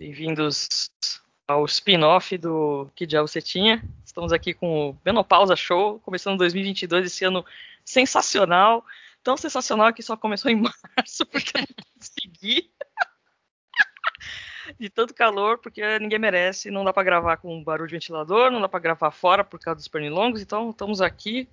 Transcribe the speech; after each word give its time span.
Bem-vindos 0.00 0.90
ao 1.46 1.66
spin-off 1.66 2.38
do 2.38 2.90
Que 2.94 3.04
Diabo 3.04 3.28
Você 3.28 3.42
Tinha. 3.42 3.84
Estamos 4.02 4.32
aqui 4.32 4.54
com 4.54 4.88
o 4.88 4.98
Menopausa 5.04 5.54
Show, 5.54 6.00
começando 6.00 6.38
2022, 6.38 7.04
esse 7.04 7.22
ano 7.22 7.44
sensacional. 7.84 8.82
Tão 9.22 9.36
sensacional 9.36 9.92
que 9.92 10.02
só 10.02 10.16
começou 10.16 10.50
em 10.50 10.56
março, 10.96 11.26
porque 11.26 11.52
eu 11.54 11.60
não 11.60 11.84
consegui. 11.98 12.72
de 14.80 14.88
tanto 14.88 15.12
calor, 15.12 15.58
porque 15.58 15.98
ninguém 15.98 16.18
merece. 16.18 16.70
Não 16.70 16.82
dá 16.82 16.94
para 16.94 17.02
gravar 17.02 17.36
com 17.36 17.62
barulho 17.62 17.86
de 17.86 17.96
ventilador, 17.96 18.50
não 18.50 18.58
dá 18.58 18.70
para 18.70 18.80
gravar 18.80 19.10
fora 19.10 19.44
por 19.44 19.60
causa 19.60 19.76
dos 19.76 19.88
pernilongos. 19.88 20.40
Então, 20.40 20.70
estamos 20.70 21.02
aqui 21.02 21.46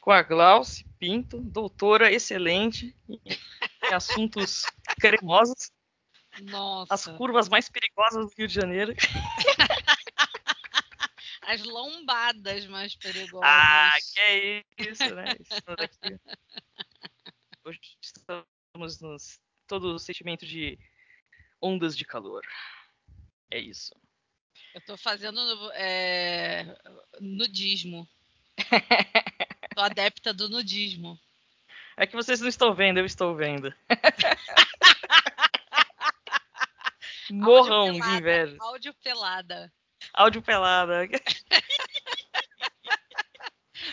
com 0.00 0.10
a 0.10 0.22
Glauce 0.22 0.84
Pinto, 0.98 1.38
doutora 1.38 2.10
excelente 2.10 2.96
em 3.08 3.94
assuntos 3.94 4.66
cremosos. 4.98 5.70
Nossa. 6.40 6.94
As 6.94 7.06
curvas 7.06 7.48
mais 7.48 7.68
perigosas 7.68 8.26
do 8.26 8.32
Rio 8.36 8.48
de 8.48 8.54
Janeiro. 8.54 8.94
As 11.42 11.62
lombadas 11.62 12.66
mais 12.66 12.94
perigosas. 12.94 13.48
Ah, 13.50 13.94
que 14.14 14.20
é 14.20 14.64
isso, 14.78 15.14
né? 15.14 15.24
Hoje 17.64 17.80
estamos 18.00 19.00
nos 19.00 19.40
todo 19.66 19.94
o 19.94 19.98
sentimento 19.98 20.46
de 20.46 20.78
ondas 21.60 21.96
de 21.96 22.04
calor. 22.04 22.42
É 23.50 23.58
isso. 23.58 23.94
Eu 24.74 24.80
tô 24.82 24.96
fazendo 24.96 25.38
é, 25.72 26.76
nudismo. 27.20 28.08
tô 29.74 29.80
adepta 29.80 30.32
do 30.32 30.48
nudismo. 30.48 31.18
É 31.96 32.06
que 32.06 32.16
vocês 32.16 32.40
não 32.40 32.48
estão 32.48 32.74
vendo, 32.74 32.98
eu 32.98 33.04
estou 33.04 33.34
vendo. 33.36 33.74
Morram 37.30 37.92
de 37.92 37.98
inveja. 37.98 38.56
Áudio 38.60 38.94
pelada. 39.02 39.72
Áudio 40.14 40.42
pelada. 40.42 41.08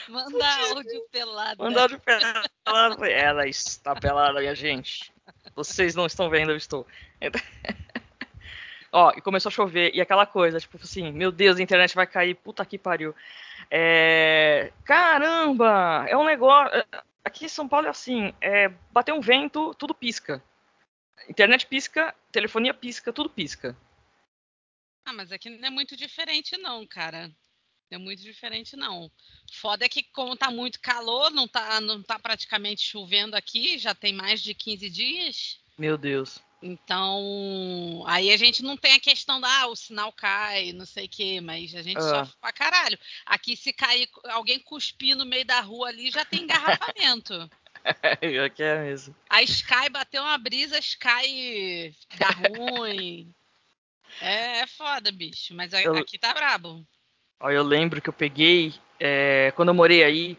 Manda 0.08 0.46
áudio 0.70 1.08
pelada. 1.12 1.64
Manda 1.64 1.82
áudio 1.82 2.00
pelada. 2.00 3.10
Ela 3.10 3.48
está 3.48 3.96
pelada, 3.96 4.40
minha 4.40 4.56
gente. 4.56 5.12
Vocês 5.56 5.96
não 5.96 6.06
estão 6.06 6.30
vendo, 6.30 6.52
eu 6.52 6.58
estou. 6.58 6.86
Ó, 8.92 9.12
e 9.16 9.22
começou 9.22 9.50
a 9.50 9.54
chover, 9.54 9.92
e 9.94 10.02
aquela 10.02 10.26
coisa, 10.26 10.60
tipo 10.60 10.78
assim, 10.82 11.12
meu 11.12 11.32
Deus, 11.32 11.60
a 11.60 11.62
internet 11.62 11.96
vai 11.96 12.08
cair, 12.08 12.34
puta 12.34 12.66
que 12.66 12.78
pariu. 12.78 13.14
É... 13.70 14.72
Caramba! 14.84 16.06
É 16.08 16.18
um 16.18 16.26
negócio. 16.26 16.76
É, 16.76 16.86
aqui 17.24 17.46
em 17.46 17.50
São 17.50 17.68
Paulo 17.68 17.86
é 17.86 17.90
assim: 17.90 18.34
é... 18.42 18.70
bateu 18.92 19.16
um 19.16 19.22
vento, 19.22 19.76
tudo 19.76 19.94
pisca. 19.94 20.44
Internet 21.28 21.66
pisca, 21.68 22.16
telefonia 22.32 22.74
pisca, 22.74 23.12
tudo 23.12 23.30
pisca. 23.30 23.76
Ah, 25.06 25.14
mas 25.14 25.32
aqui 25.32 25.50
não 25.50 25.68
é 25.68 25.70
muito 25.70 25.98
diferente, 25.98 26.58
não, 26.58 26.86
cara. 26.86 27.28
Não 27.90 27.96
é 27.96 27.98
muito 27.98 28.22
diferente, 28.22 28.76
não. 28.76 29.12
Foda 29.52 29.86
é 29.86 29.90
que, 29.90 30.04
como 30.04 30.38
tá 30.38 30.52
muito 30.52 30.80
calor, 30.80 31.32
não 31.32 31.48
tá, 31.48 31.82
não 31.82 32.04
tá 32.04 32.20
praticamente 32.20 32.84
chovendo 32.84 33.36
aqui, 33.36 33.78
já 33.80 33.96
tem 33.96 34.14
mais 34.14 34.42
de 34.42 34.54
15 34.54 34.90
dias. 34.90 35.60
Meu 35.78 35.98
Deus. 35.98 36.40
Então, 36.62 38.04
aí 38.06 38.32
a 38.32 38.38
gente 38.38 38.62
não 38.62 38.76
tem 38.76 38.94
a 38.94 39.00
questão 39.00 39.40
da 39.40 39.62
ah, 39.62 39.68
o 39.68 39.76
sinal 39.78 40.12
cai, 40.12 40.74
não 40.74 40.86
sei 40.86 41.06
o 41.06 41.10
quê, 41.10 41.40
mas 41.40 41.74
a 41.74 41.82
gente 41.82 41.98
ah. 41.98 42.02
sofre 42.02 42.36
pra 42.40 42.52
caralho. 42.52 43.00
Aqui, 43.26 43.56
se 43.56 43.72
cair, 43.72 44.10
alguém 44.26 44.60
cuspir 44.60 45.16
no 45.16 45.26
meio 45.26 45.46
da 45.46 45.62
rua 45.62 45.88
ali, 45.88 46.12
já 46.12 46.26
tem 46.26 46.44
engarrafamento. 46.44 47.50
Aqui 48.46 48.64
é 48.64 48.84
mesmo. 48.84 49.16
A 49.30 49.42
Sky 49.44 49.90
bateu 49.90 50.22
uma 50.22 50.38
brisa, 50.38 50.76
a 50.76 50.80
Sky 50.80 51.96
dá 52.18 52.30
ruim. 52.30 53.34
é, 54.22 54.60
é 54.60 54.68
foda, 54.68 55.12
bicho. 55.12 55.54
Mas 55.56 55.74
eu, 55.74 55.96
aqui 55.96 56.18
tá 56.18 56.34
brabo. 56.34 56.86
Ó, 57.40 57.50
eu 57.50 57.64
lembro 57.64 58.02
que 58.02 58.10
eu 58.10 58.14
peguei, 58.14 58.74
é, 59.00 59.52
quando 59.56 59.70
eu 59.70 59.74
morei 59.74 60.04
aí, 60.04 60.38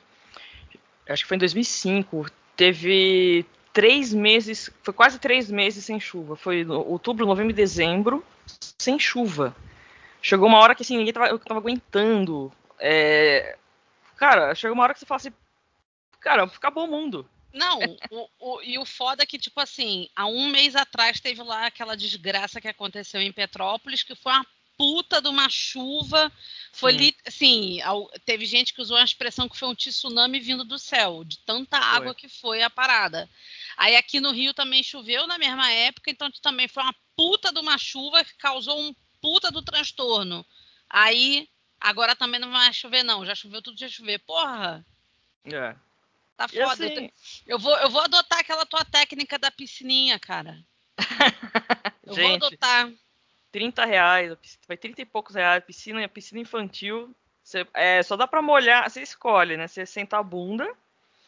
acho 1.09 1.23
que 1.25 1.29
foi 1.29 1.37
em 1.37 1.41
2005, 1.41 2.27
teve 2.57 3.47
três 3.73 4.13
meses, 4.13 4.71
foi 4.83 4.93
quase 4.93 5.19
três 5.19 5.51
meses 5.51 5.85
sem 5.85 5.99
chuva. 5.99 6.37
Foi 6.37 6.65
outubro, 6.67 7.27
novembro 7.27 7.53
e 7.53 7.55
dezembro, 7.55 8.25
sem 8.79 8.99
chuva. 8.99 9.55
Chegou 10.23 10.49
uma 10.49 10.59
hora 10.59 10.75
que 10.75 10.83
assim, 10.83 10.99
ninguém 10.99 11.13
tava, 11.13 11.29
eu 11.29 11.39
tava 11.39 11.61
aguentando. 11.61 12.53
É, 12.79 13.57
cara, 14.17 14.55
chegou 14.55 14.75
uma 14.75 14.83
hora 14.83 14.93
que 14.93 15.01
você 15.01 15.07
fala 15.07 15.17
assim, 15.17 15.33
cara, 16.21 16.45
acabou 16.45 16.85
o 16.85 16.91
mundo. 16.91 17.29
Não, 17.53 17.81
o, 18.11 18.29
o, 18.39 18.63
e 18.63 18.79
o 18.79 18.85
foda 18.85 19.25
é 19.25 19.27
que, 19.27 19.39
tipo 19.39 19.61
assim, 19.61 20.09
há 20.15 20.27
um 20.27 20.49
mês 20.49 20.77
atrás 20.77 21.19
teve 21.19 21.43
lá 21.43 21.67
aquela 21.67 21.97
desgraça 21.97 22.61
que 22.61 22.69
aconteceu 22.69 23.21
em 23.21 23.33
Petrópolis, 23.33 24.05
que 24.05 24.15
foi 24.15 24.33
uma 24.33 24.47
puta 24.77 25.21
de 25.21 25.29
uma 25.29 25.49
chuva. 25.49 26.33
Foi 26.73 26.95
ali, 26.95 27.17
assim, 27.27 27.81
teve 28.25 28.47
gente 28.47 28.73
que 28.73 28.81
usou 28.81 28.97
a 28.97 29.05
expressão 29.05 29.49
que 29.49 29.59
foi 29.59 29.69
um 29.69 29.75
tsunami 29.75 30.39
vindo 30.39 30.65
do 30.65 30.79
céu, 30.79 31.25
de 31.25 31.39
tanta 31.41 31.77
água 31.77 32.15
foi. 32.15 32.15
que 32.15 32.29
foi 32.29 32.63
a 32.63 32.71
parada. 32.71 33.29
Aí 33.77 33.97
aqui 33.97 34.21
no 34.21 34.31
Rio 34.31 34.55
também 34.55 34.83
choveu 34.83 35.27
na 35.27 35.37
mesma 35.37 35.71
época, 35.71 36.11
então 36.11 36.31
também 36.41 36.69
foi 36.69 36.83
uma 36.83 36.95
puta 37.17 37.53
de 37.53 37.59
uma 37.59 37.77
chuva 37.77 38.25
que 38.25 38.35
causou 38.39 38.81
um 38.81 38.95
puta 39.21 39.51
do 39.51 39.61
transtorno. 39.61 40.47
Aí, 40.89 41.49
agora 41.81 42.17
também 42.17 42.41
não 42.41 42.51
vai 42.51 42.73
chover, 42.73 43.03
não. 43.03 43.27
Já 43.27 43.35
choveu 43.35 43.61
tudo, 43.61 43.79
já 43.79 43.89
chover. 43.89 44.19
Porra! 44.21 44.85
É. 45.45 45.77
Tá 46.41 46.49
foda. 46.49 46.87
Assim... 46.87 47.11
Eu, 47.47 47.59
vou, 47.59 47.77
eu 47.77 47.91
vou 47.91 48.01
adotar 48.01 48.39
aquela 48.39 48.65
tua 48.65 48.83
técnica 48.83 49.39
da 49.39 49.51
piscininha, 49.51 50.19
cara. 50.19 50.59
eu 52.07 52.15
Gente, 52.15 52.39
vou 52.39 52.49
adotar. 52.49 52.91
30 53.53 53.85
reais, 53.85 54.39
vai 54.67 54.77
30 54.77 55.03
e 55.03 55.05
poucos 55.05 55.35
reais, 55.35 55.63
piscina, 55.63 56.09
piscina 56.09 56.41
infantil. 56.41 57.15
Você, 57.43 57.67
é, 57.75 58.03
só 58.03 58.17
dá 58.17 58.27
pra 58.27 58.41
molhar, 58.41 58.89
você 58.89 59.03
escolhe, 59.03 59.57
né? 59.57 59.67
Você 59.69 59.85
senta 59.85 60.17
a 60.17 60.23
bunda, 60.23 60.67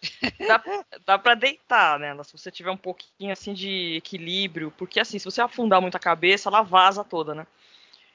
dá, 0.49 0.63
dá 1.05 1.19
pra 1.19 1.35
deitar, 1.35 1.99
né? 1.99 2.17
Se 2.23 2.33
você 2.33 2.51
tiver 2.51 2.71
um 2.71 2.77
pouquinho 2.77 3.33
assim 3.33 3.53
de 3.53 3.97
equilíbrio, 3.97 4.73
porque 4.79 4.99
assim, 4.99 5.19
se 5.19 5.25
você 5.27 5.43
afundar 5.43 5.83
muito 5.83 5.97
a 5.97 6.01
cabeça, 6.01 6.49
ela 6.49 6.63
vaza 6.63 7.05
toda, 7.05 7.35
né? 7.35 7.47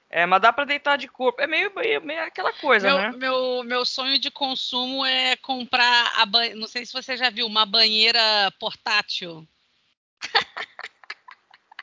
É, 0.10 0.26
mas 0.26 0.42
dá 0.42 0.54
para 0.54 0.66
deitar 0.66 0.98
de 0.98 1.08
corpo. 1.08 1.42
É 1.42 1.48
meio, 1.48 1.74
meio, 1.76 2.02
meio 2.02 2.24
aquela 2.24 2.54
coisa, 2.54 2.88
meu, 2.88 2.98
né? 2.98 3.12
Meu, 3.18 3.64
meu 3.64 3.86
sonho 3.86 4.18
de 4.18 4.32
consumo 4.32 5.06
é 5.06 5.36
comprar 5.38 6.14
a 6.16 6.26
banheira. 6.26 6.58
Não 6.58 6.68
sei 6.68 6.86
se 6.86 6.94
você 6.94 7.18
já 7.18 7.30
viu, 7.30 7.46
uma 7.46 7.66
banheira 7.66 8.20
portátil. 8.58 9.46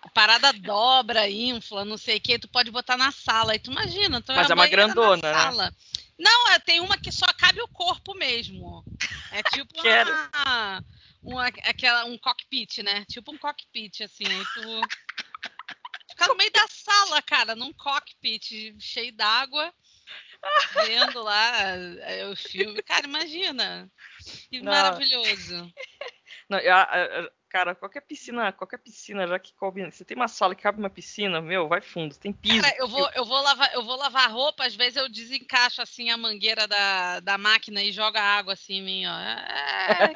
a 0.02 0.08
parada 0.08 0.52
dobra, 0.54 1.28
infla, 1.28 1.84
não 1.84 1.98
sei 1.98 2.16
o 2.16 2.20
que. 2.20 2.38
Tu 2.38 2.48
pode 2.48 2.70
botar 2.70 2.96
na 2.96 3.12
sala. 3.12 3.54
E 3.54 3.58
tu 3.58 3.70
imagina. 3.70 4.22
Tu 4.22 4.32
mas 4.32 4.48
é 4.48 4.54
uma 4.54 4.68
grandona, 4.68 5.52
né? 5.54 5.70
Não, 6.18 6.48
é, 6.52 6.58
tem 6.60 6.80
uma 6.80 6.96
que 6.96 7.12
só 7.12 7.26
cabe 7.36 7.60
o 7.60 7.68
corpo 7.68 8.14
mesmo. 8.14 8.82
É 9.32 9.42
tipo 9.42 9.68
uma, 9.82 10.84
uma, 11.22 11.46
aquela, 11.46 12.06
um 12.06 12.16
cockpit, 12.16 12.82
né? 12.82 13.04
Tipo 13.06 13.34
um 13.34 13.38
cockpit, 13.38 14.02
assim. 14.02 14.24
Aí 14.24 14.44
tu 14.54 14.80
ficar 16.24 16.28
no 16.28 16.36
meio 16.36 16.50
da 16.50 16.66
sala, 16.68 17.22
cara, 17.22 17.54
num 17.54 17.72
cockpit 17.72 18.74
cheio 18.78 19.12
d'água, 19.12 19.72
vendo 20.86 21.22
lá 21.22 21.60
é, 22.02 22.26
o 22.26 22.36
filme. 22.36 22.82
Cara, 22.82 23.06
imagina. 23.06 23.90
Que 24.50 24.60
Não. 24.60 24.72
maravilhoso. 24.72 25.72
Não, 26.48 26.58
a, 26.58 26.82
a, 26.82 27.30
cara, 27.48 27.74
qualquer 27.74 28.02
piscina, 28.02 28.52
qualquer 28.52 28.78
piscina 28.78 29.26
já 29.26 29.38
que 29.38 29.54
coube. 29.54 29.82
Você 29.90 30.04
tem 30.04 30.16
uma 30.16 30.28
sala 30.28 30.54
que 30.54 30.62
cabe 30.62 30.78
uma 30.78 30.90
piscina, 30.90 31.40
meu, 31.40 31.68
vai 31.68 31.80
fundo, 31.80 32.16
tem 32.16 32.32
piso. 32.32 32.60
Cara, 32.60 32.76
eu 32.76 32.88
vou, 32.88 33.10
eu 33.14 33.24
vou 33.24 33.40
lavar, 33.40 33.72
eu 33.72 33.82
vou 33.82 33.96
lavar 33.96 34.30
roupa, 34.30 34.66
às 34.66 34.74
vezes 34.74 34.96
eu 34.96 35.08
desencaixo 35.08 35.80
assim 35.80 36.10
a 36.10 36.16
mangueira 36.16 36.66
da, 36.68 37.20
da 37.20 37.38
máquina 37.38 37.82
e 37.82 37.92
jogo 37.92 38.18
a 38.18 38.22
água 38.22 38.52
assim 38.52 38.74
em 38.74 38.82
mim, 38.82 39.06
ó. 39.06 39.18
É... 39.18 40.12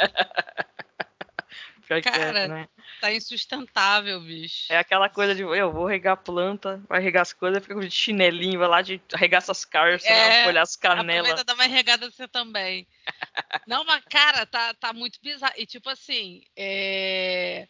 Pior 1.89 2.03
Cara, 2.03 2.41
é, 2.41 2.49
né? 2.49 2.69
tá 3.01 3.11
insustentável, 3.15 4.21
bicho. 4.21 4.71
É 4.71 4.77
aquela 4.77 5.09
coisa 5.09 5.35
de 5.35 5.41
eu 5.41 5.73
vou 5.73 5.87
regar 5.87 6.13
a 6.13 6.17
planta, 6.19 6.83
vai 6.87 7.01
regar 7.01 7.23
as 7.23 7.33
coisas, 7.33 7.63
fica 7.63 7.81
de 7.81 7.91
chinelinho, 7.91 8.59
vai 8.59 8.69
lá 8.69 8.83
de 8.83 9.01
regar 9.15 9.39
essas 9.39 9.65
caras, 9.65 10.05
é, 10.05 10.47
olhar 10.47 10.61
as 10.61 10.77
canelas. 10.77 11.31
Aproveita 11.31 11.45
dar 11.45 11.57
mais 11.57 11.73
regada 11.73 12.11
você 12.11 12.29
também. 12.29 12.87
Não, 13.67 13.85
mas 13.87 14.05
cara, 14.05 14.45
tá, 14.45 14.75
tá 14.75 14.93
muito 14.93 15.19
bizarro. 15.23 15.55
E 15.57 15.65
tipo 15.65 15.89
assim, 15.89 16.43
é... 16.55 17.67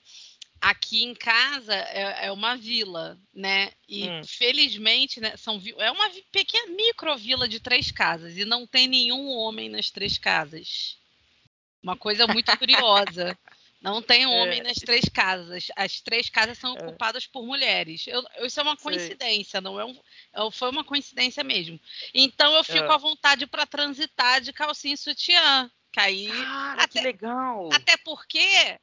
aqui 0.60 1.04
em 1.04 1.14
casa 1.14 1.76
é, 1.76 2.26
é, 2.26 2.32
uma 2.32 2.56
vila, 2.56 3.16
né? 3.32 3.70
E 3.88 4.08
hum. 4.08 4.20
felizmente, 4.24 5.20
né, 5.20 5.36
são, 5.36 5.62
é 5.78 5.92
uma 5.92 6.10
pequena 6.32 6.74
microvila 6.74 7.46
de 7.46 7.60
três 7.60 7.92
casas 7.92 8.36
e 8.36 8.44
não 8.44 8.66
tem 8.66 8.88
nenhum 8.88 9.28
homem 9.28 9.68
nas 9.68 9.90
três 9.90 10.18
casas. 10.18 10.98
Uma 11.80 11.96
coisa 11.96 12.26
muito 12.26 12.50
curiosa. 12.58 13.38
Não 13.80 14.02
tem 14.02 14.26
homem 14.26 14.60
é. 14.60 14.62
nas 14.64 14.78
três 14.78 15.04
casas. 15.08 15.68
As 15.76 16.00
três 16.00 16.28
casas 16.28 16.58
são 16.58 16.76
é. 16.76 16.82
ocupadas 16.82 17.26
por 17.26 17.46
mulheres. 17.46 18.06
Eu, 18.06 18.24
isso 18.44 18.58
é 18.58 18.62
uma 18.62 18.76
coincidência, 18.76 19.60
Sim. 19.60 19.64
não 19.64 19.78
é, 19.78 19.84
um, 19.84 20.00
é 20.32 20.50
foi 20.50 20.70
uma 20.70 20.84
coincidência 20.84 21.44
mesmo. 21.44 21.80
Então 22.12 22.52
eu 22.54 22.64
fico 22.64 22.90
é. 22.90 22.94
à 22.94 22.96
vontade 22.96 23.46
para 23.46 23.66
transitar 23.66 24.40
de 24.40 24.52
calcinha 24.52 24.94
e 24.94 24.98
sutiã. 24.98 25.70
Aí, 25.96 26.28
Cara, 26.28 26.82
até, 26.84 27.00
que 27.00 27.04
legal! 27.04 27.68
Até 27.72 27.96
porque 27.96 28.78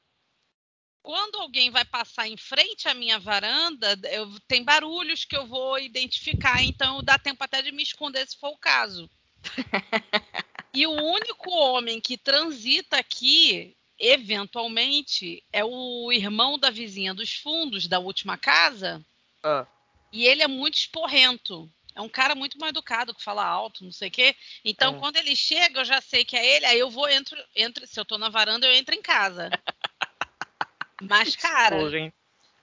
quando 1.01 1.37
alguém 1.37 1.69
vai 1.69 1.85
passar 1.85 2.27
em 2.27 2.35
frente 2.35 2.89
à 2.89 2.93
minha 2.93 3.19
varanda, 3.19 3.97
eu, 4.11 4.27
tem 4.47 4.63
barulhos 4.63 5.23
que 5.23 5.37
eu 5.37 5.45
vou 5.45 5.77
identificar, 5.79 6.63
então 6.63 7.03
dá 7.03 7.17
tempo 7.19 7.43
até 7.43 7.61
de 7.61 7.71
me 7.71 7.83
esconder 7.83 8.27
se 8.27 8.37
for 8.37 8.49
o 8.49 8.57
caso. 8.57 9.09
e 10.73 10.87
o 10.87 10.91
único 10.91 11.51
homem 11.51 12.01
que 12.01 12.17
transita 12.17 12.97
aqui, 12.97 13.77
eventualmente, 13.99 15.43
é 15.51 15.63
o 15.63 16.11
irmão 16.11 16.57
da 16.57 16.69
vizinha 16.69 17.13
dos 17.13 17.35
fundos 17.35 17.87
da 17.87 17.99
última 17.99 18.37
casa. 18.37 19.03
Ah. 19.43 19.65
E 20.11 20.25
ele 20.25 20.43
é 20.43 20.47
muito 20.47 20.75
esporrento. 20.75 21.69
É 21.95 22.01
um 22.01 22.09
cara 22.09 22.35
muito 22.35 22.59
mal 22.59 22.69
educado, 22.69 23.13
que 23.13 23.23
fala 23.23 23.45
alto, 23.45 23.83
não 23.83 23.91
sei 23.91 24.09
o 24.09 24.11
quê. 24.11 24.35
Então, 24.65 24.95
é. 24.95 24.99
quando 24.99 25.15
ele 25.15 25.35
chega, 25.35 25.79
eu 25.79 25.85
já 25.85 26.01
sei 26.01 26.25
que 26.25 26.35
é 26.35 26.55
ele, 26.55 26.65
aí 26.65 26.77
eu 26.77 26.89
vou, 26.89 27.07
entro, 27.07 27.41
entro, 27.55 27.87
se 27.87 27.97
eu 27.97 28.03
tô 28.03 28.17
na 28.17 28.27
varanda, 28.27 28.67
eu 28.67 28.73
entro 28.73 28.93
em 28.93 29.01
casa. 29.01 29.49
Mas, 31.01 31.35
cara, 31.35 31.77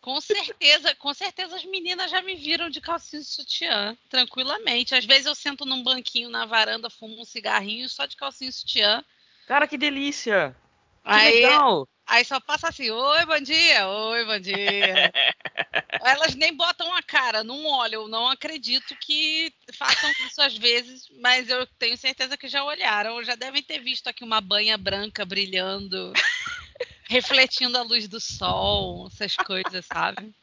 com 0.02 0.20
certeza, 0.20 0.94
com 0.96 1.14
certeza 1.14 1.56
as 1.56 1.64
meninas 1.64 2.11
já 2.11 2.20
me 2.20 2.34
viram 2.34 2.69
de 2.69 2.81
calcinha 2.81 3.23
e 3.23 3.25
sutiã, 3.25 3.96
tranquilamente. 4.11 4.94
Às 4.94 5.05
vezes 5.05 5.26
eu 5.26 5.34
sento 5.34 5.64
num 5.64 5.82
banquinho 5.82 6.29
na 6.29 6.44
varanda, 6.44 6.90
fumo 6.90 7.20
um 7.20 7.25
cigarrinho 7.25 7.88
só 7.88 8.05
de 8.05 8.17
calcinha 8.17 8.50
e 8.50 8.52
sutiã. 8.52 9.05
Cara, 9.46 9.67
que 9.67 9.79
delícia! 9.79 10.56
Aí, 11.04 11.34
legal! 11.34 11.88
Aí 12.06 12.25
só 12.25 12.38
passa 12.40 12.69
assim, 12.69 12.90
oi, 12.90 13.26
bom 13.26 13.40
dia, 13.40 13.88
oi, 13.88 14.25
bom 14.25 14.38
dia. 14.38 15.12
Elas 16.04 16.34
nem 16.34 16.54
botam 16.54 16.93
a 16.94 17.02
cara, 17.02 17.44
não 17.44 17.64
olham, 17.64 18.08
não 18.08 18.28
acredito 18.28 18.94
que 19.00 19.52
façam 19.75 20.10
isso 20.26 20.43
às 20.43 20.56
vezes, 20.56 21.04
mas 21.20 21.49
eu 21.49 21.66
tenho 21.78 21.96
certeza 21.96 22.37
que 22.37 22.49
já 22.49 22.64
olharam, 22.64 23.22
já 23.22 23.34
devem 23.34 23.62
ter 23.62 23.78
visto 23.78 24.08
aqui 24.08 24.25
uma 24.25 24.40
banha 24.40 24.76
branca 24.76 25.25
brilhando 25.25 26.12
refletindo 27.08 27.78
a 27.78 27.82
luz 27.82 28.08
do 28.08 28.20
sol, 28.20 29.06
essas 29.06 29.37
coisas, 29.37 29.87
sabe? 29.87 30.34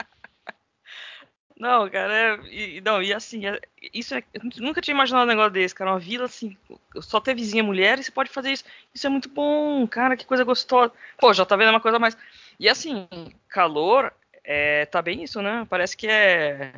Não, 1.59 1.89
cara, 1.89 2.13
é, 2.13 2.39
e, 2.47 2.81
não, 2.81 3.03
e 3.03 3.13
assim, 3.13 3.45
é, 3.45 3.59
isso 3.93 4.15
é, 4.15 4.23
eu 4.33 4.41
nunca 4.59 4.79
tinha 4.79 4.95
imaginado 4.95 5.25
um 5.25 5.27
negócio 5.27 5.51
desse, 5.51 5.75
cara. 5.75 5.91
Uma 5.91 5.99
vila 5.99 6.25
assim, 6.25 6.57
só 7.01 7.19
ter 7.19 7.35
vizinha 7.35 7.61
mulher 7.61 7.99
e 7.99 8.03
você 8.03 8.11
pode 8.11 8.29
fazer 8.29 8.51
isso. 8.51 8.63
Isso 8.95 9.05
é 9.05 9.09
muito 9.09 9.27
bom, 9.27 9.85
cara, 9.85 10.15
que 10.15 10.25
coisa 10.25 10.45
gostosa. 10.45 10.93
Pô, 11.17 11.33
já 11.33 11.45
tá 11.45 11.57
vendo 11.57 11.71
uma 11.71 11.81
coisa 11.81 11.99
mais. 11.99 12.17
E 12.57 12.69
assim, 12.69 13.07
calor, 13.49 14.13
é, 14.43 14.85
tá 14.85 15.01
bem 15.01 15.21
isso, 15.23 15.41
né? 15.41 15.67
Parece 15.69 15.97
que 15.97 16.07
é 16.07 16.73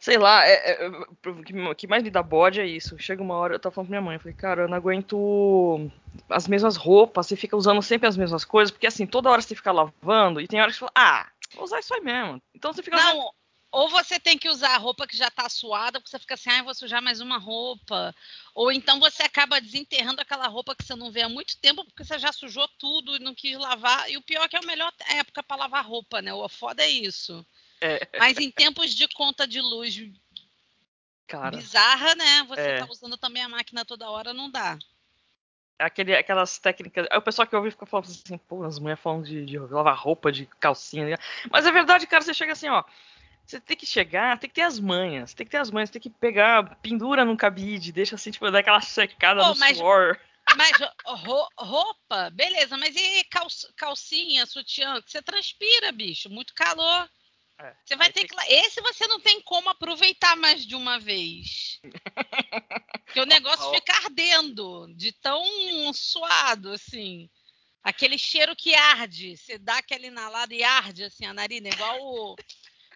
sei 0.00 0.16
lá, 0.16 0.46
é, 0.46 0.86
é, 0.86 0.88
o 1.28 1.74
que 1.74 1.86
mais 1.86 2.02
me 2.02 2.10
dá 2.10 2.22
bode 2.22 2.58
é 2.58 2.66
isso. 2.66 2.98
Chega 2.98 3.22
uma 3.22 3.34
hora, 3.34 3.54
eu 3.54 3.60
tava 3.60 3.74
falando 3.74 3.88
pra 3.88 4.00
minha 4.00 4.06
mãe, 4.06 4.16
eu 4.16 4.20
falei, 4.20 4.34
cara, 4.34 4.62
eu 4.62 4.68
não 4.68 4.76
aguento 4.76 5.90
as 6.30 6.48
mesmas 6.48 6.76
roupas, 6.76 7.26
você 7.26 7.36
fica 7.36 7.56
usando 7.56 7.82
sempre 7.82 8.08
as 8.08 8.16
mesmas 8.16 8.42
coisas, 8.42 8.70
porque 8.70 8.86
assim, 8.86 9.06
toda 9.06 9.28
hora 9.28 9.42
você 9.42 9.54
fica 9.54 9.70
lavando, 9.70 10.40
e 10.40 10.48
tem 10.48 10.60
hora 10.60 10.70
que 10.70 10.78
você 10.78 10.80
fala, 10.80 10.92
ah, 10.94 11.26
vou 11.54 11.64
usar 11.64 11.80
isso 11.80 11.92
aí 11.92 12.00
mesmo. 12.00 12.40
Então 12.54 12.72
você 12.72 12.82
fica. 12.82 12.96
Não, 12.96 13.18
usando... 13.18 13.39
ou 13.72 13.88
você 13.88 14.18
tem 14.18 14.36
que 14.36 14.48
usar 14.48 14.74
a 14.74 14.78
roupa 14.78 15.06
que 15.06 15.16
já 15.16 15.30
tá 15.30 15.48
suada, 15.48 16.00
porque 16.00 16.10
você 16.10 16.18
fica 16.18 16.34
assim, 16.34 16.50
ah, 16.50 16.62
vou 16.62 16.74
sujar 16.74 17.00
mais 17.00 17.20
uma 17.20 17.38
roupa. 17.38 18.14
Ou 18.54 18.72
então 18.72 18.98
você 18.98 19.22
acaba 19.22 19.60
desenterrando 19.60 20.20
aquela 20.20 20.48
roupa 20.48 20.74
que 20.74 20.84
você 20.84 20.96
não 20.96 21.10
vê 21.10 21.22
há 21.22 21.28
muito 21.28 21.56
tempo, 21.58 21.84
porque 21.84 22.04
você 22.04 22.18
já 22.18 22.32
sujou 22.32 22.66
tudo 22.78 23.16
e 23.16 23.20
não 23.20 23.34
quis 23.34 23.56
lavar. 23.56 24.10
E 24.10 24.16
o 24.16 24.22
pior 24.22 24.44
é 24.44 24.48
que 24.48 24.56
é 24.56 24.58
a 24.58 24.66
melhor 24.66 24.92
época 25.08 25.42
para 25.42 25.56
lavar 25.56 25.86
roupa, 25.86 26.20
né? 26.20 26.32
O 26.34 26.48
foda 26.48 26.82
é 26.82 26.90
isso. 26.90 27.46
É. 27.80 28.06
Mas 28.18 28.36
em 28.38 28.50
tempos 28.50 28.94
de 28.94 29.06
conta 29.08 29.46
de 29.46 29.60
luz 29.60 29.96
Cara, 31.28 31.56
bizarra, 31.56 32.14
né? 32.16 32.42
Você 32.48 32.60
é. 32.60 32.78
tá 32.78 32.86
usando 32.90 33.16
também 33.16 33.42
a 33.42 33.48
máquina 33.48 33.84
toda 33.84 34.10
hora, 34.10 34.34
não 34.34 34.50
dá. 34.50 34.76
Aquele, 35.78 36.14
aquelas 36.14 36.58
técnicas. 36.58 37.06
O 37.16 37.22
pessoal 37.22 37.46
que 37.46 37.54
ouve 37.54 37.70
fica 37.70 37.86
falando 37.86 38.06
assim, 38.06 38.36
pô, 38.36 38.64
as 38.64 38.80
mulheres 38.80 39.02
falando 39.02 39.24
de, 39.24 39.46
de 39.46 39.58
lavar 39.58 39.96
roupa, 39.96 40.32
de 40.32 40.44
calcinha. 40.58 41.16
Mas 41.50 41.64
é 41.64 41.72
verdade, 41.72 42.06
cara, 42.06 42.22
você 42.22 42.34
chega 42.34 42.52
assim, 42.52 42.68
ó. 42.68 42.84
Você 43.50 43.60
tem 43.60 43.76
que 43.76 43.84
chegar, 43.84 44.38
tem 44.38 44.48
que 44.48 44.54
ter 44.54 44.62
as 44.62 44.78
manhas, 44.78 45.34
tem 45.34 45.44
que 45.44 45.50
ter 45.50 45.56
as 45.56 45.72
manhas, 45.72 45.90
tem 45.90 46.00
que 46.00 46.08
pegar, 46.08 46.76
pendura 46.76 47.24
num 47.24 47.36
cabide, 47.36 47.90
deixa 47.90 48.14
assim, 48.14 48.30
tipo, 48.30 48.48
dar 48.48 48.60
aquela 48.60 48.80
secada 48.80 49.40
pô, 49.40 49.48
no 49.48 49.56
mas, 49.56 49.76
suor. 49.76 50.20
Mas 50.56 50.70
roupa, 51.56 52.30
beleza, 52.30 52.76
mas 52.76 52.94
e 52.94 53.26
calcinha, 53.76 54.46
sutiã, 54.46 55.02
que 55.02 55.10
você 55.10 55.20
transpira, 55.20 55.90
bicho, 55.90 56.30
muito 56.30 56.54
calor. 56.54 57.10
É, 57.58 57.74
você 57.84 57.96
vai 57.96 58.12
ter 58.12 58.24
que... 58.24 58.36
que... 58.36 58.52
Esse 58.52 58.80
você 58.82 59.04
não 59.08 59.18
tem 59.18 59.40
como 59.40 59.68
aproveitar 59.68 60.36
mais 60.36 60.64
de 60.64 60.76
uma 60.76 61.00
vez. 61.00 61.80
Porque 63.04 63.20
o 63.20 63.26
negócio 63.26 63.68
fica 63.74 63.96
ardendo, 64.04 64.86
de 64.94 65.10
tão 65.10 65.42
suado, 65.92 66.70
assim. 66.70 67.28
Aquele 67.82 68.16
cheiro 68.16 68.54
que 68.54 68.74
arde. 68.74 69.36
Você 69.36 69.58
dá 69.58 69.78
aquela 69.78 70.06
inalada 70.06 70.54
e 70.54 70.62
arde, 70.62 71.02
assim, 71.02 71.26
a 71.26 71.34
narina. 71.34 71.68
Igual 71.68 71.98
o... 72.00 72.36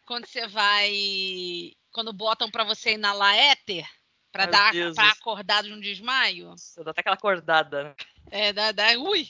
quando 0.06 0.26
você 0.26 0.46
vai... 0.46 1.72
Quando 1.92 2.12
botam 2.12 2.50
para 2.50 2.64
você 2.64 2.94
inalar 2.94 3.34
éter, 3.36 3.86
para 4.32 4.46
dar 4.46 4.72
pra 4.94 5.10
acordar 5.10 5.62
de 5.62 5.72
um 5.72 5.80
desmaio. 5.80 6.50
Você 6.50 6.82
dá 6.82 6.90
até 6.90 7.00
aquela 7.00 7.16
acordada. 7.16 7.94
É, 8.30 8.52
dá, 8.52 8.72
dá... 8.72 8.88
Ui! 8.98 9.28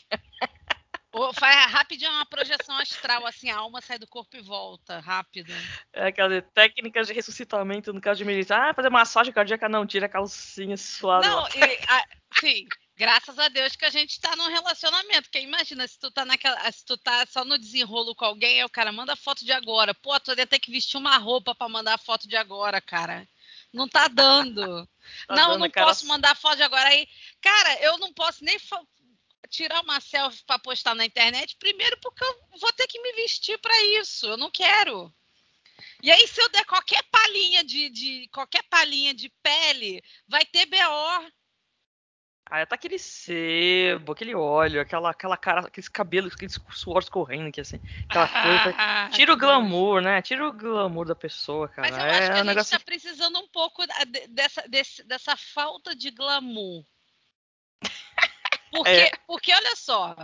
faz 1.35 1.71
rapidinho 1.71 2.11
uma 2.11 2.27
projeção 2.27 2.77
astral, 2.79 3.25
assim, 3.27 3.51
a 3.51 3.59
alma 3.59 3.81
sai 3.81 3.99
do 3.99 4.07
corpo 4.07 4.37
e 4.37 4.43
volta, 4.43 4.99
rápido. 4.99 5.53
É 5.93 6.09
aquela 6.09 6.43
técnicas 6.43 7.07
de 7.07 7.13
ressuscitamento 7.13 7.93
no 7.93 8.01
caso 8.01 8.19
de 8.19 8.25
militar. 8.25 8.71
Ah, 8.71 8.75
fazer 8.75 8.91
massagem 8.91 9.33
cardíaca, 9.33 9.69
não, 9.69 9.87
tira 9.87 10.07
a 10.07 10.09
calcinha 10.09 10.77
suada. 10.77 11.29
Não, 11.29 11.47
e, 11.49 11.63
a, 11.89 12.05
sim, 12.41 12.67
graças 12.97 13.39
a 13.39 13.49
Deus 13.49 13.77
que 13.77 13.85
a 13.85 13.91
gente 13.91 14.21
tá 14.21 14.35
num 14.37 14.49
relacionamento. 14.49 15.23
Porque 15.23 15.41
imagina, 15.41 15.87
se 15.87 15.99
tu 15.99 16.11
tá 16.11 16.25
naquela. 16.25 16.71
Se 16.71 16.85
tu 16.85 16.97
tá 16.97 17.27
só 17.27 17.45
no 17.45 17.59
desenrolo 17.59 18.15
com 18.15 18.25
alguém, 18.25 18.61
aí 18.61 18.65
o 18.65 18.71
cara 18.71 18.93
manda 18.93 19.17
foto 19.17 19.45
de 19.45 19.53
agora. 19.53 19.95
Pô, 19.95 20.19
tu 20.21 20.33
ia 20.33 20.47
ter 20.47 20.59
que 20.59 20.71
vestir 20.71 20.97
uma 20.97 21.17
roupa 21.19 21.55
para 21.55 21.69
mandar 21.69 21.99
foto 21.99 22.29
de 22.29 22.37
agora, 22.37 22.81
cara. 22.81 23.29
Não 23.73 23.89
tá 23.89 24.09
dando. 24.09 24.87
tá 25.27 25.35
não, 25.35 25.51
dando, 25.51 25.61
não 25.61 25.71
cara... 25.71 25.87
posso 25.87 26.07
mandar 26.07 26.37
foto 26.37 26.57
de 26.57 26.63
agora. 26.63 26.89
Aí, 26.89 27.09
cara, 27.41 27.81
eu 27.83 27.99
não 27.99 28.13
posso 28.13 28.45
nem 28.45 28.59
tirar 29.49 29.83
uma 29.83 30.01
selfie 30.01 30.43
para 30.45 30.59
postar 30.59 30.95
na 30.95 31.05
internet, 31.05 31.57
primeiro 31.57 31.99
porque 32.01 32.25
eu 32.25 32.59
vou 32.59 32.73
ter 32.73 32.87
que 32.87 33.01
me 33.01 33.13
vestir 33.13 33.59
para 33.59 33.83
isso, 34.01 34.27
eu 34.27 34.37
não 34.37 34.51
quero. 34.51 35.13
E 36.03 36.11
aí, 36.11 36.27
se 36.29 36.41
eu 36.41 36.49
der 36.51 36.65
qualquer 36.65 37.03
palhinha 37.05 37.65
de, 37.65 37.89
de 37.91 38.29
qualquer 38.33 38.63
palhinha 38.65 39.15
de 39.15 39.29
pele, 39.43 40.03
vai 40.29 40.45
ter 40.45 40.67
BO. 40.67 41.33
Ah, 42.47 42.65
tá 42.67 42.75
aquele 42.75 42.99
sebo, 42.99 44.13
aquele 44.13 44.35
óleo, 44.35 44.81
aquela, 44.81 45.11
aquela 45.11 45.37
cara, 45.37 45.61
aqueles 45.61 45.89
cabelos, 45.89 46.35
aqueles 46.35 46.61
suores 46.73 47.09
correndo 47.09 47.49
aqui, 47.49 47.61
assim. 47.61 47.81
Aquela 48.09 48.29
coisa. 48.29 48.75
Ah, 48.79 49.09
tira 49.13 49.33
o 49.33 49.37
glamour, 49.37 50.03
né? 50.03 50.21
Tira 50.21 50.47
o 50.47 50.53
glamour 50.53 51.07
da 51.07 51.15
pessoa, 51.15 51.69
cara. 51.69 51.91
Mas 51.91 51.97
eu 51.97 52.05
é 52.05 52.11
acho 52.11 52.19
que 52.19 52.25
a 52.25 52.35
um 52.35 52.37
gente 52.37 52.47
negócio... 52.47 52.79
tá 52.79 52.85
precisando 52.85 53.39
um 53.39 53.49
pouco 53.49 53.83
dessa, 54.29 54.69
desse, 54.69 55.03
dessa 55.05 55.37
falta 55.37 55.97
de 55.97 56.11
glamour. 56.11 56.85
Porque, 58.71 58.91
é. 58.91 59.11
porque 59.29 59.55
olha 59.55 59.77
só, 59.77 60.17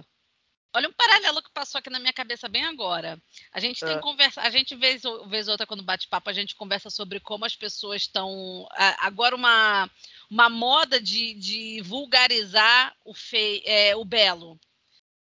Olha 0.73 0.89
um 0.89 0.93
paralelo 0.93 1.43
que 1.43 1.51
passou 1.51 1.79
aqui 1.81 1.91
na 1.91 1.99
minha 1.99 2.13
cabeça 2.13 2.49
bem 2.49 2.65
agora. 2.65 3.21
A 3.53 3.59
gente 3.59 3.81
tem 3.81 3.97
é. 3.97 3.99
conversa, 3.99 4.41
a 4.41 4.51
gente 4.51 4.77
vez, 4.77 5.03
vez 5.27 5.49
outra 5.49 5.67
quando 5.67 5.83
bate 5.83 6.07
papo, 6.07 6.31
a 6.31 6.33
gente 6.33 6.55
conversa 6.55 6.89
sobre 6.91 7.19
como 7.19 7.45
as 7.45 7.57
pessoas 7.57 8.03
estão 8.03 8.69
agora 8.99 9.35
uma, 9.35 9.91
uma 10.31 10.49
moda 10.49 11.01
de, 11.01 11.35
de 11.35 11.83
vulgarizar 11.83 12.95
o, 13.05 13.13
fe, 13.13 13.63
é, 13.67 13.97
o 13.97 14.05
belo. 14.05 14.59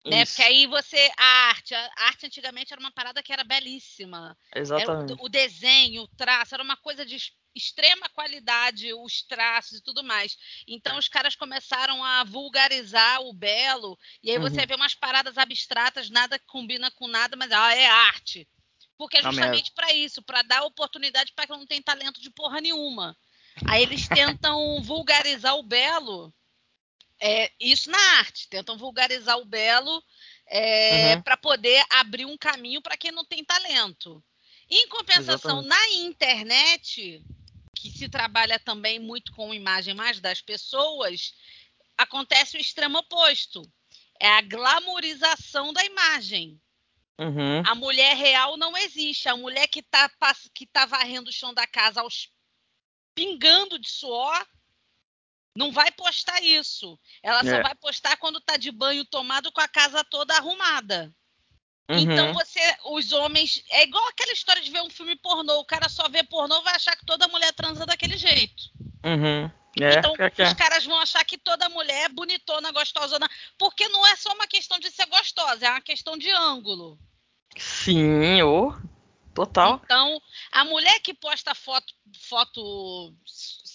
Né? 0.04 0.24
Porque 0.24 0.42
aí 0.42 0.66
você. 0.66 1.10
A 1.16 1.48
arte. 1.48 1.74
A 1.74 1.90
arte 2.06 2.26
antigamente 2.26 2.72
era 2.72 2.80
uma 2.80 2.90
parada 2.90 3.22
que 3.22 3.32
era 3.32 3.44
belíssima. 3.44 4.36
Exatamente. 4.54 5.12
Era 5.12 5.22
o, 5.22 5.26
o 5.26 5.28
desenho, 5.28 6.02
o 6.02 6.08
traço, 6.08 6.54
era 6.54 6.62
uma 6.62 6.76
coisa 6.76 7.04
de 7.04 7.16
extrema 7.54 8.08
qualidade, 8.10 8.94
os 8.94 9.22
traços 9.22 9.78
e 9.78 9.82
tudo 9.82 10.02
mais. 10.02 10.36
Então 10.66 10.98
os 10.98 11.08
caras 11.08 11.34
começaram 11.34 12.02
a 12.02 12.24
vulgarizar 12.24 13.20
o 13.22 13.32
belo, 13.32 13.98
e 14.22 14.30
aí 14.30 14.38
uhum. 14.38 14.42
você 14.42 14.64
vê 14.64 14.74
umas 14.74 14.94
paradas 14.94 15.36
abstratas, 15.36 16.10
nada 16.10 16.38
combina 16.46 16.90
com 16.92 17.06
nada, 17.06 17.36
mas 17.36 17.50
ah, 17.52 17.74
é 17.74 17.86
arte. 17.86 18.48
Porque 18.96 19.18
é 19.18 19.22
justamente 19.22 19.72
para 19.72 19.92
isso, 19.94 20.22
para 20.22 20.42
dar 20.42 20.62
oportunidade 20.62 21.32
para 21.34 21.46
quem 21.46 21.56
não 21.56 21.66
tem 21.66 21.82
talento 21.82 22.20
de 22.20 22.30
porra 22.30 22.60
nenhuma. 22.60 23.16
Aí 23.66 23.82
eles 23.82 24.06
tentam 24.06 24.82
vulgarizar 24.82 25.56
o 25.56 25.62
belo 25.62 26.32
é, 27.20 27.52
isso 27.60 27.90
na 27.90 28.18
arte, 28.18 28.48
tentam 28.48 28.78
vulgarizar 28.78 29.38
o 29.38 29.44
belo 29.44 30.02
é, 30.46 31.14
uhum. 31.14 31.22
para 31.22 31.36
poder 31.36 31.84
abrir 31.90 32.24
um 32.24 32.36
caminho 32.36 32.80
para 32.80 32.96
quem 32.96 33.12
não 33.12 33.24
tem 33.24 33.44
talento. 33.44 34.22
Em 34.68 34.88
compensação, 34.88 35.60
Exatamente. 35.60 35.68
na 35.68 35.88
internet, 36.08 37.22
que 37.76 37.90
se 37.90 38.08
trabalha 38.08 38.58
também 38.58 38.98
muito 38.98 39.32
com 39.32 39.52
imagem 39.52 39.94
mais 39.94 40.20
das 40.20 40.40
pessoas, 40.40 41.34
acontece 41.98 42.56
o 42.56 42.60
extremo 42.60 42.98
oposto. 42.98 43.62
É 44.18 44.28
a 44.28 44.40
glamorização 44.40 45.72
da 45.72 45.84
imagem. 45.84 46.60
Uhum. 47.18 47.62
A 47.66 47.74
mulher 47.74 48.16
real 48.16 48.56
não 48.56 48.76
existe. 48.76 49.28
A 49.28 49.36
mulher 49.36 49.66
que 49.66 49.80
está 49.80 50.10
que 50.54 50.66
tá 50.66 50.86
varrendo 50.86 51.30
o 51.30 51.32
chão 51.32 51.52
da 51.52 51.66
casa 51.66 52.00
aos 52.00 52.30
pingando 53.14 53.78
de 53.78 53.90
suor 53.90 54.46
não 55.54 55.72
vai 55.72 55.90
postar 55.92 56.42
isso. 56.42 56.98
Ela 57.22 57.42
só 57.42 57.56
é. 57.56 57.62
vai 57.62 57.74
postar 57.74 58.16
quando 58.16 58.40
tá 58.40 58.56
de 58.56 58.70
banho 58.70 59.04
tomado 59.04 59.50
com 59.52 59.60
a 59.60 59.68
casa 59.68 60.04
toda 60.04 60.34
arrumada. 60.34 61.12
Uhum. 61.90 61.98
Então 61.98 62.32
você, 62.32 62.60
os 62.84 63.12
homens, 63.12 63.64
é 63.70 63.82
igual 63.82 64.06
aquela 64.08 64.32
história 64.32 64.62
de 64.62 64.70
ver 64.70 64.80
um 64.80 64.90
filme 64.90 65.16
pornô, 65.16 65.58
o 65.58 65.64
cara 65.64 65.88
só 65.88 66.08
vê 66.08 66.22
pornô 66.22 66.62
vai 66.62 66.76
achar 66.76 66.96
que 66.96 67.04
toda 67.04 67.26
mulher 67.26 67.52
transa 67.52 67.84
daquele 67.84 68.16
jeito. 68.16 68.70
Uhum. 69.04 69.50
É, 69.80 69.98
então 69.98 70.14
é, 70.18 70.32
é. 70.36 70.46
os 70.46 70.52
caras 70.54 70.84
vão 70.84 70.98
achar 71.00 71.24
que 71.24 71.36
toda 71.36 71.68
mulher 71.68 72.04
é 72.04 72.08
bonitona, 72.08 72.70
gostosona, 72.70 73.28
porque 73.58 73.88
não 73.88 74.06
é 74.06 74.14
só 74.16 74.32
uma 74.32 74.46
questão 74.46 74.78
de 74.78 74.90
ser 74.90 75.06
gostosa, 75.06 75.66
é 75.66 75.70
uma 75.70 75.80
questão 75.80 76.16
de 76.16 76.30
ângulo. 76.30 76.98
Sim, 77.56 78.42
oh, 78.42 78.72
total. 79.34 79.80
Então, 79.84 80.20
a 80.52 80.64
mulher 80.64 81.00
que 81.00 81.12
posta 81.12 81.54
foto, 81.54 81.92
foto 82.28 83.14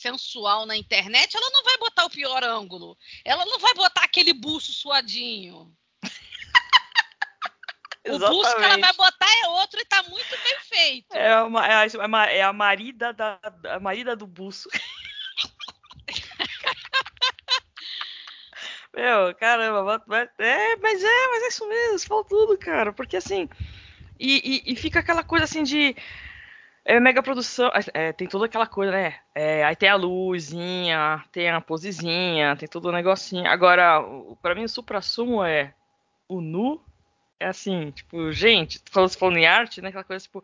sensual 0.05 0.67
na 0.67 0.77
internet, 0.77 1.35
ela 1.35 1.49
não 1.49 1.63
vai 1.63 1.79
botar 1.79 2.05
o 2.05 2.09
pior 2.09 2.43
ângulo. 2.43 2.95
Ela 3.23 3.43
não 3.45 3.57
vai 3.57 3.73
botar 3.73 4.03
aquele 4.03 4.33
buço 4.33 4.71
suadinho. 4.71 5.75
o 8.07 8.19
buço 8.19 8.55
que 8.55 8.63
ela 8.63 8.77
vai 8.77 8.93
botar 8.93 9.27
é 9.43 9.47
outro 9.47 9.79
e 9.79 9.85
tá 9.85 10.03
muito 10.03 10.29
bem 10.29 10.59
feito. 10.61 11.15
É, 11.15 11.41
uma, 11.41 11.65
é, 11.65 11.73
a, 11.73 11.87
é 12.27 12.43
a 12.43 12.53
marida 12.53 13.11
da 13.11 13.39
a 13.67 13.79
marida 13.79 14.15
do 14.15 14.27
buço. 14.27 14.69
Meu, 18.93 19.33
caramba, 19.35 20.01
é, 20.39 20.75
mas 20.77 21.03
é, 21.03 21.27
mas 21.27 21.43
é 21.43 21.47
isso 21.47 21.67
mesmo, 21.67 22.07
falou 22.07 22.23
tudo, 22.23 22.57
cara, 22.57 22.93
porque 22.93 23.17
assim, 23.17 23.49
e, 24.17 24.63
e, 24.65 24.71
e 24.71 24.75
fica 24.77 25.01
aquela 25.01 25.21
coisa 25.21 25.43
assim 25.43 25.63
de 25.63 25.93
é, 26.85 26.99
mega 26.99 27.23
produção, 27.23 27.71
é, 27.93 28.13
tem 28.13 28.27
toda 28.27 28.45
aquela 28.45 28.67
coisa, 28.67 28.91
né, 28.91 29.19
é, 29.33 29.63
aí 29.65 29.75
tem 29.75 29.89
a 29.89 29.95
luzinha, 29.95 31.23
tem 31.31 31.49
a 31.49 31.59
posezinha, 31.59 32.55
tem 32.55 32.67
todo 32.67 32.89
o 32.89 32.91
negocinho, 32.91 33.47
agora, 33.47 34.01
para 34.41 34.53
mim 34.53 34.65
o 34.65 34.69
supra-sumo 34.69 35.43
é 35.43 35.73
o 36.27 36.39
nu, 36.39 36.79
é 37.39 37.47
assim, 37.47 37.91
tipo, 37.91 38.31
gente, 38.31 38.79
falando, 38.91 39.17
falando 39.17 39.37
em 39.37 39.47
arte, 39.47 39.81
né, 39.81 39.89
aquela 39.89 40.03
coisa 40.03 40.23
tipo, 40.23 40.43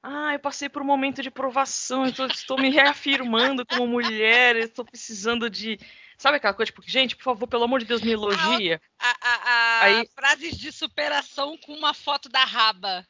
ah, 0.00 0.32
eu 0.32 0.38
passei 0.38 0.68
por 0.68 0.80
um 0.80 0.86
momento 0.86 1.22
de 1.22 1.30
provação, 1.30 2.06
então 2.06 2.26
estou 2.26 2.56
me 2.56 2.70
reafirmando 2.70 3.66
como 3.66 3.86
mulher, 3.86 4.54
estou 4.56 4.84
precisando 4.84 5.50
de 5.50 5.78
Sabe 6.16 6.36
aquela 6.36 6.54
coisa, 6.54 6.70
tipo, 6.70 6.82
gente, 6.86 7.16
por 7.16 7.24
favor, 7.24 7.46
pelo 7.46 7.64
amor 7.64 7.80
de 7.80 7.86
Deus, 7.86 8.00
me 8.00 8.12
elogia. 8.12 8.80
A, 8.98 9.10
a, 9.20 9.34
a, 9.34 9.84
Aí... 9.84 10.08
Frases 10.14 10.56
de 10.56 10.70
superação 10.70 11.58
com 11.58 11.72
uma 11.72 11.92
foto 11.92 12.28
da 12.28 12.44
raba. 12.44 13.06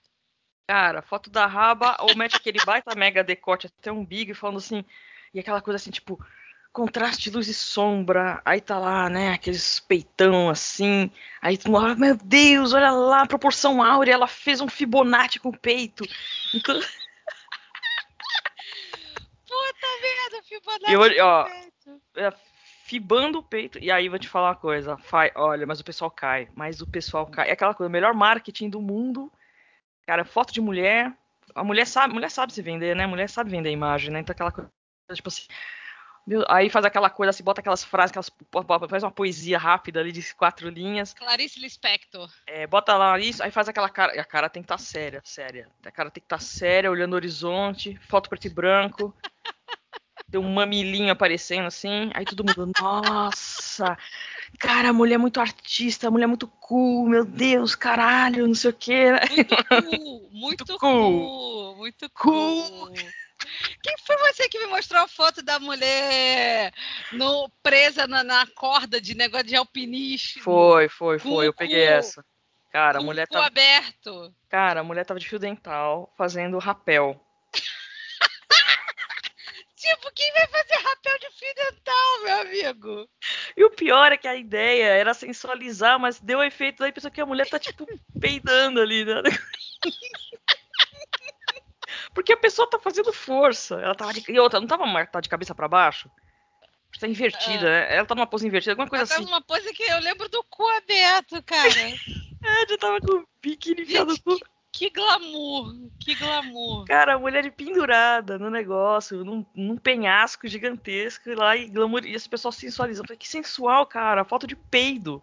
Cara, 0.66 1.02
foto 1.02 1.28
da 1.28 1.46
raba, 1.46 1.96
ou 2.00 2.16
mete 2.16 2.36
aquele 2.36 2.58
baita 2.64 2.94
mega 2.94 3.22
decote 3.22 3.66
até 3.66 3.92
um 3.92 4.04
big, 4.04 4.32
falando 4.32 4.56
assim, 4.56 4.82
e 5.32 5.38
aquela 5.38 5.60
coisa 5.60 5.76
assim, 5.76 5.90
tipo, 5.90 6.18
contraste 6.72 7.30
luz 7.30 7.48
e 7.48 7.54
sombra, 7.54 8.40
aí 8.44 8.62
tá 8.62 8.78
lá, 8.78 9.10
né, 9.10 9.34
aqueles 9.34 9.78
peitão 9.80 10.48
assim, 10.48 11.10
aí 11.42 11.58
tu 11.58 11.70
fala, 11.70 11.94
meu 11.94 12.16
Deus, 12.16 12.72
olha 12.72 12.90
lá, 12.90 13.26
proporção 13.26 13.82
áurea, 13.82 14.14
ela 14.14 14.26
fez 14.26 14.62
um 14.62 14.68
Fibonacci 14.68 15.38
com 15.38 15.50
o 15.50 15.58
peito. 15.58 16.04
Então... 16.54 16.80
Puta 19.46 19.86
merda, 20.02 20.42
Fibonacci 20.48 20.92
eu, 20.92 21.26
ó, 21.26 21.46
é, 22.16 22.32
fibando 22.84 23.38
o 23.38 23.42
peito. 23.42 23.78
E 23.78 23.90
aí 23.90 24.08
vou 24.08 24.18
te 24.18 24.28
falar 24.28 24.50
uma 24.50 24.56
coisa. 24.56 24.96
Fai, 24.98 25.30
olha, 25.34 25.66
mas 25.66 25.80
o 25.80 25.84
pessoal 25.84 26.10
cai. 26.10 26.48
Mas 26.54 26.80
o 26.80 26.86
pessoal 26.86 27.26
cai. 27.26 27.48
É 27.48 27.52
aquela 27.52 27.74
coisa, 27.74 27.88
o 27.88 27.92
melhor 27.92 28.14
marketing 28.14 28.68
do 28.68 28.80
mundo. 28.80 29.32
Cara, 30.06 30.24
foto 30.24 30.52
de 30.52 30.60
mulher. 30.60 31.12
A 31.54 31.62
mulher 31.62 31.86
sabe, 31.86 32.14
mulher 32.14 32.30
sabe 32.30 32.52
se 32.52 32.62
vender, 32.62 32.96
né? 32.96 33.04
A 33.04 33.08
mulher 33.08 33.28
sabe 33.28 33.50
vender 33.50 33.68
a 33.68 33.72
imagem, 33.72 34.10
né? 34.10 34.20
Então 34.20 34.32
aquela 34.32 34.52
coisa, 34.52 34.70
tipo 35.12 35.28
assim. 35.28 35.46
Aí 36.48 36.70
faz 36.70 36.86
aquela 36.86 37.10
coisa 37.10 37.30
assim, 37.30 37.44
bota 37.44 37.60
aquelas 37.60 37.84
frases, 37.84 38.10
aquelas, 38.10 38.30
faz 38.88 39.02
uma 39.02 39.10
poesia 39.10 39.58
rápida 39.58 40.00
ali 40.00 40.10
de 40.10 40.34
quatro 40.34 40.70
linhas. 40.70 41.12
Clarice 41.12 41.60
Lispector. 41.60 42.30
É, 42.46 42.66
bota 42.66 42.96
lá 42.96 43.18
isso, 43.18 43.42
aí 43.42 43.50
faz 43.50 43.68
aquela 43.68 43.90
cara. 43.90 44.16
E 44.16 44.18
a 44.18 44.24
cara 44.24 44.48
tem 44.48 44.62
que 44.62 44.64
estar 44.64 44.78
tá 44.78 44.82
séria, 44.82 45.20
séria. 45.22 45.68
A 45.84 45.90
cara 45.90 46.10
tem 46.10 46.22
que 46.22 46.26
estar 46.26 46.38
tá 46.38 46.42
séria, 46.42 46.90
olhando 46.90 47.12
o 47.12 47.16
horizonte, 47.16 47.98
foto 48.08 48.30
preto 48.30 48.46
e 48.46 48.50
branco. 48.50 49.14
tem 50.34 50.40
um 50.40 50.52
mamilinho 50.52 51.12
aparecendo 51.12 51.66
assim, 51.66 52.10
aí 52.12 52.24
todo 52.24 52.44
mundo, 52.44 52.72
nossa, 52.80 53.96
cara, 54.58 54.88
a 54.88 54.92
mulher 54.92 55.14
é 55.14 55.18
muito 55.18 55.38
artista, 55.38 56.08
a 56.08 56.10
mulher 56.10 56.24
é 56.24 56.26
muito 56.26 56.48
cool, 56.48 57.08
meu 57.08 57.24
Deus, 57.24 57.76
caralho, 57.76 58.44
não 58.44 58.54
sei 58.54 58.70
o 58.70 58.72
quê. 58.72 59.12
Muito 59.30 59.54
cool, 59.70 60.28
muito, 60.32 60.32
muito 60.32 60.78
cool, 60.80 61.20
cool, 61.20 61.76
muito 61.76 62.10
cool. 62.10 62.92
Quem 63.80 63.94
foi 64.04 64.16
você 64.16 64.48
que 64.48 64.58
me 64.58 64.66
mostrou 64.66 65.02
a 65.02 65.06
foto 65.06 65.40
da 65.40 65.60
mulher 65.60 66.72
no, 67.12 67.48
presa 67.62 68.08
na, 68.08 68.24
na 68.24 68.44
corda 68.56 69.00
de 69.00 69.14
negócio 69.14 69.46
de 69.46 69.54
alpinismo? 69.54 70.42
Foi, 70.42 70.88
foi, 70.88 71.20
foi, 71.20 71.46
eu 71.46 71.52
peguei 71.52 71.84
essa. 71.84 72.24
Cara, 72.72 72.98
a 72.98 73.02
mulher 73.02 73.28
tava. 73.28 73.46
aberto. 73.46 74.34
Cara, 74.48 74.80
a 74.80 74.84
mulher 74.84 75.04
tava 75.04 75.20
de 75.20 75.28
fio 75.28 75.38
dental 75.38 76.12
fazendo 76.16 76.58
rapel. 76.58 77.24
Tipo, 79.84 80.10
quem 80.14 80.32
vai 80.32 80.46
fazer 80.46 80.76
rapel 80.76 81.18
de 81.18 81.30
fio 81.32 81.54
dental, 81.54 82.22
meu 82.24 82.40
amigo? 82.40 83.10
E 83.54 83.64
o 83.64 83.70
pior 83.70 84.12
é 84.12 84.16
que 84.16 84.26
a 84.26 84.34
ideia 84.34 84.86
era 84.86 85.12
sensualizar, 85.12 85.98
mas 85.98 86.18
deu 86.18 86.42
efeito 86.42 86.82
aí, 86.82 86.90
pessoa 86.90 87.10
que 87.10 87.20
a 87.20 87.26
mulher 87.26 87.46
tá, 87.50 87.58
tipo, 87.58 87.86
peidando 88.18 88.80
ali, 88.80 89.04
né? 89.04 89.20
Porque 92.14 92.32
a 92.32 92.36
pessoa 92.36 92.70
tá 92.70 92.78
fazendo 92.78 93.12
força. 93.12 93.74
Ela 93.74 93.94
tava 93.94 94.14
de... 94.14 94.24
E 94.26 94.40
outra, 94.40 94.58
não 94.58 94.66
tava 94.66 94.84
tá 95.06 95.20
de 95.20 95.28
cabeça 95.28 95.54
para 95.54 95.68
baixo? 95.68 96.10
Tá 96.98 97.06
invertida, 97.06 97.68
é. 97.68 97.88
né? 97.88 97.96
Ela 97.96 98.06
tá 98.06 98.14
numa 98.14 98.26
pose 98.26 98.46
invertida, 98.46 98.72
alguma 98.72 98.88
coisa 98.88 99.02
ela 99.02 99.12
assim. 99.12 99.14
Ela 99.16 99.24
tá 99.24 99.30
numa 99.30 99.42
pose 99.42 99.70
que 99.74 99.82
eu 99.82 100.00
lembro 100.00 100.30
do 100.30 100.42
cu 100.44 100.66
aberto, 100.66 101.42
cara. 101.42 101.68
é, 101.68 102.68
já 102.70 102.78
tava 102.78 103.00
com 103.00 103.18
o 103.18 103.28
biquíni 103.42 103.82
enfiado 103.82 104.12
no 104.12 104.22
cu. 104.22 104.38
Que 104.74 104.90
glamour, 104.90 105.72
que 106.00 106.16
glamour. 106.16 106.84
Cara, 106.86 107.14
a 107.14 107.18
mulher 107.18 107.48
pendurada 107.52 108.36
no 108.40 108.50
negócio, 108.50 109.24
num, 109.24 109.46
num 109.54 109.76
penhasco 109.76 110.48
gigantesco 110.48 111.32
lá 111.32 111.56
e 111.56 111.68
glamour. 111.68 112.04
E 112.04 112.12
esse 112.12 112.28
pessoal 112.28 112.50
sensualiza. 112.50 113.04
falei, 113.04 113.16
que 113.16 113.28
sensual, 113.28 113.86
cara. 113.86 114.24
Foto 114.24 114.48
de 114.48 114.56
peido. 114.56 115.22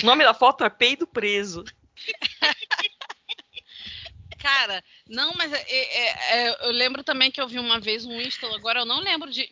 O 0.00 0.06
nome 0.06 0.22
da 0.22 0.32
foto 0.32 0.62
é 0.62 0.70
Peido 0.70 1.04
Preso. 1.04 1.64
cara, 4.38 4.84
não, 5.08 5.34
mas 5.34 5.52
é, 5.52 5.64
é, 5.68 6.36
é, 6.38 6.68
eu 6.68 6.70
lembro 6.70 7.02
também 7.02 7.32
que 7.32 7.40
eu 7.40 7.48
vi 7.48 7.58
uma 7.58 7.80
vez 7.80 8.06
um 8.06 8.20
Insta, 8.20 8.46
agora 8.54 8.80
eu 8.80 8.86
não 8.86 9.00
lembro 9.00 9.32
de. 9.32 9.50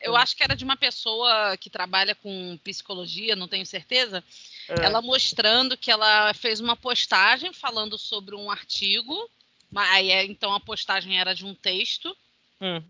Eu 0.00 0.12
hum. 0.12 0.16
acho 0.16 0.36
que 0.36 0.44
era 0.44 0.54
de 0.54 0.62
uma 0.62 0.76
pessoa 0.76 1.56
que 1.56 1.68
trabalha 1.68 2.14
com 2.14 2.56
psicologia, 2.62 3.34
não 3.34 3.48
tenho 3.48 3.66
certeza 3.66 4.22
é. 4.68 4.84
Ela 4.84 5.00
mostrando 5.00 5.76
que 5.76 5.90
ela 5.90 6.32
fez 6.34 6.60
uma 6.60 6.76
postagem 6.76 7.52
falando 7.52 7.96
sobre 7.96 8.34
um 8.34 8.50
artigo. 8.50 9.30
Aí, 9.74 10.10
é, 10.10 10.24
então 10.24 10.52
a 10.52 10.60
postagem 10.60 11.18
era 11.18 11.34
de 11.34 11.46
um 11.46 11.54
texto. 11.54 12.16
Hum. 12.60 12.82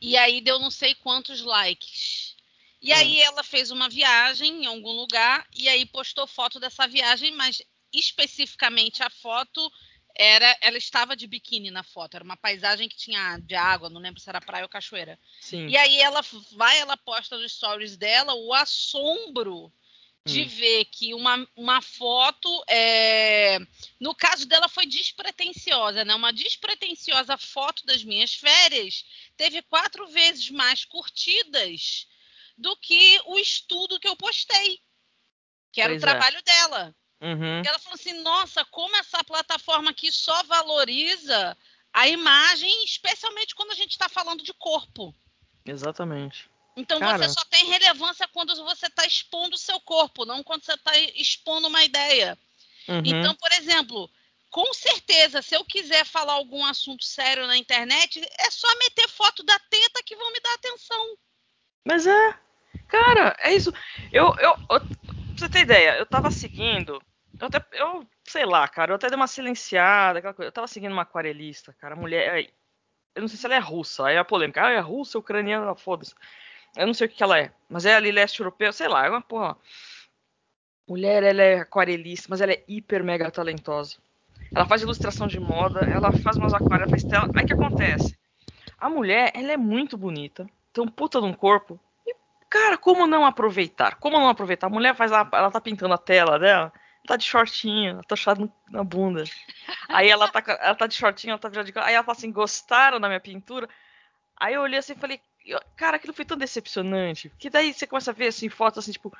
E 0.00 0.16
aí 0.16 0.40
deu 0.40 0.58
não 0.58 0.70
sei 0.70 0.94
quantos 0.94 1.40
likes. 1.42 2.36
E 2.82 2.92
hum. 2.92 2.96
aí 2.96 3.20
ela 3.20 3.42
fez 3.42 3.70
uma 3.70 3.88
viagem 3.88 4.64
em 4.64 4.66
algum 4.66 4.92
lugar 4.92 5.46
e 5.54 5.68
aí 5.68 5.86
postou 5.86 6.26
foto 6.26 6.58
dessa 6.58 6.86
viagem, 6.86 7.32
mas 7.32 7.62
especificamente 7.92 9.02
a 9.02 9.10
foto 9.10 9.72
era 10.14 10.56
ela 10.60 10.76
estava 10.76 11.14
de 11.14 11.28
biquíni 11.28 11.70
na 11.70 11.84
foto, 11.84 12.16
era 12.16 12.24
uma 12.24 12.36
paisagem 12.36 12.88
que 12.88 12.96
tinha 12.96 13.38
de 13.38 13.54
água, 13.54 13.88
não 13.88 14.00
lembro 14.00 14.20
se 14.20 14.28
era 14.28 14.40
praia 14.40 14.64
ou 14.64 14.68
cachoeira. 14.68 15.16
Sim. 15.40 15.68
E 15.68 15.76
aí 15.76 15.96
ela 16.00 16.22
vai, 16.52 16.76
ela 16.80 16.96
posta 16.96 17.38
nos 17.38 17.52
stories 17.52 17.96
dela 17.96 18.34
o 18.34 18.52
assombro 18.52 19.72
de 20.28 20.42
hum. 20.42 20.48
ver 20.48 20.84
que 20.86 21.14
uma, 21.14 21.48
uma 21.56 21.80
foto, 21.80 22.64
é... 22.68 23.58
no 23.98 24.14
caso 24.14 24.46
dela 24.46 24.68
foi 24.68 24.86
despretensiosa, 24.86 26.04
né? 26.04 26.14
Uma 26.14 26.32
despretensiosa 26.32 27.36
foto 27.38 27.84
das 27.86 28.04
minhas 28.04 28.34
férias 28.34 29.04
teve 29.36 29.62
quatro 29.62 30.06
vezes 30.08 30.50
mais 30.50 30.84
curtidas 30.84 32.06
do 32.56 32.76
que 32.76 33.20
o 33.26 33.38
estudo 33.38 33.98
que 33.98 34.08
eu 34.08 34.16
postei, 34.16 34.80
que 35.72 35.80
era 35.80 35.92
pois 35.92 36.02
o 36.02 36.06
é. 36.06 36.10
trabalho 36.10 36.38
é. 36.38 36.42
dela. 36.42 36.96
Uhum. 37.20 37.62
Ela 37.64 37.78
falou 37.78 37.94
assim: 37.94 38.20
nossa, 38.22 38.64
como 38.66 38.96
essa 38.96 39.24
plataforma 39.24 39.90
aqui 39.90 40.12
só 40.12 40.42
valoriza 40.44 41.56
a 41.92 42.06
imagem, 42.06 42.84
especialmente 42.84 43.54
quando 43.54 43.72
a 43.72 43.74
gente 43.74 43.92
está 43.92 44.08
falando 44.08 44.42
de 44.42 44.52
corpo. 44.52 45.14
Exatamente. 45.64 46.48
Então 46.78 47.00
Cara... 47.00 47.18
você 47.18 47.28
só 47.28 47.44
tem 47.50 47.66
relevância 47.66 48.28
quando 48.28 48.54
você 48.64 48.86
está 48.86 49.04
expondo 49.04 49.56
o 49.56 49.58
seu 49.58 49.80
corpo, 49.80 50.24
não 50.24 50.44
quando 50.44 50.64
você 50.64 50.74
está 50.74 50.96
expondo 51.16 51.66
uma 51.66 51.82
ideia. 51.82 52.38
Uhum. 52.86 53.02
Então, 53.04 53.34
por 53.34 53.50
exemplo, 53.52 54.08
com 54.48 54.72
certeza, 54.72 55.42
se 55.42 55.56
eu 55.56 55.64
quiser 55.64 56.06
falar 56.06 56.34
algum 56.34 56.64
assunto 56.64 57.04
sério 57.04 57.48
na 57.48 57.56
internet, 57.56 58.24
é 58.38 58.50
só 58.50 58.68
meter 58.78 59.08
foto 59.08 59.42
da 59.42 59.58
teta 59.58 60.02
que 60.04 60.14
vão 60.14 60.32
me 60.32 60.40
dar 60.40 60.54
atenção. 60.54 61.16
Mas 61.84 62.06
é. 62.06 62.38
Cara, 62.86 63.36
é 63.40 63.52
isso. 63.52 63.72
Eu, 64.12 64.34
eu, 64.38 64.52
eu 64.70 64.80
pra 64.80 64.86
você 65.36 65.48
ter 65.48 65.60
ideia, 65.60 65.98
eu 65.98 66.06
tava 66.06 66.30
seguindo. 66.30 67.02
Eu 67.40 67.48
até. 67.48 67.60
Eu, 67.72 68.06
sei 68.24 68.46
lá, 68.46 68.68
cara, 68.68 68.92
eu 68.92 68.96
até 68.96 69.08
dei 69.08 69.16
uma 69.16 69.26
silenciada, 69.26 70.20
aquela 70.20 70.34
coisa. 70.34 70.48
Eu 70.48 70.52
tava 70.52 70.68
seguindo 70.68 70.92
uma 70.92 71.02
aquarelista, 71.02 71.74
cara. 71.74 71.94
A 71.94 71.98
mulher. 71.98 72.48
Eu 73.16 73.22
não 73.22 73.28
sei 73.28 73.36
se 73.36 73.46
ela 73.46 73.56
é 73.56 73.58
russa, 73.58 74.06
aí 74.06 74.14
é 74.14 74.18
a 74.18 74.24
polêmica. 74.24 74.64
Ah, 74.64 74.70
é 74.70 74.78
russa, 74.78 75.18
ucraniana, 75.18 75.74
foda-se. 75.74 76.14
Eu 76.76 76.86
não 76.86 76.94
sei 76.94 77.06
o 77.06 77.10
que, 77.10 77.22
ela 77.22 77.38
é, 77.38 77.52
mas 77.68 77.86
é 77.86 77.94
ali 77.94 78.10
leste 78.10 78.40
europeu, 78.40 78.72
sei 78.72 78.88
lá, 78.88 79.06
é 79.06 79.10
uma 79.10 79.20
porra. 79.20 79.56
Mulher, 80.88 81.22
ela 81.22 81.42
é 81.42 81.60
aquarelista, 81.60 82.28
mas 82.30 82.40
ela 82.40 82.52
é 82.52 82.64
hiper 82.66 83.04
mega 83.04 83.30
talentosa. 83.30 83.96
Ela 84.54 84.64
faz 84.64 84.82
ilustração 84.82 85.26
de 85.26 85.38
moda, 85.38 85.80
ela 85.80 86.10
faz 86.12 86.36
umas 86.36 86.54
aquarelas, 86.54 86.90
faz 86.90 87.04
tela. 87.04 87.30
Aí 87.34 87.44
que 87.44 87.52
acontece? 87.52 88.16
A 88.78 88.88
mulher, 88.88 89.30
ela 89.34 89.52
é 89.52 89.56
muito 89.56 89.96
bonita, 89.98 90.48
tem 90.72 90.82
um 90.82 90.88
puta 90.88 91.20
de 91.20 91.26
um 91.26 91.34
corpo. 91.34 91.78
E, 92.06 92.14
cara, 92.48 92.78
como 92.78 93.06
não 93.06 93.26
aproveitar? 93.26 93.96
Como 93.96 94.18
não 94.18 94.28
aproveitar? 94.28 94.68
A 94.68 94.70
mulher 94.70 94.94
faz 94.94 95.10
lá, 95.10 95.28
ela 95.32 95.50
tá 95.50 95.60
pintando 95.60 95.92
a 95.92 95.98
tela 95.98 96.38
dela, 96.38 96.72
tá 97.06 97.16
de 97.16 97.24
shortinho, 97.24 98.00
tá 98.04 98.14
achando 98.14 98.50
na 98.70 98.82
bunda. 98.82 99.24
Aí 99.88 100.08
ela 100.08 100.28
tá, 100.28 100.42
ela 100.60 100.74
tá 100.74 100.86
de 100.86 100.94
shortinho, 100.94 101.32
ela 101.32 101.38
tá 101.38 101.48
virada 101.48 101.70
de 101.70 101.78
Aí 101.80 101.94
ela 101.94 102.04
fala 102.04 102.16
assim, 102.16 102.32
gostaram 102.32 103.00
da 103.00 103.08
minha 103.08 103.20
pintura? 103.20 103.68
Aí 104.36 104.54
eu 104.54 104.62
olhei 104.62 104.78
assim 104.78 104.92
e 104.92 104.96
falei, 104.98 105.20
cara, 105.76 105.96
aquilo 105.96 106.12
foi 106.12 106.24
tão 106.24 106.36
decepcionante. 106.36 107.30
Que 107.38 107.50
daí 107.50 107.72
você 107.72 107.86
começa 107.86 108.10
a 108.10 108.14
ver 108.14 108.28
assim, 108.28 108.48
fotos 108.48 108.78
assim, 108.78 108.92
tipo. 108.92 109.12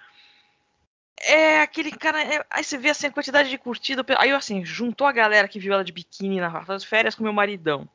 É 1.20 1.60
aquele 1.60 1.90
cara. 1.90 2.22
É... 2.22 2.44
aí 2.50 2.62
você 2.62 2.78
vê 2.78 2.90
assim 2.90 3.06
a 3.06 3.12
quantidade 3.12 3.50
de 3.50 3.58
curtida. 3.58 4.04
Aí 4.18 4.30
assim, 4.30 4.64
juntou 4.64 5.06
a 5.06 5.12
galera 5.12 5.48
que 5.48 5.58
viu 5.58 5.72
ela 5.72 5.84
de 5.84 5.92
biquíni 5.92 6.40
nas 6.40 6.84
férias 6.84 7.14
com 7.14 7.22
meu 7.22 7.32
maridão. 7.32 7.88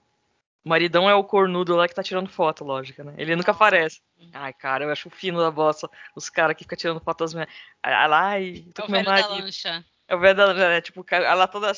O 0.66 0.70
maridão 0.70 1.10
é 1.10 1.16
o 1.16 1.24
cornudo 1.24 1.76
lá 1.76 1.88
que 1.88 1.96
tá 1.96 2.02
tirando 2.02 2.30
foto, 2.30 2.64
lógica, 2.64 3.04
né? 3.04 3.14
Ele 3.18 3.36
nunca 3.36 3.52
aparece. 3.52 4.02
Ai, 4.32 4.54
cara, 4.54 4.86
eu 4.86 4.92
acho 4.92 5.10
fino 5.10 5.40
da 5.40 5.52
bossa 5.52 5.90
os 6.16 6.30
caras 6.30 6.56
que 6.56 6.64
ficam 6.64 6.78
tirando 6.78 7.02
foto 7.02 7.20
das 7.20 7.34
minhas. 7.34 7.50
Aí 7.82 8.08
lá 8.08 8.40
e 8.40 8.62
tô 8.72 8.84
é 8.84 8.86
com 8.86 8.92
meu 8.92 9.04
marido. 9.04 9.50
É 10.08 10.16
o 10.16 10.20
velho 10.20 10.36
da 10.36 10.46
lancha, 10.46 10.64
é 10.64 10.82
tipo, 10.82 11.06
ela 11.12 11.48
toda 11.48 11.74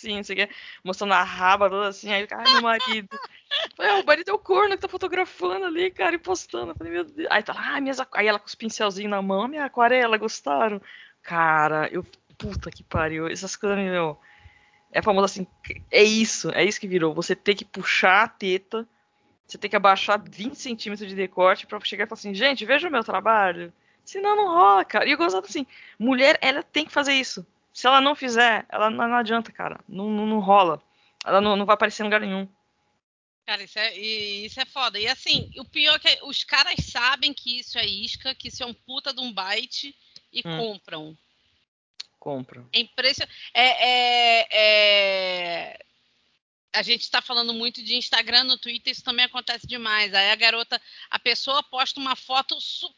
assim, 0.00 0.16
não 0.16 0.24
sei 0.24 0.44
o 0.44 0.48
mostrando 0.84 1.12
a 1.12 1.22
raba 1.22 1.68
toda 1.68 1.88
assim, 1.88 2.12
aí, 2.12 2.26
ai, 2.30 2.52
meu 2.52 2.62
marido. 2.62 3.08
É, 3.80 3.94
o 3.94 4.06
marido 4.06 4.30
é 4.30 4.32
o 4.32 4.38
corno 4.38 4.76
que 4.76 4.82
tá 4.82 4.88
fotografando 4.88 5.64
ali, 5.64 5.90
cara, 5.90 6.14
e 6.14 6.18
postando. 6.18 6.70
Eu 6.70 6.76
falei, 6.76 6.92
meu 6.92 7.04
Deus. 7.04 7.26
Aí 7.28 7.42
tá 7.42 7.52
lá, 7.52 7.74
ah, 7.74 7.80
minhas 7.80 7.98
Aí 8.12 8.28
ela 8.28 8.38
com 8.38 8.46
os 8.46 8.54
pincelzinhos 8.54 9.10
na 9.10 9.20
mão, 9.20 9.48
minha 9.48 9.64
aquarela, 9.64 10.16
gostaram? 10.16 10.80
Cara, 11.20 11.88
eu. 11.90 12.06
Puta 12.38 12.70
que 12.70 12.84
pariu. 12.84 13.26
Essas 13.26 13.56
coisas, 13.56 13.76
meu. 13.76 14.16
É 14.92 15.02
famoso 15.02 15.24
assim. 15.24 15.46
É 15.90 16.02
isso, 16.02 16.50
é 16.52 16.64
isso 16.64 16.80
que 16.80 16.86
virou. 16.86 17.12
Você 17.12 17.34
tem 17.34 17.56
que 17.56 17.64
puxar 17.64 18.22
a 18.22 18.28
teta, 18.28 18.88
você 19.46 19.58
tem 19.58 19.68
que 19.68 19.76
abaixar 19.76 20.22
20 20.22 20.54
centímetros 20.54 21.08
de 21.08 21.14
decorte 21.14 21.66
pra 21.66 21.80
chegar 21.80 22.04
e 22.04 22.06
falar 22.06 22.18
assim, 22.18 22.32
gente, 22.32 22.64
veja 22.64 22.88
o 22.88 22.92
meu 22.92 23.02
trabalho. 23.02 23.72
Senão 24.04 24.36
não 24.36 24.46
rola, 24.46 24.84
cara. 24.84 25.08
E 25.08 25.12
eu 25.12 25.18
gosto 25.18 25.38
assim, 25.38 25.66
mulher, 25.98 26.38
ela 26.40 26.62
tem 26.62 26.84
que 26.84 26.92
fazer 26.92 27.14
isso. 27.14 27.46
Se 27.72 27.86
ela 27.86 28.00
não 28.00 28.14
fizer, 28.14 28.66
ela 28.68 28.90
não, 28.90 29.08
não 29.08 29.16
adianta, 29.16 29.52
cara. 29.52 29.80
Não, 29.88 30.08
não, 30.08 30.26
não 30.26 30.40
rola. 30.40 30.82
Ela 31.24 31.40
não, 31.40 31.56
não 31.56 31.66
vai 31.66 31.74
aparecer 31.74 32.02
em 32.02 32.06
lugar 32.06 32.20
nenhum. 32.20 32.48
Cara, 33.46 33.62
isso 33.62 33.78
é, 33.78 33.98
isso 33.98 34.60
é 34.60 34.64
foda. 34.64 34.98
E 34.98 35.08
assim, 35.08 35.50
o 35.56 35.64
pior 35.64 35.96
é 35.96 35.98
que 35.98 36.24
os 36.24 36.44
caras 36.44 36.74
sabem 36.84 37.34
que 37.34 37.58
isso 37.58 37.78
é 37.78 37.86
isca, 37.86 38.34
que 38.34 38.48
isso 38.48 38.62
é 38.62 38.66
um 38.66 38.74
puta 38.74 39.12
de 39.12 39.20
um 39.20 39.32
byte 39.32 39.94
e 40.32 40.40
hum. 40.44 40.56
compram. 40.56 41.18
Compram. 42.18 42.68
É 42.72 42.80
impressionante. 42.80 43.34
É, 43.52 43.88
é, 43.88 44.48
é... 44.52 45.84
A 46.72 46.82
gente 46.82 47.00
está 47.00 47.20
falando 47.20 47.52
muito 47.52 47.82
de 47.82 47.96
Instagram, 47.96 48.44
no 48.44 48.58
Twitter, 48.58 48.92
isso 48.92 49.02
também 49.02 49.24
acontece 49.24 49.66
demais. 49.66 50.14
Aí 50.14 50.30
a 50.30 50.36
garota, 50.36 50.80
a 51.10 51.18
pessoa 51.18 51.62
posta 51.62 51.98
uma 51.98 52.14
foto 52.14 52.60
su 52.60 52.88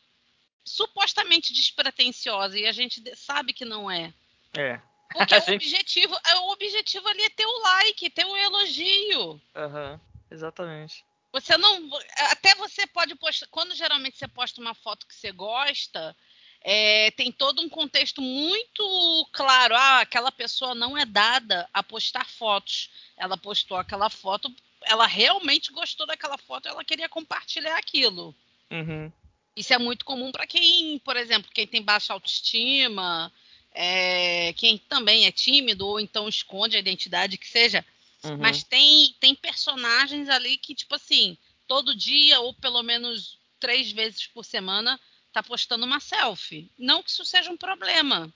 supostamente 0.64 1.52
despretensiosa 1.52 2.56
e 2.56 2.66
a 2.66 2.72
gente 2.72 3.02
sabe 3.16 3.52
que 3.52 3.64
não 3.64 3.90
é. 3.90 4.12
É. 4.56 4.80
Porque 5.12 5.34
o 5.34 5.54
objetivo, 5.54 6.18
é, 6.26 6.34
o 6.36 6.50
objetivo 6.50 7.08
ali 7.08 7.22
é 7.22 7.30
ter 7.30 7.46
o 7.46 7.58
like, 7.60 8.10
ter 8.10 8.24
o 8.24 8.36
elogio. 8.36 9.40
Aham. 9.54 9.92
Uhum. 9.92 10.12
Exatamente. 10.30 11.04
Você 11.32 11.56
não. 11.56 11.90
Até 12.30 12.54
você 12.54 12.86
pode 12.86 13.14
postar. 13.14 13.46
Quando 13.48 13.74
geralmente 13.74 14.18
você 14.18 14.28
posta 14.28 14.60
uma 14.60 14.74
foto 14.74 15.06
que 15.06 15.14
você 15.14 15.30
gosta, 15.32 16.16
é, 16.60 17.10
tem 17.12 17.32
todo 17.32 17.62
um 17.62 17.68
contexto 17.68 18.20
muito 18.20 19.28
claro. 19.32 19.74
Ah, 19.74 20.00
aquela 20.00 20.30
pessoa 20.30 20.74
não 20.74 20.96
é 20.96 21.04
dada 21.04 21.68
a 21.72 21.82
postar 21.82 22.26
fotos. 22.26 22.90
Ela 23.16 23.36
postou 23.36 23.76
aquela 23.76 24.08
foto, 24.08 24.54
ela 24.82 25.06
realmente 25.06 25.72
gostou 25.72 26.06
daquela 26.06 26.38
foto, 26.38 26.68
ela 26.68 26.84
queria 26.84 27.08
compartilhar 27.08 27.76
aquilo. 27.76 28.34
Uhum. 28.70 29.12
Isso 29.54 29.74
é 29.74 29.78
muito 29.78 30.04
comum 30.04 30.32
para 30.32 30.46
quem, 30.46 30.98
por 31.00 31.16
exemplo, 31.16 31.50
quem 31.52 31.66
tem 31.66 31.82
baixa 31.82 32.12
autoestima, 32.12 33.30
é, 33.74 34.52
quem 34.54 34.78
também 34.78 35.26
é 35.26 35.32
tímido 35.32 35.86
ou 35.86 36.00
então 36.00 36.28
esconde 36.28 36.76
a 36.76 36.80
identidade 36.80 37.38
que 37.38 37.48
seja. 37.48 37.84
Uhum. 38.24 38.38
Mas 38.38 38.62
tem, 38.62 39.14
tem 39.18 39.34
personagens 39.34 40.28
ali 40.28 40.56
que, 40.56 40.74
tipo 40.74 40.94
assim, 40.94 41.36
todo 41.66 41.94
dia 41.94 42.40
ou 42.40 42.54
pelo 42.54 42.82
menos 42.82 43.38
três 43.58 43.90
vezes 43.90 44.26
por 44.26 44.44
semana 44.44 45.00
tá 45.32 45.42
postando 45.42 45.84
uma 45.84 46.00
selfie. 46.00 46.70
Não 46.78 47.02
que 47.02 47.10
isso 47.10 47.24
seja 47.24 47.50
um 47.50 47.56
problema. 47.56 48.32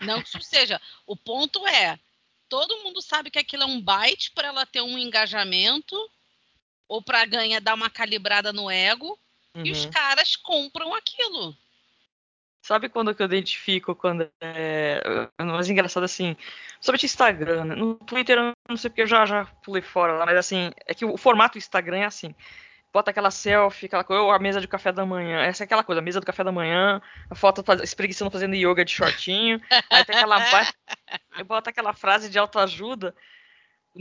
Não 0.00 0.22
que 0.22 0.28
isso 0.28 0.40
seja. 0.42 0.80
O 1.06 1.16
ponto 1.16 1.66
é, 1.66 1.98
todo 2.48 2.82
mundo 2.82 3.00
sabe 3.00 3.30
que 3.30 3.38
aquilo 3.38 3.62
é 3.62 3.66
um 3.66 3.80
byte 3.80 4.30
para 4.32 4.48
ela 4.48 4.66
ter 4.66 4.82
um 4.82 4.98
engajamento 4.98 5.96
ou 6.88 7.02
para 7.02 7.24
ganhar 7.24 7.60
dar 7.60 7.74
uma 7.74 7.90
calibrada 7.90 8.52
no 8.52 8.70
ego 8.70 9.18
uhum. 9.54 9.66
e 9.66 9.72
os 9.72 9.84
uhum. 9.84 9.90
caras 9.90 10.36
compram 10.36 10.94
aquilo. 10.94 11.56
Sabe 12.66 12.88
quando 12.88 13.14
que 13.14 13.22
eu 13.22 13.26
identifico 13.26 13.94
quando 13.94 14.28
é. 14.40 15.00
Mas 15.38 15.70
engraçado 15.70 16.02
assim. 16.02 16.36
Somente 16.80 17.06
Instagram, 17.06 17.64
né? 17.64 17.76
No 17.76 17.94
Twitter 17.94 18.36
eu 18.38 18.52
não 18.68 18.76
sei 18.76 18.90
porque 18.90 19.02
eu 19.02 19.06
já, 19.06 19.24
já 19.24 19.44
pulei 19.62 19.80
fora 19.80 20.14
lá, 20.14 20.26
mas 20.26 20.36
assim, 20.36 20.72
é 20.84 20.92
que 20.92 21.04
o 21.04 21.16
formato 21.16 21.56
Instagram 21.56 21.98
é 21.98 22.04
assim. 22.06 22.34
Bota 22.92 23.12
aquela 23.12 23.30
selfie, 23.30 23.86
aquela 23.86 24.02
coisa, 24.02 24.20
ou 24.20 24.32
a 24.32 24.38
mesa 24.40 24.60
de 24.60 24.66
café 24.66 24.90
da 24.90 25.06
manhã. 25.06 25.42
Essa 25.42 25.62
é 25.62 25.64
aquela 25.64 25.84
coisa, 25.84 26.00
a 26.00 26.02
mesa 26.02 26.18
do 26.18 26.26
café 26.26 26.42
da 26.42 26.50
manhã, 26.50 27.00
a 27.30 27.36
foto 27.36 27.62
espreguiçando 27.84 28.32
fazendo 28.32 28.56
yoga 28.56 28.84
de 28.84 28.90
shortinho. 28.90 29.60
aí 29.88 30.04
tem 30.04 30.16
aquela. 30.16 30.44
eu 31.38 31.44
boto 31.44 31.70
aquela 31.70 31.92
frase 31.92 32.28
de 32.28 32.36
autoajuda 32.36 33.14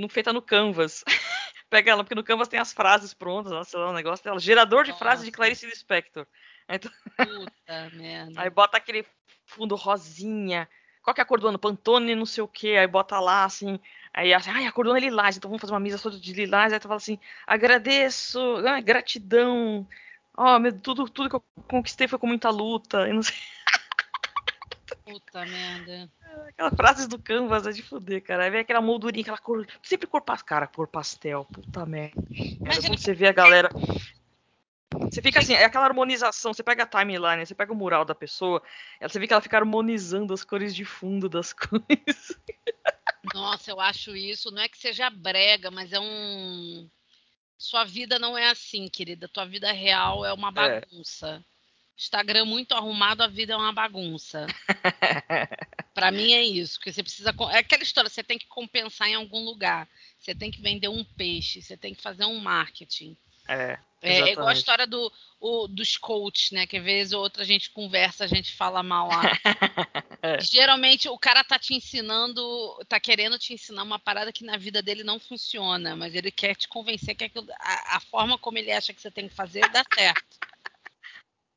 feita 0.09 0.33
no 0.33 0.41
Canvas. 0.41 1.03
Pega 1.69 1.91
ela, 1.91 2.03
porque 2.03 2.15
no 2.15 2.23
Canvas 2.23 2.47
tem 2.47 2.59
as 2.59 2.73
frases 2.73 3.13
prontas, 3.13 3.67
sei 3.67 3.79
lá, 3.79 3.91
o 3.91 3.93
negócio 3.93 4.25
dela. 4.25 4.39
Gerador 4.39 4.85
de 4.85 4.93
frases 4.93 5.23
de 5.23 5.31
Clarice 5.31 5.67
Lispector. 5.67 6.25
Então... 6.69 6.91
Puta 7.17 7.89
merda. 7.93 8.41
Aí 8.41 8.49
bota 8.49 8.77
aquele 8.77 9.05
fundo 9.45 9.75
rosinha. 9.75 10.67
Qual 11.01 11.13
que 11.13 11.21
é 11.21 11.23
a 11.23 11.25
cor 11.25 11.39
do 11.39 11.47
ano? 11.47 11.59
Pantone, 11.59 12.15
não 12.15 12.25
sei 12.25 12.43
o 12.43 12.47
que. 12.47 12.75
Aí 12.75 12.87
bota 12.87 13.19
lá, 13.19 13.45
assim. 13.45 13.79
Aí, 14.11 14.33
assim, 14.33 14.49
ai, 14.49 14.65
a 14.65 14.71
cor 14.71 14.85
do 14.85 14.89
ano 14.89 14.97
é 14.97 15.01
lilás. 15.01 15.37
Então 15.37 15.49
vamos 15.49 15.61
fazer 15.61 15.73
uma 15.73 15.79
mesa 15.79 15.99
toda 15.99 16.19
de 16.19 16.33
lilás. 16.33 16.73
Aí 16.73 16.79
tu 16.79 16.87
fala 16.87 16.97
assim, 16.97 17.19
agradeço, 17.45 18.39
ah, 18.67 18.79
gratidão. 18.81 19.87
Ó, 20.35 20.57
oh, 20.57 20.71
tudo, 20.81 21.07
tudo 21.07 21.29
que 21.29 21.35
eu 21.35 21.43
conquistei 21.67 22.07
foi 22.07 22.17
com 22.17 22.25
muita 22.25 22.49
luta. 22.49 23.07
E 23.07 23.13
não 23.13 23.21
sei. 23.21 23.35
Puta 25.05 25.45
merda. 25.45 26.09
Aquelas 26.49 26.73
frases 26.75 27.07
do 27.07 27.19
Canvas 27.19 27.67
é 27.67 27.71
de 27.71 27.83
fuder, 27.83 28.23
cara. 28.23 28.43
Aí 28.43 28.49
vem 28.49 28.61
aquela 28.61 28.81
moldurinha, 28.81 29.21
aquela 29.21 29.37
cor. 29.37 29.65
Sempre 29.83 30.07
cor 30.07 30.21
pastel. 30.21 30.47
Cara, 30.47 30.67
cor 30.67 30.87
pastel. 30.87 31.45
Puta 31.45 31.85
merda. 31.85 32.19
Imagina... 32.31 32.87
Quando 32.87 32.97
você 32.97 33.13
vê 33.13 33.27
a 33.27 33.31
galera. 33.31 33.69
Você 34.99 35.21
fica 35.21 35.39
assim, 35.39 35.53
é 35.53 35.65
aquela 35.65 35.85
harmonização. 35.85 36.53
Você 36.53 36.63
pega 36.63 36.83
a 36.83 36.87
timeline, 36.87 37.45
você 37.45 37.55
pega 37.55 37.71
o 37.71 37.75
mural 37.75 38.05
da 38.05 38.15
pessoa, 38.15 38.61
você 39.01 39.19
vê 39.19 39.27
que 39.27 39.33
ela 39.33 39.41
fica 39.41 39.57
harmonizando 39.57 40.33
as 40.33 40.43
cores 40.43 40.75
de 40.75 40.85
fundo 40.85 41.29
das 41.29 41.51
coisas. 41.53 42.39
Nossa, 43.33 43.71
eu 43.71 43.79
acho 43.79 44.15
isso. 44.15 44.51
Não 44.51 44.61
é 44.61 44.69
que 44.69 44.77
seja 44.77 45.09
brega, 45.09 45.71
mas 45.71 45.91
é 45.91 45.99
um. 45.99 46.89
Sua 47.57 47.83
vida 47.83 48.19
não 48.19 48.37
é 48.37 48.49
assim, 48.49 48.87
querida. 48.87 49.27
Tua 49.27 49.45
vida 49.45 49.71
real 49.71 50.25
é 50.25 50.33
uma 50.33 50.49
é. 50.49 50.51
bagunça. 50.51 51.43
É. 51.51 51.55
Instagram 51.97 52.45
muito 52.45 52.73
arrumado, 52.73 53.21
a 53.21 53.27
vida 53.27 53.53
é 53.53 53.57
uma 53.57 53.71
bagunça. 53.71 54.47
para 55.93 56.11
mim 56.11 56.33
é 56.33 56.43
isso, 56.43 56.77
porque 56.77 56.91
você 56.91 57.01
precisa 57.01 57.33
é 57.53 57.59
aquela 57.59 57.83
história, 57.83 58.09
você 58.09 58.21
tem 58.21 58.37
que 58.37 58.47
compensar 58.47 59.07
em 59.07 59.15
algum 59.15 59.45
lugar. 59.45 59.87
Você 60.19 60.35
tem 60.35 60.51
que 60.51 60.61
vender 60.61 60.89
um 60.89 61.03
peixe, 61.03 61.61
você 61.61 61.77
tem 61.77 61.95
que 61.95 62.01
fazer 62.01 62.25
um 62.25 62.37
marketing. 62.39 63.15
É. 63.47 63.79
É, 64.05 64.29
é 64.29 64.31
igual 64.33 64.47
a 64.47 64.53
história 64.53 64.85
do, 64.85 65.11
o, 65.39 65.67
dos 65.67 65.97
coaches, 65.97 66.51
né? 66.51 66.67
Que 66.67 66.77
às 66.77 66.83
vezes 66.83 67.13
outra 67.13 67.43
a 67.43 67.45
gente 67.45 67.71
conversa, 67.71 68.23
a 68.23 68.27
gente 68.27 68.53
fala 68.53 68.83
mal 68.83 69.07
lá. 69.07 69.23
é. 70.21 70.39
Geralmente 70.39 71.09
o 71.09 71.17
cara 71.17 71.43
tá 71.43 71.57
te 71.57 71.73
ensinando, 71.73 72.41
tá 72.87 72.99
querendo 72.99 73.39
te 73.39 73.53
ensinar 73.53 73.83
uma 73.83 73.99
parada 73.99 74.31
que 74.31 74.43
na 74.43 74.57
vida 74.57 74.81
dele 74.81 75.03
não 75.03 75.19
funciona, 75.19 75.95
mas 75.95 76.13
ele 76.13 76.31
quer 76.31 76.55
te 76.55 76.67
convencer 76.67 77.15
que 77.15 77.23
aquilo, 77.23 77.47
a, 77.59 77.97
a 77.97 77.99
forma 77.99 78.37
como 78.37 78.57
ele 78.57 78.71
acha 78.71 78.93
que 78.93 79.01
você 79.01 79.09
tem 79.09 79.27
que 79.27 79.35
fazer 79.35 79.67
dá 79.69 79.83
certo. 79.93 80.37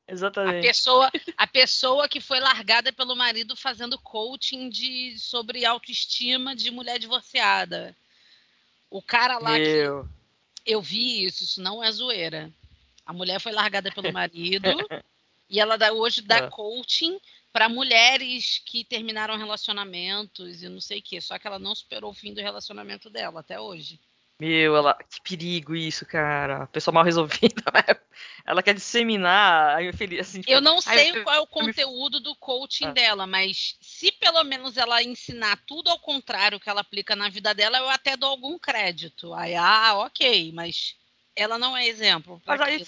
Exatamente. 0.07 0.57
A 0.57 0.61
pessoa, 0.61 1.11
a 1.37 1.47
pessoa 1.47 2.09
que 2.09 2.19
foi 2.19 2.39
largada 2.39 2.91
pelo 2.91 3.15
marido 3.15 3.55
fazendo 3.55 3.99
coaching 3.99 4.67
de, 4.69 5.17
sobre 5.19 5.65
autoestima 5.65 6.55
de 6.55 6.71
mulher 6.71 6.97
divorciada. 6.97 7.95
O 8.89 9.03
cara 9.03 9.37
lá 9.37 9.51
Meu. 9.51 10.03
que 10.03 10.18
eu 10.65 10.81
vi 10.81 11.25
isso, 11.25 11.43
isso 11.43 11.61
não 11.61 11.83
é 11.83 11.91
zoeira. 11.91 12.51
A 13.05 13.13
mulher 13.13 13.39
foi 13.39 13.51
largada 13.51 13.91
pelo 13.91 14.11
marido 14.13 14.69
e 15.49 15.59
ela 15.59 15.77
dá, 15.77 15.91
hoje 15.91 16.21
dá 16.21 16.37
é. 16.37 16.49
coaching 16.49 17.19
para 17.51 17.67
mulheres 17.67 18.61
que 18.65 18.83
terminaram 18.83 19.37
relacionamentos 19.37 20.61
e 20.61 20.69
não 20.69 20.79
sei 20.79 20.99
o 20.99 21.03
quê. 21.03 21.19
Só 21.19 21.39
que 21.39 21.47
ela 21.47 21.57
não 21.59 21.73
superou 21.73 22.11
o 22.11 22.13
fim 22.15 22.33
do 22.33 22.41
relacionamento 22.41 23.09
dela 23.09 23.39
até 23.39 23.59
hoje. 23.59 23.99
Meu, 24.39 24.77
ela, 24.77 24.93
que 24.93 25.21
perigo 25.21 25.75
isso, 25.75 26.05
cara. 26.05 26.65
Pessoa 26.67 26.93
mal 26.93 27.03
resolvida, 27.03 27.61
né? 27.73 27.99
Ela 28.45 28.63
quer 28.63 28.73
disseminar 28.73 29.75
a 29.75 29.83
infeliz. 29.83 30.21
Assim, 30.21 30.39
tipo, 30.39 30.53
eu 30.53 30.61
não 30.61 30.79
sei 30.79 31.23
qual 31.23 31.35
é 31.35 31.39
o 31.41 31.47
conteúdo 31.47 32.21
do 32.21 32.33
coaching 32.37 32.85
ah. 32.85 32.91
dela, 32.91 33.27
mas 33.27 33.77
se 33.81 34.13
pelo 34.13 34.41
menos 34.45 34.77
ela 34.77 35.03
ensinar 35.03 35.59
tudo 35.67 35.89
ao 35.89 35.99
contrário 35.99 36.59
que 36.59 36.69
ela 36.69 36.79
aplica 36.79 37.17
na 37.17 37.27
vida 37.27 37.53
dela, 37.53 37.79
eu 37.79 37.89
até 37.89 38.15
dou 38.15 38.29
algum 38.29 38.57
crédito. 38.57 39.33
Aí, 39.33 39.55
ah, 39.55 39.95
ok, 39.95 40.53
mas 40.53 40.95
ela 41.35 41.57
não 41.57 41.75
é 41.75 41.85
exemplo. 41.85 42.41
Mas 42.45 42.61
aí 42.61 42.81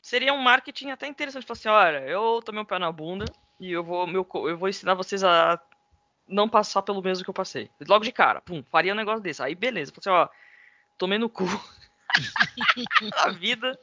seria 0.00 0.32
um 0.32 0.40
marketing 0.40 0.90
até 0.90 1.08
interessante. 1.08 1.44
Falar 1.44 1.58
assim, 1.58 1.68
olha, 1.68 2.08
eu 2.08 2.40
tomei 2.44 2.62
um 2.62 2.64
pé 2.64 2.78
na 2.78 2.92
bunda 2.92 3.24
e 3.58 3.72
eu 3.72 3.82
vou, 3.82 4.06
meu, 4.06 4.24
eu 4.46 4.56
vou 4.56 4.68
ensinar 4.68 4.94
vocês 4.94 5.24
a 5.24 5.60
não 6.28 6.48
passar 6.48 6.82
pelo 6.82 7.02
mesmo 7.02 7.24
que 7.24 7.30
eu 7.30 7.34
passei. 7.34 7.68
Logo 7.88 8.04
de 8.04 8.12
cara, 8.12 8.40
pum, 8.40 8.62
faria 8.70 8.92
um 8.92 8.96
negócio 8.96 9.20
desse. 9.20 9.42
Aí 9.42 9.56
beleza, 9.56 9.92
falei 9.92 10.20
assim, 10.20 10.30
ó, 10.30 10.47
tomei 10.98 11.18
no 11.18 11.30
cu 11.30 11.44
a 13.16 13.30
vida. 13.30 13.78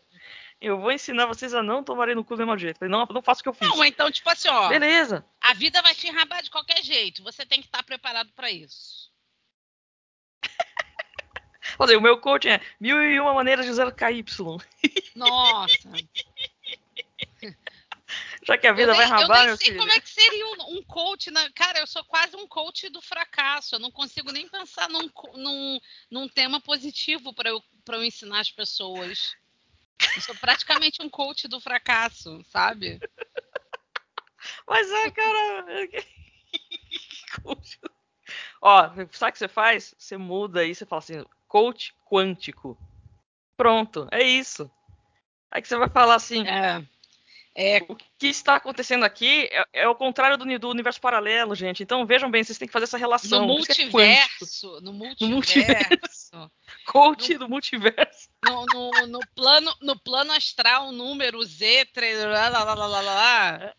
Eu 0.60 0.80
vou 0.80 0.92
ensinar 0.92 1.26
vocês 1.26 1.54
a 1.54 1.62
não 1.62 1.84
tomarem 1.84 2.16
no 2.16 2.24
cu 2.24 2.36
do 2.36 2.40
mesmo 2.40 2.58
jeito. 2.58 2.80
Falei, 2.80 2.92
não, 2.92 3.06
não 3.06 3.22
faço 3.22 3.42
o 3.42 3.44
que 3.44 3.50
eu 3.50 3.54
fiz. 3.54 3.68
Não, 3.68 3.84
então, 3.84 4.12
tipo 4.12 4.30
assim, 4.30 4.48
ó. 4.48 4.70
Beleza. 4.70 5.26
A 5.42 5.54
vida 5.54 5.82
vai 5.82 5.94
te 5.94 6.08
enrabar 6.08 6.42
de 6.42 6.50
qualquer 6.50 6.82
jeito. 6.84 7.24
Você 7.24 7.46
tem 7.46 7.60
que 7.60 7.68
estar 7.68 7.84
preparado 7.84 8.32
para 8.34 8.50
isso. 8.50 9.12
Falei, 11.78 11.96
o 11.96 12.02
meu 12.02 12.20
coach 12.20 12.48
é 12.48 12.62
mil 12.80 13.02
e 13.02 13.20
uma 13.20 13.34
maneiras 13.34 13.66
de 13.66 13.72
usar 13.72 13.92
KY. 13.92 14.24
Nossa. 15.16 15.90
Já 18.46 18.60
que 18.60 18.68
a 18.68 18.74
vida 18.74 18.92
nem, 18.92 18.98
vai 18.98 19.08
rabar, 19.08 19.42
Eu 19.42 19.48
nem 19.48 19.58
sei 19.58 19.68
filho. 19.68 19.80
como 19.80 19.92
é 19.92 20.00
que 20.00 20.10
seria 20.10 20.46
um, 20.46 20.78
um, 20.78 20.84
coach. 20.84 21.32
Na... 21.32 21.52
Cara, 21.52 21.80
eu 21.80 21.88
sou 21.88 22.04
quase 22.04 22.36
um 22.36 22.48
coach 22.48 22.88
do 22.90 23.02
fracasso. 23.02 23.76
Eu 23.76 23.80
não 23.80 23.90
consigo 23.90 24.32
nem 24.32 24.48
pensar 24.48 24.88
num, 24.88 25.10
num, 25.34 25.80
num 26.12 26.30
tema 26.30 26.62
positivo 26.62 27.34
para 27.34 27.50
eu, 27.50 27.64
eu 27.88 28.04
ensinar 28.04 28.42
as 28.42 28.52
pessoas. 28.52 29.36
Eu 30.16 30.22
sou 30.22 30.36
praticamente 30.36 31.02
um 31.02 31.10
coach 31.10 31.48
do 31.48 31.60
fracasso, 31.60 32.44
sabe? 32.50 33.00
Mas 34.68 34.92
é, 34.92 35.10
cara. 35.10 35.66
Ó, 38.62 38.82
sabe 38.84 39.04
o 39.04 39.08
que 39.08 39.40
você 39.40 39.48
faz? 39.48 39.96
Você 39.98 40.18
muda 40.18 40.60
aí, 40.60 40.76
você 40.76 40.86
fala 40.86 41.00
assim, 41.00 41.26
coach 41.48 41.96
quântico. 42.06 42.78
Pronto, 43.58 44.08
é 44.12 44.22
isso. 44.22 44.70
Aí 45.50 45.62
que 45.62 45.68
você 45.68 45.78
vai 45.78 45.90
falar 45.90 46.16
assim. 46.16 46.46
É. 46.48 46.86
É, 47.58 47.78
o 47.88 47.96
que 47.96 48.28
está 48.28 48.58
acontecendo 48.58 49.06
aqui 49.06 49.48
é, 49.50 49.66
é 49.72 49.88
o 49.88 49.96
contrário 49.96 50.38
do, 50.38 50.60
do, 50.60 50.70
universo 50.70 51.00
paralelo, 51.00 51.56
gente. 51.56 51.82
Então 51.82 52.06
vejam 52.06 52.30
bem, 52.30 52.44
vocês 52.44 52.58
têm 52.58 52.68
que 52.68 52.74
fazer 52.74 52.84
essa 52.84 52.98
relação. 52.98 53.48
No 53.48 53.54
multiverso. 53.54 54.78
É 54.78 54.82
no 54.82 54.92
multiverso. 54.92 55.22
No 55.22 55.30
multiverso. 55.30 56.52
Coach 56.86 57.34
no, 57.34 57.40
do 57.40 57.50
multiverso. 57.50 58.28
No, 58.44 58.66
no, 58.66 59.08
no, 59.08 59.20
plano, 59.34 59.74
no 59.82 59.98
plano 59.98 60.34
astral, 60.34 60.92
número 60.92 61.42
Z, 61.46 61.88
lá, 62.26 62.50
lá, 62.50 62.64
lá, 62.74 62.88
lá, 62.88 63.02
lá, 63.02 63.76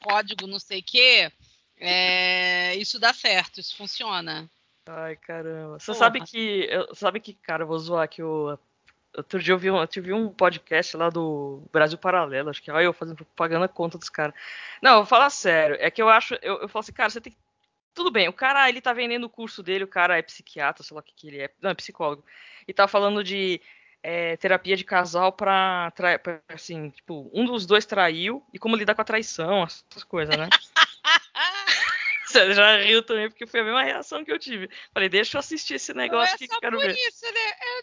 código 0.00 0.46
não 0.46 0.58
sei 0.58 0.80
o 0.80 0.84
quê. 0.84 1.30
É, 1.76 2.74
isso 2.76 2.98
dá 2.98 3.12
certo, 3.12 3.60
isso 3.60 3.76
funciona. 3.76 4.48
Ai, 4.86 5.16
caramba. 5.16 5.78
Você 5.78 5.86
Porra. 5.86 5.98
sabe 5.98 6.20
que. 6.22 6.68
Sabe 6.94 7.20
que, 7.20 7.34
cara, 7.34 7.64
eu 7.64 7.66
vou 7.66 7.78
zoar 7.78 8.04
aqui 8.04 8.22
o 8.22 8.58
Outro 9.16 9.40
dia 9.40 9.54
eu 9.54 9.58
vi, 9.58 9.68
eu 9.68 9.86
tive 9.86 10.12
um 10.12 10.28
podcast 10.28 10.96
lá 10.96 11.08
do 11.08 11.62
Brasil 11.72 11.96
Paralelo, 11.96 12.50
acho 12.50 12.62
que 12.62 12.70
olha 12.70 12.84
eu 12.84 12.92
fazendo 12.92 13.16
propaganda 13.16 13.68
contra 13.68 13.98
dos 13.98 14.08
caras. 14.08 14.34
Não, 14.82 14.96
vou 14.96 15.06
falar 15.06 15.30
sério, 15.30 15.76
é 15.78 15.90
que 15.90 16.02
eu 16.02 16.08
acho, 16.08 16.34
eu, 16.42 16.62
eu 16.62 16.68
falo 16.68 16.80
assim, 16.80 16.92
cara, 16.92 17.10
você 17.10 17.20
tem 17.20 17.32
que. 17.32 17.38
Tudo 17.94 18.10
bem, 18.10 18.28
o 18.28 18.32
cara 18.32 18.68
ele 18.68 18.80
tá 18.80 18.92
vendendo 18.92 19.24
o 19.24 19.30
curso 19.30 19.62
dele, 19.62 19.84
o 19.84 19.88
cara 19.88 20.18
é 20.18 20.22
psiquiatra, 20.22 20.82
sei 20.82 20.94
lá 20.96 21.00
o 21.00 21.02
que, 21.02 21.14
que 21.14 21.28
ele 21.28 21.40
é, 21.42 21.50
não, 21.62 21.70
é 21.70 21.74
psicólogo, 21.74 22.24
e 22.66 22.72
tá 22.72 22.88
falando 22.88 23.22
de 23.22 23.60
é, 24.02 24.36
terapia 24.36 24.76
de 24.76 24.82
casal 24.84 25.32
pra, 25.32 25.92
pra, 25.92 26.40
assim, 26.48 26.90
tipo, 26.90 27.30
um 27.32 27.44
dos 27.44 27.64
dois 27.66 27.86
traiu 27.86 28.44
e 28.52 28.58
como 28.58 28.74
lidar 28.74 28.96
com 28.96 29.00
a 29.02 29.04
traição, 29.04 29.62
essas 29.62 30.02
coisas, 30.02 30.36
né? 30.36 30.48
Você 32.26 32.52
já 32.52 32.78
riu 32.78 33.00
também, 33.02 33.28
porque 33.28 33.46
foi 33.46 33.60
a 33.60 33.64
mesma 33.64 33.82
reação 33.84 34.24
que 34.24 34.32
eu 34.32 34.38
tive. 34.38 34.68
Falei, 34.92 35.08
deixa 35.08 35.36
eu 35.36 35.38
assistir 35.38 35.74
esse 35.74 35.94
negócio 35.94 36.26
Não 36.26 36.32
é 36.32 36.34
aqui 36.34 36.48
que 36.48 36.54
eu 36.54 36.60
quero 36.60 36.78
ver. 36.80 36.96
Isso, 36.96 37.24
né? 37.26 37.50
É, 37.50 37.82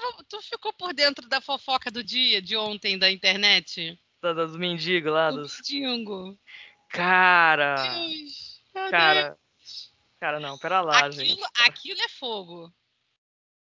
tava, 0.00 0.24
tu 0.28 0.42
ficou 0.42 0.72
por 0.72 0.92
dentro 0.92 1.28
da 1.28 1.40
fofoca 1.40 1.90
do 1.90 2.02
dia, 2.02 2.40
de 2.40 2.56
ontem, 2.56 2.98
da 2.98 3.10
internet? 3.10 3.98
Da, 4.20 4.32
dos 4.32 4.56
mendigos 4.56 5.12
lá. 5.12 5.30
Do 5.30 5.42
dos... 5.42 5.56
mendigo. 5.56 6.38
Cara. 6.88 7.74
Deus, 7.74 8.62
cara. 8.90 9.22
Deus. 9.22 9.92
Cara, 10.18 10.40
não, 10.40 10.58
pera 10.58 10.80
lá, 10.80 10.98
aquilo, 10.98 11.12
gente. 11.12 11.42
Aquilo 11.66 12.00
é 12.00 12.08
fogo. 12.08 12.72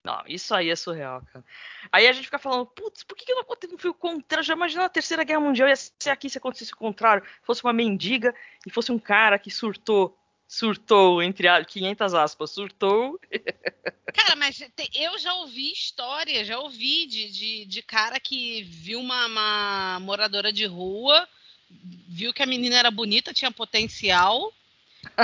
Não, 0.02 0.22
isso 0.26 0.54
aí 0.54 0.70
é 0.70 0.76
surreal, 0.76 1.22
cara. 1.30 1.44
Aí 1.92 2.08
a 2.08 2.12
gente 2.12 2.24
fica 2.24 2.38
falando, 2.38 2.66
putz, 2.66 3.04
por 3.04 3.16
que, 3.16 3.26
que 3.26 3.34
não 3.34 3.42
aconteceu 3.42 3.90
o 3.90 3.94
contrário? 3.94 4.44
Já 4.44 4.54
imaginou 4.54 4.86
a 4.86 4.88
Terceira 4.88 5.24
Guerra 5.24 5.40
Mundial 5.40 5.68
ia 5.68 5.76
ser 5.76 6.10
aqui 6.10 6.30
se 6.30 6.38
acontecesse 6.38 6.72
o 6.72 6.76
contrário? 6.76 7.22
Fosse 7.42 7.62
uma 7.62 7.72
mendiga 7.72 8.34
e 8.66 8.70
fosse 8.70 8.90
um 8.90 8.98
cara 8.98 9.38
que 9.38 9.50
surtou, 9.50 10.18
surtou, 10.50 11.22
entre 11.22 11.46
500 11.64 12.12
aspas, 12.12 12.50
surtou. 12.50 13.20
Cara, 14.12 14.34
mas 14.34 14.60
eu 14.92 15.16
já 15.16 15.32
ouvi 15.34 15.70
história, 15.70 16.44
já 16.44 16.58
ouvi 16.58 17.06
de, 17.06 17.30
de, 17.30 17.64
de 17.66 17.82
cara 17.82 18.18
que 18.18 18.64
viu 18.64 18.98
uma, 18.98 19.26
uma 19.26 20.00
moradora 20.00 20.52
de 20.52 20.66
rua, 20.66 21.28
viu 21.70 22.34
que 22.34 22.42
a 22.42 22.46
menina 22.46 22.76
era 22.76 22.90
bonita, 22.90 23.32
tinha 23.32 23.52
potencial, 23.52 24.52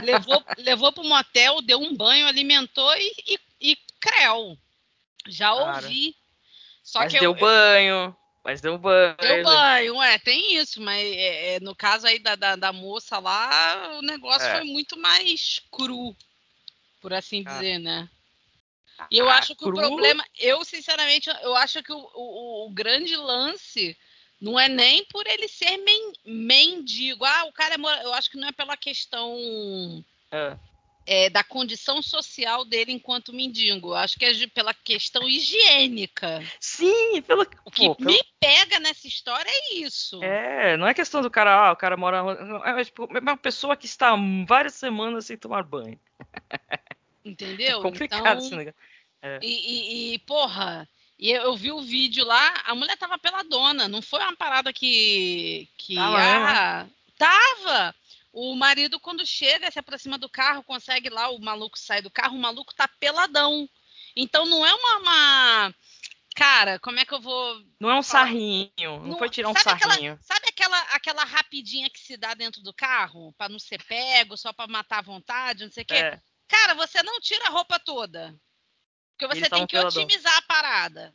levou, 0.05 0.45
levou 0.59 0.93
para 0.93 1.03
um 1.03 1.09
motel, 1.09 1.61
deu 1.61 1.81
um 1.81 1.93
banho, 1.93 2.29
alimentou 2.29 2.95
e, 2.97 3.12
e, 3.27 3.41
e 3.73 3.79
creu. 3.99 4.57
Já 5.27 5.53
Cara. 5.53 5.85
ouvi. 5.87 6.15
Só 6.85 7.01
mas 7.01 7.12
que 7.12 7.19
deu 7.19 7.33
eu, 7.33 7.35
banho. 7.35 8.17
Mas 8.47 8.61
deu 8.61 8.79
banho. 8.79 9.17
Deu 9.21 9.43
banho, 9.43 10.01
é, 10.01 10.19
tem 10.21 10.57
isso, 10.57 10.81
mas 10.81 11.05
é, 11.05 11.57
é, 11.57 11.61
no 11.61 11.75
caso 11.75 12.07
aí 12.07 12.21
da, 12.21 12.37
da, 12.37 12.55
da, 12.55 12.73
moça 12.73 13.19
lá, 13.19 13.99
o 13.99 14.03
negócio 14.03 14.47
é. 14.47 14.59
foi 14.59 14.65
muito 14.65 14.97
mais 14.97 15.61
cru, 15.69 16.17
por 17.01 17.13
assim 17.13 17.43
ah. 17.45 17.51
dizer, 17.51 17.81
né? 17.81 18.09
E 19.11 19.19
eu 19.19 19.29
ah, 19.29 19.35
acho 19.35 19.49
que 19.57 19.65
cru? 19.65 19.73
o 19.73 19.75
problema, 19.75 20.25
eu 20.39 20.65
sinceramente, 20.65 21.29
eu 21.43 21.57
acho 21.57 21.83
que 21.83 21.93
o, 21.93 21.99
o, 22.15 22.67
o, 22.67 22.71
grande 22.71 23.17
lance 23.17 23.99
não 24.41 24.59
é 24.59 24.69
nem 24.69 25.05
por 25.07 25.27
ele 25.27 25.49
ser 25.49 25.77
men, 25.79 26.13
mendigo. 26.25 27.25
Ah, 27.25 27.47
o 27.47 27.53
cara 27.53 27.75
é. 27.75 28.05
Eu 28.05 28.15
acho 28.15 28.31
que 28.31 28.39
não 28.39 28.47
é 28.47 28.53
pela 28.53 28.77
questão. 28.77 29.37
É 30.31 30.57
é, 31.07 31.31
da 31.31 31.45
condição 31.45 32.03
social 32.03 32.64
dele 32.64 32.92
enquanto 32.92 33.33
mendigo. 33.33 33.95
Acho 33.95 34.19
que 34.19 34.25
é 34.25 34.47
pela 34.49 34.75
questão 34.75 35.29
higiênica. 35.29 36.42
Sim, 36.61 37.23
pela... 37.23 37.47
o 37.64 37.71
que 37.71 37.87
Pô, 37.87 37.97
me 38.01 38.21
pega 38.40 38.81
nessa 38.81 39.07
história 39.07 39.49
é 39.49 39.75
isso. 39.75 40.23
É, 40.23 40.77
não 40.77 40.87
é 40.87 40.92
questão 40.92 41.23
do 41.23 41.31
cara, 41.31 41.69
ah, 41.69 41.73
o 41.73 41.77
cara 41.77 41.97
mora. 41.97 42.23
É, 42.64 42.85
tipo, 42.85 43.09
é 43.16 43.21
uma 43.21 43.37
pessoa 43.37 43.77
que 43.77 43.87
está 43.87 44.14
várias 44.47 44.75
semanas 44.75 45.27
sem 45.27 45.37
tomar 45.37 45.62
banho. 45.62 45.99
Entendeu? 47.25 47.79
É 47.79 47.83
complicado 47.83 48.45
então, 48.45 48.61
esse. 48.61 48.75
É. 49.23 49.38
E, 49.42 49.47
e, 49.47 50.14
e, 50.14 50.19
porra, 50.21 50.88
e 51.19 51.31
eu 51.31 51.57
vi 51.57 51.73
o 51.73 51.81
vídeo 51.81 52.25
lá, 52.25 52.62
a 52.64 52.75
mulher 52.75 52.97
tava 52.97 53.19
peladona, 53.19 53.88
não 53.88 54.03
foi 54.03 54.21
uma 54.21 54.37
parada 54.37 54.73
que. 54.73 55.69
que 55.79 55.95
tava, 55.95 56.19
ah, 56.19 56.85
né? 56.85 56.90
tava! 57.16 57.95
O 58.38 58.55
marido, 58.55 59.01
quando 59.01 59.25
chega, 59.25 59.70
se 59.70 59.79
aproxima 59.79 60.18
do 60.18 60.29
carro, 60.29 60.62
consegue 60.62 61.09
lá, 61.09 61.31
o 61.31 61.40
maluco 61.40 61.79
sai 61.79 62.03
do 62.03 62.11
carro, 62.11 62.37
o 62.37 62.38
maluco 62.38 62.75
tá 62.75 62.87
peladão. 62.87 63.66
Então 64.14 64.44
não 64.44 64.64
é 64.66 64.75
uma. 64.75 64.99
uma... 64.99 65.75
Cara, 66.37 66.79
como 66.81 67.01
é 67.01 67.07
que 67.07 67.14
eu 67.14 67.20
vou. 67.20 67.64
Não 67.81 67.88
é 67.88 67.94
um 67.94 68.03
sarrinho. 68.03 68.70
Não, 68.79 69.07
não 69.07 69.18
foi 69.18 69.31
tirar 69.31 69.49
um 69.49 69.55
sarrinho. 69.55 70.12
Aquela, 70.12 70.18
sabe 70.20 70.49
aquela, 70.51 70.79
aquela 70.92 71.25
rapidinha 71.25 71.88
que 71.88 71.99
se 71.99 72.18
dá 72.18 72.35
dentro 72.35 72.62
do 72.62 72.75
carro? 72.75 73.33
para 73.38 73.49
não 73.49 73.59
ser 73.59 73.83
pego, 73.85 74.37
só 74.37 74.53
para 74.53 74.70
matar 74.70 74.99
a 74.99 75.03
vontade, 75.03 75.64
não 75.64 75.72
sei 75.72 75.85
o 75.85 75.87
quê? 75.87 75.94
É. 75.94 76.20
Cara, 76.46 76.75
você 76.75 77.03
não 77.03 77.18
tira 77.22 77.46
a 77.46 77.51
roupa 77.51 77.79
toda. 77.79 78.38
Porque 79.16 79.35
você 79.35 79.49
tem 79.49 79.66
que 79.66 79.77
peladão. 79.77 80.03
otimizar 80.03 80.37
a 80.37 80.42
parada. 80.42 81.14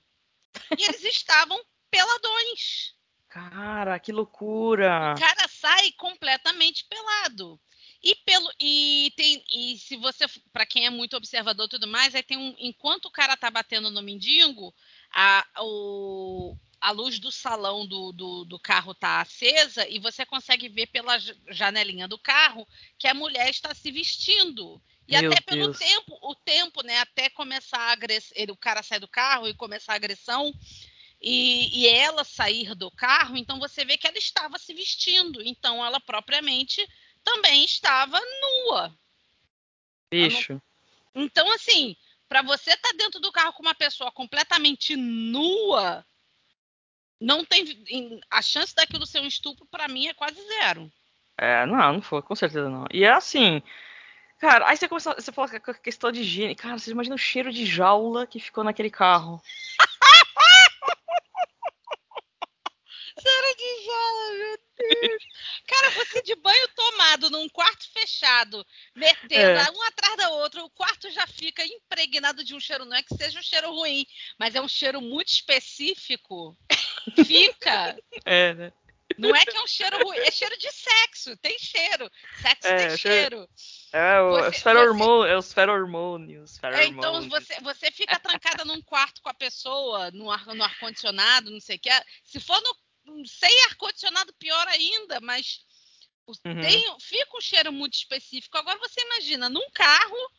E 0.75 0.85
eles 0.85 1.03
estavam 1.03 1.63
peladões. 1.91 2.95
Cara, 3.31 3.97
que 3.97 4.11
loucura! 4.11 5.15
O 5.15 5.19
cara 5.19 5.47
sai 5.47 5.93
completamente 5.93 6.83
pelado. 6.83 7.57
E 8.03 8.13
pelo 8.25 8.51
e 8.59 9.13
tem 9.15 9.41
e 9.49 9.77
se 9.77 9.95
você 9.95 10.25
para 10.51 10.65
quem 10.65 10.85
é 10.85 10.89
muito 10.89 11.15
observador 11.15 11.65
e 11.65 11.69
tudo 11.69 11.87
mais, 11.87 12.13
aí 12.13 12.23
tem 12.23 12.37
um 12.37 12.53
enquanto 12.59 13.05
o 13.05 13.11
cara 13.11 13.37
tá 13.37 13.49
batendo 13.49 13.89
no 13.89 14.01
mendigo, 14.01 14.73
a, 15.13 15.47
o, 15.59 16.57
a 16.81 16.91
luz 16.91 17.19
do 17.19 17.31
salão 17.31 17.87
do, 17.87 18.11
do, 18.11 18.43
do, 18.43 18.59
carro 18.59 18.93
tá 18.93 19.21
acesa 19.21 19.87
e 19.87 19.97
você 19.97 20.25
consegue 20.25 20.67
ver 20.67 20.87
pela 20.87 21.17
janelinha 21.49 22.07
do 22.07 22.17
carro 22.17 22.67
que 22.99 23.07
a 23.07 23.13
mulher 23.13 23.49
está 23.49 23.73
se 23.73 23.91
vestindo. 23.91 24.81
E 25.07 25.17
Meu 25.17 25.31
até 25.31 25.41
pelo 25.41 25.65
Deus. 25.65 25.77
tempo, 25.77 26.17
o 26.21 26.35
tempo, 26.35 26.83
né, 26.83 26.99
até 26.99 27.29
começar 27.29 27.79
a 27.79 27.91
agressão, 27.91 28.35
o 28.49 28.57
cara 28.57 28.83
sai 28.83 28.99
do 28.99 29.07
carro 29.07 29.47
e 29.47 29.53
começar 29.53 29.93
a 29.93 29.95
agressão, 29.95 30.53
e, 31.21 31.83
e, 31.83 31.87
ela 31.87 32.23
sair 32.23 32.73
do 32.73 32.89
carro, 32.89 33.37
então 33.37 33.59
você 33.59 33.85
vê 33.85 33.97
que 33.97 34.07
ela 34.07 34.17
estava 34.17 34.57
se 34.57 34.73
vestindo. 34.73 35.41
Então 35.43 35.85
ela 35.85 35.99
propriamente 35.99 36.85
também 37.23 37.63
estava 37.63 38.19
nua. 38.41 38.93
Bicho. 40.09 40.53
Não... 41.13 41.23
Então, 41.23 41.51
assim, 41.51 41.95
para 42.27 42.41
você 42.41 42.71
estar 42.71 42.89
tá 42.89 42.95
dentro 42.97 43.19
do 43.19 43.31
carro 43.31 43.53
com 43.53 43.61
uma 43.61 43.75
pessoa 43.75 44.11
completamente 44.11 44.95
nua, 44.95 46.05
não 47.19 47.45
tem 47.45 48.21
a 48.29 48.41
chance 48.41 48.73
daquilo 48.73 49.05
ser 49.05 49.19
um 49.19 49.27
estupro 49.27 49.65
para 49.67 49.87
mim 49.87 50.07
é 50.07 50.13
quase 50.13 50.41
zero. 50.41 50.91
É, 51.37 51.65
não, 51.65 51.93
não 51.93 52.01
foi, 52.01 52.21
com 52.21 52.35
certeza 52.35 52.69
não. 52.69 52.85
E 52.91 53.03
é 53.03 53.11
assim, 53.11 53.61
cara, 54.39 54.67
aí 54.67 54.77
você 54.77 54.87
começa, 54.87 55.13
você 55.13 55.31
fala 55.31 55.59
com 55.59 55.71
a 55.71 55.73
questão 55.73 56.11
de 56.11 56.21
higiene, 56.21 56.55
cara, 56.55 56.77
você 56.77 56.91
imagina 56.91 57.15
o 57.15 57.19
cheiro 57.19 57.51
de 57.51 57.65
jaula 57.65 58.25
que 58.25 58.39
ficou 58.39 58.63
naquele 58.63 58.89
carro. 58.89 59.41
cheiro 63.21 63.55
de 63.57 63.85
jaula, 63.85 64.33
meu 64.37 64.57
Deus. 64.77 64.80
Cara, 65.67 65.89
você 65.91 66.21
de 66.21 66.35
banho 66.35 66.67
tomado 66.75 67.29
num 67.29 67.47
quarto 67.49 67.89
fechado, 67.91 68.65
metendo 68.95 69.59
é. 69.59 69.71
um 69.71 69.81
atrás 69.83 70.17
da 70.17 70.29
outra, 70.29 70.63
o 70.63 70.69
quarto 70.69 71.09
já 71.11 71.25
fica 71.27 71.65
impregnado 71.65 72.43
de 72.43 72.53
um 72.55 72.59
cheiro. 72.59 72.85
Não 72.85 72.95
é 72.95 73.03
que 73.03 73.15
seja 73.15 73.39
um 73.39 73.43
cheiro 73.43 73.73
ruim, 73.73 74.05
mas 74.37 74.55
é 74.55 74.61
um 74.61 74.67
cheiro 74.67 75.01
muito 75.01 75.29
específico. 75.29 76.57
Fica. 77.25 77.97
É, 78.25 78.53
né? 78.53 78.73
Não 79.17 79.35
é 79.35 79.45
que 79.45 79.55
é 79.55 79.61
um 79.61 79.67
cheiro 79.67 80.03
ruim, 80.03 80.17
é 80.17 80.31
cheiro 80.31 80.57
de 80.57 80.71
sexo, 80.71 81.35
tem 81.37 81.57
cheiro. 81.59 82.09
Sexo 82.41 82.67
é, 82.67 82.87
tem 82.87 82.97
cheiro. 82.97 83.49
É, 83.91 84.19
o, 84.19 84.31
você, 84.31 84.45
é 85.29 85.37
os 85.37 85.53
feromônios. 85.53 86.59
É, 86.63 86.85
então 86.85 87.29
você, 87.29 87.59
você 87.61 87.91
fica 87.91 88.19
trancada 88.19 88.63
num 88.65 88.81
quarto 88.81 89.21
com 89.21 89.29
a 89.29 89.33
pessoa, 89.33 90.11
no 90.11 90.31
ar-condicionado, 90.31 91.49
ar 91.49 91.51
não 91.51 91.59
sei 91.59 91.75
o 91.75 91.79
que. 91.79 91.89
Se 92.23 92.39
for 92.39 92.61
no 92.61 92.75
sem 93.25 93.63
ar-condicionado, 93.65 94.33
pior 94.33 94.67
ainda, 94.67 95.19
mas 95.21 95.59
uhum. 96.27 96.61
tem, 96.61 96.99
fica 96.99 97.37
um 97.37 97.41
cheiro 97.41 97.71
muito 97.71 97.95
específico. 97.95 98.57
Agora 98.57 98.79
você 98.79 99.01
imagina 99.01 99.49
num 99.49 99.69
carro 99.73 100.31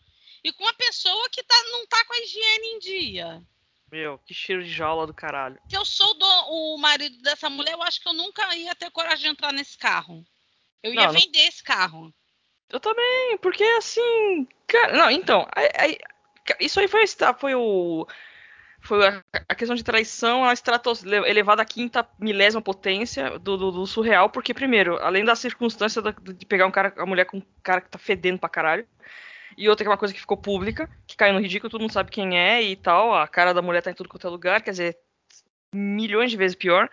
e 0.44 0.52
com 0.52 0.64
uma 0.64 0.74
pessoa 0.74 1.28
que 1.30 1.42
tá, 1.42 1.54
não 1.70 1.86
tá 1.86 2.04
com 2.04 2.14
a 2.14 2.18
higiene 2.18 2.66
em 2.68 2.78
dia. 2.78 3.42
Meu, 3.90 4.18
que 4.18 4.32
cheiro 4.32 4.64
de 4.64 4.72
jaula 4.72 5.06
do 5.06 5.12
caralho. 5.12 5.60
Se 5.68 5.76
eu 5.76 5.84
sou 5.84 6.14
do, 6.14 6.26
o 6.26 6.78
marido 6.78 7.18
dessa 7.18 7.50
mulher, 7.50 7.72
eu 7.72 7.82
acho 7.82 8.00
que 8.00 8.08
eu 8.08 8.14
nunca 8.14 8.54
ia 8.56 8.74
ter 8.74 8.90
coragem 8.90 9.24
de 9.24 9.28
entrar 9.28 9.52
nesse 9.52 9.76
carro. 9.76 10.24
Eu 10.82 10.94
ia 10.94 11.06
não, 11.06 11.12
vender 11.12 11.42
não... 11.42 11.48
esse 11.48 11.62
carro. 11.62 12.14
Eu 12.70 12.80
também, 12.80 13.36
porque 13.42 13.62
assim. 13.62 14.48
Cara, 14.66 14.96
não, 14.96 15.10
então. 15.10 15.46
Aí, 15.54 15.68
aí, 15.76 15.98
isso 16.58 16.80
aí 16.80 16.88
foi, 16.88 17.04
foi 17.38 17.54
o 17.54 18.06
foi 18.82 19.06
a, 19.06 19.22
a, 19.48 19.54
questão 19.54 19.76
de 19.76 19.84
traição 19.84 20.44
a 20.44 20.52
estratos, 20.52 21.04
elevada 21.04 21.62
à 21.62 21.64
quinta 21.64 22.06
milésima 22.18 22.60
potência 22.60 23.38
do, 23.38 23.56
do, 23.56 23.70
do, 23.70 23.86
surreal, 23.86 24.28
porque, 24.28 24.52
primeiro, 24.52 24.98
além 24.98 25.24
da 25.24 25.36
circunstância 25.36 26.02
de 26.02 26.44
pegar 26.46 26.66
um 26.66 26.70
cara, 26.70 26.92
a 26.96 27.06
mulher 27.06 27.24
com 27.24 27.38
um 27.38 27.42
cara 27.62 27.80
que 27.80 27.88
tá 27.88 27.98
fedendo 27.98 28.40
pra 28.40 28.48
caralho, 28.48 28.86
e 29.56 29.68
outra 29.68 29.84
que 29.84 29.88
é 29.88 29.92
uma 29.92 29.98
coisa 29.98 30.12
que 30.12 30.20
ficou 30.20 30.36
pública, 30.36 30.90
que 31.06 31.16
caiu 31.16 31.32
no 31.32 31.40
ridículo, 31.40 31.70
todo 31.70 31.80
mundo 31.80 31.92
sabe 31.92 32.10
quem 32.10 32.36
é 32.36 32.60
e 32.60 32.74
tal, 32.74 33.14
a 33.14 33.28
cara 33.28 33.54
da 33.54 33.62
mulher 33.62 33.82
tá 33.82 33.90
em 33.90 33.94
tudo 33.94 34.08
quanto 34.08 34.26
é 34.26 34.30
lugar, 34.30 34.60
quer 34.62 34.72
dizer, 34.72 34.98
milhões 35.72 36.30
de 36.30 36.36
vezes 36.36 36.56
pior. 36.56 36.90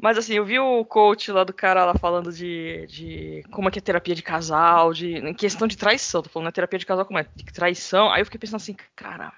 Mas 0.00 0.18
assim, 0.18 0.34
eu 0.34 0.44
vi 0.44 0.58
o 0.58 0.84
coach 0.84 1.30
lá 1.30 1.44
do 1.44 1.52
cara 1.52 1.84
lá 1.84 1.94
falando 1.94 2.32
de, 2.32 2.86
de 2.86 3.42
como 3.50 3.68
é 3.68 3.70
que 3.70 3.78
é 3.78 3.82
terapia 3.82 4.14
de 4.14 4.22
casal, 4.22 4.92
de 4.92 5.16
em 5.16 5.34
questão 5.34 5.66
de 5.66 5.76
traição, 5.76 6.22
tô 6.22 6.28
falando, 6.28 6.48
é 6.48 6.52
terapia 6.52 6.78
de 6.78 6.86
casal 6.86 7.04
como 7.04 7.18
é, 7.18 7.26
de 7.34 7.44
traição. 7.46 8.10
Aí 8.10 8.20
eu 8.20 8.24
fiquei 8.24 8.38
pensando 8.38 8.56
assim, 8.56 8.76
cara, 8.96 9.32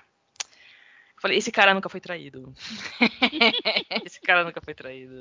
Falei, 1.24 1.38
esse 1.38 1.50
cara 1.50 1.72
nunca 1.72 1.88
foi 1.88 2.00
traído. 2.00 2.52
esse 4.04 4.20
cara 4.20 4.44
nunca 4.44 4.60
foi 4.60 4.74
traído. 4.74 5.14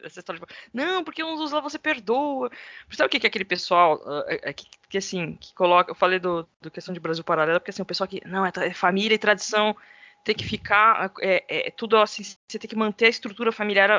Essa 0.00 0.20
história 0.20 0.40
de... 0.40 0.46
Não, 0.72 1.02
porque 1.02 1.24
uns 1.24 1.50
lá 1.50 1.58
você 1.58 1.76
perdoa. 1.76 2.48
Sabe 2.92 3.08
o 3.08 3.10
que 3.10 3.26
é 3.26 3.28
aquele 3.28 3.44
pessoal 3.44 3.96
uh, 3.96 4.54
que, 4.54 4.66
que, 4.88 4.98
assim, 4.98 5.34
que 5.34 5.52
coloca. 5.54 5.90
Eu 5.90 5.96
falei 5.96 6.20
do, 6.20 6.48
do 6.60 6.70
questão 6.70 6.94
de 6.94 7.00
Brasil 7.00 7.24
paralelo, 7.24 7.58
porque 7.58 7.72
assim, 7.72 7.82
o 7.82 7.84
pessoal 7.84 8.06
que. 8.06 8.22
Não, 8.24 8.46
é, 8.46 8.52
é 8.54 8.72
família 8.72 9.16
e 9.16 9.18
tradição. 9.18 9.76
Tem 10.22 10.32
que 10.32 10.44
ficar. 10.44 11.10
É, 11.20 11.44
é, 11.48 11.66
é, 11.66 11.70
tudo 11.72 11.96
assim. 11.96 12.22
Você 12.22 12.56
tem 12.56 12.70
que 12.70 12.76
manter 12.76 13.06
a 13.06 13.10
estrutura 13.10 13.50
familiar 13.50 13.90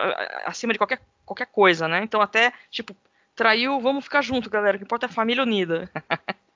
acima 0.46 0.72
de 0.72 0.80
qualquer, 0.80 1.02
qualquer 1.26 1.48
coisa, 1.48 1.90
né? 1.90 2.02
Então, 2.02 2.22
até, 2.22 2.54
tipo, 2.72 2.96
traiu, 3.36 3.82
vamos 3.82 4.06
ficar 4.06 4.22
junto, 4.22 4.50
galera. 4.50 4.78
O 4.78 4.80
que 4.80 4.86
importa 4.86 5.08
é 5.08 5.10
a 5.10 5.12
família 5.12 5.44
unida. 5.44 5.92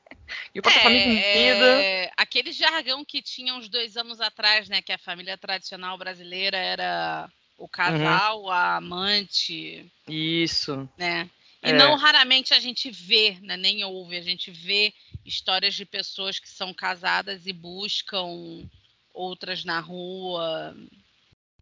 E 0.54 0.60
o 0.60 0.64
porta-família 0.64 1.20
é, 1.20 2.06
é, 2.06 2.12
aquele 2.18 2.52
jargão 2.52 3.04
que 3.04 3.22
tinha 3.22 3.54
uns 3.54 3.70
dois 3.70 3.98
anos 3.98 4.22
atrás, 4.22 4.70
né? 4.70 4.82
Que 4.82 4.92
a 4.92 4.98
família 4.98 5.38
tradicional 5.38 5.98
brasileira 5.98 6.58
era 6.58 7.30
o 7.58 7.68
casal, 7.68 8.44
uhum. 8.44 8.50
a 8.50 8.76
amante. 8.78 9.92
Isso. 10.08 10.90
Né? 10.98 11.30
E 11.64 11.70
é. 11.70 11.74
não 11.74 11.96
raramente 11.96 12.54
a 12.54 12.60
gente 12.60 12.92
vê, 12.92 13.38
né, 13.42 13.56
nem 13.56 13.86
ouve, 13.86 14.18
a 14.18 14.22
gente 14.22 14.52
vê 14.52 14.94
histórias 15.24 15.74
de 15.74 15.86
pessoas 15.86 16.38
que 16.38 16.50
são 16.50 16.74
casadas 16.74 17.48
e 17.48 17.54
buscam 17.54 18.68
outras 19.14 19.64
na 19.64 19.80
rua. 19.80 20.76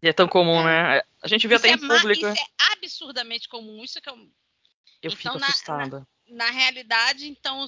E 0.02 0.08
é 0.08 0.12
tão 0.12 0.26
comum, 0.26 0.60
é. 0.68 0.96
né? 0.96 1.02
A 1.22 1.28
gente 1.28 1.46
vê 1.46 1.54
isso 1.54 1.64
até 1.64 1.74
em 1.74 1.84
é 1.84 1.88
público. 1.88 2.26
Isso 2.26 2.26
é 2.26 2.72
absurdamente 2.72 3.48
comum. 3.48 3.84
Isso 3.84 3.98
é 3.98 4.00
que 4.00 4.10
eu. 4.10 4.16
Eu 4.16 5.10
então, 5.10 5.16
fico 5.16 5.44
assustada. 5.44 6.06
Na, 6.28 6.46
na 6.46 6.50
realidade, 6.50 7.28
então, 7.28 7.64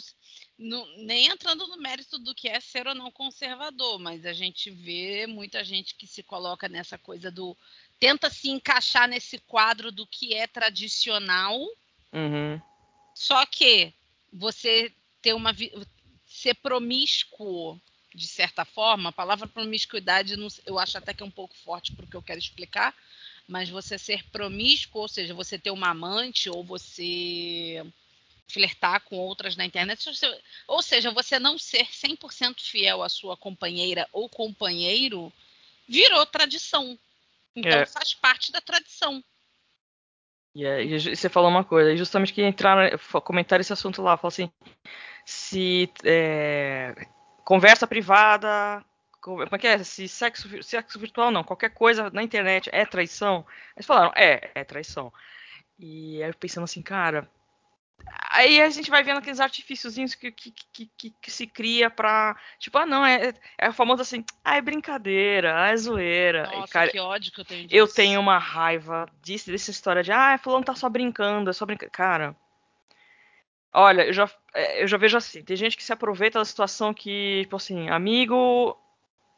nem 0.58 1.26
entrando 1.26 1.66
no 1.66 1.76
mérito 1.78 2.18
do 2.18 2.34
que 2.34 2.48
é 2.48 2.60
ser 2.60 2.86
ou 2.86 2.94
não 2.94 3.10
conservador, 3.10 3.98
mas 3.98 4.24
a 4.24 4.32
gente 4.32 4.70
vê 4.70 5.26
muita 5.26 5.64
gente 5.64 5.94
que 5.94 6.06
se 6.06 6.22
coloca 6.22 6.68
nessa 6.68 6.96
coisa 6.96 7.30
do. 7.30 7.56
tenta 7.98 8.30
se 8.30 8.48
encaixar 8.48 9.08
nesse 9.08 9.38
quadro 9.38 9.90
do 9.90 10.06
que 10.06 10.34
é 10.34 10.46
tradicional. 10.46 11.58
Uhum. 12.12 12.60
Só 13.14 13.44
que 13.46 13.92
você 14.32 14.92
ter 15.20 15.34
uma. 15.34 15.52
ser 16.24 16.54
promíscuo, 16.54 17.80
de 18.14 18.26
certa 18.26 18.64
forma, 18.64 19.08
a 19.08 19.12
palavra 19.12 19.48
promiscuidade 19.48 20.36
eu 20.64 20.78
acho 20.78 20.98
até 20.98 21.12
que 21.12 21.22
é 21.22 21.26
um 21.26 21.30
pouco 21.30 21.56
forte 21.56 21.92
para 21.92 22.04
o 22.04 22.08
que 22.08 22.16
eu 22.16 22.22
quero 22.22 22.38
explicar, 22.38 22.94
mas 23.48 23.68
você 23.68 23.98
ser 23.98 24.24
promíscuo, 24.30 25.02
ou 25.02 25.08
seja, 25.08 25.34
você 25.34 25.58
ter 25.58 25.72
uma 25.72 25.90
amante 25.90 26.48
ou 26.48 26.62
você 26.62 27.84
flertar 28.48 29.00
com 29.02 29.16
outras 29.16 29.56
na 29.56 29.64
internet, 29.64 30.08
ou 30.68 30.82
seja, 30.82 31.10
você 31.10 31.38
não 31.38 31.58
ser 31.58 31.86
100% 31.86 32.60
fiel 32.60 33.02
à 33.02 33.08
sua 33.08 33.36
companheira 33.36 34.08
ou 34.12 34.28
companheiro, 34.28 35.32
virou 35.88 36.24
tradição. 36.26 36.98
Então 37.56 37.80
é. 37.80 37.86
faz 37.86 38.14
parte 38.14 38.52
da 38.52 38.60
tradição. 38.60 39.22
Yeah, 40.56 40.82
e 40.82 41.16
você 41.16 41.28
falou 41.28 41.50
uma 41.50 41.64
coisa, 41.64 41.96
justamente 41.96 42.32
que 42.32 42.40
entrar, 42.42 42.96
comentar 43.24 43.60
esse 43.60 43.72
assunto 43.72 44.00
lá, 44.00 44.16
falou 44.16 44.28
assim, 44.28 44.48
se 45.24 45.90
é, 46.04 46.94
conversa 47.44 47.88
privada, 47.88 48.84
como 49.20 49.42
é 49.42 49.58
que 49.58 49.66
é? 49.66 49.82
Se 49.82 50.06
sexo, 50.06 50.62
sexo 50.62 50.98
virtual 50.98 51.30
não, 51.30 51.42
qualquer 51.42 51.70
coisa 51.70 52.10
na 52.10 52.22
internet 52.22 52.68
é 52.72 52.84
traição. 52.84 53.44
Eles 53.74 53.86
falaram, 53.86 54.12
é, 54.14 54.50
é 54.54 54.62
traição. 54.62 55.12
E 55.78 56.22
aí 56.22 56.28
eu 56.28 56.34
pensando 56.34 56.64
assim, 56.64 56.82
cara, 56.82 57.28
Aí 58.30 58.60
a 58.60 58.68
gente 58.68 58.90
vai 58.90 59.02
vendo 59.04 59.18
aqueles 59.18 59.38
artifíciozinhos 59.38 60.14
que, 60.14 60.32
que, 60.32 60.52
que, 60.72 61.10
que, 61.20 61.30
se 61.30 61.46
cria 61.46 61.88
pra. 61.88 62.36
Tipo, 62.58 62.78
ah, 62.78 62.86
não, 62.86 63.06
é, 63.06 63.32
é 63.56 63.70
famoso 63.72 64.02
assim, 64.02 64.24
ah, 64.44 64.56
é 64.56 64.60
brincadeira, 64.60 65.62
ah, 65.62 65.68
é 65.68 65.76
zoeira. 65.76 66.42
Nossa, 66.46 66.66
e, 66.66 66.68
cara, 66.68 66.90
que 66.90 66.98
ódio 66.98 67.32
que 67.32 67.40
eu 67.40 67.44
tenho 67.44 67.62
disso. 67.62 67.76
Eu 67.76 67.86
tenho 67.86 68.20
uma 68.20 68.38
raiva 68.38 69.06
disso, 69.22 69.52
dessa 69.52 69.70
história 69.70 70.02
de, 70.02 70.10
ah, 70.10 70.36
fulano 70.36 70.64
tá 70.64 70.74
só 70.74 70.88
brincando, 70.88 71.48
é 71.48 71.52
só 71.52 71.64
brincando. 71.64 71.92
Cara. 71.92 72.36
Olha, 73.72 74.02
eu 74.06 74.12
já, 74.12 74.28
é, 74.52 74.82
eu 74.82 74.88
já 74.88 74.96
vejo 74.96 75.16
assim, 75.16 75.42
tem 75.42 75.56
gente 75.56 75.76
que 75.76 75.84
se 75.84 75.92
aproveita 75.92 76.38
da 76.38 76.44
situação 76.44 76.92
que, 76.92 77.42
tipo 77.42 77.56
assim, 77.56 77.88
amigo, 77.88 78.76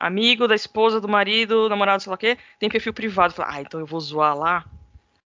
amigo 0.01 0.49
da 0.49 0.55
esposa, 0.55 1.01
do 1.01 1.09
marido, 1.09 1.69
namorado, 1.69 2.03
sei 2.03 2.11
lá 2.11 2.14
o 2.14 2.19
quê, 2.19 2.38
tem 2.59 2.71
perfil 2.71 2.95
privado. 2.95 3.35
Fala, 3.35 3.57
ah, 3.57 3.61
então 3.61 3.79
eu 3.79 3.87
vou 3.87 4.01
zoar 4.01 4.37
lá, 4.37 4.64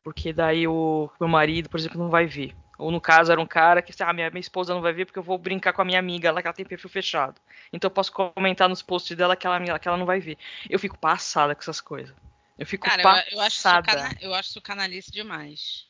porque 0.04 0.32
daí 0.32 0.68
o 0.68 1.10
meu 1.20 1.28
marido, 1.28 1.70
por 1.70 1.80
exemplo, 1.80 2.00
não 2.00 2.10
vai 2.10 2.28
ver. 2.28 2.56
Ou 2.78 2.92
no 2.92 3.02
caso 3.02 3.32
era 3.32 3.42
um 3.42 3.46
cara 3.48 3.82
que, 3.82 3.92
ah, 4.04 4.14
minha, 4.14 4.30
minha 4.30 4.40
esposa 4.40 4.74
não 4.74 4.82
vai 4.82 4.94
ver 4.94 5.06
porque 5.06 5.18
eu 5.18 5.24
vou 5.24 5.38
brincar 5.38 5.74
com 5.74 5.82
a 5.82 5.86
minha 5.86 5.98
amiga 5.98 6.32
lá 6.32 6.42
que 6.42 6.48
ela 6.48 6.54
tem 6.54 6.66
perfil 6.66 6.90
fechado. 6.90 7.42
Então 7.74 7.88
eu 7.88 7.94
posso 7.94 8.12
comentar 8.12 8.70
nos 8.70 8.84
posts 8.84 9.18
dela 9.18 9.36
que 9.36 9.48
ela, 9.48 9.80
que 9.80 9.88
ela 9.88 9.98
não 9.98 10.06
vai 10.06 10.20
ver. 10.20 10.38
Eu 10.70 10.78
fico 10.78 10.98
passada 10.98 11.56
com 11.56 11.62
essas 11.62 11.82
coisas. 11.82 12.16
Eu 12.58 12.66
fico 12.68 12.86
cara, 12.86 13.02
passada. 13.02 13.28
Eu, 13.32 13.38
eu, 13.38 13.42
acho 13.42 13.56
isso 13.56 13.82
cana, 13.84 14.18
eu 14.22 14.34
acho 14.34 14.50
isso 14.50 14.62
canalice 14.62 15.12
demais. 15.12 15.88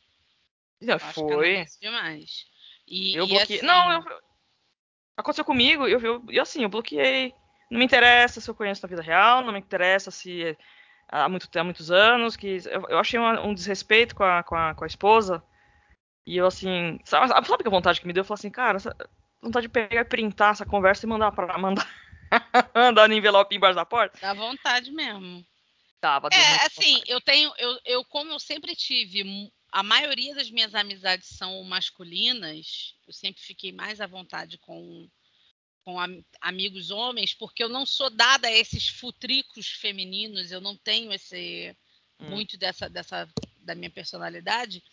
Já 0.82 0.94
eu 0.94 1.00
foi. 1.00 1.66
demais. 1.82 2.46
E, 2.88 3.16
eu 3.16 3.28
bloqueei. 3.28 3.58
Assim... 3.58 3.66
Não, 3.66 3.92
eu... 3.92 4.04
aconteceu 5.18 5.44
comigo, 5.44 5.86
eu, 5.88 6.00
eu, 6.00 6.24
e 6.30 6.40
assim, 6.40 6.64
eu 6.64 6.70
bloqueei. 6.70 7.34
Não 7.70 7.80
me 7.80 7.86
interessa 7.86 8.40
se 8.40 8.50
eu 8.50 8.56
conheço 8.56 8.82
na 8.82 8.88
vida 8.88 9.02
real, 9.02 9.44
não 9.44 9.52
me 9.52 9.60
interessa 9.60 10.10
se 10.10 10.58
há, 11.10 11.28
muito, 11.28 11.50
há 11.54 11.64
muitos 11.66 11.92
anos, 11.92 12.38
que 12.38 12.60
eu, 12.66 12.88
eu 12.88 12.98
achei 12.98 13.20
um, 13.20 13.48
um 13.48 13.54
desrespeito 13.54 14.16
com 14.16 14.24
a, 14.24 14.42
com 14.42 14.56
a, 14.56 14.74
com 14.74 14.86
a 14.86 14.88
esposa 14.88 15.44
e 16.28 16.36
eu 16.36 16.46
assim, 16.46 17.00
sabe, 17.06 17.30
sabe 17.30 17.64
que 17.64 17.70
a 17.70 17.72
vontade 17.72 18.02
que 18.02 18.06
me 18.06 18.12
deu? 18.12 18.20
Eu 18.20 18.26
falei 18.26 18.40
assim, 18.40 18.52
cara, 18.52 18.78
vontade 19.42 19.66
de 19.66 19.72
pegar 19.72 20.02
e 20.02 20.04
printar 20.04 20.52
essa 20.52 20.66
conversa 20.66 21.06
e 21.06 21.10
mandar 21.10 21.32
para 21.32 21.56
mandar 21.58 21.90
mandar 22.76 23.08
no 23.08 23.14
envelope 23.14 23.56
embaixo 23.56 23.76
da 23.76 23.86
porta. 23.86 24.20
Dá 24.20 24.34
vontade 24.34 24.92
mesmo. 24.92 25.46
Tava. 26.02 26.28
É, 26.34 26.66
assim, 26.66 26.96
vontade. 26.96 27.12
eu 27.12 27.22
tenho, 27.22 27.54
eu, 27.58 27.80
eu 27.86 28.04
como 28.04 28.34
eu 28.34 28.40
sempre 28.40 28.76
tive, 28.76 29.50
a 29.72 29.82
maioria 29.82 30.36
das 30.36 30.52
minhas 30.52 30.76
amizades 30.76 31.30
são 31.30 31.64
masculinas, 31.64 32.94
eu 33.08 33.14
sempre 33.14 33.42
fiquei 33.42 33.72
mais 33.72 34.02
à 34.02 34.06
vontade 34.06 34.58
com 34.58 35.10
com 35.86 35.98
am 35.98 36.22
amigos 36.42 36.92
homens, 36.92 37.34
porque 37.34 37.64
eu 37.64 37.70
não 37.70 37.86
sou 37.86 38.10
dada 38.10 38.50
a 38.50 38.52
esses 38.52 38.90
futricos 38.90 39.70
femininos, 39.70 40.52
eu 40.52 40.60
não 40.60 40.76
tenho 40.76 41.14
esse 41.14 41.74
hum. 42.20 42.32
muito 42.32 42.58
dessa, 42.58 42.90
dessa 42.90 43.30
da 43.62 43.74
minha 43.74 43.90
personalidade. 43.90 44.84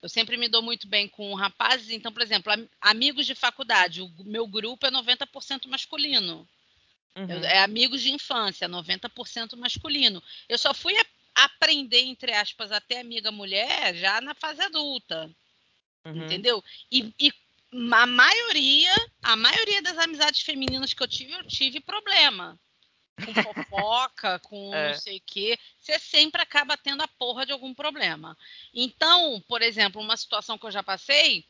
Eu 0.00 0.08
sempre 0.08 0.36
me 0.36 0.48
dou 0.48 0.62
muito 0.62 0.86
bem 0.86 1.08
com 1.08 1.34
rapazes, 1.34 1.90
então, 1.90 2.12
por 2.12 2.22
exemplo, 2.22 2.52
amigos 2.80 3.26
de 3.26 3.34
faculdade, 3.34 4.00
o 4.00 4.08
meu 4.24 4.46
grupo 4.46 4.86
é 4.86 4.90
90% 4.90 5.66
masculino. 5.66 6.48
Uhum. 7.16 7.28
Eu, 7.28 7.44
é 7.44 7.58
amigos 7.58 8.02
de 8.02 8.12
infância, 8.12 8.68
90% 8.68 9.56
masculino. 9.56 10.22
Eu 10.48 10.56
só 10.56 10.72
fui 10.72 10.94
aprender, 11.34 12.02
entre 12.02 12.32
aspas, 12.32 12.70
até 12.70 13.00
amiga 13.00 13.32
mulher 13.32 13.94
já 13.96 14.20
na 14.20 14.34
fase 14.34 14.62
adulta. 14.62 15.30
Uhum. 16.04 16.24
Entendeu? 16.24 16.64
E, 16.90 17.12
e 17.20 17.32
a 17.92 18.06
maioria, 18.06 18.94
a 19.22 19.36
maioria 19.36 19.82
das 19.82 19.98
amizades 19.98 20.42
femininas 20.42 20.94
que 20.94 21.02
eu 21.02 21.08
tive, 21.08 21.32
eu 21.32 21.44
tive 21.44 21.80
problema. 21.80 22.58
Com 23.24 23.42
fofoca, 23.42 24.38
com 24.44 24.74
é. 24.74 24.92
não 24.92 24.98
sei 24.98 25.18
o 25.18 25.22
quê. 25.24 25.58
Você 25.78 25.98
sempre 25.98 26.40
acaba 26.40 26.76
tendo 26.76 27.02
a 27.02 27.08
porra 27.08 27.44
de 27.44 27.52
algum 27.52 27.74
problema. 27.74 28.36
Então, 28.72 29.42
por 29.48 29.62
exemplo, 29.62 30.00
uma 30.00 30.16
situação 30.16 30.58
que 30.58 30.66
eu 30.66 30.70
já 30.70 30.82
passei, 30.82 31.44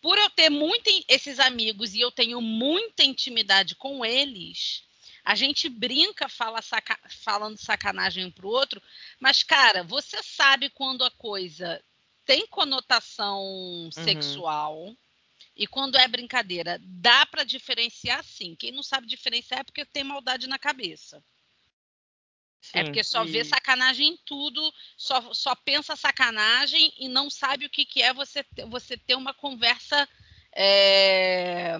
por 0.00 0.18
eu 0.18 0.28
ter 0.30 0.50
muito 0.50 0.90
esses 1.08 1.40
amigos 1.40 1.94
e 1.94 2.00
eu 2.00 2.10
tenho 2.10 2.40
muita 2.40 3.02
intimidade 3.02 3.74
com 3.74 4.04
eles, 4.04 4.84
a 5.24 5.34
gente 5.34 5.68
brinca, 5.68 6.28
fala 6.28 6.60
saca, 6.60 6.98
falando 7.08 7.56
sacanagem 7.56 8.26
um 8.26 8.30
pro 8.30 8.48
outro, 8.48 8.82
mas, 9.18 9.42
cara, 9.42 9.82
você 9.82 10.22
sabe 10.22 10.68
quando 10.68 11.02
a 11.02 11.10
coisa 11.10 11.82
tem 12.26 12.46
conotação 12.46 13.42
uhum. 13.42 13.92
sexual 13.92 14.94
e 15.56 15.66
quando 15.66 15.96
é 15.96 16.08
brincadeira, 16.08 16.80
dá 16.82 17.24
para 17.26 17.44
diferenciar 17.44 18.24
sim. 18.24 18.56
Quem 18.56 18.72
não 18.72 18.82
sabe 18.82 19.06
diferenciar 19.06 19.60
é 19.60 19.64
porque 19.64 19.84
tem 19.84 20.02
maldade 20.02 20.48
na 20.48 20.58
cabeça. 20.58 21.18
É 21.18 21.22
sim, 22.60 22.78
é 22.78 22.84
porque 22.84 23.04
só 23.04 23.24
e... 23.24 23.30
vê 23.30 23.44
sacanagem 23.44 24.08
em 24.08 24.16
tudo, 24.24 24.72
só, 24.96 25.32
só 25.32 25.54
pensa 25.54 25.94
sacanagem 25.94 26.92
e 26.98 27.08
não 27.08 27.30
sabe 27.30 27.66
o 27.66 27.70
que, 27.70 27.84
que 27.84 28.02
é 28.02 28.12
você, 28.12 28.44
você 28.68 28.96
ter 28.96 29.14
uma 29.14 29.32
conversa. 29.32 30.08
É... 30.52 31.76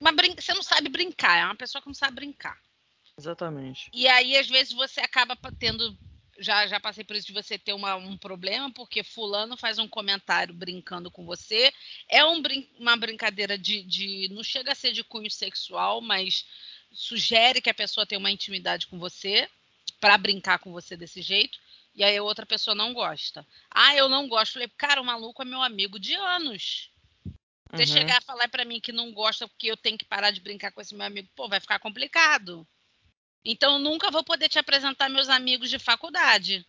Uma 0.00 0.12
brin... 0.12 0.34
Você 0.34 0.52
não 0.52 0.62
sabe 0.62 0.88
brincar, 0.88 1.38
é 1.38 1.44
uma 1.44 1.56
pessoa 1.56 1.80
que 1.80 1.88
não 1.88 1.94
sabe 1.94 2.16
brincar. 2.16 2.60
Exatamente. 3.18 3.88
E 3.94 4.06
aí, 4.08 4.36
às 4.36 4.48
vezes, 4.48 4.72
você 4.72 5.00
acaba 5.00 5.38
tendo 5.58 5.96
já, 6.38 6.66
já 6.66 6.78
passei 6.78 7.04
por 7.04 7.16
isso 7.16 7.26
de 7.26 7.32
você 7.32 7.58
ter 7.58 7.72
uma, 7.72 7.96
um 7.96 8.16
problema, 8.16 8.70
porque 8.70 9.02
fulano 9.02 9.56
faz 9.56 9.78
um 9.78 9.88
comentário 9.88 10.54
brincando 10.54 11.10
com 11.10 11.24
você. 11.24 11.72
É 12.08 12.24
um 12.24 12.40
brin 12.40 12.68
uma 12.78 12.96
brincadeira 12.96 13.56
de, 13.58 13.82
de. 13.82 14.28
Não 14.32 14.42
chega 14.42 14.72
a 14.72 14.74
ser 14.74 14.92
de 14.92 15.02
cunho 15.04 15.30
sexual, 15.30 16.00
mas 16.00 16.46
sugere 16.92 17.60
que 17.60 17.70
a 17.70 17.74
pessoa 17.74 18.06
tenha 18.06 18.18
uma 18.18 18.30
intimidade 18.30 18.86
com 18.86 18.98
você 18.98 19.48
para 20.00 20.18
brincar 20.18 20.58
com 20.58 20.72
você 20.72 20.96
desse 20.96 21.22
jeito. 21.22 21.58
E 21.94 22.04
aí 22.04 22.16
a 22.16 22.22
outra 22.22 22.44
pessoa 22.44 22.74
não 22.74 22.92
gosta. 22.92 23.46
Ah, 23.70 23.94
eu 23.96 24.08
não 24.08 24.28
gosto. 24.28 24.54
Falei, 24.54 24.68
cara, 24.76 25.00
o 25.00 25.04
maluco 25.04 25.42
é 25.42 25.44
meu 25.44 25.62
amigo 25.62 25.98
de 25.98 26.14
anos. 26.14 26.90
Você 27.72 27.82
uhum. 27.82 27.98
chegar 27.98 28.18
a 28.18 28.20
falar 28.20 28.48
para 28.48 28.64
mim 28.64 28.80
que 28.80 28.92
não 28.92 29.12
gosta 29.12 29.48
porque 29.48 29.66
eu 29.66 29.76
tenho 29.76 29.98
que 29.98 30.04
parar 30.04 30.30
de 30.30 30.40
brincar 30.40 30.70
com 30.70 30.80
esse 30.80 30.94
meu 30.94 31.06
amigo, 31.06 31.28
pô, 31.34 31.48
vai 31.48 31.58
ficar 31.58 31.78
complicado. 31.78 32.66
Então, 33.48 33.78
nunca 33.78 34.10
vou 34.10 34.24
poder 34.24 34.48
te 34.48 34.58
apresentar 34.58 35.08
meus 35.08 35.28
amigos 35.28 35.70
de 35.70 35.78
faculdade. 35.78 36.66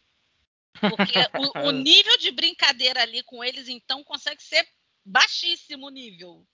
Porque 0.80 1.18
o, 1.36 1.68
o, 1.68 1.72
nível 1.74 2.16
de 2.20 2.30
brincadeira 2.30 3.02
ali 3.02 3.24
com 3.24 3.44
eles, 3.44 3.68
então, 3.68 4.04
consegue 4.04 4.44
ser 4.44 4.64
baixíssimo 5.04 5.90
nível. 5.90 6.48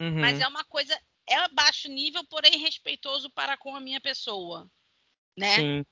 Uhum. 0.00 0.20
Mas 0.20 0.40
é 0.40 0.46
uma 0.46 0.62
coisa, 0.62 0.96
é 1.28 1.48
baixo 1.48 1.88
nível, 1.88 2.24
porém 2.26 2.56
respeitoso 2.56 3.28
para 3.30 3.56
com 3.56 3.74
a 3.74 3.80
minha 3.80 4.00
pessoa. 4.00 4.70
Né? 5.36 5.56
Sim. 5.56 5.86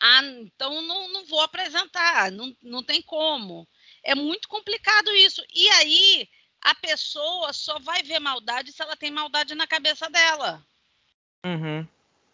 Ah, 0.00 0.24
então 0.24 0.80
não, 0.80 1.08
não 1.08 1.26
vou 1.26 1.42
apresentar, 1.42 2.32
não, 2.32 2.56
não 2.62 2.82
tem 2.82 3.02
como. 3.02 3.68
É 4.02 4.14
muito 4.14 4.48
complicado 4.48 5.14
isso. 5.14 5.44
E 5.52 5.68
aí, 5.68 6.26
a 6.62 6.74
pessoa 6.74 7.52
só 7.52 7.78
vai 7.80 8.02
ver 8.02 8.20
maldade 8.20 8.72
se 8.72 8.80
ela 8.80 8.96
tem 8.96 9.10
maldade 9.10 9.54
na 9.54 9.66
cabeça 9.66 10.08
dela. 10.08 10.64
Uhum. 11.44 11.86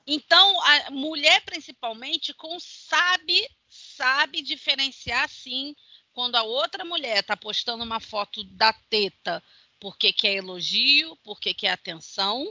Então, 0.07 0.61
a 0.63 0.91
mulher 0.91 1.43
principalmente 1.45 2.35
com, 2.35 2.59
sabe, 2.61 3.49
sabe 3.69 4.43
diferenciar 4.43 5.29
sim 5.29 5.75
quando 6.13 6.37
a 6.37 6.43
outra 6.43 6.85
mulher 6.85 7.21
está 7.21 7.37
postando 7.37 7.83
uma 7.83 8.01
foto 8.01 8.45
da 8.45 8.73
teta 8.73 9.43
porque 9.85 10.15
quer 10.15 10.37
elogio, 10.37 11.15
porque 11.23 11.53
quer 11.53 11.69
atenção, 11.69 12.51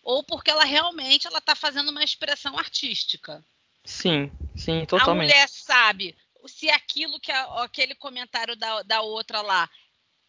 ou 0.00 0.22
porque 0.22 0.48
ela 0.48 0.62
realmente 0.62 1.26
ela 1.26 1.38
está 1.38 1.56
fazendo 1.56 1.90
uma 1.90 2.04
expressão 2.04 2.56
artística. 2.56 3.44
Sim, 3.84 4.30
sim, 4.56 4.86
totalmente. 4.86 5.32
A 5.32 5.34
mulher 5.34 5.48
sabe 5.48 6.16
se 6.46 6.70
aquilo 6.70 7.18
que 7.18 7.32
a, 7.32 7.64
aquele 7.64 7.96
comentário 7.96 8.54
da, 8.54 8.82
da 8.84 9.00
outra 9.00 9.40
lá 9.40 9.68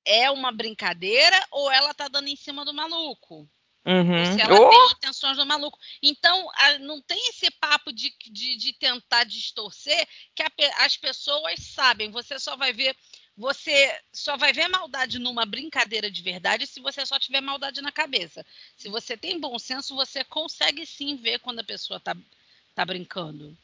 é 0.04 0.32
uma 0.32 0.52
brincadeira 0.52 1.39
ou 1.52 1.72
ela 1.72 1.92
está 1.92 2.08
dando 2.08 2.28
em 2.28 2.36
cima 2.36 2.66
do 2.66 2.74
maluco. 2.74 3.48
Uhum. 3.86 4.34
Se 4.34 4.41
ela 4.41 4.60
oh! 4.60 4.69
tem 4.69 4.91
intenções 4.91 5.38
do 5.38 5.46
maluco. 5.46 5.78
Então, 6.02 6.50
a, 6.56 6.80
não 6.80 7.02
tem 7.02 7.30
esse 7.30 7.52
papo 7.52 7.91
de, 7.91 8.15
de, 8.32 8.56
de 8.56 8.74
tentar 8.74 9.26
distorcer 9.26 10.08
que 10.34 10.41
a, 10.41 10.52
as 10.86 10.96
pessoas 10.96 11.60
sabem. 11.60 12.10
Você 12.12 12.39
só 12.39 12.56
vai 12.56 12.72
ver. 12.72 12.96
Você 13.36 14.00
só 14.13 14.38
vai 14.38 14.54
ver 14.54 14.67
maldade 14.67 15.17
numa 15.17 15.43
brincadeira 15.43 16.10
de 16.10 16.22
verdade 16.22 16.67
se 16.67 16.80
você 16.80 17.04
só 17.04 17.17
tiver 17.17 17.41
maldade 17.41 17.82
na 17.82 17.91
cabeça. 17.91 18.46
Se 18.78 18.88
você 18.88 19.17
tem 19.17 19.39
bom 19.39 19.58
senso, 19.58 19.96
você 19.96 20.24
consegue 20.24 20.86
sim 20.86 21.15
ver 21.15 21.39
quando 21.39 21.60
a 21.60 21.63
pessoa 21.63 22.00
tá, 22.00 22.15
tá 22.76 22.86
brincando. 22.86 23.58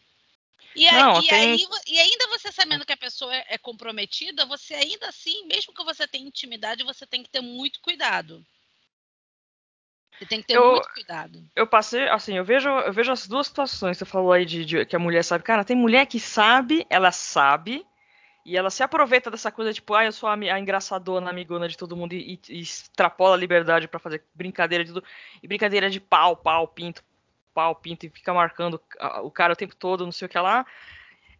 E, 0.75 0.91
não, 0.91 1.21
tem... 1.21 1.31
aí, 1.31 1.67
e 1.87 1.99
ainda 1.99 2.27
você 2.27 2.51
sabendo 2.51 2.85
que 2.85 2.93
a 2.93 2.97
pessoa 2.97 3.33
é, 3.35 3.45
é 3.49 3.57
comprometida, 3.57 4.45
você 4.45 4.73
ainda 4.73 5.07
assim, 5.07 5.45
mesmo 5.45 5.73
que 5.73 5.83
você 5.83 6.07
tenha 6.07 6.27
intimidade, 6.27 6.83
você 6.83 7.05
tem 7.05 7.23
que 7.23 7.29
ter 7.29 7.41
muito 7.41 7.79
cuidado. 7.79 8.45
Você 10.19 10.25
tem 10.25 10.41
que 10.41 10.47
ter 10.47 10.57
eu, 10.57 10.71
muito 10.71 10.89
cuidado. 10.89 11.41
Eu 11.55 11.65
passei, 11.65 12.09
assim, 12.09 12.35
eu 12.35 12.43
vejo, 12.43 12.67
eu 12.67 12.91
vejo 12.91 13.09
as 13.09 13.25
duas 13.25 13.47
situações. 13.47 13.97
Você 13.97 14.03
falou 14.03 14.33
aí 14.33 14.45
de, 14.45 14.65
de, 14.65 14.85
que 14.85 14.95
a 14.95 14.99
mulher 14.99 15.23
sabe. 15.23 15.45
Cara, 15.45 15.63
tem 15.63 15.77
mulher 15.77 16.05
que 16.07 16.19
sabe, 16.19 16.85
ela 16.89 17.09
sabe, 17.09 17.85
e 18.45 18.57
ela 18.57 18.69
se 18.69 18.83
aproveita 18.83 19.31
dessa 19.31 19.49
coisa, 19.49 19.71
tipo, 19.71 19.93
ah, 19.93 20.03
eu 20.03 20.11
sou 20.11 20.27
a, 20.27 20.33
a 20.33 20.59
engraçadona, 20.59 21.29
amigona 21.29 21.69
de 21.69 21.77
todo 21.77 21.95
mundo, 21.95 22.11
e, 22.11 22.37
e 22.49 22.59
extrapola 22.59 23.35
a 23.35 23.37
liberdade 23.37 23.87
para 23.87 23.97
fazer 23.97 24.21
brincadeira 24.35 24.83
de 24.83 24.91
tudo. 24.91 25.05
E 25.41 25.47
brincadeira 25.47 25.89
de 25.89 26.01
pau, 26.01 26.35
pau, 26.35 26.67
pinto, 26.67 27.01
pau, 27.53 27.73
pinto, 27.73 28.05
e 28.05 28.09
fica 28.09 28.33
marcando 28.33 28.81
o 29.23 29.31
cara 29.31 29.53
o 29.53 29.55
tempo 29.55 29.73
todo, 29.73 30.03
não 30.03 30.11
sei 30.11 30.25
o 30.25 30.29
que 30.29 30.37
lá. 30.37 30.65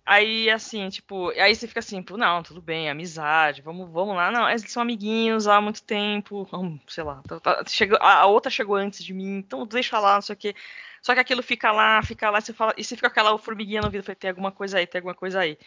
Aí, 0.09 0.49
assim, 0.49 0.89
tipo, 0.89 1.29
aí 1.39 1.53
você 1.55 1.67
fica 1.67 1.81
assim, 1.81 2.03
não, 2.17 2.41
tudo 2.41 2.59
bem, 2.59 2.89
amizade, 2.89 3.61
vamos, 3.61 3.87
vamos 3.91 4.15
lá. 4.15 4.31
Não, 4.31 4.49
eles 4.49 4.63
são 4.71 4.81
amiguinhos 4.81 5.47
há 5.47 5.61
muito 5.61 5.83
tempo, 5.83 6.49
sei 6.87 7.03
lá, 7.03 7.21
tá, 7.27 7.39
tá, 7.39 7.63
chegou, 7.67 7.95
a, 8.01 8.25
outra 8.25 8.49
chegou 8.49 8.75
antes 8.75 9.03
de 9.03 9.13
mim, 9.13 9.37
então 9.37 9.67
deixa 9.67 9.99
lá, 9.99 10.15
não 10.15 10.21
sei 10.23 10.33
o 10.33 10.37
quê. 10.37 10.55
Só 11.03 11.13
que 11.13 11.19
aquilo 11.19 11.43
fica 11.43 11.71
lá, 11.71 12.01
fica 12.01 12.27
lá, 12.31 12.41
você 12.41 12.51
fala, 12.51 12.73
e 12.75 12.83
você 12.83 12.95
fica 12.95 13.07
com 13.07 13.19
aquela 13.19 13.37
formiguinha 13.37 13.81
no 13.83 13.91
vidro, 13.91 14.15
tem 14.15 14.31
alguma 14.31 14.51
coisa 14.51 14.79
aí, 14.79 14.87
tem 14.87 14.97
alguma 14.97 15.13
coisa 15.13 15.41
aí. 15.41 15.59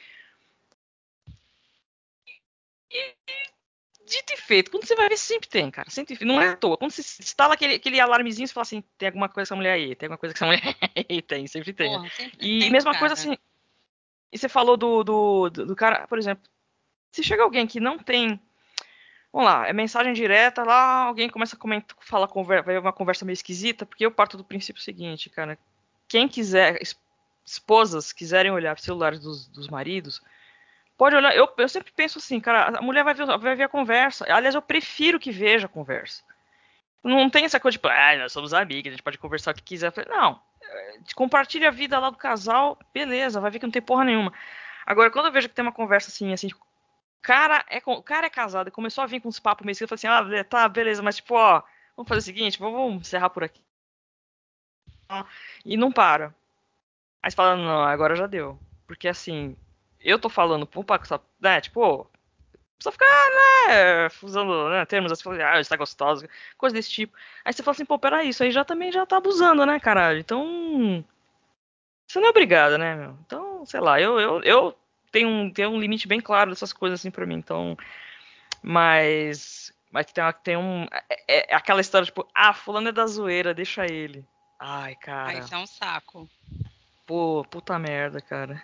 E, 2.90 3.14
dito 4.04 4.32
e 4.32 4.36
feito, 4.38 4.72
quando 4.72 4.88
você 4.88 4.96
vai 4.96 5.08
ver, 5.08 5.18
sempre 5.18 5.48
tem, 5.48 5.70
cara. 5.70 5.88
Sempre, 5.88 6.18
não 6.24 6.40
é 6.40 6.48
à 6.48 6.56
toa. 6.56 6.76
Quando 6.76 6.90
você 6.90 7.02
instala 7.22 7.54
aquele, 7.54 7.74
aquele 7.74 8.00
alarmezinho, 8.00 8.48
você 8.48 8.52
fala 8.52 8.62
assim, 8.62 8.82
tem 8.98 9.06
alguma 9.06 9.28
coisa 9.28 9.48
com 9.48 9.54
essa 9.54 9.56
mulher 9.56 9.74
aí, 9.74 9.94
tem 9.94 10.08
alguma 10.08 10.18
coisa 10.18 10.34
com 10.34 10.44
essa 10.44 10.46
mulher 10.46 10.76
aí, 11.08 11.22
tem, 11.22 11.46
sempre 11.46 11.72
tem. 11.72 11.92
Porra, 11.92 12.10
sempre 12.10 12.36
e 12.40 12.58
tem, 12.58 12.70
mesma 12.72 12.90
cara. 12.90 12.98
coisa 12.98 13.14
assim, 13.14 13.38
e 14.32 14.38
você 14.38 14.48
falou 14.48 14.76
do, 14.76 15.04
do, 15.04 15.50
do, 15.50 15.76
cara, 15.76 16.06
por 16.06 16.18
exemplo, 16.18 16.48
se 17.10 17.22
chega 17.22 17.42
alguém 17.42 17.66
que 17.66 17.78
não 17.78 17.98
tem. 17.98 18.40
Vamos 19.30 19.46
lá, 19.46 19.68
é 19.68 19.72
mensagem 19.72 20.12
direta, 20.12 20.62
lá 20.62 21.04
alguém 21.04 21.28
começa 21.28 21.54
a 21.56 21.58
comentar, 21.58 21.96
fala, 22.00 22.26
vai 22.64 22.78
uma 22.78 22.92
conversa 22.92 23.24
meio 23.24 23.34
esquisita, 23.34 23.86
porque 23.86 24.04
eu 24.04 24.10
parto 24.10 24.36
do 24.36 24.44
princípio 24.44 24.82
seguinte, 24.82 25.30
cara. 25.30 25.58
Quem 26.08 26.28
quiser, 26.28 26.78
esposas 27.44 28.12
quiserem 28.12 28.52
olhar 28.52 28.78
celulares 28.78 29.20
dos, 29.20 29.48
dos 29.48 29.68
maridos, 29.68 30.20
pode 30.96 31.16
olhar. 31.16 31.34
Eu, 31.34 31.52
eu 31.56 31.68
sempre 31.68 31.92
penso 31.94 32.18
assim, 32.18 32.40
cara, 32.40 32.78
a 32.78 32.82
mulher 32.82 33.04
vai 33.04 33.14
ver, 33.14 33.26
vai 33.26 33.54
ver 33.56 33.64
a 33.64 33.68
conversa. 33.68 34.24
Aliás, 34.32 34.54
eu 34.54 34.62
prefiro 34.62 35.18
que 35.18 35.30
veja 35.30 35.66
a 35.66 35.68
conversa. 35.68 36.22
Não 37.02 37.28
tem 37.28 37.44
essa 37.44 37.58
coisa 37.58 37.72
de, 37.72 37.78
tipo, 37.78 37.88
ah, 37.88 38.16
nós 38.18 38.32
somos 38.32 38.54
amigos, 38.54 38.88
a 38.88 38.90
gente 38.92 39.02
pode 39.02 39.18
conversar 39.18 39.52
o 39.52 39.54
que 39.54 39.62
quiser. 39.62 39.92
Não, 40.08 40.40
compartilha 41.14 41.68
a 41.68 41.72
vida 41.72 41.98
lá 41.98 42.10
do 42.10 42.16
casal, 42.16 42.78
beleza, 42.92 43.40
vai 43.40 43.50
ver 43.50 43.58
que 43.58 43.66
não 43.66 43.72
tem 43.72 43.82
porra 43.82 44.04
nenhuma. 44.04 44.32
Agora, 44.86 45.10
quando 45.10 45.26
eu 45.26 45.32
vejo 45.32 45.48
que 45.48 45.54
tem 45.54 45.64
uma 45.64 45.72
conversa 45.72 46.08
assim, 46.08 46.32
assim, 46.32 46.48
cara 47.20 47.64
é, 47.68 47.80
o 47.86 48.02
cara 48.02 48.26
é 48.26 48.30
casado 48.30 48.68
e 48.68 48.72
começou 48.72 49.02
a 49.02 49.06
vir 49.06 49.20
com 49.20 49.28
uns 49.28 49.38
papos 49.38 49.64
meio 49.64 49.76
que 49.76 49.84
eu 49.84 49.88
assim, 49.92 50.08
ah, 50.08 50.22
tá, 50.44 50.68
beleza, 50.68 51.02
mas 51.02 51.16
tipo, 51.16 51.34
ó, 51.34 51.62
vamos 51.96 52.08
fazer 52.08 52.18
o 52.18 52.22
seguinte, 52.22 52.58
vamos 52.58 53.00
encerrar 53.00 53.30
por 53.30 53.44
aqui. 53.44 53.62
E 55.64 55.76
não 55.76 55.92
para. 55.92 56.34
Aí 57.22 57.30
você 57.30 57.36
fala, 57.36 57.56
não, 57.56 57.84
agora 57.84 58.16
já 58.16 58.26
deu. 58.26 58.58
Porque 58.86 59.08
assim, 59.08 59.56
eu 60.00 60.18
tô 60.18 60.28
falando 60.28 60.66
pro 60.66 60.84
né, 61.40 61.60
tipo, 61.60 62.10
Só 62.82 62.90
ficar, 62.90 63.06
né, 63.06 64.08
usando 64.22 64.68
né, 64.68 64.84
termos 64.84 65.12
assim, 65.12 65.30
ah, 65.40 65.60
está 65.60 65.76
gostosa, 65.76 66.28
coisa 66.58 66.74
desse 66.74 66.90
tipo. 66.90 67.16
Aí 67.44 67.52
você 67.52 67.62
fala 67.62 67.74
assim, 67.76 67.84
pô, 67.84 67.96
peraí, 67.96 68.28
isso 68.28 68.42
aí 68.42 68.50
já 68.50 68.64
também 68.64 68.90
já 68.90 69.06
tá 69.06 69.18
abusando, 69.18 69.64
né, 69.64 69.78
caralho? 69.78 70.18
Então. 70.18 71.04
Você 72.06 72.18
não 72.18 72.26
é 72.26 72.30
obrigado, 72.30 72.76
né, 72.76 72.96
meu? 72.96 73.16
Então, 73.24 73.64
sei 73.64 73.78
lá, 73.78 74.00
eu, 74.00 74.18
eu, 74.18 74.42
eu 74.42 74.76
tenho, 75.12 75.28
um, 75.28 75.50
tenho 75.52 75.70
um 75.70 75.78
limite 75.78 76.08
bem 76.08 76.20
claro 76.20 76.50
dessas 76.50 76.72
coisas 76.72 76.98
assim 76.98 77.10
pra 77.10 77.24
mim, 77.24 77.36
então. 77.36 77.76
Mas. 78.60 79.72
Mas 79.92 80.06
tem, 80.06 80.24
tem 80.42 80.56
um. 80.56 80.86
É, 81.28 81.52
é 81.52 81.54
aquela 81.54 81.80
história, 81.80 82.04
tipo, 82.04 82.28
ah, 82.34 82.52
fulano 82.52 82.88
é 82.88 82.92
da 82.92 83.06
zoeira, 83.06 83.54
deixa 83.54 83.86
ele. 83.86 84.26
Ai, 84.58 84.96
cara. 84.96 85.28
Ah, 85.30 85.34
isso 85.34 85.54
é 85.54 85.58
um 85.58 85.66
saco. 85.66 86.28
Pô, 87.06 87.44
puta 87.48 87.78
merda, 87.78 88.20
cara. 88.20 88.60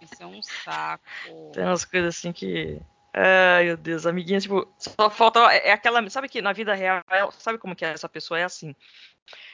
Isso 0.00 0.22
é 0.22 0.26
um 0.26 0.42
saco. 0.42 1.04
Tem 1.52 1.64
umas 1.64 1.84
coisas 1.84 2.16
assim 2.16 2.32
que. 2.32 2.80
Ai, 3.16 3.66
meu 3.66 3.76
Deus, 3.76 4.06
amiguinha, 4.06 4.40
tipo, 4.40 4.68
só 4.76 5.08
falta. 5.08 5.38
É, 5.52 5.68
é 5.68 5.72
aquela. 5.72 6.08
Sabe 6.10 6.28
que 6.28 6.42
na 6.42 6.52
vida 6.52 6.74
real, 6.74 7.00
sabe 7.38 7.58
como 7.58 7.76
que 7.76 7.84
é 7.84 7.90
essa 7.90 8.08
pessoa? 8.08 8.40
É 8.40 8.42
assim. 8.42 8.74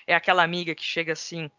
É 0.07 0.15
aquela 0.15 0.43
amiga 0.43 0.75
que 0.75 0.83
chega 0.83 1.13
assim. 1.13 1.51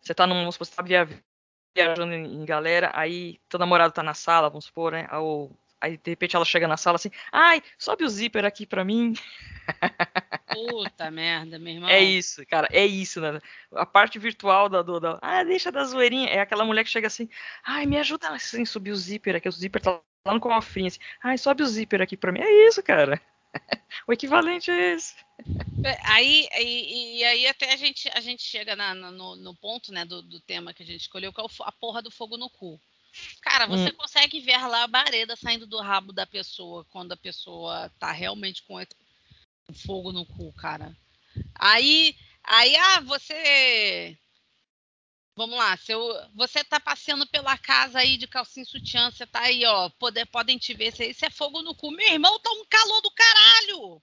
Você 0.00 0.14
tá 0.14 0.26
num. 0.26 0.50
Você 0.50 0.74
tá 0.74 0.82
viajando 0.82 2.14
em 2.14 2.44
galera, 2.46 2.90
aí 2.94 3.38
teu 3.46 3.58
namorado 3.58 3.92
tá 3.92 4.02
na 4.02 4.14
sala, 4.14 4.48
vamos 4.48 4.64
supor, 4.64 4.92
né? 4.92 5.06
Ou, 5.12 5.54
aí 5.78 5.98
de 5.98 6.10
repente 6.10 6.34
ela 6.34 6.46
chega 6.46 6.66
na 6.66 6.78
sala 6.78 6.96
assim, 6.96 7.10
ai, 7.30 7.62
sobe 7.76 8.04
o 8.04 8.08
zíper 8.08 8.46
aqui 8.46 8.64
pra 8.64 8.82
mim. 8.82 9.12
Puta 10.48 11.10
merda, 11.10 11.58
meu 11.58 11.74
irmão. 11.74 11.90
É 11.90 12.00
isso, 12.00 12.46
cara, 12.46 12.68
é 12.70 12.86
isso, 12.86 13.20
né? 13.20 13.38
A 13.74 13.84
parte 13.84 14.18
virtual 14.18 14.70
da, 14.70 14.80
do, 14.80 14.98
da. 14.98 15.18
Ah, 15.20 15.44
deixa 15.44 15.70
da 15.70 15.84
zoeirinha. 15.84 16.30
É 16.30 16.40
aquela 16.40 16.64
mulher 16.64 16.84
que 16.84 16.90
chega 16.90 17.08
assim, 17.08 17.28
ai, 17.62 17.84
me 17.84 17.98
ajuda 17.98 18.30
assim, 18.30 18.64
subir 18.64 18.92
o 18.92 18.96
zíper 18.96 19.36
aqui. 19.36 19.48
O 19.48 19.52
zíper 19.52 19.82
tá 19.82 20.00
lá 20.26 20.34
no 20.34 20.40
cofrinho, 20.40 20.88
assim. 20.88 20.98
Ai, 21.22 21.36
sobe 21.38 21.62
o 21.62 21.66
zíper 21.66 22.00
aqui 22.00 22.16
pra 22.16 22.32
mim. 22.32 22.40
É 22.40 22.68
isso, 22.68 22.82
cara. 22.82 23.20
o 24.08 24.12
equivalente 24.12 24.70
é 24.70 24.94
esse. 24.94 25.14
É, 25.84 25.98
aí, 26.04 26.48
e, 26.58 27.18
e, 27.18 27.24
aí 27.24 27.46
até 27.46 27.72
a 27.72 27.76
gente, 27.76 28.08
a 28.14 28.20
gente 28.20 28.42
chega 28.42 28.74
na, 28.74 28.94
no, 28.94 29.36
no, 29.36 29.54
ponto 29.54 29.92
né, 29.92 30.04
do, 30.04 30.22
do, 30.22 30.40
tema 30.40 30.72
que 30.72 30.82
a 30.82 30.86
gente 30.86 31.02
escolheu, 31.02 31.32
que 31.32 31.40
é 31.40 31.44
a 31.60 31.72
porra 31.72 32.02
do 32.02 32.10
fogo 32.10 32.36
no 32.36 32.48
cu. 32.48 32.80
Cara, 33.42 33.66
você 33.66 33.90
hum. 33.90 33.96
consegue 33.96 34.40
ver 34.40 34.66
lá 34.66 34.82
a 34.82 34.88
bareda 34.88 35.36
saindo 35.36 35.66
do 35.66 35.78
rabo 35.78 36.12
da 36.12 36.26
pessoa 36.26 36.84
quando 36.90 37.12
a 37.12 37.16
pessoa 37.16 37.90
tá 37.98 38.10
realmente 38.10 38.62
com 38.62 38.82
fogo 39.86 40.10
no 40.10 40.26
cu, 40.26 40.52
cara. 40.54 40.96
Aí, 41.54 42.16
aí, 42.42 42.74
ah, 42.76 43.00
você. 43.00 44.18
Vamos 45.36 45.58
lá, 45.58 45.76
se 45.76 45.90
eu, 45.90 46.08
você 46.32 46.62
tá 46.62 46.78
passeando 46.78 47.26
pela 47.26 47.58
casa 47.58 47.98
aí 47.98 48.16
de 48.16 48.28
calcinha 48.28 48.64
sutiã, 48.64 49.10
você 49.10 49.26
tá 49.26 49.40
aí, 49.40 49.64
ó, 49.64 49.90
poder, 49.90 50.26
podem 50.26 50.56
te 50.56 50.72
ver, 50.72 50.94
isso 51.00 51.24
é 51.24 51.30
fogo 51.30 51.60
no 51.60 51.74
cu. 51.74 51.90
Meu 51.90 52.08
irmão, 52.08 52.38
tá 52.38 52.50
um 52.52 52.64
calor 52.66 53.00
do 53.00 53.10
caralho! 53.10 54.02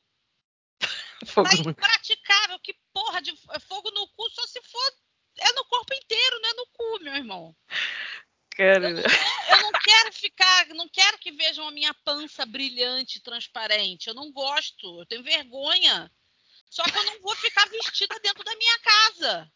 fogo 1.27 1.49
tá 1.49 1.55
impraticável, 1.55 2.59
que 2.59 2.75
porra 2.91 3.21
de 3.21 3.33
fogo 3.67 3.91
no 3.91 4.07
cu, 4.09 4.29
só 4.31 4.45
se 4.47 4.61
for. 4.63 4.93
É 5.37 5.53
no 5.53 5.63
corpo 5.65 5.93
inteiro, 5.93 6.39
não 6.41 6.49
é 6.49 6.53
no 6.53 6.67
cu, 6.67 7.03
meu 7.03 7.15
irmão. 7.15 7.55
Cara. 8.49 8.89
Eu, 8.89 8.97
eu 8.97 9.61
não 9.63 9.71
quero 9.71 10.11
ficar, 10.11 10.67
não 10.67 10.89
quero 10.89 11.17
que 11.19 11.31
vejam 11.31 11.65
a 11.65 11.71
minha 11.71 11.93
pança 12.03 12.45
brilhante, 12.45 13.21
transparente. 13.21 14.07
Eu 14.07 14.13
não 14.13 14.31
gosto, 14.33 14.99
eu 14.99 15.05
tenho 15.05 15.23
vergonha. 15.23 16.11
Só 16.69 16.83
que 16.83 16.97
eu 16.97 17.03
não 17.05 17.21
vou 17.21 17.35
ficar 17.37 17.67
vestida 17.69 18.19
dentro 18.19 18.43
da 18.43 18.55
minha 18.55 18.79
casa. 18.79 19.51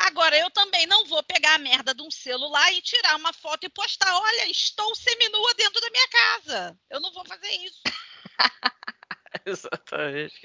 Agora, 0.00 0.38
eu 0.38 0.50
também 0.50 0.86
não 0.86 1.04
vou 1.04 1.22
pegar 1.22 1.54
a 1.54 1.58
merda 1.58 1.94
de 1.94 2.02
um 2.02 2.10
celular 2.10 2.72
e 2.72 2.80
tirar 2.80 3.16
uma 3.16 3.34
foto 3.34 3.64
e 3.64 3.68
postar: 3.68 4.18
olha, 4.18 4.50
estou 4.50 4.94
seminua 4.94 5.54
dentro 5.54 5.78
da 5.78 5.90
minha 5.90 6.08
casa. 6.08 6.78
Eu 6.88 7.00
não 7.00 7.12
vou 7.12 7.24
fazer 7.26 7.50
isso. 7.50 7.82
Exatamente. 9.44 10.40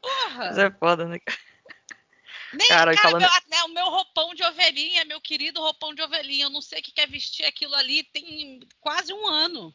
Porra. 0.00 0.46
Mas 0.46 0.58
é 0.58 0.70
foda, 0.72 1.04
né, 1.06 1.18
cara? 1.20 1.38
Nem, 2.52 2.66
cara, 2.66 2.94
cara 2.94 3.10
falando... 3.10 3.20
meu, 3.20 3.30
né, 3.48 3.62
o 3.64 3.68
meu 3.68 3.84
roupão 3.84 4.34
de 4.34 4.42
ovelhinha, 4.42 5.04
meu 5.04 5.20
querido 5.20 5.60
roupão 5.60 5.94
de 5.94 6.02
ovelhinha, 6.02 6.46
eu 6.46 6.50
não 6.50 6.62
sei 6.62 6.80
o 6.80 6.82
que 6.82 6.92
quer 6.92 7.08
vestir 7.08 7.44
aquilo 7.44 7.74
ali, 7.74 8.02
tem 8.04 8.60
quase 8.80 9.12
um 9.12 9.26
ano. 9.26 9.74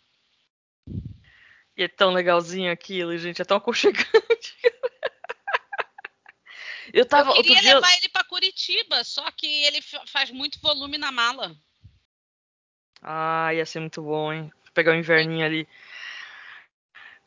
E 1.77 1.83
é 1.83 1.87
tão 1.87 2.11
legalzinho 2.11 2.71
aquilo, 2.71 3.17
gente, 3.17 3.41
é 3.41 3.45
tão 3.45 3.57
aconchegante. 3.57 4.57
eu 6.93 7.05
tava. 7.05 7.31
Eu 7.31 7.43
queria 7.43 7.75
levar 7.75 7.87
dia... 7.87 7.97
ele 7.97 8.09
para 8.09 8.23
Curitiba, 8.23 9.03
só 9.03 9.29
que 9.31 9.47
ele 9.47 9.81
faz 10.07 10.31
muito 10.31 10.59
volume 10.61 10.97
na 10.97 11.11
mala. 11.11 11.55
Ah, 13.01 13.53
ia 13.53 13.65
ser 13.65 13.79
muito 13.79 14.01
bom, 14.01 14.31
hein? 14.31 14.51
Pegar 14.73 14.93
o 14.93 14.95
inverninho 14.95 15.45
ali 15.45 15.67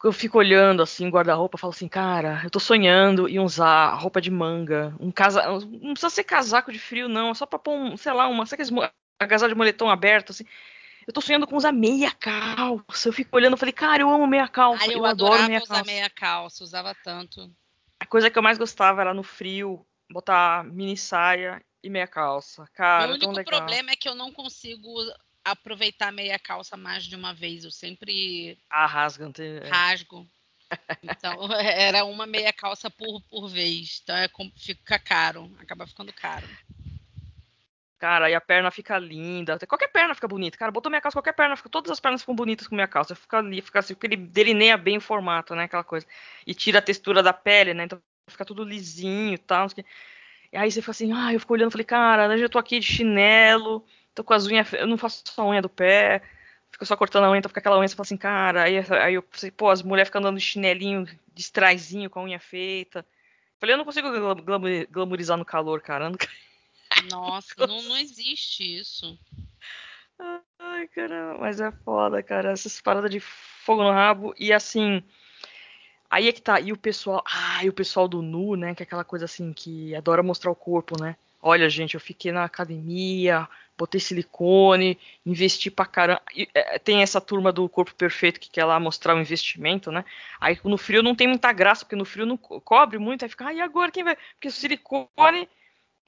eu 0.06 0.12
fico 0.12 0.38
olhando 0.38 0.82
assim, 0.82 1.08
guarda-roupa, 1.08 1.58
falo 1.58 1.72
assim, 1.72 1.88
cara, 1.88 2.40
eu 2.44 2.50
tô 2.50 2.60
sonhando 2.60 3.28
em 3.28 3.38
usar 3.40 3.94
roupa 3.94 4.20
de 4.20 4.30
manga, 4.30 4.94
um 5.00 5.10
casa, 5.10 5.42
não 5.46 5.92
precisa 5.92 6.10
ser 6.10 6.24
casaco 6.24 6.70
de 6.70 6.78
frio 6.78 7.08
não, 7.08 7.30
é 7.30 7.34
só 7.34 7.44
para 7.44 7.58
pôr, 7.58 7.74
um, 7.74 7.96
sei 7.96 8.12
lá, 8.12 8.28
uma, 8.28 8.46
sabe 8.46 8.62
aqueles 8.62 8.90
agasalho 9.18 9.52
de 9.52 9.58
moletom 9.58 9.90
aberto 9.90 10.30
assim. 10.30 10.44
Eu 11.06 11.12
tô 11.12 11.20
sonhando 11.20 11.46
com 11.46 11.56
usar 11.56 11.70
meia 11.70 12.10
calça. 12.10 13.08
Eu 13.08 13.12
fico 13.12 13.36
olhando, 13.36 13.56
falei, 13.56 13.72
cara, 13.72 14.02
eu 14.02 14.10
amo 14.10 14.26
meia 14.26 14.48
calça. 14.48 14.82
Ai, 14.82 14.94
eu, 14.94 14.98
eu 14.98 15.06
adoro 15.06 15.40
meia 15.44 15.62
usar 15.62 15.76
calça. 15.76 15.84
meia 15.84 16.10
calça, 16.10 16.64
usava 16.64 16.96
tanto. 17.04 17.48
A 18.06 18.08
coisa 18.08 18.30
que 18.30 18.38
eu 18.38 18.42
mais 18.42 18.56
gostava 18.56 19.00
era 19.00 19.12
no 19.12 19.24
frio, 19.24 19.84
botar 20.08 20.62
mini 20.62 20.96
saia 20.96 21.60
e 21.82 21.90
meia 21.90 22.06
calça. 22.06 22.64
Cara, 22.72 23.10
o 23.10 23.14
único 23.14 23.44
problema 23.44 23.90
é 23.90 23.96
que 23.96 24.08
eu 24.08 24.14
não 24.14 24.30
consigo 24.30 24.94
aproveitar 25.44 26.12
meia 26.12 26.38
calça 26.38 26.76
mais 26.76 27.02
de 27.02 27.16
uma 27.16 27.34
vez. 27.34 27.64
Eu 27.64 27.72
sempre 27.72 28.56
ah, 28.70 28.86
rasga, 28.86 29.28
tem... 29.32 29.56
É. 29.56 29.68
rasgo. 29.68 30.24
Então 31.02 31.50
era 31.58 32.04
uma 32.04 32.26
meia 32.26 32.52
calça 32.52 32.88
por, 32.88 33.20
por 33.22 33.48
vez. 33.48 34.00
Então 34.04 34.14
é, 34.14 34.30
fica 34.54 35.00
caro, 35.00 35.50
acaba 35.58 35.84
ficando 35.84 36.12
caro. 36.12 36.46
Cara, 37.98 38.26
aí 38.26 38.34
a 38.34 38.40
perna 38.40 38.70
fica 38.70 38.98
linda. 38.98 39.58
Qualquer 39.66 39.88
perna 39.88 40.14
fica 40.14 40.28
bonita. 40.28 40.58
Cara, 40.58 40.70
botou 40.70 40.90
minha 40.90 41.00
calça, 41.00 41.16
qualquer 41.16 41.32
perna 41.32 41.56
fica. 41.56 41.68
Todas 41.68 41.90
as 41.90 42.00
pernas 42.00 42.20
ficam 42.20 42.34
bonitas 42.34 42.66
com 42.66 42.74
minha 42.74 42.86
calça. 42.86 43.14
Fica 43.14 43.38
ali, 43.38 43.62
fica 43.62 43.78
assim, 43.78 43.94
porque 43.94 44.06
ele 44.06 44.16
delineia 44.16 44.76
bem 44.76 44.98
o 44.98 45.00
formato, 45.00 45.54
né? 45.54 45.64
Aquela 45.64 45.84
coisa. 45.84 46.06
E 46.46 46.54
tira 46.54 46.78
a 46.78 46.82
textura 46.82 47.22
da 47.22 47.32
pele, 47.32 47.72
né? 47.72 47.84
Então 47.84 48.00
fica 48.28 48.44
tudo 48.44 48.64
lisinho 48.64 49.34
e 49.34 49.38
tal. 49.38 49.66
E 50.52 50.56
aí 50.56 50.70
você 50.70 50.80
fica 50.80 50.90
assim, 50.92 51.12
ah, 51.12 51.32
eu 51.32 51.40
fico 51.40 51.52
olhando, 51.52 51.70
falei, 51.70 51.84
cara, 51.84 52.32
eu 52.34 52.38
já 52.38 52.48
tô 52.48 52.58
aqui 52.58 52.78
de 52.78 52.86
chinelo, 52.86 53.84
tô 54.14 54.22
com 54.24 54.34
as 54.34 54.46
unhas, 54.46 54.72
eu 54.72 54.86
não 54.86 54.96
faço 54.96 55.22
só 55.26 55.42
a 55.42 55.48
unha 55.48 55.60
do 55.62 55.68
pé, 55.68 56.22
fico 56.70 56.86
só 56.86 56.96
cortando 56.96 57.24
a 57.24 57.30
unha, 57.30 57.38
então 57.38 57.48
fica 57.48 57.60
aquela 57.60 57.78
unha, 57.78 57.88
você 57.88 57.96
fala 57.96 58.06
assim, 58.06 58.16
cara, 58.16 58.62
aí, 58.62 58.78
aí 59.02 59.14
eu 59.14 59.22
pensei, 59.22 59.50
pô, 59.50 59.70
as 59.70 59.82
mulheres 59.82 60.08
ficam 60.08 60.20
andando 60.20 60.38
de 60.38 60.44
chinelinho, 60.44 61.06
de 61.34 61.52
traizinho 61.52 62.08
com 62.10 62.20
a 62.20 62.22
unha 62.24 62.38
feita. 62.38 63.04
Falei, 63.58 63.74
eu 63.74 63.78
não 63.78 63.84
consigo 63.84 64.08
glamorizar 64.90 65.36
no 65.36 65.44
calor, 65.44 65.80
cara. 65.80 66.10
Não... 66.10 66.16
Nossa, 67.10 67.66
não, 67.66 67.82
não 67.82 67.96
existe 67.96 68.78
isso. 68.78 69.18
Ai, 70.58 70.88
caramba, 70.88 71.38
mas 71.40 71.60
é 71.60 71.70
foda, 71.70 72.22
cara. 72.22 72.52
Essas 72.52 72.80
paradas 72.80 73.10
de 73.10 73.20
fogo 73.20 73.82
no 73.82 73.90
rabo. 73.90 74.34
E 74.38 74.52
assim. 74.52 75.02
Aí 76.10 76.28
é 76.28 76.32
que 76.32 76.40
tá. 76.40 76.60
E 76.60 76.72
o 76.72 76.76
pessoal. 76.76 77.22
Ah, 77.26 77.64
e 77.64 77.68
o 77.68 77.72
pessoal 77.72 78.08
do 78.08 78.22
nu, 78.22 78.56
né? 78.56 78.74
Que 78.74 78.82
é 78.82 78.86
aquela 78.86 79.04
coisa 79.04 79.24
assim 79.26 79.52
que 79.52 79.94
adora 79.94 80.22
mostrar 80.22 80.50
o 80.50 80.54
corpo, 80.54 81.00
né? 81.00 81.16
Olha, 81.42 81.68
gente, 81.68 81.94
eu 81.94 82.00
fiquei 82.00 82.32
na 82.32 82.44
academia, 82.44 83.46
botei 83.76 84.00
silicone, 84.00 84.98
investi 85.24 85.70
pra 85.70 85.84
caramba. 85.84 86.22
E, 86.34 86.48
é, 86.54 86.78
tem 86.78 87.02
essa 87.02 87.20
turma 87.20 87.52
do 87.52 87.68
corpo 87.68 87.94
perfeito 87.94 88.40
que 88.40 88.50
quer 88.50 88.64
lá 88.64 88.80
mostrar 88.80 89.14
o 89.14 89.20
investimento, 89.20 89.92
né? 89.92 90.04
Aí 90.40 90.58
no 90.64 90.78
frio 90.78 91.02
não 91.02 91.14
tem 91.14 91.28
muita 91.28 91.52
graça, 91.52 91.84
porque 91.84 91.94
no 91.94 92.04
frio 92.04 92.26
não 92.26 92.36
cobre 92.36 92.98
muito, 92.98 93.24
aí 93.24 93.28
fica, 93.28 93.46
ah, 93.48 93.54
e 93.54 93.60
agora 93.60 93.92
quem 93.92 94.02
vai? 94.02 94.16
Porque 94.34 94.48
o 94.48 94.52
silicone. 94.52 95.48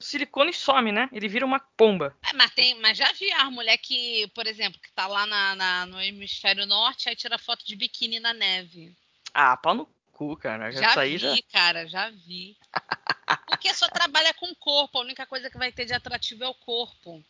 O 0.01 0.05
silicone 0.05 0.53
some, 0.53 0.93
né? 0.93 1.09
Ele 1.13 1.29
vira 1.29 1.45
uma 1.45 1.59
pomba. 1.59 2.17
É, 2.23 2.33
mas, 2.33 2.51
tem, 2.53 2.79
mas 2.81 2.97
já 2.97 3.13
vi 3.13 3.31
a 3.33 3.51
mulher 3.51 3.77
que, 3.79 4.29
por 4.35 4.47
exemplo, 4.47 4.81
que 4.81 4.93
tá 4.93 5.07
lá 5.07 5.27
na, 5.27 5.57
na, 5.57 5.87
no 5.87 6.01
hemisfério 6.01 6.67
norte, 6.67 7.09
aí 7.09 7.17
tira 7.17 7.39
foto 7.39 7.67
de 7.67 7.75
biquíni 7.75 8.21
na 8.21 8.33
neve. 8.33 8.95
Ah, 9.35 9.57
pau 9.57 9.75
no 9.75 9.89
cu, 10.13 10.37
cara. 10.37 10.71
Já, 10.71 10.95
já 10.95 11.05
vi, 11.05 11.19
já... 11.19 11.37
cara, 11.53 11.87
já 11.89 12.11
vi. 12.11 12.57
Porque 13.49 13.75
só 13.75 13.89
trabalha 13.89 14.33
com 14.35 14.47
o 14.47 14.57
corpo, 14.57 14.99
a 14.99 15.03
única 15.03 15.27
coisa 15.27 15.51
que 15.51 15.59
vai 15.59 15.73
ter 15.73 15.85
de 15.85 15.93
atrativo 15.93 16.45
é 16.45 16.49
o 16.49 16.55
corpo 16.55 17.23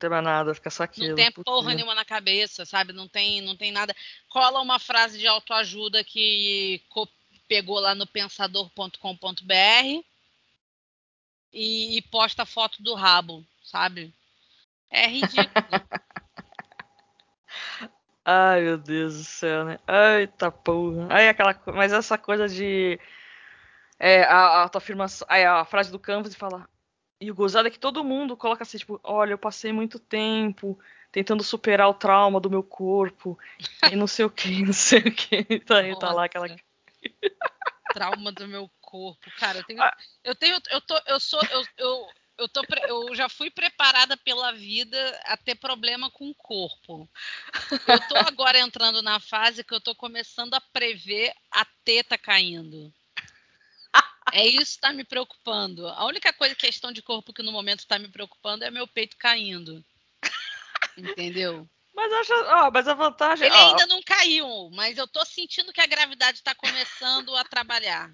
tem 0.00 0.08
mais 0.08 0.24
nada, 0.24 0.54
fica 0.54 0.70
só 0.70 0.84
aquilo. 0.84 1.08
Não 1.08 1.16
tem 1.16 1.30
porra 1.30 1.74
nenhuma 1.74 1.94
na 1.94 2.06
cabeça, 2.06 2.64
sabe? 2.64 2.92
Não 2.92 3.06
tem, 3.06 3.42
não 3.42 3.54
tem 3.54 3.70
nada. 3.70 3.94
Cola 4.30 4.62
uma 4.62 4.78
frase 4.78 5.18
de 5.18 5.26
autoajuda 5.26 6.02
que 6.02 6.82
pegou 7.46 7.78
lá 7.78 7.94
no 7.94 8.06
pensador.com.br 8.06 8.96
e, 11.52 11.98
e 11.98 12.02
posta 12.02 12.46
foto 12.46 12.82
do 12.82 12.94
rabo, 12.94 13.44
sabe? 13.62 14.14
É 14.90 15.06
ridículo. 15.06 15.50
Ai, 18.24 18.60
meu 18.60 18.78
Deus 18.78 19.16
do 19.16 19.24
céu, 19.24 19.64
né? 19.64 19.78
Eita 20.18 20.50
porra. 20.50 21.08
Aí 21.10 21.28
aquela, 21.28 21.58
mas 21.74 21.92
essa 21.92 22.18
coisa 22.18 22.48
de 22.48 22.98
é, 23.98 24.24
a, 24.24 24.64
a 24.64 24.68
tua 24.68 24.78
afirmação, 24.78 25.26
aí 25.30 25.44
a 25.44 25.64
frase 25.64 25.90
do 25.90 25.98
Canvas 25.98 26.32
e 26.32 26.36
falar 26.36 26.68
E 27.20 27.30
o 27.30 27.34
gozado 27.34 27.68
é 27.68 27.70
que 27.70 27.78
todo 27.78 28.04
mundo 28.04 28.36
coloca 28.36 28.62
assim, 28.62 28.78
tipo, 28.78 29.00
olha, 29.02 29.32
eu 29.32 29.38
passei 29.38 29.72
muito 29.72 29.98
tempo 29.98 30.78
tentando 31.12 31.42
superar 31.42 31.88
o 31.88 31.94
trauma 31.94 32.40
do 32.40 32.50
meu 32.50 32.62
corpo. 32.62 33.38
e 33.90 33.96
não 33.96 34.06
sei 34.06 34.24
o 34.24 34.30
que, 34.30 34.60
não 34.64 34.72
sei 34.72 35.00
o 35.00 35.12
que. 35.12 35.60
Tá, 35.60 35.76
tá 35.98 36.12
lá 36.12 36.24
aquela. 36.24 36.46
trauma 37.92 38.32
do 38.32 38.46
meu 38.46 38.70
corpo. 38.90 39.30
Cara, 39.38 39.58
eu 39.58 39.64
tenho. 39.64 39.82
Ah. 39.82 39.96
Eu 40.24 40.34
tenho. 40.34 40.60
Eu 40.70 40.80
tô. 40.80 41.00
Eu 41.06 41.20
sou. 41.20 41.40
Eu, 41.50 41.64
eu, 41.78 42.08
eu, 42.38 42.48
tô, 42.48 42.62
eu 42.88 43.14
já 43.14 43.28
fui 43.28 43.50
preparada 43.50 44.16
pela 44.16 44.52
vida 44.52 45.20
a 45.24 45.36
ter 45.36 45.54
problema 45.54 46.10
com 46.10 46.28
o 46.28 46.34
corpo. 46.34 47.08
Eu 47.86 48.08
tô 48.08 48.16
agora 48.16 48.58
entrando 48.58 49.00
na 49.00 49.20
fase 49.20 49.62
que 49.62 49.74
eu 49.74 49.80
tô 49.80 49.94
começando 49.94 50.54
a 50.54 50.60
prever 50.60 51.32
a 51.50 51.64
teta 51.84 52.18
caindo. 52.18 52.92
É 54.32 54.46
isso 54.46 54.56
que 54.56 54.62
está 54.62 54.92
me 54.92 55.04
preocupando. 55.04 55.88
A 55.88 56.04
única 56.04 56.32
coisa, 56.32 56.54
questão 56.54 56.92
de 56.92 57.02
corpo 57.02 57.32
que 57.32 57.42
no 57.42 57.52
momento 57.52 57.80
está 57.80 57.98
me 57.98 58.08
preocupando 58.08 58.64
é 58.64 58.70
meu 58.70 58.86
peito 58.86 59.16
caindo. 59.16 59.84
Entendeu? 60.96 61.68
Mas, 61.94 62.12
acho, 62.12 62.32
ó, 62.32 62.70
mas 62.70 62.88
a 62.88 62.94
vantagem. 62.94 63.46
Ele 63.46 63.56
ó, 63.56 63.70
ainda 63.70 63.86
não 63.86 64.02
caiu, 64.02 64.70
mas 64.72 64.96
eu 64.96 65.06
tô 65.06 65.24
sentindo 65.24 65.72
que 65.72 65.80
a 65.80 65.86
gravidade 65.86 66.38
está 66.38 66.54
começando 66.54 67.34
a 67.36 67.44
trabalhar. 67.44 68.10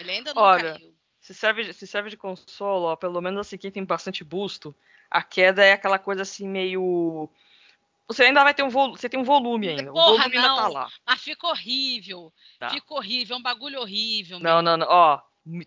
Ele 0.00 0.10
ainda 0.10 0.34
não 0.34 0.42
Olha, 0.42 0.74
caiu. 0.74 0.94
Se 1.20 1.34
serve, 1.34 1.72
se 1.72 1.86
serve 1.86 2.10
de 2.10 2.16
consolo, 2.16 2.86
ó, 2.86 2.96
pelo 2.96 3.20
menos 3.20 3.40
assim, 3.40 3.58
quem 3.58 3.70
tem 3.70 3.84
bastante 3.84 4.24
busto, 4.24 4.74
a 5.10 5.22
queda 5.22 5.64
é 5.64 5.72
aquela 5.72 5.98
coisa 5.98 6.22
assim 6.22 6.48
meio. 6.48 7.28
Você 8.06 8.24
ainda 8.24 8.42
vai 8.42 8.54
ter 8.54 8.62
um 8.62 8.70
volume, 8.70 8.98
você 8.98 9.08
tem 9.08 9.20
um 9.20 9.24
volume 9.24 9.68
ainda. 9.68 9.92
Porra, 9.92 10.12
o 10.12 10.16
volume 10.16 10.34
não, 10.36 10.50
ainda 10.50 10.62
tá 10.62 10.68
lá. 10.68 10.88
Mas 11.06 11.20
fica 11.20 11.46
horrível. 11.46 12.32
Tá. 12.58 12.70
Fica 12.70 12.94
horrível, 12.94 13.36
é 13.36 13.38
um 13.38 13.42
bagulho 13.42 13.80
horrível. 13.80 14.38
Não, 14.38 14.62
não, 14.62 14.76
não. 14.78 14.86
Ó, 14.88 15.20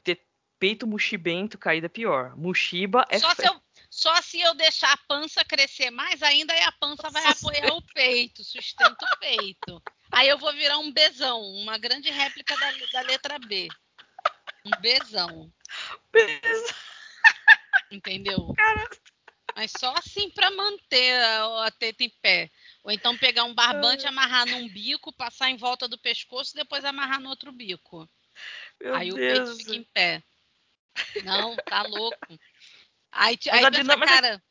ter 0.04 0.26
peito 0.58 0.88
muxibento 0.88 1.58
caída 1.58 1.88
é 1.88 1.90
pior. 1.90 2.36
Muxiba 2.38 3.06
é. 3.10 3.20
Só 3.20 3.36
se, 3.36 3.48
eu, 3.48 3.62
só 3.90 4.22
se 4.22 4.42
eu 4.42 4.56
deixar 4.56 4.94
a 4.94 5.00
pança 5.08 5.44
crescer 5.44 5.92
mais 5.92 6.24
ainda, 6.24 6.54
aí 6.54 6.64
a 6.64 6.72
pança 6.72 7.10
vai 7.10 7.26
apoiar 7.26 7.74
o 7.74 7.82
peito, 7.94 8.44
sustenta 8.44 9.06
o 9.06 9.20
peito. 9.20 9.82
Aí 10.12 10.28
eu 10.28 10.38
vou 10.38 10.52
virar 10.54 10.78
um 10.78 10.92
bezão, 10.92 11.42
uma 11.42 11.78
grande 11.78 12.10
réplica 12.10 12.56
da, 12.58 12.72
da 12.94 13.02
letra 13.02 13.40
B. 13.40 13.68
Um 14.66 14.82
bezão. 14.82 15.54
Bezão. 16.12 16.76
Entendeu? 17.92 18.54
Caraca. 18.56 18.98
Mas 19.56 19.72
só 19.78 19.94
assim 19.96 20.30
para 20.30 20.50
manter 20.52 21.22
a, 21.22 21.68
a, 21.68 21.72
teta 21.72 22.04
em 22.04 22.10
pé. 22.22 22.50
Ou 22.84 22.92
então 22.92 23.18
pegar 23.18 23.44
um 23.44 23.54
barbante, 23.54 24.08
amarrar 24.08 24.46
num 24.48 24.68
bico, 24.68 25.14
passar 25.14 25.50
em 25.50 25.58
volta 25.58 25.88
do 25.88 25.98
pescoço 25.98 26.52
e 26.54 26.60
depois 26.60 26.86
amarrar 26.86 27.20
no 27.20 27.30
outro 27.30 27.52
bico. 27.52 28.10
Meu 28.80 28.96
aí 28.96 29.12
Deus. 29.12 29.40
o 29.40 29.44
peito 29.46 29.58
fica 29.58 29.76
em 29.76 29.84
pé. 29.84 30.24
Não, 31.24 31.56
tá 31.58 31.84
louco. 31.84 32.18
Aí, 33.12 33.38
aí 33.52 33.72
pensa, 33.72 33.98
cara, 33.98 34.44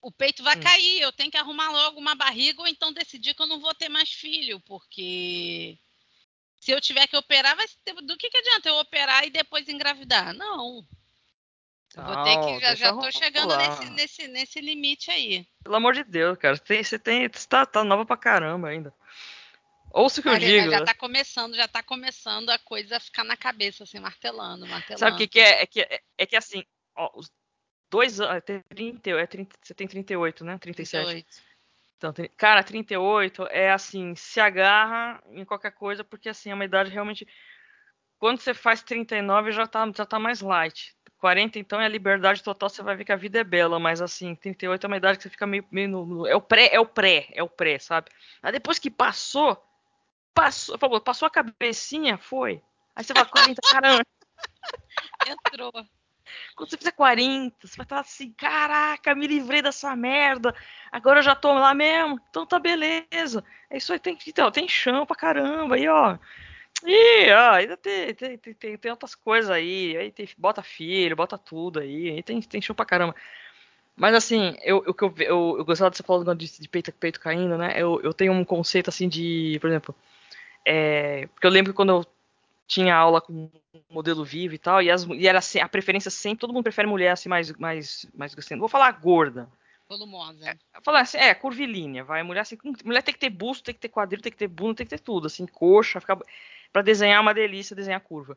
o 0.00 0.10
peito 0.10 0.42
vai 0.42 0.56
hum. 0.56 0.60
cair, 0.60 1.00
eu 1.00 1.12
tenho 1.12 1.30
que 1.30 1.36
arrumar 1.36 1.70
logo 1.70 1.98
uma 1.98 2.14
barriga 2.14 2.60
ou 2.60 2.68
então 2.68 2.92
decidir 2.92 3.34
que 3.34 3.42
eu 3.42 3.46
não 3.46 3.60
vou 3.60 3.74
ter 3.74 3.88
mais 3.88 4.10
filho, 4.10 4.60
porque 4.60 5.78
se 6.64 6.72
eu 6.72 6.80
tiver 6.80 7.06
que 7.06 7.16
operar, 7.16 7.54
vai 7.54 7.66
ter... 7.84 7.92
do 7.92 8.16
que, 8.16 8.30
que 8.30 8.38
adianta 8.38 8.70
eu 8.70 8.76
operar 8.76 9.22
e 9.26 9.30
depois 9.30 9.68
engravidar? 9.68 10.32
Não. 10.32 10.82
Eu 11.94 12.02
vou 12.02 12.24
ter 12.24 12.40
que. 12.40 12.60
Já, 12.60 12.74
já 12.74 12.92
tô 12.94 13.12
chegando 13.12 13.54
nesse, 13.54 13.90
nesse, 13.90 14.28
nesse 14.28 14.60
limite 14.62 15.10
aí. 15.10 15.46
Pelo 15.62 15.76
amor 15.76 15.92
de 15.92 16.02
Deus, 16.02 16.38
cara. 16.38 16.56
Tem, 16.56 16.82
você 16.82 16.98
tem. 16.98 17.28
Você 17.28 17.46
tá, 17.46 17.66
tá 17.66 17.84
nova 17.84 18.06
pra 18.06 18.16
caramba 18.16 18.68
ainda. 18.68 18.94
Ouça 19.92 20.20
o 20.20 20.22
que 20.22 20.28
Olha, 20.30 20.42
eu 20.42 20.62
digo. 20.62 20.70
Já 20.70 20.84
tá 20.86 20.94
começando, 20.94 21.54
já 21.54 21.68
tá 21.68 21.82
começando 21.82 22.48
a 22.48 22.58
coisa 22.58 22.96
a 22.96 23.00
ficar 23.00 23.24
na 23.24 23.36
cabeça, 23.36 23.84
assim, 23.84 24.00
martelando, 24.00 24.66
martelando. 24.66 25.00
Sabe 25.00 25.16
o 25.16 25.18
que, 25.18 25.28
que 25.28 25.40
é? 25.40 25.62
É 25.62 25.66
que, 25.66 25.80
é, 25.82 26.00
é 26.16 26.26
que 26.26 26.34
assim, 26.34 26.64
ó, 26.96 27.10
os 27.14 27.30
dois 27.90 28.20
anos. 28.20 28.42
É 28.48 28.62
30, 28.74 29.10
é 29.10 29.26
30, 29.26 29.54
você 29.62 29.74
tem 29.74 29.86
38, 29.86 30.44
né? 30.44 30.56
37. 30.56 31.04
38. 31.04 31.53
Então, 31.96 32.12
cara, 32.36 32.62
38 32.62 33.46
é 33.50 33.72
assim, 33.72 34.14
se 34.14 34.40
agarra 34.40 35.22
em 35.30 35.44
qualquer 35.44 35.72
coisa, 35.72 36.04
porque 36.04 36.28
assim, 36.28 36.50
é 36.50 36.54
uma 36.54 36.64
idade 36.64 36.90
realmente. 36.90 37.26
Quando 38.18 38.40
você 38.40 38.54
faz 38.54 38.82
39 38.82 39.52
já 39.52 39.66
tá, 39.66 39.90
já 39.94 40.04
tá 40.06 40.18
mais 40.18 40.40
light. 40.40 40.94
40, 41.18 41.58
então, 41.58 41.80
é 41.80 41.86
a 41.86 41.88
liberdade 41.88 42.42
total, 42.42 42.68
você 42.68 42.82
vai 42.82 42.94
ver 42.94 43.04
que 43.06 43.12
a 43.12 43.16
vida 43.16 43.38
é 43.38 43.44
bela, 43.44 43.78
mas 43.78 44.02
assim, 44.02 44.34
38 44.34 44.84
é 44.84 44.86
uma 44.86 44.96
idade 44.98 45.16
que 45.16 45.22
você 45.22 45.30
fica 45.30 45.46
meio, 45.46 45.66
meio 45.70 45.88
no, 45.88 46.26
é 46.26 46.36
o 46.36 46.40
pré, 46.40 46.68
é 46.70 46.78
o 46.78 46.84
pré, 46.84 47.28
é 47.32 47.42
o 47.42 47.48
pré, 47.48 47.78
sabe? 47.78 48.10
Aí 48.42 48.52
depois 48.52 48.78
que 48.78 48.90
passou, 48.90 49.56
passou, 50.34 50.76
passou 51.00 51.26
a 51.26 51.30
cabecinha, 51.30 52.18
foi. 52.18 52.62
Aí 52.94 53.02
você 53.02 53.14
vai 53.14 53.24
40, 53.24 53.60
caramba. 53.70 54.02
Entrou. 55.26 55.72
Quando 56.56 56.70
você 56.70 56.76
fizer 56.76 56.92
40, 56.92 57.66
você 57.66 57.76
vai 57.76 57.84
estar 57.84 58.00
assim, 58.00 58.32
caraca, 58.32 59.14
me 59.14 59.26
livrei 59.26 59.62
dessa 59.62 59.94
merda. 59.96 60.54
Agora 60.92 61.20
eu 61.20 61.22
já 61.22 61.34
tô 61.34 61.52
lá 61.52 61.74
mesmo. 61.74 62.20
Então 62.30 62.46
tá 62.46 62.58
beleza. 62.58 63.44
É 63.70 63.76
isso 63.76 63.92
aí, 63.92 63.98
tem, 63.98 64.18
então, 64.26 64.50
tem 64.50 64.68
chão 64.68 65.06
pra 65.06 65.16
caramba 65.16 65.76
aí, 65.76 65.88
ó. 65.88 66.18
E, 66.84 67.32
ó, 67.32 67.50
ainda 67.52 67.76
tem, 67.76 68.14
tem, 68.14 68.38
tem, 68.38 68.76
tem, 68.76 68.90
outras 68.90 69.14
coisas 69.14 69.50
aí. 69.50 69.96
Aí 69.96 70.10
tem, 70.10 70.28
bota 70.36 70.62
filho, 70.62 71.16
bota 71.16 71.38
tudo 71.38 71.80
aí. 71.80 72.10
Aí 72.10 72.22
tem, 72.22 72.40
tem 72.42 72.60
show 72.60 72.74
pra 72.74 72.84
caramba. 72.84 73.14
Mas 73.96 74.14
assim, 74.14 74.56
eu, 74.62 74.84
eu, 74.86 74.96
eu, 75.20 75.56
eu, 75.58 75.64
gostava 75.64 75.90
de 75.90 75.96
você 75.96 76.02
falar 76.02 76.34
de, 76.34 76.60
de 76.60 76.68
peito, 76.68 76.92
peito 76.92 77.20
caindo, 77.20 77.56
né? 77.56 77.74
Eu, 77.76 78.00
eu 78.02 78.12
tenho 78.12 78.32
um 78.32 78.44
conceito 78.44 78.88
assim 78.88 79.08
de, 79.08 79.56
por 79.60 79.68
exemplo, 79.70 79.94
é, 80.64 81.28
porque 81.28 81.46
eu 81.46 81.50
lembro 81.50 81.72
que 81.72 81.76
quando 81.76 81.90
eu 81.90 82.06
tinha 82.66 82.94
aula 82.94 83.20
com 83.20 83.50
modelo 83.90 84.24
vivo 84.24 84.54
e 84.54 84.58
tal, 84.58 84.82
e, 84.82 84.90
as, 84.90 85.04
e 85.04 85.28
era 85.28 85.38
assim, 85.38 85.60
a 85.60 85.68
preferência 85.68 86.10
sempre, 86.10 86.40
todo 86.40 86.52
mundo 86.52 86.64
prefere 86.64 86.88
mulher 86.88 87.10
assim 87.10 87.28
mais, 87.28 87.52
mais, 87.52 88.06
mais 88.14 88.34
gostando. 88.34 88.60
Vou 88.60 88.68
falar 88.68 88.90
gorda. 88.92 89.48
Volumosa. 89.88 90.48
É, 90.48 90.56
falar 90.82 91.00
assim, 91.00 91.18
é, 91.18 91.34
curvilínea, 91.34 92.04
vai. 92.04 92.22
Mulher 92.22 92.40
assim, 92.40 92.56
mulher 92.84 93.02
tem 93.02 93.12
que 93.12 93.20
ter 93.20 93.30
busto, 93.30 93.64
tem 93.64 93.74
que 93.74 93.80
ter 93.80 93.88
quadril, 93.88 94.20
tem 94.20 94.32
que 94.32 94.38
ter 94.38 94.48
bunda, 94.48 94.76
tem 94.76 94.86
que 94.86 94.96
ter 94.96 95.02
tudo, 95.02 95.26
assim, 95.26 95.46
coxa, 95.46 96.00
ficar 96.00 96.18
para 96.72 96.82
desenhar 96.82 97.18
é 97.18 97.20
uma 97.20 97.32
delícia 97.32 97.76
desenhar 97.76 98.00
curva. 98.00 98.36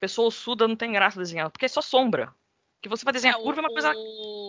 Pessoa 0.00 0.32
suda 0.32 0.66
não 0.66 0.74
tem 0.74 0.90
graça 0.90 1.18
desenhar, 1.18 1.48
porque 1.48 1.66
é 1.66 1.68
só 1.68 1.80
sombra. 1.80 2.34
Que 2.82 2.88
você 2.88 3.04
vai 3.04 3.12
desenhar 3.12 3.38
é, 3.38 3.42
curva 3.42 3.60
é 3.60 3.62
uma 3.62 3.70
coisa. 3.70 3.92
O... 3.94 4.43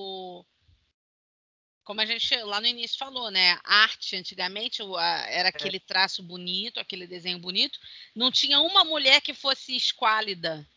Como 1.85 2.01
a 2.01 2.05
gente 2.05 2.35
lá 2.37 2.59
no 2.59 2.65
início 2.65 2.97
falou, 2.97 3.29
né? 3.29 3.59
Arte 3.63 4.15
antigamente 4.15 4.81
era 5.29 5.47
é. 5.47 5.49
aquele 5.49 5.79
traço 5.79 6.23
bonito, 6.23 6.79
aquele 6.79 7.05
desenho 7.05 7.37
bonito. 7.37 7.79
Não 8.15 8.31
tinha 8.31 8.59
uma 8.59 8.83
mulher 8.83 9.21
que 9.21 9.35
fosse 9.35 9.75
esquálida. 9.75 10.67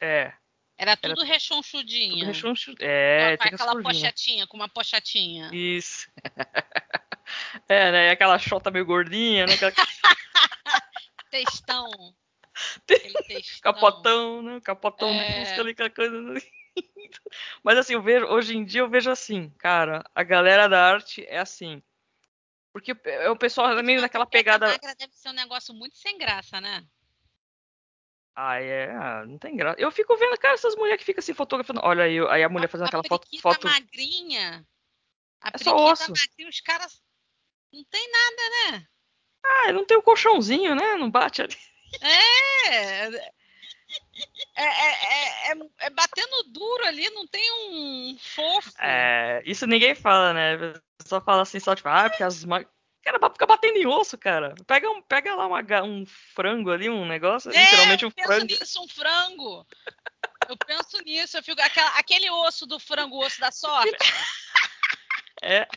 É. 0.00 0.32
Era 0.76 0.96
tudo 0.96 1.22
era... 1.22 1.32
rechonchudinha. 1.32 2.18
Tudo 2.18 2.26
rechonchud... 2.26 2.76
É, 2.80 3.36
com 3.36 3.48
aquela 3.48 3.80
pochetinha, 3.80 4.46
com 4.48 4.56
uma 4.56 4.68
pochetinha. 4.68 5.48
Isso. 5.52 6.10
é, 7.68 7.92
né? 7.92 8.10
Aquela 8.10 8.38
chota 8.38 8.68
meio 8.70 8.84
gordinha, 8.84 9.46
né? 9.46 9.54
Aquela... 9.54 9.72
textão. 11.30 11.88
textão. 12.86 13.72
Capotão, 13.72 14.42
né? 14.42 14.60
Capotão 14.60 15.08
é... 15.08 15.44
de 15.44 15.60
ali 15.60 15.74
com 15.74 15.84
a 15.84 15.90
coisa. 15.90 16.18
Mas 17.62 17.78
assim, 17.78 17.94
eu 17.94 18.02
vejo, 18.02 18.26
hoje 18.26 18.56
em 18.56 18.64
dia 18.64 18.80
eu 18.80 18.88
vejo 18.88 19.10
assim, 19.10 19.50
cara, 19.58 20.04
a 20.14 20.22
galera 20.22 20.68
da 20.68 20.82
arte 20.82 21.24
é 21.26 21.38
assim. 21.38 21.82
Porque 22.72 22.96
é 23.04 23.30
o 23.30 23.36
pessoal 23.36 23.78
é 23.78 23.82
meio 23.82 24.00
naquela 24.00 24.26
pegada. 24.26 24.68
Magra 24.68 24.94
deve 24.94 25.12
ser 25.14 25.30
um 25.30 25.32
negócio 25.32 25.74
muito 25.74 25.96
sem 25.96 26.16
graça, 26.18 26.60
né? 26.60 26.86
Ah, 28.36 28.60
é, 28.60 28.90
ah, 28.92 29.24
não 29.26 29.36
tem 29.36 29.56
graça. 29.56 29.80
Eu 29.80 29.90
fico 29.90 30.16
vendo, 30.16 30.38
cara, 30.38 30.54
essas 30.54 30.76
mulheres 30.76 31.00
que 31.00 31.04
ficam 31.04 31.18
assim 31.18 31.34
fotografando. 31.34 31.80
Olha 31.82 32.04
aí, 32.04 32.18
aí 32.28 32.44
a 32.44 32.48
mulher 32.48 32.66
a, 32.66 32.68
fazendo 32.68 32.84
a 32.84 32.88
aquela 32.88 33.02
foto. 33.04 33.26
foto 33.40 33.66
magrinha. 33.66 34.64
A 35.40 35.50
é 35.54 35.58
só 35.58 35.74
osso. 35.74 36.12
magrinha, 36.12 36.48
os 36.48 36.60
caras. 36.60 37.02
Não 37.72 37.82
tem 37.84 38.10
nada, 38.10 38.72
né? 38.72 38.88
Ah, 39.44 39.72
não 39.72 39.84
tem 39.84 39.96
o 39.96 40.00
um 40.00 40.02
colchãozinho, 40.02 40.74
né? 40.74 40.94
Não 40.94 41.10
bate 41.10 41.42
ali. 41.42 41.56
É. 42.00 43.32
É, 44.56 44.64
é, 44.64 45.52
é, 45.52 45.56
é, 45.80 45.90
batendo 45.90 46.42
duro 46.48 46.84
ali, 46.84 47.08
não 47.10 47.26
tem 47.26 47.52
um 47.70 48.18
fofo. 48.18 48.72
É, 48.80 49.42
isso 49.46 49.66
ninguém 49.66 49.94
fala, 49.94 50.32
né? 50.32 50.74
Só 51.06 51.20
fala 51.20 51.42
assim, 51.42 51.60
só 51.60 51.74
tipo, 51.74 51.88
ah, 51.88 52.08
porque 52.10 52.22
as. 52.22 52.44
Cara, 53.02 53.30
fica 53.30 53.46
batendo 53.46 53.78
em 53.78 53.86
osso, 53.86 54.18
cara. 54.18 54.54
Pega, 54.66 54.90
um, 54.90 55.00
pega 55.00 55.34
lá 55.34 55.46
uma, 55.46 55.62
um 55.82 56.04
frango 56.34 56.70
ali, 56.70 56.90
um 56.90 57.06
negócio, 57.06 57.50
é, 57.50 57.64
literalmente 57.64 58.04
um 58.04 58.12
eu 58.14 58.24
frango. 58.24 58.46
penso 58.46 58.60
nisso, 58.60 58.82
um 58.82 58.88
frango. 58.88 59.66
Eu 60.48 60.56
penso 60.56 60.98
nisso, 61.04 61.36
eu 61.36 61.42
fico. 61.42 61.60
Aquela, 61.60 61.90
aquele 61.98 62.30
osso 62.30 62.66
do 62.66 62.78
frango, 62.78 63.16
o 63.16 63.24
osso 63.24 63.40
da 63.40 63.50
sorte. 63.50 63.96
É. 65.40 65.68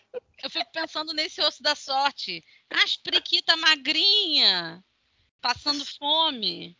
Eu 0.44 0.50
fico 0.50 0.72
pensando 0.72 1.14
nesse 1.14 1.40
osso 1.42 1.62
da 1.62 1.76
sorte. 1.76 2.44
As 2.70 2.98
priquita 2.98 3.56
magrinha, 3.58 4.84
passando 5.40 5.86
fome. 5.86 6.76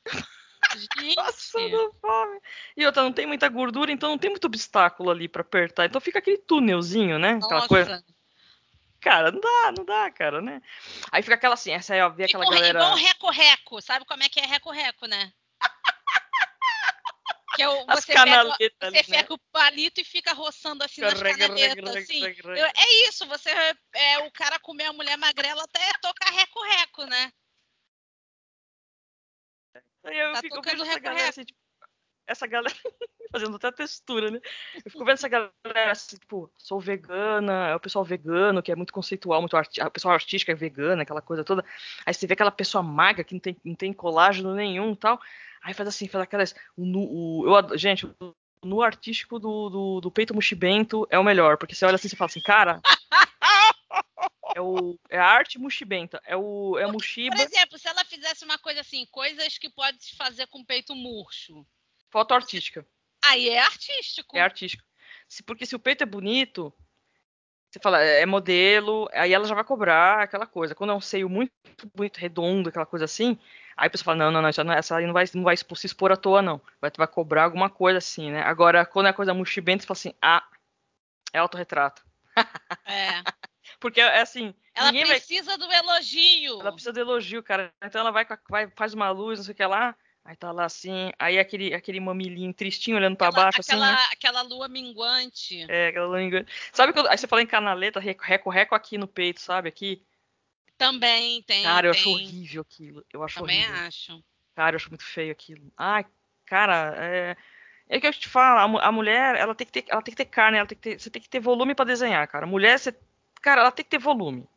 Gente. 0.76 1.16
Passando 1.16 1.96
fome. 2.00 2.40
E 2.76 2.86
outra, 2.86 3.04
não 3.04 3.12
tem 3.12 3.26
muita 3.26 3.50
gordura, 3.50 3.92
então 3.92 4.10
não 4.10 4.18
tem 4.18 4.30
muito 4.30 4.46
obstáculo 4.46 5.10
ali 5.10 5.28
para 5.28 5.42
apertar. 5.42 5.86
Então 5.86 6.02
fica 6.02 6.20
aquele 6.20 6.38
túnelzinho, 6.38 7.20
né? 7.20 7.34
Nossa. 7.34 7.46
Aquela 7.46 7.68
coisa. 7.68 8.06
Cara, 9.02 9.32
não 9.32 9.40
dá, 9.40 9.74
não 9.76 9.84
dá, 9.84 10.12
cara, 10.12 10.42
né? 10.42 10.62
Aí 11.12 11.24
fica 11.24 11.34
aquela 11.34 11.56
assim, 11.56 11.72
essa 11.72 11.94
aí, 11.94 12.02
ó, 12.02 12.10
vê 12.10 12.26
aquela 12.26 12.44
igual, 12.44 12.60
galera. 12.60 12.80
Igual 12.80 12.96
reco-reco, 12.96 13.82
sabe 13.82 14.06
como 14.06 14.22
é 14.22 14.30
que 14.30 14.40
é 14.40 14.46
reco-reco, 14.46 15.08
né? 15.08 15.34
Que 17.54 17.64
é 17.64 17.68
o, 17.68 17.86
você 17.86 18.14
pega, 18.14 18.44
você 18.46 18.72
ali, 18.80 19.04
pega 19.04 19.18
né? 19.18 19.26
o 19.30 19.38
palito 19.52 20.00
e 20.00 20.06
fica 20.06 20.32
roçando 20.32 20.86
assim 20.86 21.02
nas 21.02 21.22
canaletas, 21.22 21.96
assim. 21.98 22.24
Eu, 22.24 22.66
é 22.66 23.08
isso, 23.10 23.26
você 23.26 23.50
é 23.94 24.20
o 24.20 24.32
cara 24.32 24.58
comer 24.60 24.86
a 24.86 24.94
mulher 24.94 25.18
magrela 25.18 25.62
até 25.64 25.82
tocar 26.02 26.32
reco-reco, 26.32 27.04
né? 27.08 27.30
Eu 30.04 30.34
tá 30.34 30.42
fico, 30.42 30.56
tocando 30.56 30.84
reco-reco. 30.84 31.30
Assim, 31.30 31.44
tipo, 31.44 31.60
essa 32.28 32.48
galera 32.48 32.74
fazendo 33.32 33.56
até 33.56 33.72
textura, 33.72 34.32
né? 34.32 34.40
Eu 34.84 34.92
fico 34.92 35.06
vendo 35.06 35.14
essa 35.14 35.28
galera 35.28 35.92
assim, 35.92 36.18
tipo, 36.18 36.52
sou 36.58 36.80
vegana, 36.80 37.68
é 37.68 37.76
o 37.76 37.80
pessoal 37.80 38.04
vegano, 38.04 38.62
que 38.62 38.72
é 38.72 38.76
muito 38.76 38.94
conceitual, 38.94 39.42
muito 39.42 39.56
arti 39.56 39.82
o 39.82 39.92
pessoal 39.92 40.14
artístico 40.14 40.52
é 40.52 40.56
vegana, 40.56 41.04
aquela 41.04 41.22
coisa 41.22 41.44
toda. 41.44 41.64
Aí 42.06 42.14
você 42.14 42.28
vê 42.28 42.34
aquela 42.34 42.52
pessoa 42.52 42.84
magra 42.84 43.24
que 43.24 43.34
não 43.34 43.40
tem, 43.40 43.58
não 43.64 43.76
tem 43.76 43.94
colágeno 43.94 44.56
nenhum 44.56 44.96
tal. 44.96 45.20
Aí 45.64 45.74
faz 45.74 45.88
assim, 45.88 46.08
faz 46.08 46.24
aquelas. 46.24 46.56
O, 46.76 46.84
o, 46.84 47.58
eu, 47.58 47.78
gente, 47.78 48.10
no 48.64 48.82
artístico 48.82 49.40
do, 49.40 49.70
do, 49.70 50.02
do 50.02 50.12
peito 50.12 50.34
mushibento 50.34 51.08
é 51.10 51.18
o 51.18 51.24
melhor, 51.24 51.58
porque 51.58 51.76
você 51.76 51.86
olha 51.86 51.96
assim 51.96 52.08
e 52.12 52.16
fala 52.16 52.30
assim, 52.30 52.42
cara. 52.42 52.82
É, 54.56 54.62
o, 54.62 55.00
é 55.10 55.18
a 55.18 55.26
arte 55.26 55.58
mushibenta. 55.58 56.22
É 56.26 56.36
o 56.36 56.78
é 56.78 56.86
mushiba. 56.86 57.36
Por 57.36 57.46
exemplo, 57.46 57.78
se 57.78 57.88
ela 57.88 58.04
fizesse 58.06 58.44
uma 58.44 58.58
coisa 58.58 58.82
assim, 58.82 59.06
coisas 59.06 59.58
que 59.58 59.70
pode 59.70 60.16
fazer 60.16 60.48
com 60.48 60.64
peito 60.64 60.96
murcho. 60.96 61.66
Foto 62.10 62.34
artística. 62.34 62.86
Aí 63.24 63.50
é 63.50 63.60
artístico. 63.60 64.38
É 64.38 64.42
artístico. 64.42 64.84
Se, 65.28 65.44
porque 65.44 65.66
se 65.66 65.76
o 65.76 65.80
peito 65.80 66.04
é 66.04 66.06
bonito, 66.06 66.74
você 67.70 67.80
fala, 67.80 68.04
é, 68.04 68.22
é 68.22 68.26
modelo, 68.26 69.08
aí 69.14 69.34
ela 69.34 69.46
já 69.46 69.56
vai 69.56 69.64
cobrar 69.64 70.24
aquela 70.24 70.46
coisa. 70.46 70.76
Quando 70.76 70.92
é 70.92 70.96
um 70.96 71.02
seio 71.02 71.30
muito 71.30 71.52
bonito, 71.96 72.18
redondo, 72.18 72.68
aquela 72.68 72.86
coisa 72.86 73.06
assim, 73.06 73.40
aí 73.78 73.88
a 73.88 73.90
pessoa 73.90 74.06
fala, 74.06 74.18
não, 74.18 74.32
não, 74.32 74.42
não, 74.42 74.74
essa 74.74 74.98
aí 74.98 75.06
não 75.06 75.14
vai, 75.14 75.24
não 75.34 75.44
vai 75.44 75.56
se 75.56 75.66
expor 75.86 76.12
à 76.12 76.18
toa, 76.18 76.42
não. 76.42 76.62
Vai, 76.82 76.92
vai 76.98 77.08
cobrar 77.08 77.46
alguma 77.46 77.70
coisa 77.70 78.00
assim, 78.00 78.32
né? 78.32 78.42
Agora, 78.42 78.86
quando 78.86 79.08
é 79.08 79.14
coisa 79.14 79.34
muxibenta, 79.34 79.84
você 79.84 79.88
fala 79.88 79.98
assim, 79.98 80.14
ah, 80.22 80.46
é 81.32 81.40
autorretrato. 81.40 82.04
É. 82.86 83.24
Porque 83.82 84.00
é 84.00 84.22
assim. 84.22 84.54
Ela 84.74 84.94
precisa 84.94 85.58
vai... 85.58 85.68
do 85.68 85.74
elogio. 85.74 86.62
Ela 86.62 86.72
precisa 86.72 86.94
do 86.94 87.00
elogio, 87.00 87.44
cara. 87.44 87.74
Então 87.84 88.00
ela 88.00 88.12
vai, 88.12 88.26
vai 88.48 88.70
faz 88.70 88.94
uma 88.94 89.10
luz, 89.10 89.40
não 89.40 89.44
sei 89.44 89.54
o 89.54 89.56
que 89.56 89.66
lá. 89.66 89.96
Aí 90.24 90.36
tá 90.36 90.52
lá 90.52 90.66
assim, 90.66 91.12
aí 91.18 91.40
aquele, 91.40 91.74
aquele 91.74 92.00
mamilinho 92.00 92.54
tristinho 92.54 92.96
olhando 92.96 93.18
para 93.18 93.32
baixo, 93.32 93.60
aquela, 93.60 93.92
assim. 93.92 93.96
Né? 93.96 94.10
Aquela 94.14 94.42
lua 94.44 94.68
minguante. 94.68 95.66
É, 95.68 95.88
aquela 95.88 96.06
lua 96.06 96.20
minguante. 96.20 96.54
Sabe 96.72 96.94
quando. 96.94 97.08
Aí 97.08 97.18
você 97.18 97.28
fala 97.28 97.42
em 97.42 97.48
canaleta, 97.48 98.00
reco-reco 98.00 98.76
aqui 98.76 99.00
no 99.00 99.08
peito, 99.08 99.42
sabe? 99.42 99.68
Aqui. 99.68 100.06
Também 100.78 101.42
tem. 101.42 101.64
Cara, 101.64 101.88
eu 101.88 101.92
tem. 101.92 102.02
acho 102.02 102.10
horrível 102.12 102.62
aquilo. 102.62 103.06
Eu 103.12 103.24
acho 103.24 103.40
Também 103.40 103.64
horrível. 103.64 103.88
acho. 103.88 104.24
Cara, 104.56 104.76
eu 104.76 104.78
acho 104.78 104.90
muito 104.90 105.04
feio 105.04 105.32
aquilo. 105.32 105.74
Ai, 105.76 106.06
cara, 106.46 106.94
é. 106.98 107.36
É 107.90 108.00
que 108.00 108.08
eu 108.08 108.14
te 108.14 108.30
falo, 108.30 108.80
a, 108.80 108.90
mulher, 108.90 109.36
ela 109.36 109.54
tem 109.54 109.68
que 109.68 109.74
ter, 109.74 109.86
ela 109.90 110.02
tem 110.02 110.14
que 110.14 110.24
ter 110.24 110.30
carne, 110.30 110.58
ela 110.58 110.66
tem 110.66 110.78
que 110.78 110.82
ter, 110.82 110.98
você 110.98 111.10
tem 111.10 111.22
que 111.22 111.28
ter 111.28 111.42
volume 111.42 111.76
para 111.76 111.84
desenhar, 111.84 112.26
cara. 112.26 112.46
Mulher, 112.46 112.80
você, 112.80 112.98
cara, 113.42 113.62
ela 113.62 113.72
tem 113.72 113.84
que 113.84 113.92
ter 113.92 114.00
volume. 114.00 114.48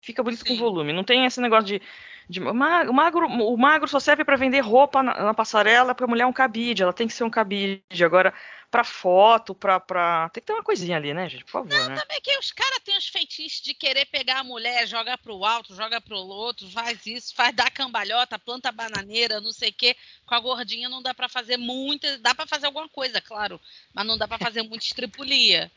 Fica 0.00 0.22
bonito 0.22 0.46
Sim. 0.46 0.56
com 0.56 0.60
volume. 0.60 0.92
Não 0.92 1.04
tem 1.04 1.24
esse 1.24 1.40
negócio 1.40 1.66
de 1.66 1.82
de, 2.28 2.40
o, 2.40 2.54
magro, 2.54 3.26
o 3.26 3.56
magro 3.56 3.86
só 3.86 4.00
serve 4.00 4.24
para 4.24 4.36
vender 4.36 4.60
roupa 4.60 5.02
na, 5.02 5.24
na 5.24 5.34
passarela, 5.34 5.94
porque 5.94 6.04
a 6.04 6.06
mulher 6.06 6.22
é 6.22 6.26
um 6.26 6.32
cabide, 6.32 6.82
ela 6.82 6.92
tem 6.92 7.06
que 7.06 7.12
ser 7.12 7.24
um 7.24 7.30
cabide. 7.30 7.82
Agora, 8.02 8.32
para 8.70 8.82
foto, 8.82 9.54
pra, 9.54 9.78
pra. 9.78 10.30
Tem 10.30 10.40
que 10.40 10.46
ter 10.46 10.52
uma 10.54 10.62
coisinha 10.62 10.96
ali, 10.96 11.12
né, 11.12 11.28
gente? 11.28 11.44
Por 11.44 11.50
favor. 11.50 11.68
Não, 11.68 11.90
né? 11.90 12.00
também 12.00 12.20
que 12.22 12.36
os 12.38 12.50
caras 12.50 12.78
têm 12.82 12.96
os 12.96 13.08
feitiços 13.08 13.60
de 13.60 13.74
querer 13.74 14.06
pegar 14.06 14.38
a 14.38 14.44
mulher, 14.44 14.86
joga 14.86 15.18
pro 15.18 15.44
alto, 15.44 15.74
joga 15.74 16.00
pro 16.00 16.16
outro, 16.16 16.68
faz 16.70 17.04
isso, 17.06 17.34
faz 17.34 17.54
dar 17.54 17.70
cambalhota, 17.70 18.38
planta 18.38 18.72
bananeira, 18.72 19.40
não 19.40 19.52
sei 19.52 19.68
o 19.68 19.74
quê. 19.74 19.94
Com 20.24 20.34
a 20.34 20.40
gordinha 20.40 20.88
não 20.88 21.02
dá 21.02 21.12
para 21.12 21.28
fazer 21.28 21.58
muita. 21.58 22.18
Dá 22.18 22.34
para 22.34 22.46
fazer 22.46 22.66
alguma 22.66 22.88
coisa, 22.88 23.20
claro, 23.20 23.60
mas 23.92 24.06
não 24.06 24.16
dá 24.16 24.26
para 24.26 24.38
fazer 24.38 24.62
muita 24.62 24.84
estripulia. 24.84 25.70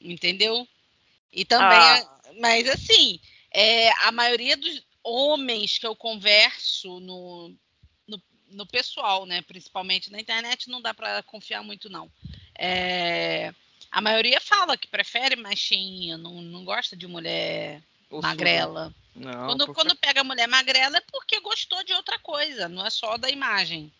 Entendeu? 0.00 0.66
E 1.32 1.44
também. 1.44 1.78
Ah. 1.78 2.20
Mas 2.40 2.68
assim. 2.68 3.20
É, 3.50 3.90
a 4.04 4.12
maioria 4.12 4.58
dos, 4.58 4.82
homens 5.08 5.78
que 5.78 5.86
eu 5.86 5.96
converso 5.96 7.00
no, 7.00 7.54
no, 8.06 8.22
no 8.50 8.66
pessoal, 8.66 9.24
né? 9.24 9.42
Principalmente 9.42 10.10
na 10.12 10.20
internet, 10.20 10.68
não 10.68 10.80
dá 10.80 10.92
para 10.92 11.22
confiar 11.22 11.62
muito, 11.62 11.88
não. 11.88 12.10
É, 12.56 13.52
a 13.90 14.00
maioria 14.00 14.40
fala 14.40 14.76
que 14.76 14.86
prefere 14.86 15.36
mais 15.36 15.58
cheinha, 15.58 16.18
não, 16.18 16.42
não 16.42 16.64
gosta 16.64 16.96
de 16.96 17.06
mulher 17.06 17.82
magrela. 18.10 18.94
Não, 19.14 19.46
quando, 19.46 19.66
porque... 19.66 19.74
quando 19.74 19.96
pega 19.96 20.22
mulher 20.22 20.46
magrela 20.46 20.98
é 20.98 21.02
porque 21.10 21.40
gostou 21.40 21.82
de 21.84 21.92
outra 21.92 22.18
coisa, 22.18 22.68
não 22.68 22.84
é 22.84 22.90
só 22.90 23.16
da 23.16 23.30
imagem. 23.30 23.92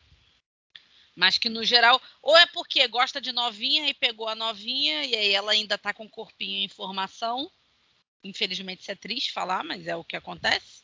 Mas 1.19 1.37
que 1.37 1.49
no 1.49 1.65
geral, 1.65 2.01
ou 2.23 2.37
é 2.37 2.47
porque 2.47 2.87
gosta 2.87 3.21
de 3.21 3.33
novinha 3.33 3.89
e 3.89 3.93
pegou 3.93 4.29
a 4.29 4.37
novinha, 4.37 5.05
e 5.05 5.17
aí 5.17 5.35
ela 5.35 5.51
ainda 5.51 5.77
tá 5.77 5.93
com 5.93 6.09
corpinho 6.09 6.65
em 6.65 6.69
formação. 6.69 7.51
Infelizmente 8.23 8.83
isso 8.83 8.93
é 8.93 8.95
triste 8.95 9.33
falar, 9.33 9.65
mas 9.65 9.89
é 9.89 9.97
o 9.97 10.05
que 10.05 10.15
acontece. 10.15 10.81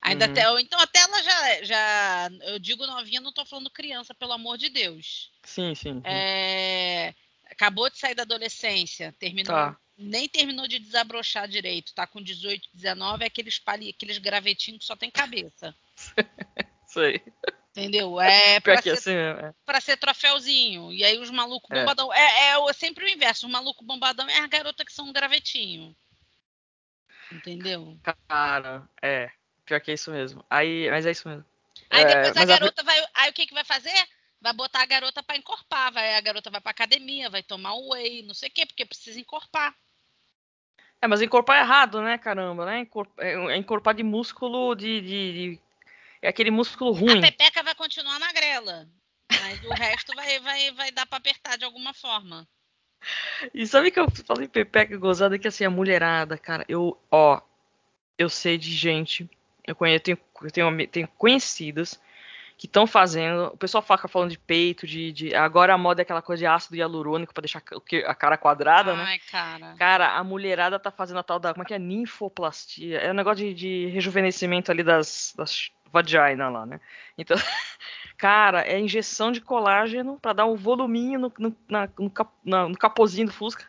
Ainda 0.00 0.26
uhum. 0.26 0.32
até, 0.32 0.60
então 0.60 0.80
até 0.80 0.98
ela 0.98 1.22
já, 1.22 1.62
já, 1.62 2.30
eu 2.48 2.58
digo 2.58 2.84
novinha, 2.84 3.20
não 3.20 3.32
tô 3.32 3.46
falando 3.46 3.70
criança, 3.70 4.12
pelo 4.12 4.32
amor 4.32 4.58
de 4.58 4.68
Deus. 4.70 5.30
Sim, 5.44 5.72
sim. 5.76 5.94
sim. 5.94 6.02
É, 6.04 7.14
acabou 7.48 7.88
de 7.88 7.96
sair 7.96 8.16
da 8.16 8.24
adolescência, 8.24 9.14
terminou, 9.20 9.54
tá. 9.54 9.78
nem 9.96 10.28
terminou 10.28 10.66
de 10.66 10.80
desabrochar 10.80 11.46
direito, 11.46 11.94
tá 11.94 12.08
com 12.08 12.20
18, 12.20 12.68
19, 12.74 13.22
é 13.22 13.28
aqueles, 13.28 13.60
pali, 13.60 13.90
aqueles 13.90 14.18
gravetinhos 14.18 14.80
que 14.80 14.84
só 14.84 14.96
tem 14.96 15.12
cabeça. 15.12 15.72
Sei. 16.88 17.22
Entendeu? 17.76 18.18
É 18.18 18.58
pra, 18.60 18.80
ser, 18.80 18.90
assim, 18.90 19.12
é. 19.12 19.52
pra 19.66 19.80
ser 19.82 19.98
troféuzinho. 19.98 20.90
E 20.94 21.04
aí 21.04 21.18
os 21.18 21.30
malucos 21.30 21.70
é. 21.70 21.80
bombadão. 21.80 22.10
É, 22.10 22.52
é, 22.52 22.70
é 22.70 22.72
sempre 22.72 23.04
o 23.04 23.08
inverso. 23.08 23.46
O 23.46 23.50
maluco 23.50 23.84
bombadão 23.84 24.26
é 24.30 24.38
a 24.38 24.46
garota 24.46 24.82
que 24.82 24.92
são 24.92 25.06
um 25.06 25.12
gravetinho. 25.12 25.94
Entendeu? 27.30 27.98
Cara, 28.26 28.88
é. 29.02 29.30
Pior 29.66 29.78
que 29.80 29.90
é 29.90 29.94
isso 29.94 30.10
mesmo. 30.10 30.42
Aí, 30.48 30.88
mas 30.90 31.04
é 31.04 31.10
isso 31.10 31.28
mesmo. 31.28 31.44
Aí 31.90 32.02
é, 32.02 32.06
depois 32.06 32.36
a 32.36 32.44
garota 32.46 32.80
a... 32.80 32.84
vai. 32.84 33.06
Aí 33.12 33.30
o 33.30 33.34
que, 33.34 33.46
que 33.46 33.54
vai 33.54 33.64
fazer? 33.64 34.08
Vai 34.40 34.54
botar 34.54 34.80
a 34.80 34.86
garota 34.86 35.22
para 35.22 35.36
encorpar. 35.36 35.92
Vai, 35.92 36.14
a 36.14 36.20
garota 36.22 36.48
vai 36.48 36.62
pra 36.62 36.70
academia, 36.70 37.28
vai 37.28 37.42
tomar 37.42 37.74
whey, 37.74 38.22
não 38.22 38.32
sei 38.32 38.48
o 38.48 38.52
quê, 38.52 38.64
porque 38.64 38.86
precisa 38.86 39.20
encorpar. 39.20 39.76
É, 41.02 41.06
mas 41.06 41.20
encorpar 41.20 41.58
é 41.58 41.60
errado, 41.60 42.00
né, 42.00 42.16
caramba, 42.16 42.64
né? 42.64 42.80
Encorpar, 42.80 43.24
é, 43.24 43.34
é 43.34 43.56
encorpar 43.56 43.94
de 43.94 44.02
músculo 44.02 44.74
de, 44.74 45.00
de, 45.02 45.32
de, 45.32 45.60
É 46.26 46.30
aquele 46.30 46.50
músculo 46.50 46.90
ruim. 46.90 47.18
A 47.18 47.30
pepeca 47.30 47.62
vai 47.62 47.72
continuar 47.76 48.18
magrela. 48.18 48.88
Mas 49.30 49.62
o 49.62 49.70
resto 49.74 50.12
vai, 50.16 50.40
vai, 50.40 50.72
vai 50.72 50.90
dar 50.90 51.06
pra 51.06 51.18
apertar 51.18 51.56
de 51.56 51.64
alguma 51.64 51.94
forma. 51.94 52.48
E 53.54 53.64
sabe 53.64 53.92
que 53.92 54.00
eu 54.00 54.10
falei 54.26 54.48
pepeca 54.48 54.96
gozada 54.96 55.38
que 55.38 55.46
assim, 55.46 55.64
a 55.64 55.70
mulherada, 55.70 56.36
cara, 56.36 56.64
eu, 56.68 57.00
ó, 57.12 57.40
eu 58.18 58.28
sei 58.28 58.58
de 58.58 58.72
gente 58.72 59.30
eu 59.64 59.76
conheço, 59.76 60.02
tenho, 60.02 60.18
tenho, 60.52 60.88
tenho 60.88 61.08
conhecidas 61.16 62.00
que 62.56 62.66
estão 62.66 62.86
fazendo. 62.86 63.48
O 63.48 63.56
pessoal 63.56 63.82
fica 63.82 64.08
falando 64.08 64.30
de 64.30 64.38
peito, 64.38 64.86
de, 64.86 65.12
de, 65.12 65.34
Agora 65.34 65.74
a 65.74 65.78
moda 65.78 66.00
é 66.00 66.04
aquela 66.04 66.22
coisa 66.22 66.40
de 66.40 66.46
ácido 66.46 66.76
hialurônico 66.76 67.34
para 67.34 67.42
deixar 67.42 67.62
a 68.06 68.14
cara 68.14 68.38
quadrada, 68.38 68.92
Ai, 68.92 68.96
né? 68.96 69.04
Ai, 69.04 69.18
cara. 69.30 69.74
Cara, 69.76 70.12
a 70.16 70.24
mulherada 70.24 70.78
tá 70.78 70.90
fazendo 70.90 71.18
a 71.18 71.22
tal 71.22 71.38
da. 71.38 71.52
Como 71.52 71.62
é 71.62 71.66
que 71.66 71.74
é? 71.74 71.78
Ninfoplastia. 71.78 72.98
É 72.98 73.10
um 73.10 73.14
negócio 73.14 73.44
de, 73.44 73.54
de 73.54 73.86
rejuvenescimento 73.88 74.70
ali 74.70 74.82
das, 74.82 75.34
das 75.36 75.70
vagina 75.92 76.48
lá, 76.48 76.66
né? 76.66 76.80
Então. 77.18 77.36
Cara, 78.18 78.62
é 78.62 78.80
injeção 78.80 79.30
de 79.30 79.42
colágeno 79.42 80.18
para 80.18 80.32
dar 80.32 80.46
um 80.46 80.56
voluminho 80.56 81.18
no, 81.18 81.32
no, 81.38 81.56
na, 81.68 81.86
no, 81.98 82.08
cap, 82.08 82.32
na, 82.42 82.66
no 82.66 82.74
capozinho 82.74 83.26
do 83.26 83.32
Fusca. 83.32 83.68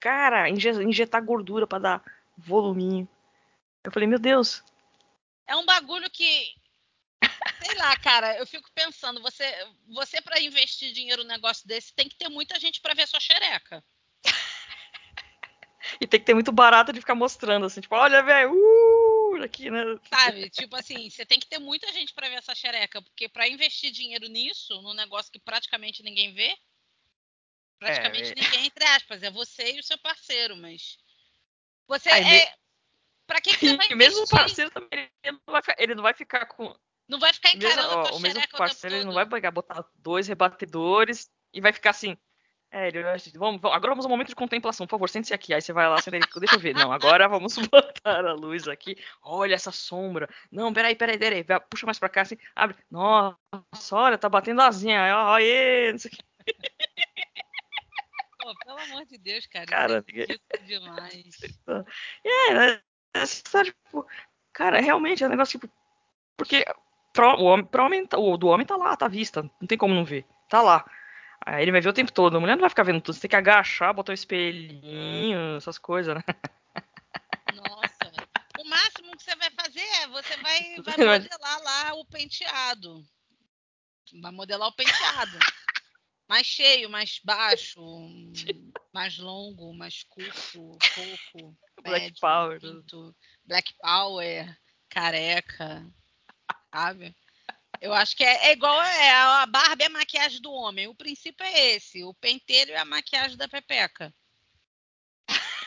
Cara, 0.00 0.48
injetar 0.48 1.24
gordura 1.24 1.64
para 1.64 1.78
dar 1.78 2.02
voluminho. 2.36 3.08
Eu 3.84 3.92
falei, 3.92 4.08
meu 4.08 4.18
Deus, 4.18 4.64
é 5.46 5.56
um 5.56 5.66
bagulho 5.66 6.08
que. 6.10 6.54
Sei 7.72 7.80
lá, 7.80 7.96
cara, 7.96 8.36
eu 8.36 8.46
fico 8.46 8.70
pensando, 8.74 9.22
você, 9.22 9.44
você 9.88 10.20
para 10.20 10.38
investir 10.38 10.92
dinheiro 10.92 11.22
num 11.22 11.30
negócio 11.30 11.66
desse, 11.66 11.94
tem 11.94 12.06
que 12.06 12.16
ter 12.16 12.28
muita 12.28 12.60
gente 12.60 12.82
para 12.82 12.92
ver 12.92 13.08
sua 13.08 13.18
xereca. 13.18 13.82
e 15.98 16.06
tem 16.06 16.20
que 16.20 16.26
ter 16.26 16.34
muito 16.34 16.52
barato 16.52 16.92
de 16.92 17.00
ficar 17.00 17.14
mostrando, 17.14 17.64
assim, 17.64 17.80
tipo, 17.80 17.94
olha, 17.94 18.22
velho, 18.22 18.52
uh, 18.52 19.42
aqui, 19.42 19.70
né? 19.70 19.80
Sabe, 20.06 20.50
tipo 20.50 20.76
assim, 20.76 21.08
você 21.08 21.24
tem 21.24 21.40
que 21.40 21.46
ter 21.46 21.58
muita 21.58 21.90
gente 21.94 22.12
para 22.12 22.28
ver 22.28 22.34
essa 22.34 22.54
xereca, 22.54 23.00
porque 23.00 23.26
para 23.26 23.48
investir 23.48 23.90
dinheiro 23.90 24.28
nisso, 24.28 24.82
num 24.82 24.92
negócio 24.92 25.32
que 25.32 25.40
praticamente 25.40 26.02
ninguém 26.02 26.34
vê, 26.34 26.54
praticamente 27.78 28.32
é, 28.32 28.34
ninguém, 28.34 28.66
entre 28.66 28.84
aspas, 28.84 29.22
é 29.22 29.30
você 29.30 29.76
e 29.76 29.80
o 29.80 29.82
seu 29.82 29.96
parceiro, 29.96 30.58
mas 30.58 30.98
você 31.88 32.10
Ai, 32.10 32.36
é, 32.36 32.54
Pra 33.26 33.40
que, 33.40 33.56
que 33.56 33.66
você 33.66 33.76
vai 33.78 33.86
investir? 33.86 33.96
mesmo 33.96 34.24
o 34.24 34.28
parceiro 34.28 34.70
também, 34.70 35.10
ele 35.22 35.38
não, 35.46 35.52
vai, 35.52 35.62
ele 35.78 35.94
não 35.94 36.02
vai 36.02 36.12
ficar 36.12 36.44
com. 36.46 36.76
Não 37.08 37.18
vai 37.18 37.32
ficar 37.32 37.50
encarando 37.50 37.88
mesmo, 37.88 38.14
ó, 38.14 38.16
o 38.16 38.20
mesmo 38.20 38.42
parceiro, 38.56 38.96
ele 38.96 39.04
não 39.04 39.12
vai 39.12 39.26
pegar, 39.26 39.50
botar 39.50 39.84
dois 39.96 40.28
rebatedores 40.28 41.30
e 41.52 41.60
vai 41.60 41.72
ficar 41.72 41.90
assim. 41.90 42.16
É, 42.74 42.88
ele, 42.88 43.02
vamos, 43.02 43.60
vamos, 43.60 43.76
agora 43.76 43.92
vamos 43.92 44.06
ao 44.06 44.10
momento 44.10 44.28
de 44.28 44.34
contemplação, 44.34 44.86
por 44.86 44.92
favor, 44.92 45.06
sente-se 45.10 45.34
aqui. 45.34 45.52
Aí 45.52 45.60
você 45.60 45.74
vai 45.74 45.86
lá, 45.86 46.00
senta 46.00 46.16
aí, 46.16 46.22
deixa 46.40 46.54
eu 46.54 46.58
ver. 46.58 46.74
Não, 46.74 46.90
agora 46.90 47.28
vamos 47.28 47.54
botar 47.68 48.24
a 48.24 48.32
luz 48.32 48.66
aqui. 48.66 48.96
Olha 49.20 49.54
essa 49.54 49.70
sombra. 49.70 50.26
Não, 50.50 50.72
peraí, 50.72 50.96
peraí, 50.96 51.18
peraí. 51.18 51.44
Puxa 51.68 51.84
mais 51.84 51.98
pra 51.98 52.08
cá, 52.08 52.22
assim, 52.22 52.38
abre. 52.56 52.74
Nossa, 52.90 53.36
olha, 53.92 54.16
tá 54.16 54.26
batendo 54.26 54.62
asinha. 54.62 55.02
Aê, 55.34 55.92
não 55.92 55.98
sei 55.98 56.10
o 56.10 56.16
que. 56.16 56.22
Pô, 58.38 58.54
pelo 58.64 58.78
amor 58.78 59.04
de 59.04 59.18
Deus, 59.18 59.46
cara. 59.46 59.66
Cara, 59.66 60.04
é 60.08 60.62
demais. 60.64 61.36
É, 62.24 62.54
né? 62.54 62.82
É, 63.14 63.24
tipo, 63.26 64.06
cara, 64.50 64.80
realmente 64.80 65.22
é 65.22 65.26
um 65.26 65.30
negócio 65.30 65.60
tipo. 65.60 65.70
Porque 66.38 66.64
pro, 67.12 67.36
o, 67.36 67.44
homem, 67.44 67.64
pro 67.64 67.84
homem, 67.84 68.08
o 68.16 68.36
do 68.36 68.48
homem 68.48 68.66
tá 68.66 68.76
lá, 68.76 68.96
tá 68.96 69.06
à 69.06 69.08
vista. 69.08 69.42
Não 69.60 69.66
tem 69.66 69.78
como 69.78 69.94
não 69.94 70.04
ver. 70.04 70.26
Tá 70.48 70.62
lá. 70.62 70.84
Aí 71.44 71.62
ele 71.62 71.72
vai 71.72 71.80
ver 71.80 71.88
o 71.88 71.92
tempo 71.92 72.12
todo. 72.12 72.36
A 72.36 72.40
mulher 72.40 72.54
não 72.54 72.60
vai 72.60 72.70
ficar 72.70 72.84
vendo 72.84 73.00
tudo. 73.00 73.14
Você 73.14 73.22
tem 73.22 73.30
que 73.30 73.36
agachar, 73.36 73.94
botar 73.94 74.10
o 74.10 74.12
um 74.12 74.14
espelhinho, 74.14 75.56
essas 75.56 75.78
coisas, 75.78 76.14
né? 76.14 76.22
Nossa. 77.54 78.12
O 78.60 78.68
máximo 78.68 79.16
que 79.16 79.22
você 79.22 79.34
vai 79.36 79.50
fazer 79.50 79.80
é 79.80 80.06
você 80.08 80.36
vai, 80.36 80.76
vai 80.82 81.18
modelar 81.18 81.62
lá 81.62 81.94
o 81.94 82.04
penteado. 82.04 83.04
Vai 84.20 84.30
modelar 84.30 84.68
o 84.68 84.72
penteado. 84.72 85.38
mais 86.28 86.46
cheio, 86.46 86.88
mais 86.88 87.20
baixo, 87.24 87.80
mais 88.92 89.18
longo, 89.18 89.74
mais 89.74 90.04
curto, 90.04 90.78
pouco. 90.94 91.56
Black 91.82 92.04
médio, 92.04 92.20
Power. 92.20 92.60
Pinto, 92.60 93.16
Black 93.44 93.74
Power, 93.80 94.56
careca. 94.88 95.84
Sabe? 96.72 97.14
Eu 97.80 97.92
acho 97.92 98.16
que 98.16 98.24
é, 98.24 98.48
é 98.48 98.52
igual 98.52 98.80
é, 98.80 99.10
a 99.10 99.46
barba 99.46 99.82
e 99.82 99.86
a 99.86 99.90
maquiagem 99.90 100.40
do 100.40 100.52
homem. 100.52 100.86
O 100.86 100.94
princípio 100.94 101.44
é 101.44 101.74
esse: 101.74 102.04
o 102.04 102.14
penteiro 102.14 102.70
e 102.70 102.76
a 102.76 102.84
maquiagem 102.84 103.36
da 103.36 103.48
Pepeca. 103.48 104.12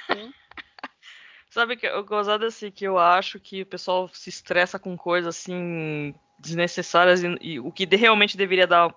Hum? 0.09 0.31
Sabe 1.49 1.77
que 1.77 1.85
eu 1.85 2.03
gozado 2.03 2.45
assim 2.45 2.69
que 2.69 2.85
eu 2.85 2.97
acho 2.97 3.39
que 3.39 3.61
o 3.61 3.65
pessoal 3.65 4.09
se 4.09 4.29
estressa 4.29 4.77
com 4.77 4.97
coisas 4.97 5.37
assim 5.37 6.13
desnecessárias 6.39 7.23
e, 7.23 7.37
e 7.39 7.59
o 7.59 7.71
que 7.71 7.85
realmente 7.85 8.35
deveria 8.35 8.67
dar 8.67 8.93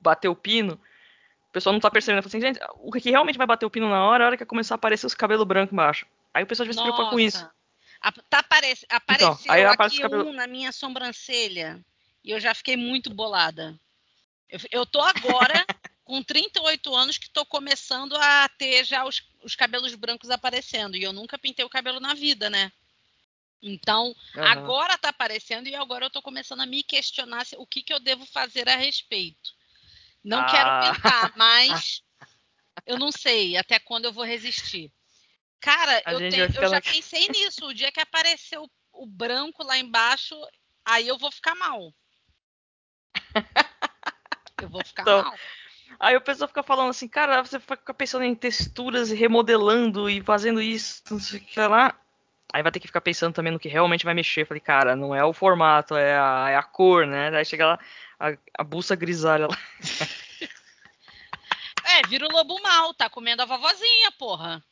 bater 0.00 0.28
o 0.28 0.34
pino, 0.34 0.74
o 0.74 1.52
pessoal 1.52 1.72
não 1.72 1.80
tá 1.80 1.90
percebendo. 1.90 2.24
Assim, 2.24 2.40
gente, 2.40 2.58
o 2.76 2.90
que 2.90 3.10
realmente 3.10 3.38
vai 3.38 3.46
bater 3.46 3.66
o 3.66 3.70
pino 3.70 3.88
na 3.88 4.04
hora 4.04 4.22
é 4.22 4.24
a 4.24 4.26
hora 4.28 4.36
que 4.36 4.44
começar 4.44 4.74
a 4.74 4.76
aparecer 4.76 5.06
os 5.06 5.14
cabelos 5.14 5.46
brancos 5.46 5.72
embaixo. 5.72 6.06
Aí 6.32 6.42
o 6.44 6.46
pessoal 6.46 6.66
já 6.66 6.72
se 6.72 6.82
preocupa 6.82 7.10
com 7.10 7.20
isso. 7.20 7.48
Tá 8.28 8.40
apare... 8.40 8.76
Apareceu 8.88 9.32
então, 9.32 9.52
aí 9.52 9.64
aqui 9.64 10.00
cabelo... 10.00 10.30
um 10.30 10.32
na 10.32 10.46
minha 10.46 10.72
sobrancelha. 10.72 11.80
E 12.24 12.30
eu 12.30 12.40
já 12.40 12.54
fiquei 12.54 12.76
muito 12.76 13.12
bolada. 13.12 13.78
Eu, 14.48 14.60
eu 14.70 14.86
tô 14.86 15.00
agora 15.00 15.64
com 16.04 16.22
38 16.22 16.94
anos 16.94 17.18
que 17.18 17.30
tô 17.30 17.46
começando 17.46 18.16
a 18.16 18.48
ter 18.48 18.84
já 18.84 19.04
os, 19.04 19.22
os, 19.42 19.54
cabelos 19.54 19.94
brancos 19.94 20.30
aparecendo. 20.30 20.96
E 20.96 21.02
eu 21.02 21.12
nunca 21.12 21.38
pintei 21.38 21.64
o 21.64 21.70
cabelo 21.70 22.00
na 22.00 22.14
vida, 22.14 22.50
né? 22.50 22.72
Então, 23.62 24.14
uhum. 24.34 24.44
agora 24.44 24.98
tá 24.98 25.10
aparecendo 25.10 25.68
e 25.68 25.74
agora 25.74 26.06
eu 26.06 26.10
tô 26.10 26.20
começando 26.20 26.60
a 26.60 26.66
me 26.66 26.82
questionar 26.82 27.46
o 27.56 27.66
que, 27.66 27.82
que 27.82 27.94
eu 27.94 28.00
devo 28.00 28.26
fazer 28.26 28.68
a 28.68 28.74
respeito. 28.74 29.54
Não 30.24 30.40
ah. 30.40 30.46
quero 30.46 30.94
pintar, 30.94 31.32
mas 31.38 32.02
eu 32.84 32.98
não 32.98 33.12
sei 33.12 33.56
até 33.56 33.78
quando 33.78 34.06
eu 34.06 34.12
vou 34.12 34.24
resistir. 34.24 34.90
Cara, 35.62 36.02
eu, 36.06 36.18
tenho, 36.18 36.44
eu 36.44 36.68
já 36.68 36.80
pensei 36.80 37.28
nisso. 37.28 37.66
O 37.66 37.72
dia 37.72 37.92
que 37.92 38.00
apareceu 38.00 38.68
o 38.92 39.06
branco 39.06 39.62
lá 39.62 39.78
embaixo, 39.78 40.34
aí 40.84 41.06
eu 41.06 41.16
vou 41.16 41.30
ficar 41.30 41.54
mal. 41.54 41.94
Eu 44.60 44.68
vou 44.68 44.84
ficar 44.84 45.02
então, 45.02 45.22
mal. 45.22 45.34
Aí 46.00 46.16
o 46.16 46.20
pessoal 46.20 46.48
fica 46.48 46.64
falando 46.64 46.90
assim, 46.90 47.06
cara, 47.06 47.42
você 47.42 47.60
fica 47.60 47.94
pensando 47.94 48.24
em 48.24 48.34
texturas 48.34 49.12
e 49.12 49.14
remodelando 49.14 50.10
e 50.10 50.20
fazendo 50.20 50.60
isso, 50.60 51.00
não 51.08 51.20
sei 51.20 51.38
o 51.38 51.44
que 51.44 51.60
lá. 51.60 51.94
Aí 52.52 52.60
vai 52.60 52.72
ter 52.72 52.80
que 52.80 52.88
ficar 52.88 53.00
pensando 53.00 53.32
também 53.32 53.52
no 53.52 53.58
que 53.58 53.68
realmente 53.68 54.04
vai 54.04 54.14
mexer. 54.14 54.44
Falei, 54.44 54.60
cara, 54.60 54.96
não 54.96 55.14
é 55.14 55.24
o 55.24 55.32
formato, 55.32 55.94
é 55.96 56.18
a, 56.18 56.50
é 56.50 56.56
a 56.56 56.62
cor, 56.62 57.06
né? 57.06 57.28
Aí 57.36 57.44
chega 57.44 57.66
lá, 57.66 57.78
a, 58.18 58.36
a 58.58 58.64
buça 58.64 58.96
grisalha 58.96 59.46
lá. 59.46 59.56
É, 61.84 62.06
vira 62.08 62.26
o 62.26 62.32
lobo 62.32 62.62
mal, 62.62 62.94
tá 62.94 63.10
comendo 63.10 63.42
a 63.42 63.44
vovozinha, 63.44 64.12
porra. 64.12 64.64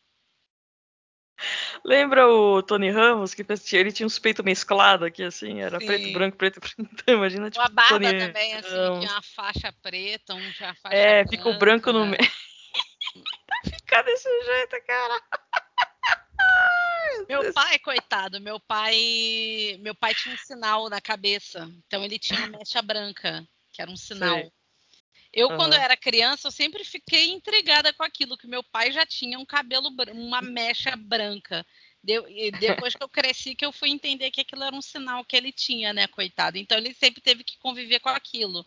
Lembra 1.85 2.29
o 2.29 2.63
Tony 2.63 2.91
Ramos, 2.91 3.33
que 3.35 3.45
ele 3.73 3.93
tinha 3.93 4.07
uns 4.07 4.19
peitos 4.19 4.45
mesclados 4.45 5.07
aqui, 5.07 5.23
assim, 5.23 5.61
era 5.61 5.81
Sim. 5.81 5.87
preto, 5.87 6.13
branco, 6.13 6.37
preto, 6.37 6.61
preto. 6.61 7.05
Imagina, 7.09 7.51
tipo, 7.51 7.63
Uma 7.63 7.69
barba 7.71 7.99
Tony 7.99 8.19
também, 8.19 8.55
assim, 8.55 8.69
Ramos. 8.69 8.99
tinha 9.01 9.13
uma 9.13 9.23
faixa 9.23 9.75
preta, 9.83 10.35
um 10.35 10.53
tinha 10.53 10.75
faixa 10.75 10.97
É, 10.97 11.25
branca. 11.25 11.31
fica 11.31 11.49
o 11.49 11.59
branco 11.59 11.93
no 11.93 12.05
meio. 12.07 12.19
Ficar 13.65 14.03
desse 14.03 14.29
jeito, 14.45 14.77
cara. 14.87 15.23
meu 17.29 17.53
pai, 17.53 17.79
coitado, 17.79 18.41
meu 18.41 18.61
pai, 18.61 19.79
meu 19.81 19.95
pai 19.95 20.15
tinha 20.15 20.35
um 20.35 20.39
sinal 20.39 20.89
na 20.89 21.01
cabeça, 21.01 21.71
então 21.87 22.05
ele 22.05 22.19
tinha 22.19 22.39
uma 22.41 22.59
mecha 22.59 22.81
branca, 22.83 23.47
que 23.73 23.81
era 23.83 23.91
um 23.91 23.97
sinal. 23.97 24.39
Sei. 24.39 24.53
Eu, 25.33 25.49
uhum. 25.49 25.57
quando 25.57 25.75
eu 25.75 25.81
era 25.81 25.97
criança, 25.97 26.49
eu 26.49 26.53
sempre 26.53 26.85
fiquei 26.85 27.31
intrigada 27.31 27.93
com 27.93 28.03
aquilo, 28.03 28.37
que 28.37 28.49
meu 28.49 28.63
pai 28.65 28.91
já 28.91 29.07
tinha 29.07 29.39
um 29.39 29.47
cabelo, 29.47 29.91
uma 30.13 30.43
mecha 30.43 30.97
branca. 30.97 31.65
Deu, 32.03 32.27
e 32.29 32.51
depois 32.51 32.95
que 32.95 33.03
eu 33.03 33.09
cresci, 33.09 33.55
que 33.55 33.65
eu 33.65 33.73
fui 33.73 33.91
entender 33.91 34.31
que 34.31 34.41
aquilo 34.41 34.65
era 34.65 34.75
um 34.75 34.83
sinal 34.83 35.25
que 35.25 35.37
ele 35.37 35.53
tinha, 35.53 35.93
né, 35.93 36.07
coitado. 36.09 36.59
Então 36.59 36.79
ele 36.79 36.95
sempre 36.95 37.21
teve 37.21 37.45
que 37.45 37.59
conviver 37.59 38.01
com 38.01 38.09
aquilo. 38.09 38.67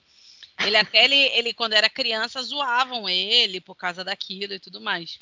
Ele 0.60 0.78
até, 0.78 1.04
ele, 1.04 1.16
ele 1.16 1.54
quando 1.54 1.74
era 1.74 1.90
criança, 1.90 2.42
zoavam 2.42 3.10
ele 3.10 3.60
por 3.60 3.76
causa 3.76 4.04
daquilo 4.04 4.54
e 4.54 4.60
tudo 4.60 4.80
mais. 4.80 5.20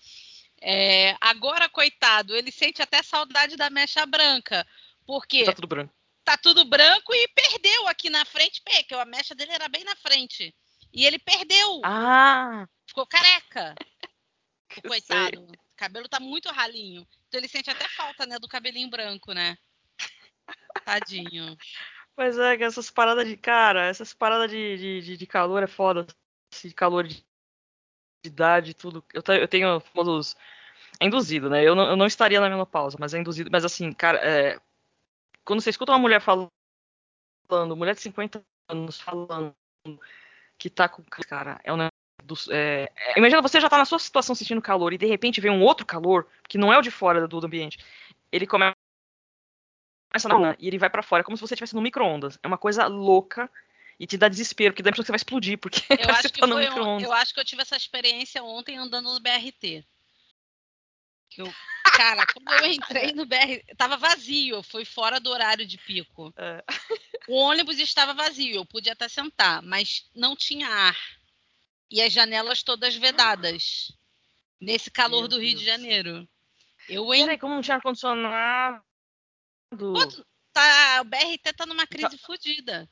É, 0.60 1.16
agora, 1.20 1.68
coitado, 1.70 2.36
ele 2.36 2.52
sente 2.52 2.82
até 2.82 3.02
saudade 3.02 3.56
da 3.56 3.70
mecha 3.70 4.06
branca. 4.06 4.68
Porque 5.06 5.46
tá 5.46 5.54
tudo 5.54 5.68
branco. 5.68 5.94
Tá 6.24 6.38
tudo 6.38 6.66
branco 6.66 7.16
e 7.16 7.28
perdeu 7.30 7.88
aqui 7.88 8.10
na 8.10 8.24
frente, 8.26 8.62
porque 8.62 8.94
a 8.94 9.06
mecha 9.06 9.34
dele 9.34 9.54
era 9.54 9.68
bem 9.68 9.84
na 9.84 9.96
frente. 9.96 10.54
E 10.94 11.06
ele 11.06 11.20
perdeu. 11.20 11.82
Ah! 11.84 12.68
Ficou 12.88 13.06
careca. 13.06 13.76
O 14.78 14.88
coitado. 14.88 15.44
O 15.44 15.76
cabelo 15.76 16.08
tá 16.08 16.18
muito 16.18 16.50
ralinho. 16.50 17.06
Então 17.28 17.38
ele 17.38 17.50
sente 17.50 17.70
até 17.70 17.90
falta, 17.90 18.26
né, 18.26 18.40
do 18.40 18.48
cabelinho 18.48 18.90
branco, 18.90 19.34
né? 19.34 19.58
Tadinho. 20.86 21.58
Pois 22.16 22.38
é, 22.38 22.56
essas 22.62 22.90
paradas 22.90 23.28
de 23.28 23.36
cara, 23.36 23.88
essas 23.88 24.14
paradas 24.14 24.50
de, 24.50 25.02
de, 25.02 25.18
de 25.18 25.28
calor 25.28 25.62
é 25.62 25.68
foda. 25.68 26.08
De 26.64 26.74
calor 26.74 27.06
de, 27.06 27.16
de 27.16 28.30
idade, 28.30 28.74
tudo. 28.74 29.04
Eu, 29.14 29.22
eu 29.36 29.48
tenho 29.48 29.80
famosos. 29.82 30.38
É 31.02 31.06
induzido, 31.06 31.50
né? 31.50 31.68
Eu 31.68 31.76
não, 31.76 31.90
eu 31.90 31.96
não 31.98 32.06
estaria 32.06 32.40
na 32.40 32.50
menopausa, 32.50 32.96
mas 32.98 33.14
é 33.14 33.20
induzido. 33.20 33.50
Mas 33.52 33.66
assim, 33.66 33.92
cara, 33.92 34.20
é, 34.20 34.58
quando 35.44 35.62
você 35.62 35.70
escuta 35.70 35.92
uma 35.92 36.00
mulher 36.00 36.22
falando, 36.22 36.50
mulher 37.76 37.96
de 37.96 38.02
50 38.02 38.42
anos 38.70 39.02
falando 39.02 39.54
que 40.62 40.70
tá 40.70 40.88
com. 40.88 41.02
Cara, 41.28 41.60
é 41.64 41.74
um 41.74 41.78
do, 42.24 42.36
é, 42.52 42.92
é, 42.96 43.18
imagina 43.18 43.42
você 43.42 43.60
já 43.60 43.68
tá 43.68 43.80
na 43.80 43.86
sua 43.86 43.98
situação 43.98 44.36
sentindo 44.36 44.62
calor 44.62 44.94
e 44.94 44.98
de 44.98 45.08
repente 45.08 45.42
vem 45.42 45.50
um 45.50 45.64
outro 45.64 45.88
calor 45.88 46.28
que 46.48 46.56
não 46.56 46.72
é 46.72 46.78
o 46.78 46.84
de 46.84 46.92
fora 46.92 47.28
do, 47.28 47.40
do 47.40 47.48
ambiente. 47.48 47.80
Ele 48.32 48.46
começa 48.46 48.76
na 50.14 50.56
e 50.60 50.68
ele 50.68 50.78
vai 50.78 50.88
para 50.88 51.02
fora, 51.02 51.24
como 51.24 51.36
se 51.36 51.42
você 51.42 51.56
estivesse 51.56 51.74
no 51.74 51.82
micro-ondas. 51.82 52.38
É 52.44 52.48
uma 52.48 52.60
coisa 52.60 52.86
louca 52.86 53.50
e 54.00 54.06
te 54.06 54.18
dá 54.18 54.28
desespero, 54.28 54.72
porque 54.72 54.84
dá 54.84 54.90
a 54.90 54.92
impressão 54.92 55.04
que 55.04 55.08
você 55.08 55.12
vai 55.14 55.18
explodir, 55.18 55.58
porque 55.58 55.82
eu 55.90 56.10
acho 56.14 56.32
que 56.32 56.40
tá 56.40 56.46
no 56.46 56.58
micro-ondas. 56.58 57.04
Eu 57.04 57.12
acho 57.12 57.34
que 57.34 57.40
eu 57.40 57.46
tive 57.46 57.64
essa 57.64 57.76
experiência 57.76 58.44
ontem 58.44 58.78
andando 58.78 59.12
no 59.12 59.20
BRT. 59.20 59.84
Que 61.32 61.42
eu, 61.42 61.52
cara, 62.02 62.26
quando 62.26 62.64
eu 62.64 62.72
entrei 62.72 63.12
no 63.14 63.28
BRT, 63.28 63.76
tava 63.78 63.96
vazio, 63.96 64.64
fui 64.64 64.84
fora 64.84 65.20
do 65.20 65.30
horário 65.30 65.66
de 65.66 65.78
pico. 65.78 66.34
É. 66.36 66.64
O 67.28 67.36
ônibus 67.36 67.78
estava 67.78 68.16
vazio, 68.16 68.56
eu 68.56 68.66
podia 68.66 68.94
até 68.94 69.08
sentar, 69.08 69.62
mas 69.62 70.10
não 70.14 70.36
tinha 70.36 70.68
ar. 70.68 70.98
E 71.90 72.02
as 72.02 72.12
janelas 72.12 72.64
todas 72.64 72.96
vedadas. 72.96 73.96
Nesse 74.60 74.90
calor 74.90 75.22
Meu 75.22 75.28
do 75.28 75.40
Rio 75.40 75.52
Deus. 75.52 75.60
de 75.60 75.66
Janeiro. 75.66 76.28
Eu. 76.90 77.06
Peraí, 77.08 77.38
como 77.38 77.54
não 77.54 77.62
tinha 77.62 77.76
ar-condicionado? 77.76 78.84
Tá, 80.52 81.02
o 81.02 81.06
BRT 81.06 81.54
tá 81.56 81.66
numa 81.68 81.86
crise 81.86 82.18
tá... 82.18 82.26
fodida. 82.26 82.90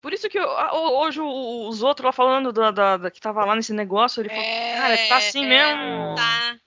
Por 0.00 0.14
isso 0.14 0.28
que 0.30 0.38
eu, 0.38 0.48
hoje 0.48 1.20
os 1.20 1.82
outros 1.82 2.06
lá 2.06 2.12
falando 2.12 2.50
da, 2.50 2.70
da, 2.70 2.96
da, 2.96 3.10
que 3.10 3.20
tava 3.20 3.44
lá 3.44 3.54
nesse 3.54 3.74
negócio, 3.74 4.22
ele 4.22 4.30
falou, 4.30 4.44
é, 4.44 4.74
cara, 4.74 5.08
tá 5.08 5.16
assim 5.18 5.44
é, 5.44 5.48
mesmo. 5.48 6.14
Tá. 6.16 6.60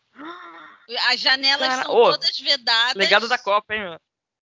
As 1.08 1.20
janelas 1.20 1.68
cara, 1.68 1.84
são 1.84 1.94
todas 1.94 2.40
vedadas. 2.40 2.96
Legado 2.96 3.28
da 3.28 3.38
Copa, 3.38 3.74
hein? 3.74 3.98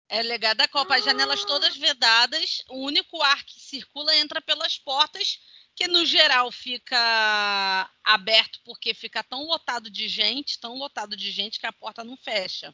É 0.10 0.22
legado 0.22 0.58
da 0.58 0.68
Copa. 0.68 0.96
As 0.96 1.04
janelas 1.04 1.44
todas 1.44 1.76
vedadas, 1.76 2.62
o 2.70 2.86
único 2.86 3.22
ar 3.22 3.44
que 3.44 3.60
circula 3.60 4.16
entra 4.16 4.42
pelas 4.42 4.78
portas, 4.78 5.40
que 5.76 5.88
no 5.88 6.06
geral 6.06 6.52
fica 6.52 7.90
aberto 8.04 8.60
porque 8.64 8.94
fica 8.94 9.24
tão 9.24 9.44
lotado 9.46 9.90
de 9.90 10.08
gente, 10.08 10.60
tão 10.60 10.76
lotado 10.76 11.16
de 11.16 11.30
gente 11.32 11.60
que 11.60 11.68
a 11.68 11.74
porta 11.74 12.04
não 12.04 12.16
fecha. 12.18 12.74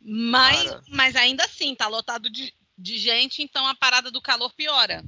Mas, 0.00 0.80
mas 0.88 1.14
ainda 1.14 1.44
assim, 1.44 1.74
tá 1.74 1.86
lotado 1.86 2.28
de, 2.28 2.52
de 2.76 2.98
gente, 2.98 3.42
então 3.42 3.66
a 3.68 3.74
parada 3.74 4.10
do 4.10 4.20
calor 4.20 4.52
piora. 4.52 5.04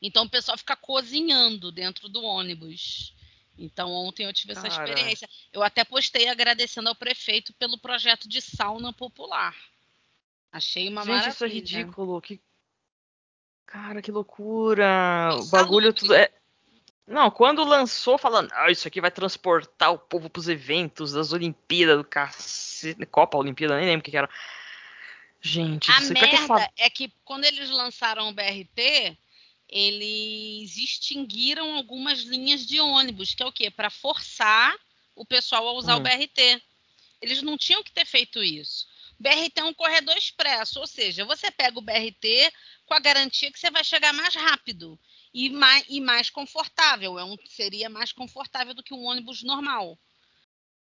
Então 0.00 0.24
o 0.24 0.30
pessoal 0.30 0.56
fica 0.56 0.76
cozinhando 0.76 1.72
dentro 1.72 2.08
do 2.08 2.22
ônibus. 2.22 3.13
Então 3.56 3.90
ontem 3.90 4.26
eu 4.26 4.32
tive 4.32 4.52
essa 4.52 4.68
Cara. 4.68 4.90
experiência. 4.90 5.28
Eu 5.52 5.62
até 5.62 5.84
postei 5.84 6.28
agradecendo 6.28 6.88
ao 6.88 6.94
prefeito 6.94 7.52
pelo 7.54 7.78
projeto 7.78 8.28
de 8.28 8.40
sauna 8.40 8.92
popular. 8.92 9.54
Achei 10.50 10.88
uma 10.88 11.02
Gente, 11.02 11.10
maravilha. 11.10 11.32
isso 11.32 11.44
é 11.44 11.48
ridículo. 11.48 12.20
Que... 12.20 12.40
Cara, 13.66 14.02
que 14.02 14.12
loucura. 14.12 15.36
O 15.40 15.46
bagulho 15.46 15.92
tudo 15.92 16.14
é. 16.14 16.30
Não, 17.06 17.30
quando 17.30 17.62
lançou 17.64 18.16
falando, 18.16 18.50
ah, 18.52 18.70
isso 18.70 18.88
aqui 18.88 19.00
vai 19.00 19.10
transportar 19.10 19.92
o 19.92 19.98
povo 19.98 20.30
para 20.30 20.40
os 20.40 20.48
eventos 20.48 21.12
das 21.12 21.32
Olimpíadas 21.32 21.98
do 21.98 22.04
cacete, 22.04 23.04
Copa 23.06 23.36
Olimpíada, 23.36 23.76
nem 23.76 23.86
lembro 23.86 24.00
o 24.00 24.02
que, 24.02 24.10
que 24.10 24.16
era. 24.16 24.30
Gente, 25.40 25.90
a 25.90 26.00
merda 26.00 26.70
é 26.78 26.88
que 26.88 27.12
quando 27.22 27.44
eles 27.44 27.68
lançaram 27.68 28.30
o 28.30 28.32
BRT, 28.32 29.18
eles 29.74 30.76
extinguiram 30.76 31.74
algumas 31.74 32.20
linhas 32.20 32.64
de 32.64 32.80
ônibus, 32.80 33.34
que 33.34 33.42
é 33.42 33.46
o 33.46 33.52
quê? 33.52 33.72
Para 33.72 33.90
forçar 33.90 34.72
o 35.16 35.26
pessoal 35.26 35.66
a 35.66 35.72
usar 35.72 35.96
hum. 35.96 35.98
o 35.98 36.00
BRT. 36.00 36.62
Eles 37.20 37.42
não 37.42 37.58
tinham 37.58 37.82
que 37.82 37.90
ter 37.90 38.06
feito 38.06 38.40
isso. 38.40 38.86
O 39.18 39.22
BRT 39.24 39.58
é 39.58 39.64
um 39.64 39.74
corredor 39.74 40.16
expresso, 40.16 40.78
ou 40.78 40.86
seja, 40.86 41.24
você 41.24 41.50
pega 41.50 41.76
o 41.76 41.82
BRT 41.82 42.52
com 42.86 42.94
a 42.94 43.00
garantia 43.00 43.50
que 43.50 43.58
você 43.58 43.68
vai 43.68 43.82
chegar 43.82 44.12
mais 44.12 44.36
rápido 44.36 44.98
e 45.32 45.50
mais, 45.50 45.84
e 45.88 46.00
mais 46.00 46.30
confortável. 46.30 47.18
É 47.18 47.24
um, 47.24 47.36
seria 47.48 47.88
mais 47.88 48.12
confortável 48.12 48.74
do 48.74 48.82
que 48.82 48.94
um 48.94 49.04
ônibus 49.04 49.42
normal. 49.42 49.98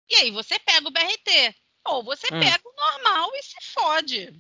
E 0.08 0.16
aí 0.18 0.30
você 0.30 0.60
pega 0.60 0.88
o 0.88 0.92
BRT. 0.92 1.56
Ou 1.88 2.04
você 2.04 2.28
hum. 2.28 2.40
pega 2.40 2.62
o 2.64 2.76
normal 2.76 3.32
e 3.34 3.42
se 3.42 3.74
fode 3.74 4.34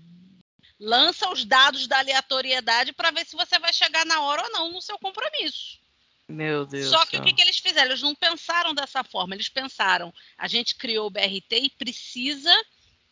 lança 0.80 1.30
os 1.30 1.43
dados 1.43 1.88
da 1.88 1.99
aleatoriedade 1.99 2.93
para 2.93 3.11
ver 3.11 3.25
se 3.25 3.36
você 3.36 3.57
vai 3.59 3.73
chegar 3.73 4.05
na 4.05 4.21
hora 4.21 4.43
ou 4.43 4.51
não 4.51 4.71
no 4.71 4.82
seu 4.82 4.97
compromisso. 4.99 5.80
Meu 6.28 6.65
Deus. 6.65 6.89
Só 6.89 7.05
que 7.05 7.17
o 7.17 7.23
que, 7.23 7.34
que, 7.34 7.41
eles 7.41 7.57
fizeram? 7.57 7.88
Eles 7.89 8.01
não 8.01 8.13
pensaram 8.13 8.73
dessa 8.73 9.03
forma. 9.03 9.34
Eles 9.34 9.47
pensaram: 9.47 10.13
a 10.38 10.47
gente 10.47 10.75
criou 10.75 11.07
o 11.07 11.09
BRT 11.09 11.55
e 11.55 11.69
precisa 11.69 12.53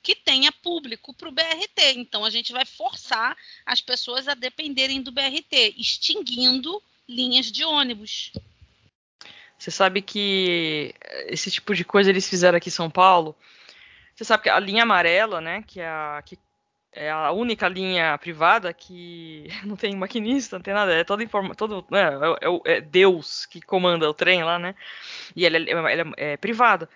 que 0.03 0.15
tenha 0.15 0.51
público 0.51 1.13
para 1.13 1.29
o 1.29 1.31
BRT. 1.31 1.93
Então 1.95 2.25
a 2.25 2.29
gente 2.29 2.51
vai 2.51 2.65
forçar 2.65 3.35
as 3.65 3.81
pessoas 3.81 4.27
a 4.27 4.33
dependerem 4.33 5.01
do 5.01 5.11
BRT, 5.11 5.75
extinguindo 5.77 6.83
linhas 7.07 7.51
de 7.51 7.63
ônibus. 7.63 8.33
Você 9.57 9.71
sabe 9.71 10.01
que 10.01 10.93
esse 11.27 11.49
tipo 11.49 11.73
de 11.73 11.85
coisa 11.85 12.09
eles 12.09 12.29
fizeram 12.29 12.57
aqui 12.57 12.67
em 12.67 12.73
São 12.73 12.89
Paulo. 12.89 13.35
Você 14.13 14.25
sabe 14.25 14.43
que 14.43 14.49
a 14.49 14.59
linha 14.59 14.83
amarela, 14.83 15.39
né, 15.39 15.63
que 15.65 15.79
é 15.79 15.87
a 15.87 16.21
que 16.25 16.37
é 16.95 17.11
a 17.11 17.31
única 17.31 17.67
linha 17.67 18.17
privada 18.17 18.73
que 18.73 19.47
não 19.63 19.75
tem 19.75 19.95
maquinista, 19.95 20.57
não 20.57 20.63
tem 20.63 20.73
nada, 20.73 20.93
é 20.93 21.03
toda 21.03 21.23
informa, 21.23 21.53
todo, 21.53 21.85
né, 21.91 22.01
é, 22.01 22.47
é, 22.47 22.77
é, 22.77 22.81
Deus 22.81 23.45
que 23.45 23.61
comanda 23.61 24.09
o 24.09 24.13
trem 24.13 24.43
lá, 24.43 24.57
né? 24.57 24.73
E 25.35 25.45
ela, 25.45 25.57
ela, 25.57 25.91
ela 25.91 26.13
é 26.17 26.37
privada. 26.37 26.89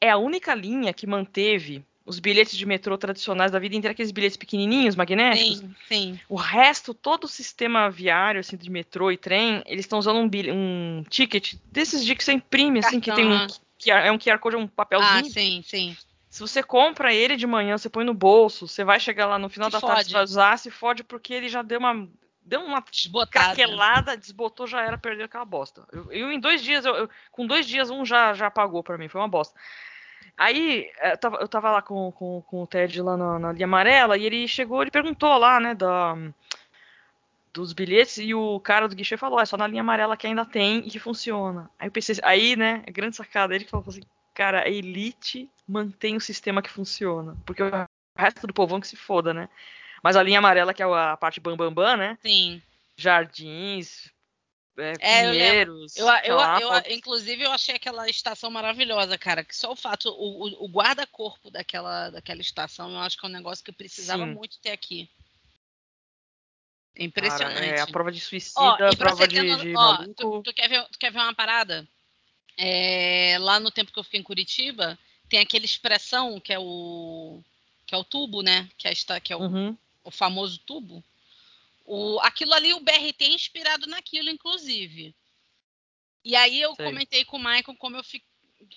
É 0.00 0.10
a 0.10 0.18
única 0.18 0.54
linha 0.54 0.92
que 0.92 1.06
manteve 1.06 1.84
os 2.04 2.18
bilhetes 2.18 2.56
de 2.56 2.66
metrô 2.66 2.98
tradicionais 2.98 3.52
da 3.52 3.58
vida 3.58 3.76
inteira, 3.76 3.92
aqueles 3.92 4.10
bilhetes 4.10 4.36
pequenininhos, 4.36 4.96
magnéticos. 4.96 5.58
Sim, 5.58 5.74
sim. 5.88 6.20
O 6.28 6.34
resto, 6.34 6.92
todo 6.92 7.24
o 7.24 7.28
sistema 7.28 7.88
viário, 7.88 8.40
assim, 8.40 8.56
de 8.56 8.68
metrô 8.68 9.10
e 9.12 9.16
trem, 9.16 9.62
eles 9.66 9.84
estão 9.84 10.00
usando 10.00 10.18
um, 10.18 10.28
um 10.52 11.04
ticket 11.08 11.54
desses 11.70 12.04
de 12.04 12.14
que 12.16 12.24
você 12.24 12.32
imprime, 12.32 12.80
assim, 12.80 12.98
que 12.98 13.12
tem 13.12 13.28
um, 13.28 13.46
que 13.78 13.90
é 13.92 14.10
um 14.10 14.18
QR 14.18 14.38
Code, 14.38 14.56
um 14.56 14.66
papelzinho. 14.66 15.26
Ah, 15.26 15.30
sim, 15.30 15.62
sim. 15.64 15.96
Se 16.32 16.40
você 16.40 16.62
compra 16.62 17.12
ele 17.12 17.36
de 17.36 17.46
manhã, 17.46 17.76
você 17.76 17.90
põe 17.90 18.06
no 18.06 18.14
bolso, 18.14 18.66
você 18.66 18.82
vai 18.82 18.98
chegar 18.98 19.26
lá 19.26 19.38
no 19.38 19.50
final 19.50 19.68
se 19.68 19.72
da 19.72 19.80
fode. 19.80 19.92
tarde, 19.92 20.08
você 20.08 20.14
vai 20.14 20.24
usar, 20.24 20.58
se 20.58 20.70
fode 20.70 21.04
porque 21.04 21.34
ele 21.34 21.46
já 21.46 21.60
deu 21.60 21.78
uma 21.78 22.08
deu 22.42 22.62
uma 22.62 22.82
craquelada, 23.30 24.16
desbotou, 24.16 24.66
já 24.66 24.80
era, 24.80 24.96
perder 24.96 25.24
aquela 25.24 25.44
bosta. 25.44 25.86
Eu, 25.92 26.10
eu 26.10 26.32
em 26.32 26.40
dois 26.40 26.62
dias, 26.62 26.86
eu, 26.86 26.94
eu, 26.94 27.10
com 27.30 27.46
dois 27.46 27.66
dias, 27.66 27.90
um 27.90 28.02
já, 28.02 28.32
já 28.32 28.46
apagou 28.46 28.82
para 28.82 28.96
mim, 28.96 29.08
foi 29.08 29.20
uma 29.20 29.28
bosta. 29.28 29.54
Aí, 30.34 30.90
eu 31.02 31.18
tava, 31.18 31.36
eu 31.36 31.46
tava 31.46 31.70
lá 31.70 31.82
com, 31.82 32.10
com, 32.12 32.40
com 32.46 32.62
o 32.62 32.66
Ted 32.66 33.02
lá 33.02 33.14
na, 33.14 33.38
na, 33.38 33.52
linha 33.52 33.66
amarela, 33.66 34.16
e 34.16 34.24
ele 34.24 34.48
chegou, 34.48 34.80
ele 34.80 34.90
perguntou 34.90 35.36
lá, 35.36 35.60
né, 35.60 35.74
da, 35.74 36.16
dos 37.52 37.74
bilhetes, 37.74 38.16
e 38.16 38.34
o 38.34 38.58
cara 38.58 38.88
do 38.88 38.96
guichê 38.96 39.18
falou, 39.18 39.38
é 39.38 39.44
só 39.44 39.58
na 39.58 39.66
linha 39.66 39.82
amarela 39.82 40.16
que 40.16 40.26
ainda 40.26 40.46
tem 40.46 40.78
e 40.78 40.90
que 40.90 40.98
funciona. 40.98 41.68
Aí 41.78 41.88
eu 41.88 41.92
pensei, 41.92 42.16
aí, 42.22 42.56
né, 42.56 42.82
é 42.86 42.90
grande 42.90 43.16
sacada, 43.16 43.54
ele 43.54 43.66
falou 43.66 43.84
assim, 43.86 44.00
cara, 44.34 44.64
a 44.64 44.68
elite 44.68 45.50
mantém 45.66 46.16
o 46.16 46.20
sistema 46.20 46.62
que 46.62 46.70
funciona. 46.70 47.36
Porque 47.46 47.62
o 47.62 47.70
resto 48.16 48.46
do 48.46 48.54
povão 48.54 48.80
que 48.80 48.88
se 48.88 48.96
foda, 48.96 49.32
né? 49.32 49.48
Mas 50.02 50.16
a 50.16 50.22
linha 50.22 50.38
amarela, 50.38 50.74
que 50.74 50.82
é 50.82 50.86
a 50.86 51.16
parte 51.16 51.40
bambambam, 51.40 51.74
bam, 51.74 51.84
bam, 51.84 51.96
né? 51.96 52.18
Sim. 52.20 52.60
Jardins, 52.96 54.10
é, 54.78 54.94
é, 55.00 55.30
Pinheiros. 55.30 55.96
Eu, 55.96 56.06
eu, 56.06 56.38
eu, 56.38 56.72
eu, 56.72 56.82
inclusive, 56.90 57.42
eu 57.42 57.52
achei 57.52 57.74
aquela 57.74 58.08
estação 58.08 58.50
maravilhosa, 58.50 59.18
cara. 59.18 59.44
Que 59.44 59.54
só 59.54 59.72
o 59.72 59.76
fato, 59.76 60.08
o, 60.08 60.64
o 60.64 60.68
guarda-corpo 60.68 61.50
daquela, 61.50 62.10
daquela 62.10 62.40
estação, 62.40 62.90
eu 62.90 62.98
acho 62.98 63.18
que 63.18 63.26
é 63.26 63.28
um 63.28 63.32
negócio 63.32 63.64
que 63.64 63.72
precisava 63.72 64.24
Sim. 64.24 64.34
muito 64.34 64.58
ter 64.60 64.70
aqui. 64.70 65.10
Impressionante. 66.96 67.54
Cara, 67.54 67.66
é 67.66 67.80
a 67.80 67.86
prova 67.86 68.12
de 68.12 68.20
suicida, 68.20 68.90
a 68.90 68.96
prova 68.96 69.26
de, 69.26 69.42
no... 69.42 69.56
de 69.58 69.74
ó, 69.74 69.96
tu, 70.14 70.42
tu, 70.42 70.54
quer 70.54 70.68
ver, 70.68 70.84
tu 70.90 70.98
quer 70.98 71.10
ver 71.10 71.20
uma 71.20 71.34
parada? 71.34 71.86
É, 72.56 73.36
lá 73.40 73.58
no 73.58 73.70
tempo 73.70 73.92
que 73.92 73.98
eu 73.98 74.04
fiquei 74.04 74.20
em 74.20 74.24
Curitiba, 74.24 74.98
tem 75.28 75.40
aquele 75.40 75.64
expressão 75.64 76.38
que 76.38 76.52
é 76.52 76.58
o 76.58 77.42
que 77.86 77.94
é 77.94 77.98
o 77.98 78.04
tubo, 78.04 78.42
né? 78.42 78.68
Que 78.78 78.88
é, 78.88 79.20
que 79.20 79.32
é 79.32 79.36
o, 79.36 79.40
uhum. 79.40 79.76
o 80.04 80.10
famoso 80.10 80.58
tubo. 80.60 81.04
O, 81.84 82.18
aquilo 82.20 82.54
ali, 82.54 82.72
o 82.72 82.80
BRT 82.80 83.22
é 83.24 83.28
inspirado 83.28 83.86
naquilo, 83.86 84.30
inclusive. 84.30 85.14
E 86.24 86.36
aí 86.36 86.60
eu 86.60 86.74
Sei. 86.74 86.86
comentei 86.86 87.24
com 87.24 87.36
o 87.36 87.40
Michael 87.40 87.76
como 87.78 87.96
eu 87.96 88.04
fico, 88.04 88.24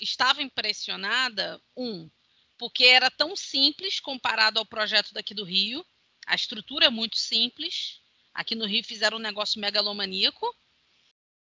estava 0.01 0.41
impressionada, 0.41 1.61
um, 1.77 2.09
porque 2.57 2.85
era 2.85 3.11
tão 3.11 3.35
simples 3.35 3.99
comparado 3.99 4.59
ao 4.59 4.65
projeto 4.65 5.13
daqui 5.13 5.33
do 5.33 5.43
Rio. 5.43 5.85
A 6.25 6.35
estrutura 6.35 6.85
é 6.85 6.89
muito 6.89 7.17
simples. 7.17 8.01
Aqui 8.33 8.55
no 8.55 8.65
Rio 8.65 8.83
fizeram 8.83 9.17
um 9.17 9.21
negócio 9.21 9.59
megalomaníaco. 9.59 10.53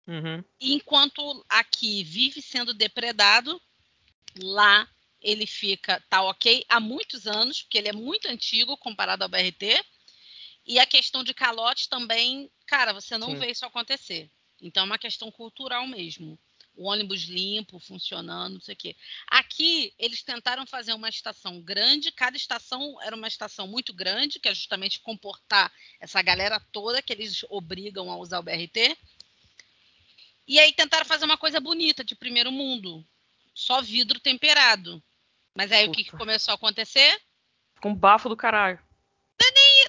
Uhum. 0.06 0.44
Enquanto 0.60 1.44
aqui 1.48 2.02
vive 2.04 2.42
sendo 2.42 2.74
depredado, 2.74 3.60
lá 4.36 4.88
ele 5.20 5.46
fica, 5.46 6.02
tá 6.10 6.22
ok, 6.22 6.64
há 6.68 6.78
muitos 6.78 7.26
anos, 7.26 7.62
porque 7.62 7.78
ele 7.78 7.88
é 7.88 7.92
muito 7.92 8.28
antigo 8.28 8.76
comparado 8.76 9.22
ao 9.22 9.28
BRT. 9.28 9.82
E 10.66 10.78
a 10.78 10.86
questão 10.86 11.24
de 11.24 11.34
calote 11.34 11.88
também, 11.88 12.50
cara, 12.66 12.92
você 12.92 13.18
não 13.18 13.30
Sim. 13.30 13.38
vê 13.38 13.50
isso 13.50 13.64
acontecer. 13.64 14.30
Então 14.60 14.82
é 14.82 14.86
uma 14.86 14.98
questão 14.98 15.30
cultural 15.30 15.86
mesmo. 15.86 16.38
O 16.76 16.88
ônibus 16.88 17.22
limpo, 17.24 17.78
funcionando, 17.78 18.54
não 18.54 18.60
sei 18.60 18.74
o 18.74 18.76
quê. 18.76 18.96
Aqui, 19.28 19.94
eles 19.98 20.22
tentaram 20.22 20.66
fazer 20.66 20.92
uma 20.92 21.08
estação 21.08 21.60
grande, 21.60 22.10
cada 22.10 22.36
estação 22.36 23.00
era 23.00 23.14
uma 23.14 23.28
estação 23.28 23.68
muito 23.68 23.92
grande, 23.92 24.40
que 24.40 24.48
é 24.48 24.54
justamente 24.54 25.00
comportar 25.00 25.72
essa 26.00 26.20
galera 26.20 26.58
toda 26.72 27.00
que 27.00 27.12
eles 27.12 27.44
obrigam 27.48 28.10
a 28.10 28.16
usar 28.16 28.40
o 28.40 28.42
BRT. 28.42 28.96
E 30.46 30.58
aí 30.58 30.72
tentaram 30.72 31.06
fazer 31.06 31.24
uma 31.24 31.38
coisa 31.38 31.60
bonita, 31.60 32.04
de 32.04 32.14
primeiro 32.14 32.52
mundo. 32.52 33.06
Só 33.54 33.80
vidro 33.80 34.20
temperado. 34.20 35.02
Mas 35.54 35.70
aí 35.70 35.86
Puta. 35.86 35.92
o 35.92 35.96
que, 35.96 36.10
que, 36.10 36.16
começou 36.16 36.52
a 36.52 36.54
acontecer? 36.56 37.20
Com 37.80 37.94
bafo 37.94 38.28
do 38.28 38.36
caralho. 38.36 38.78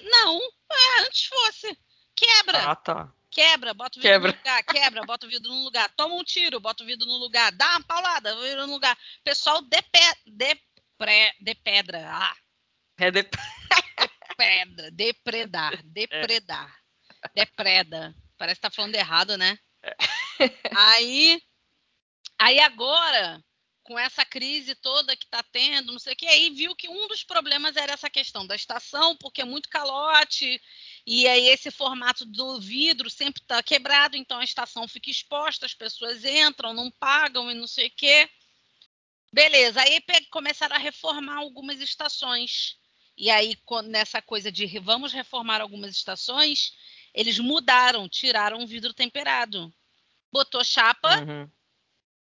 Não, 0.02 0.40
é, 0.40 1.02
antes 1.02 1.26
fosse. 1.26 1.78
Quebra. 2.14 2.70
Ah, 2.70 2.76
tá. 2.76 3.12
Quebra, 3.30 3.74
bota 3.74 3.98
o 3.98 4.02
vidro 4.02 4.12
quebra. 4.14 4.32
no 4.32 4.38
lugar, 4.38 4.62
quebra, 4.64 5.04
bota 5.04 5.26
o 5.26 5.28
vidro 5.28 5.50
no 5.50 5.64
lugar, 5.64 5.92
toma 5.94 6.14
um 6.14 6.24
tiro, 6.24 6.58
bota 6.58 6.82
o 6.82 6.86
vidro 6.86 7.06
no 7.06 7.18
lugar, 7.18 7.52
dá 7.52 7.72
uma 7.72 7.82
paulada, 7.82 8.34
o 8.34 8.40
vidro 8.40 8.66
no 8.66 8.72
lugar. 8.72 8.96
Pessoal 9.22 9.60
de, 9.60 9.82
pe, 9.82 9.98
de, 10.26 10.58
pre, 10.96 11.34
de 11.40 11.54
pedra. 11.56 12.08
Ah. 12.08 12.36
É 12.98 13.10
de... 13.10 13.22
de 13.24 13.28
pedra, 14.36 14.90
depredar, 14.90 15.82
depredar. 15.84 16.74
É. 17.22 17.44
Depreda. 17.44 18.14
Parece 18.38 18.56
que 18.56 18.62
tá 18.62 18.70
falando 18.70 18.94
errado, 18.94 19.36
né? 19.36 19.58
É. 19.82 19.96
Aí, 20.74 21.40
aí 22.38 22.60
agora 22.60 23.42
com 23.86 23.96
essa 23.96 24.24
crise 24.24 24.74
toda 24.74 25.16
que 25.16 25.24
está 25.24 25.44
tendo, 25.44 25.92
não 25.92 25.98
sei 25.98 26.12
o 26.12 26.16
que, 26.16 26.26
aí 26.26 26.50
viu 26.50 26.74
que 26.74 26.88
um 26.88 27.06
dos 27.06 27.22
problemas 27.22 27.76
era 27.76 27.92
essa 27.92 28.10
questão 28.10 28.44
da 28.44 28.56
estação, 28.56 29.16
porque 29.16 29.40
é 29.40 29.44
muito 29.44 29.68
calote, 29.68 30.60
e 31.06 31.26
aí 31.28 31.46
esse 31.46 31.70
formato 31.70 32.26
do 32.26 32.60
vidro 32.60 33.08
sempre 33.08 33.40
está 33.40 33.62
quebrado, 33.62 34.16
então 34.16 34.40
a 34.40 34.44
estação 34.44 34.88
fica 34.88 35.08
exposta, 35.08 35.66
as 35.66 35.74
pessoas 35.74 36.24
entram, 36.24 36.74
não 36.74 36.90
pagam 36.90 37.48
e 37.48 37.54
não 37.54 37.68
sei 37.68 37.86
o 37.86 37.92
que. 37.92 38.28
Beleza, 39.32 39.80
aí 39.80 40.00
começaram 40.30 40.74
a 40.74 40.80
reformar 40.80 41.36
algumas 41.36 41.80
estações. 41.80 42.76
E 43.16 43.30
aí, 43.30 43.56
nessa 43.84 44.20
coisa 44.20 44.50
de 44.50 44.66
vamos 44.80 45.12
reformar 45.12 45.60
algumas 45.60 45.94
estações, 45.94 46.72
eles 47.14 47.38
mudaram, 47.38 48.08
tiraram 48.08 48.62
o 48.62 48.66
vidro 48.66 48.92
temperado. 48.92 49.72
Botou 50.36 50.62
chapa, 50.62 51.20
uhum 51.20 51.50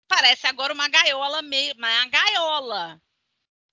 parece 0.07 0.47
agora 0.47 0.73
uma 0.73 0.87
gaiola 0.87 1.41
meio. 1.41 1.75
Uma 1.75 2.05
gaiola. 2.07 3.01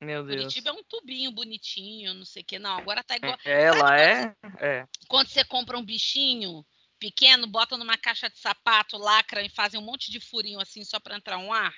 Meu 0.01 0.25
Deus. 0.25 0.43
Curitiba 0.43 0.71
é 0.71 0.73
um 0.73 0.83
tubinho 0.83 1.31
bonitinho, 1.31 2.13
não 2.13 2.25
sei 2.25 2.43
o 2.43 2.45
que. 2.45 2.59
Não, 2.59 2.77
agora 2.77 3.03
tá 3.03 3.17
igual. 3.17 3.39
É, 3.45 3.63
ela 3.63 3.99
é? 3.99 4.37
é. 4.61 4.87
Quando 5.09 5.29
você 5.29 5.45
compra 5.45 5.79
um 5.79 5.85
bichinho 5.85 6.67
pequeno, 6.99 7.47
botam 7.47 7.79
numa 7.79 7.97
caixa 7.97 8.29
de 8.29 8.39
sapato, 8.39 8.99
lacram 8.99 9.43
e 9.43 9.49
fazem 9.49 9.81
um 9.81 9.85
monte 9.85 10.11
de 10.11 10.21
furinho 10.21 10.61
assim 10.61 10.85
só 10.85 11.01
para 11.01 11.17
entrar 11.17 11.39
um 11.39 11.53
ar? 11.53 11.75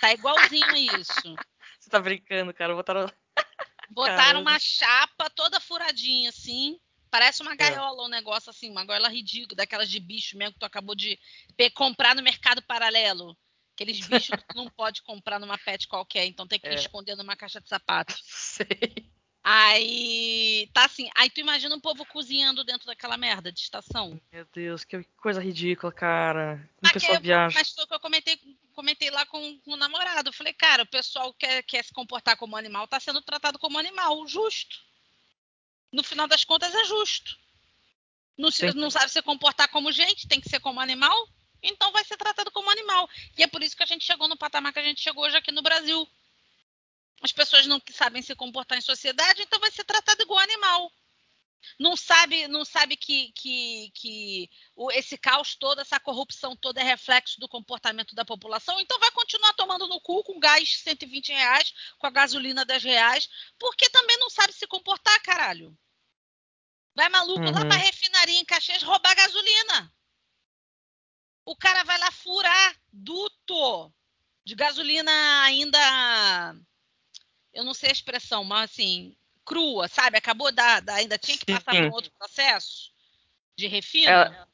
Tá 0.00 0.12
igualzinho 0.12 0.74
isso. 1.00 1.36
Você 1.78 1.90
tá 1.90 2.00
brincando, 2.00 2.52
cara. 2.52 2.74
Botaram. 2.74 3.06
Botaram 3.90 4.40
uma 4.40 4.58
chapa 4.58 5.28
toda 5.30 5.60
furadinha, 5.60 6.30
assim. 6.30 6.80
Parece 7.12 7.42
uma 7.42 7.52
é. 7.52 7.56
gaiola, 7.56 8.04
é. 8.04 8.06
um 8.06 8.08
negócio 8.08 8.48
assim, 8.48 8.70
uma 8.70 8.86
gaiola 8.86 9.10
ridícula, 9.10 9.54
daquelas 9.54 9.90
de 9.90 10.00
bicho 10.00 10.34
mesmo 10.34 10.54
que 10.54 10.60
tu 10.60 10.64
acabou 10.64 10.94
de 10.94 11.20
comprar 11.74 12.16
no 12.16 12.22
mercado 12.22 12.62
paralelo. 12.62 13.36
Aqueles 13.74 14.00
bichos 14.00 14.34
que 14.34 14.48
tu 14.48 14.56
não 14.56 14.70
pode 14.70 15.02
comprar 15.02 15.38
numa 15.38 15.58
pet 15.58 15.86
qualquer, 15.86 16.24
então 16.24 16.46
tem 16.46 16.58
que 16.58 16.68
é. 16.68 16.74
esconder 16.74 17.14
numa 17.14 17.36
caixa 17.36 17.60
de 17.60 17.68
sapato. 17.68 18.14
Sei. 18.24 19.12
Aí 19.44 20.70
tá 20.72 20.86
assim, 20.86 21.10
aí 21.14 21.28
tu 21.28 21.40
imagina 21.40 21.74
um 21.74 21.80
povo 21.80 22.06
cozinhando 22.06 22.64
dentro 22.64 22.86
daquela 22.86 23.18
merda 23.18 23.52
de 23.52 23.60
estação. 23.60 24.18
Meu 24.32 24.46
Deus, 24.50 24.82
que 24.82 25.04
coisa 25.18 25.42
ridícula, 25.42 25.92
cara. 25.92 26.66
Como 26.76 26.90
a 26.90 26.92
pessoa 26.94 27.20
viaja. 27.20 27.54
Mas 27.58 27.72
foi 27.72 27.84
o 27.84 27.86
que 27.88 27.94
eu 27.94 28.00
comentei, 28.00 28.38
comentei 28.72 29.10
lá 29.10 29.26
com, 29.26 29.60
com 29.60 29.72
o 29.72 29.76
namorado. 29.76 30.30
Eu 30.30 30.32
falei, 30.32 30.54
cara, 30.54 30.84
o 30.84 30.86
pessoal 30.86 31.34
quer, 31.34 31.62
quer 31.64 31.84
se 31.84 31.92
comportar 31.92 32.38
como 32.38 32.56
animal, 32.56 32.88
tá 32.88 32.98
sendo 32.98 33.20
tratado 33.20 33.58
como 33.58 33.78
animal, 33.78 34.26
justo. 34.26 34.91
No 35.92 36.02
final 36.02 36.26
das 36.26 36.44
contas 36.44 36.74
é 36.74 36.84
justo. 36.84 37.38
Não, 38.36 38.50
se, 38.50 38.72
não 38.74 38.90
sabe 38.90 39.10
se 39.10 39.20
comportar 39.22 39.68
como 39.68 39.92
gente, 39.92 40.26
tem 40.26 40.40
que 40.40 40.48
ser 40.48 40.58
como 40.58 40.80
animal, 40.80 41.28
então 41.62 41.92
vai 41.92 42.02
ser 42.04 42.16
tratado 42.16 42.50
como 42.50 42.70
animal. 42.70 43.08
E 43.36 43.42
é 43.42 43.46
por 43.46 43.62
isso 43.62 43.76
que 43.76 43.82
a 43.82 43.86
gente 43.86 44.04
chegou 44.04 44.26
no 44.26 44.36
patamar 44.36 44.72
que 44.72 44.78
a 44.78 44.82
gente 44.82 45.02
chegou 45.02 45.24
hoje 45.24 45.36
aqui 45.36 45.52
no 45.52 45.62
Brasil 45.62 46.08
as 47.22 47.30
pessoas 47.30 47.66
não 47.66 47.80
sabem 47.92 48.20
se 48.20 48.34
comportar 48.34 48.76
em 48.76 48.82
sociedade, 48.82 49.42
então 49.42 49.60
vai 49.60 49.70
ser 49.70 49.84
tratado 49.84 50.22
igual 50.22 50.40
animal. 50.40 50.92
Não 51.78 51.96
sabe, 51.96 52.48
não 52.48 52.64
sabe 52.64 52.96
que, 52.96 53.32
que, 53.32 53.90
que 53.94 54.50
esse 54.92 55.16
caos 55.16 55.54
todo, 55.54 55.80
essa 55.80 55.98
corrupção 56.00 56.56
toda 56.56 56.80
é 56.80 56.84
reflexo 56.84 57.40
do 57.40 57.48
comportamento 57.48 58.14
da 58.14 58.24
população, 58.24 58.80
então 58.80 58.98
vai 58.98 59.10
continuar 59.10 59.52
tomando 59.54 59.86
no 59.86 60.00
cu 60.00 60.22
com 60.24 60.38
gás 60.38 60.80
120 60.82 61.32
reais, 61.32 61.72
com 61.98 62.06
a 62.06 62.10
gasolina 62.10 62.64
10 62.64 62.84
reais, 62.84 63.28
porque 63.58 63.88
também 63.90 64.18
não 64.18 64.30
sabe 64.30 64.52
se 64.52 64.66
comportar, 64.66 65.20
caralho. 65.22 65.76
Vai 66.94 67.08
maluco 67.08 67.40
uhum. 67.40 67.52
lá 67.52 67.64
pra 67.64 67.76
refinaria 67.76 68.38
em 68.38 68.44
Caxias 68.44 68.82
roubar 68.82 69.14
gasolina. 69.14 69.92
O 71.44 71.56
cara 71.56 71.82
vai 71.84 71.98
lá 71.98 72.10
furar 72.10 72.76
duto 72.92 73.92
de 74.44 74.54
gasolina 74.54 75.10
ainda 75.42 76.54
eu 77.52 77.64
não 77.64 77.74
sei 77.74 77.90
a 77.90 77.92
expressão, 77.92 78.44
mas 78.44 78.70
assim, 78.70 79.16
crua, 79.44 79.88
sabe? 79.88 80.16
Acabou 80.16 80.52
da, 80.52 80.80
da 80.80 80.94
ainda 80.94 81.18
tinha 81.18 81.36
que 81.36 81.46
passar 81.46 81.72
por 81.72 81.84
um 81.84 81.92
outro 81.92 82.12
processo 82.18 82.92
de 83.56 83.66
refino. 83.66 84.10
É, 84.10 84.46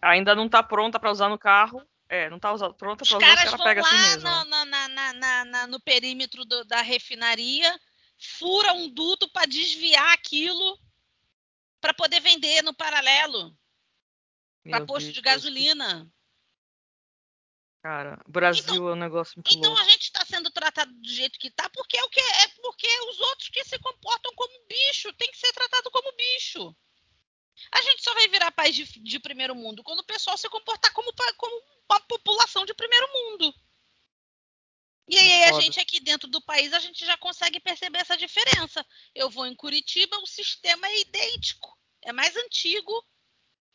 ainda 0.00 0.34
não 0.34 0.46
está 0.46 0.62
pronta 0.62 0.98
para 0.98 1.10
usar 1.10 1.28
no 1.28 1.38
carro. 1.38 1.82
É, 2.08 2.28
não 2.28 2.36
está 2.36 2.50
pronta 2.74 3.04
para 3.04 3.16
usar, 3.16 3.26
caras 3.26 3.52
ela 3.52 3.64
pega 3.64 3.80
assim 3.80 3.96
mesmo. 3.96 4.22
Na, 4.22 4.64
na, 4.64 4.88
na, 4.88 5.44
na, 5.44 5.66
no 5.66 5.80
perímetro 5.80 6.44
do, 6.44 6.64
da 6.64 6.82
refinaria, 6.82 7.78
fura 8.18 8.72
um 8.74 8.88
duto 8.88 9.28
para 9.30 9.46
desviar 9.46 10.12
aquilo 10.12 10.78
para 11.80 11.94
poder 11.94 12.20
vender 12.20 12.62
no 12.62 12.74
paralelo 12.74 13.56
para 14.70 14.86
posto 14.86 15.04
Deus 15.04 15.14
de 15.14 15.20
gasolina. 15.20 16.10
Cara, 17.84 18.18
Brasil 18.26 18.64
então, 18.64 18.88
é 18.88 18.92
um 18.94 18.96
negócio 18.96 19.34
muito 19.36 19.58
Então 19.58 19.70
louco. 19.70 19.86
a 19.86 19.90
gente 19.90 20.04
está 20.04 20.24
sendo 20.24 20.50
tratado 20.50 20.90
do 20.90 21.06
jeito 21.06 21.38
que 21.38 21.48
está 21.48 21.68
porque 21.68 21.98
é 21.98 22.02
o 22.02 22.08
que 22.08 22.18
é 22.18 22.48
porque 22.62 22.88
os 23.10 23.20
outros 23.20 23.50
que 23.50 23.62
se 23.62 23.78
comportam 23.78 24.32
como 24.34 24.66
bicho 24.66 25.12
tem 25.12 25.30
que 25.30 25.36
ser 25.36 25.52
tratado 25.52 25.90
como 25.90 26.10
bicho. 26.16 26.74
A 27.70 27.82
gente 27.82 28.02
só 28.02 28.14
vai 28.14 28.26
virar 28.28 28.50
país 28.52 28.74
de, 28.74 28.84
de 28.84 29.20
primeiro 29.20 29.54
mundo 29.54 29.82
quando 29.82 29.98
o 29.98 30.06
pessoal 30.06 30.38
se 30.38 30.48
comportar 30.48 30.94
como, 30.94 31.12
como 31.36 31.62
uma 31.90 32.00
população 32.08 32.64
de 32.64 32.72
primeiro 32.72 33.06
mundo. 33.12 33.54
E 35.06 35.18
aí 35.18 35.44
a 35.44 35.60
gente 35.60 35.78
aqui 35.78 36.00
dentro 36.00 36.26
do 36.26 36.40
país 36.40 36.72
a 36.72 36.78
gente 36.78 37.04
já 37.04 37.18
consegue 37.18 37.60
perceber 37.60 37.98
essa 37.98 38.16
diferença. 38.16 38.82
Eu 39.14 39.28
vou 39.28 39.46
em 39.46 39.54
Curitiba, 39.54 40.16
o 40.20 40.26
sistema 40.26 40.86
é 40.86 41.00
idêntico. 41.00 41.78
É 42.00 42.14
mais 42.14 42.34
antigo, 42.34 43.04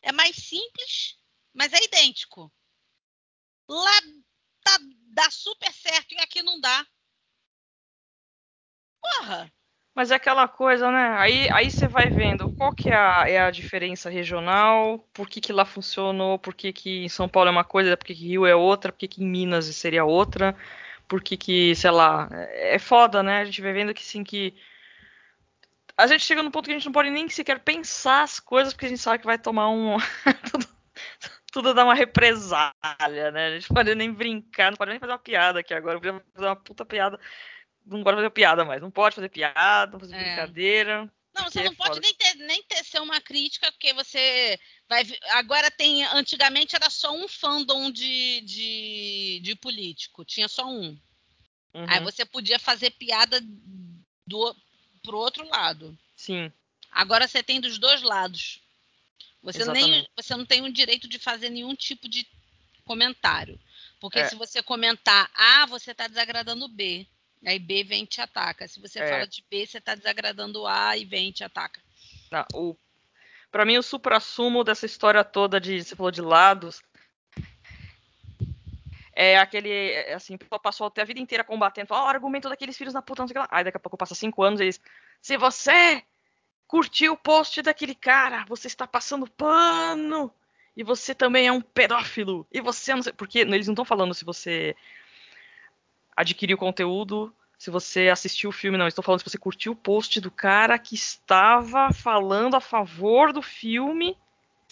é 0.02 0.10
mais 0.10 0.34
simples, 0.34 1.16
mas 1.54 1.72
é 1.72 1.84
idêntico. 1.84 2.52
Lá 3.70 4.00
tá, 4.64 4.78
dá 5.12 5.30
super 5.30 5.72
certo 5.72 6.12
e 6.12 6.18
aqui 6.18 6.42
não 6.42 6.60
dá. 6.60 6.84
Porra! 9.00 9.52
Mas 9.94 10.10
é 10.10 10.16
aquela 10.16 10.48
coisa, 10.48 10.90
né? 10.90 11.14
Aí, 11.18 11.48
aí 11.50 11.70
você 11.70 11.86
vai 11.86 12.10
vendo 12.10 12.52
qual 12.56 12.72
que 12.72 12.90
é 12.90 12.96
a, 12.96 13.28
é 13.28 13.40
a 13.40 13.50
diferença 13.50 14.10
regional, 14.10 14.98
por 15.12 15.28
que, 15.28 15.40
que 15.40 15.52
lá 15.52 15.64
funcionou, 15.64 16.38
por 16.38 16.52
que, 16.54 16.72
que 16.72 17.04
em 17.04 17.08
São 17.08 17.28
Paulo 17.28 17.48
é 17.48 17.52
uma 17.52 17.64
coisa, 17.64 17.96
por 17.96 18.06
que, 18.06 18.14
que 18.14 18.24
Rio 18.28 18.44
é 18.46 18.56
outra, 18.56 18.90
por 18.90 18.98
que, 18.98 19.06
que 19.08 19.22
em 19.22 19.26
Minas 19.26 19.66
seria 19.66 20.04
outra, 20.04 20.56
por 21.08 21.22
que, 21.22 21.36
que, 21.36 21.74
sei 21.76 21.90
lá, 21.92 22.28
é, 22.32 22.76
é 22.76 22.78
foda, 22.78 23.22
né? 23.22 23.40
A 23.40 23.44
gente 23.44 23.60
vai 23.60 23.72
vendo 23.72 23.94
que 23.94 24.04
sim 24.04 24.24
que. 24.24 24.54
A 25.96 26.06
gente 26.06 26.24
chega 26.24 26.42
num 26.42 26.50
ponto 26.50 26.64
que 26.66 26.72
a 26.72 26.74
gente 26.74 26.86
não 26.86 26.92
pode 26.92 27.10
nem 27.10 27.28
sequer 27.28 27.60
pensar 27.60 28.22
as 28.22 28.40
coisas, 28.40 28.72
porque 28.72 28.86
a 28.86 28.88
gente 28.88 29.02
sabe 29.02 29.18
que 29.20 29.26
vai 29.26 29.38
tomar 29.38 29.68
um. 29.70 29.96
tudo 31.50 31.74
dá 31.74 31.84
uma 31.84 31.94
represália, 31.94 33.30
né? 33.32 33.46
A 33.46 33.50
gente 33.52 33.70
não 33.70 33.74
pode 33.74 33.94
nem 33.94 34.12
brincar, 34.12 34.70
não 34.70 34.76
pode 34.76 34.90
nem 34.90 35.00
fazer 35.00 35.12
uma 35.12 35.18
piada 35.18 35.60
aqui 35.60 35.74
agora. 35.74 35.96
Eu 35.96 36.00
podia 36.00 36.24
fazer 36.34 36.46
uma 36.46 36.56
puta 36.56 36.84
piada. 36.84 37.20
Não 37.84 38.02
pode 38.02 38.16
fazer 38.16 38.30
piada 38.30 38.64
mais. 38.64 38.80
Não 38.80 38.90
pode 38.90 39.14
fazer 39.14 39.28
piada, 39.28 39.92
não 39.92 40.00
fazer 40.00 40.16
é. 40.16 40.24
brincadeira. 40.24 41.12
Não, 41.34 41.44
você 41.44 41.62
não 41.62 41.72
é 41.72 41.74
pode 41.74 42.00
nem 42.00 42.14
ter, 42.14 42.34
nem 42.36 42.62
ter 42.64 42.84
ser 42.84 43.00
uma 43.00 43.20
crítica, 43.20 43.70
porque 43.72 43.92
você 43.92 44.58
vai. 44.88 45.04
Agora 45.30 45.70
tem. 45.70 46.04
Antigamente 46.04 46.76
era 46.76 46.90
só 46.90 47.12
um 47.12 47.28
fandom 47.28 47.90
de, 47.90 48.40
de, 48.42 49.40
de 49.42 49.54
político. 49.56 50.24
Tinha 50.24 50.48
só 50.48 50.66
um. 50.66 50.98
Uhum. 51.72 51.86
Aí 51.88 52.00
você 52.02 52.24
podia 52.24 52.58
fazer 52.58 52.90
piada 52.90 53.40
do, 54.26 54.56
pro 55.02 55.18
outro 55.18 55.48
lado. 55.48 55.96
Sim. 56.16 56.52
Agora 56.90 57.28
você 57.28 57.42
tem 57.42 57.60
dos 57.60 57.78
dois 57.78 58.02
lados. 58.02 58.60
Você, 59.42 59.64
nem, 59.72 60.06
você 60.14 60.36
não 60.36 60.44
tem 60.44 60.62
o 60.62 60.72
direito 60.72 61.08
de 61.08 61.18
fazer 61.18 61.48
nenhum 61.48 61.74
tipo 61.74 62.08
de 62.08 62.26
comentário. 62.84 63.58
Porque 63.98 64.18
é. 64.18 64.28
se 64.28 64.34
você 64.34 64.62
comentar 64.62 65.30
A, 65.34 65.66
você 65.66 65.92
está 65.92 66.06
desagradando 66.06 66.68
B. 66.68 67.06
Aí 67.46 67.58
B 67.58 67.84
vem 67.84 68.04
e 68.04 68.06
te 68.06 68.20
ataca. 68.20 68.68
Se 68.68 68.80
você 68.80 68.98
é. 68.98 69.08
fala 69.08 69.26
de 69.26 69.44
B, 69.50 69.66
você 69.66 69.78
está 69.78 69.94
desagradando 69.94 70.66
A 70.66 70.96
e 70.96 71.04
vem 71.04 71.28
e 71.28 71.32
te 71.32 71.42
ataca. 71.42 71.80
Não, 72.30 72.44
o, 72.54 72.76
pra 73.50 73.64
mim, 73.64 73.78
o 73.78 73.82
supra-sumo 73.82 74.62
dessa 74.62 74.84
história 74.86 75.24
toda 75.24 75.60
de. 75.60 75.82
Você 75.82 75.96
falou 75.96 76.10
de 76.10 76.20
lados. 76.20 76.82
É 79.12 79.38
aquele. 79.38 79.70
É, 79.70 80.14
assim, 80.14 80.36
passou 80.62 80.86
até 80.86 81.02
a 81.02 81.06
vida 81.06 81.20
inteira 81.20 81.44
combatendo. 81.44 81.94
Ó, 81.94 82.04
oh, 82.04 82.08
argumento 82.08 82.48
daqueles 82.48 82.76
filhos 82.76 82.94
da 82.94 83.02
puta, 83.02 83.22
não 83.22 83.28
sei 83.28 83.32
o 83.32 83.40
que 83.40 83.40
lá. 83.40 83.48
Aí 83.50 83.64
daqui 83.64 83.76
a 83.76 83.80
pouco 83.80 83.96
passa 83.96 84.14
cinco 84.14 84.42
anos 84.42 84.60
e 84.60 84.64
eles. 84.64 84.80
Se 85.20 85.36
você 85.36 86.02
curtiu 86.70 87.14
o 87.14 87.16
post 87.16 87.60
daquele 87.62 87.96
cara, 87.96 88.44
você 88.48 88.68
está 88.68 88.86
passando 88.86 89.28
pano. 89.28 90.32
E 90.76 90.84
você 90.84 91.12
também 91.12 91.48
é 91.48 91.52
um 91.52 91.60
pedófilo. 91.60 92.46
E 92.52 92.60
você 92.60 92.94
não 92.94 93.02
sei. 93.02 93.12
Porque 93.12 93.40
eles 93.40 93.66
não 93.66 93.72
estão 93.72 93.84
falando 93.84 94.14
se 94.14 94.24
você 94.24 94.76
adquiriu 96.16 96.56
conteúdo, 96.56 97.34
se 97.58 97.70
você 97.72 98.08
assistiu 98.08 98.50
o 98.50 98.52
filme, 98.52 98.78
não. 98.78 98.84
Eles 98.84 98.92
estão 98.92 99.02
falando 99.02 99.18
se 99.18 99.28
você 99.28 99.36
curtiu 99.36 99.72
o 99.72 99.76
post 99.76 100.20
do 100.20 100.30
cara 100.30 100.78
que 100.78 100.94
estava 100.94 101.92
falando 101.92 102.54
a 102.54 102.60
favor 102.60 103.32
do 103.32 103.42
filme 103.42 104.16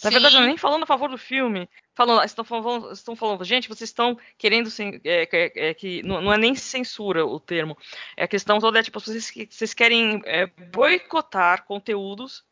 na 0.02 0.10
Sim. 0.10 0.14
verdade, 0.14 0.36
eu 0.36 0.42
nem 0.42 0.56
falando 0.56 0.84
a 0.84 0.86
favor 0.86 1.10
do 1.10 1.18
filme. 1.18 1.68
Falando, 1.98 2.24
estão 2.24 2.44
falando, 2.44 2.92
estão 2.92 3.16
falando 3.16 3.44
gente, 3.44 3.68
vocês 3.68 3.90
estão 3.90 4.16
querendo 4.38 4.70
é, 5.04 5.28
é, 5.32 5.68
é, 5.70 5.74
que 5.74 6.00
não, 6.04 6.20
não, 6.20 6.32
é 6.32 6.38
nem 6.38 6.54
censura 6.54 7.26
o 7.26 7.40
termo. 7.40 7.76
É 8.16 8.22
a 8.22 8.28
questão 8.28 8.60
toda 8.60 8.78
é 8.78 8.84
tipo, 8.84 9.00
vocês, 9.00 9.32
vocês 9.50 9.74
querem 9.74 10.22
é, 10.24 10.46
boicotar 10.46 11.64
conteúdos. 11.64 12.44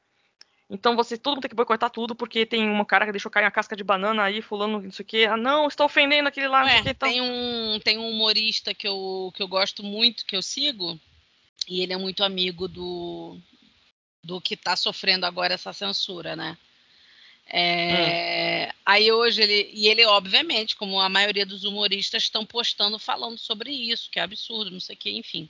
Então 0.68 0.96
você 0.96 1.16
todo 1.16 1.34
mundo 1.34 1.42
tem 1.42 1.50
que 1.50 1.54
boicotar 1.54 1.90
tudo 1.90 2.12
porque 2.12 2.44
tem 2.44 2.68
um 2.68 2.84
cara 2.84 3.06
que 3.06 3.12
deixou 3.12 3.30
cair 3.30 3.44
uma 3.44 3.52
casca 3.52 3.76
de 3.76 3.84
banana 3.84 4.24
aí, 4.24 4.42
fulano, 4.42 4.80
não 4.80 4.90
sei 4.90 5.04
o 5.04 5.06
quê. 5.06 5.28
Ah, 5.30 5.36
não, 5.36 5.68
está 5.68 5.84
ofendendo 5.84 6.28
aquele 6.28 6.48
lá, 6.48 6.64
Ué, 6.64 6.80
então... 6.80 7.08
tem 7.08 7.20
um 7.20 7.78
tem 7.78 7.98
um 7.98 8.10
humorista 8.10 8.74
que 8.74 8.88
eu, 8.88 9.30
que 9.32 9.40
eu 9.40 9.46
gosto 9.46 9.84
muito, 9.84 10.26
que 10.26 10.34
eu 10.34 10.42
sigo, 10.42 10.98
e 11.68 11.82
ele 11.82 11.92
é 11.92 11.96
muito 11.96 12.24
amigo 12.24 12.66
do 12.66 13.38
do 14.24 14.40
que 14.40 14.54
está 14.54 14.74
sofrendo 14.74 15.24
agora 15.24 15.54
essa 15.54 15.72
censura, 15.72 16.34
né? 16.34 16.58
É, 17.48 18.68
hum. 18.68 18.76
Aí 18.84 19.10
hoje 19.12 19.42
ele. 19.42 19.70
E 19.72 19.88
ele, 19.88 20.04
obviamente, 20.04 20.76
como 20.76 21.00
a 21.00 21.08
maioria 21.08 21.46
dos 21.46 21.64
humoristas 21.64 22.24
estão 22.24 22.44
postando 22.44 22.98
falando 22.98 23.38
sobre 23.38 23.70
isso, 23.70 24.10
que 24.10 24.18
é 24.18 24.22
absurdo, 24.22 24.70
não 24.70 24.80
sei 24.80 24.94
o 24.96 24.98
que, 24.98 25.10
enfim. 25.10 25.48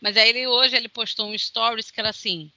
Mas 0.00 0.16
aí 0.16 0.28
ele 0.28 0.46
hoje 0.46 0.76
ele 0.76 0.88
postou 0.88 1.26
um 1.26 1.38
stories 1.38 1.90
que 1.90 2.00
era 2.00 2.10
assim: 2.10 2.50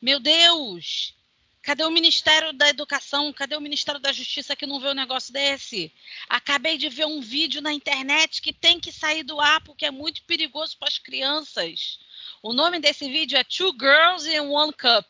Meu 0.00 0.20
Deus! 0.20 1.14
Cadê 1.62 1.84
o 1.84 1.90
Ministério 1.90 2.54
da 2.54 2.70
Educação? 2.70 3.32
Cadê 3.34 3.54
o 3.54 3.60
Ministério 3.60 4.00
da 4.00 4.12
Justiça 4.12 4.56
que 4.56 4.66
não 4.66 4.80
vê 4.80 4.88
um 4.88 4.94
negócio 4.94 5.30
desse? 5.30 5.92
Acabei 6.26 6.78
de 6.78 6.88
ver 6.88 7.04
um 7.04 7.20
vídeo 7.20 7.60
na 7.60 7.72
internet 7.72 8.40
que 8.40 8.52
tem 8.52 8.80
que 8.80 8.90
sair 8.90 9.22
do 9.22 9.38
ar 9.38 9.62
porque 9.62 9.84
é 9.84 9.90
muito 9.90 10.22
perigoso 10.24 10.78
para 10.78 10.88
as 10.88 10.98
crianças. 10.98 11.98
O 12.42 12.54
nome 12.54 12.80
desse 12.80 13.10
vídeo 13.10 13.36
é 13.36 13.44
Two 13.44 13.72
Girls 13.78 14.26
in 14.26 14.40
One 14.40 14.72
Cup. 14.72 15.06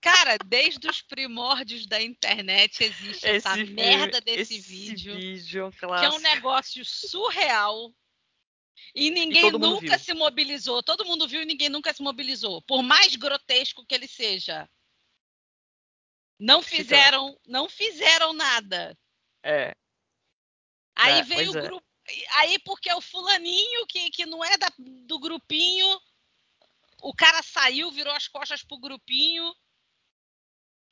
Cara, 0.00 0.38
desde 0.46 0.88
os 0.88 1.02
primórdios 1.02 1.86
da 1.86 2.00
internet 2.00 2.84
existe 2.84 3.26
esse 3.26 3.36
essa 3.36 3.54
filme, 3.54 3.72
merda 3.72 4.20
desse 4.20 4.58
vídeo. 4.60 5.16
vídeo 5.16 5.70
que 5.72 5.84
é 5.84 6.10
um 6.10 6.20
negócio 6.20 6.84
surreal. 6.84 7.92
E 8.94 9.10
ninguém 9.10 9.48
e 9.48 9.50
nunca 9.50 9.96
viu. 9.96 9.98
se 9.98 10.14
mobilizou. 10.14 10.82
Todo 10.82 11.04
mundo 11.04 11.26
viu 11.26 11.42
e 11.42 11.44
ninguém 11.44 11.68
nunca 11.68 11.92
se 11.92 12.02
mobilizou. 12.02 12.62
Por 12.62 12.82
mais 12.82 13.16
grotesco 13.16 13.84
que 13.84 13.94
ele 13.94 14.06
seja. 14.06 14.68
Não 16.38 16.62
fizeram, 16.62 17.36
não 17.46 17.68
fizeram 17.68 18.32
nada. 18.32 18.96
É. 19.42 19.74
Aí 20.94 21.20
é, 21.20 21.22
veio 21.24 21.52
o 21.52 21.58
é. 21.58 21.62
grupo. 21.62 21.84
Aí, 22.36 22.58
porque 22.60 22.88
é 22.88 22.94
o 22.94 23.00
fulaninho 23.00 23.86
que, 23.86 24.10
que 24.10 24.24
não 24.24 24.42
é 24.42 24.56
da, 24.56 24.72
do 24.78 25.18
grupinho, 25.18 26.00
o 27.02 27.14
cara 27.14 27.42
saiu, 27.42 27.90
virou 27.90 28.14
as 28.14 28.26
costas 28.26 28.62
pro 28.62 28.78
grupinho. 28.78 29.54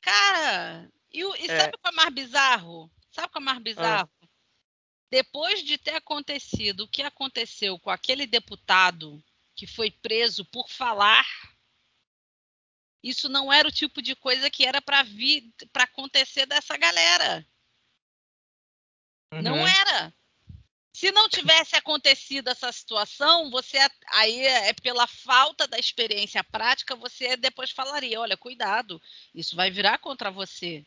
Cara, 0.01 0.91
e, 1.11 1.19
e 1.21 1.51
é. 1.51 1.59
sabe 1.59 1.75
o 1.75 1.79
que 1.79 1.87
é 1.87 1.91
mais 1.91 2.13
bizarro? 2.13 2.91
Sabe 3.11 3.27
o 3.27 3.31
que 3.31 3.37
é 3.37 3.41
mais 3.41 3.59
bizarro? 3.59 4.09
Ah. 4.21 4.27
Depois 5.09 5.63
de 5.63 5.77
ter 5.77 5.95
acontecido 5.95 6.81
o 6.81 6.87
que 6.87 7.01
aconteceu 7.01 7.79
com 7.79 7.89
aquele 7.89 8.27
deputado 8.27 9.23
que 9.55 9.65
foi 9.65 9.89
preso 9.89 10.45
por 10.45 10.69
falar, 10.69 11.25
isso 13.01 13.29
não 13.29 13.51
era 13.51 13.67
o 13.67 13.71
tipo 13.71 14.01
de 14.01 14.15
coisa 14.15 14.49
que 14.49 14.65
era 14.65 14.81
para 14.81 15.03
vir 15.03 15.51
para 15.71 15.85
acontecer 15.85 16.45
dessa 16.45 16.77
galera. 16.77 17.47
Uhum. 19.33 19.41
Não 19.41 19.67
era. 19.67 20.13
Se 20.97 21.11
não 21.11 21.29
tivesse 21.29 21.75
acontecido 21.75 22.47
essa 22.47 22.71
situação, 22.71 23.51
você 23.51 23.77
aí 24.07 24.47
é 24.47 24.73
pela 24.73 25.05
falta 25.05 25.67
da 25.67 25.77
experiência 25.77 26.43
prática, 26.43 26.95
você 26.95 27.37
depois 27.37 27.69
falaria, 27.69 28.19
olha, 28.19 28.35
cuidado, 28.35 28.99
isso 29.31 29.55
vai 29.55 29.69
virar 29.69 29.99
contra 29.99 30.31
você. 30.31 30.83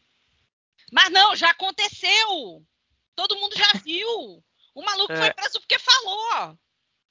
Mas 0.91 1.11
não, 1.11 1.37
já 1.37 1.51
aconteceu. 1.51 2.67
Todo 3.15 3.37
mundo 3.37 3.57
já 3.57 3.71
viu. 3.85 4.43
O 4.75 4.83
maluco 4.83 5.13
é. 5.13 5.17
foi 5.17 5.33
preso 5.33 5.61
porque 5.61 5.79
falou. 5.79 6.59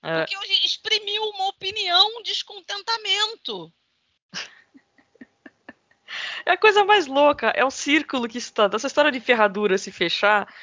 É. 0.03 0.25
Porque 0.25 0.65
exprimiu 0.65 1.23
uma 1.23 1.47
opinião, 1.47 2.05
um 2.17 2.21
descontentamento. 2.21 3.73
É 6.45 6.51
a 6.51 6.57
coisa 6.57 6.83
mais 6.83 7.07
louca, 7.07 7.53
é 7.55 7.63
o 7.63 7.71
círculo 7.71 8.27
que 8.27 8.39
está. 8.39 8.69
Essa 8.73 8.87
história 8.87 9.11
de 9.11 9.21
ferradura 9.21 9.77
se 9.77 9.89
fechar. 9.89 10.53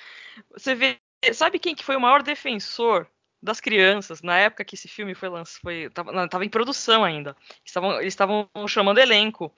Você 0.50 0.74
vê 0.74 1.00
Sabe 1.32 1.58
quem 1.58 1.74
que 1.74 1.84
foi 1.84 1.96
o 1.96 2.00
maior 2.00 2.22
defensor 2.22 3.08
das 3.42 3.60
crianças 3.60 4.22
na 4.22 4.36
época 4.38 4.64
que 4.64 4.74
esse 4.74 4.88
filme 4.88 5.14
foi 5.14 5.28
lançado? 5.28 5.62
Foi, 5.62 5.90
tava, 5.90 6.28
tava 6.28 6.44
em 6.44 6.48
produção 6.48 7.04
ainda. 7.04 7.36
Estavam, 7.64 8.00
eles 8.00 8.12
estavam 8.12 8.48
chamando 8.68 8.98
elenco. 8.98 9.54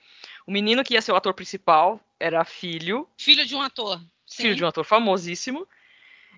O 0.47 0.51
menino 0.51 0.85
que 0.85 0.95
ia 0.95 1.03
ser 1.03 1.13
o 1.13 1.17
ator 1.17 1.35
principal 1.35 2.01
era 2.19 2.45
filho. 2.45 3.09
Filho 3.17 3.45
de 3.47 3.55
um 3.55 3.63
ator. 3.63 4.01
Sim. 4.27 4.43
Filho 4.43 4.57
de 4.57 4.65
um 4.65 4.69
ator 4.69 4.85
famosíssimo. 4.85 5.67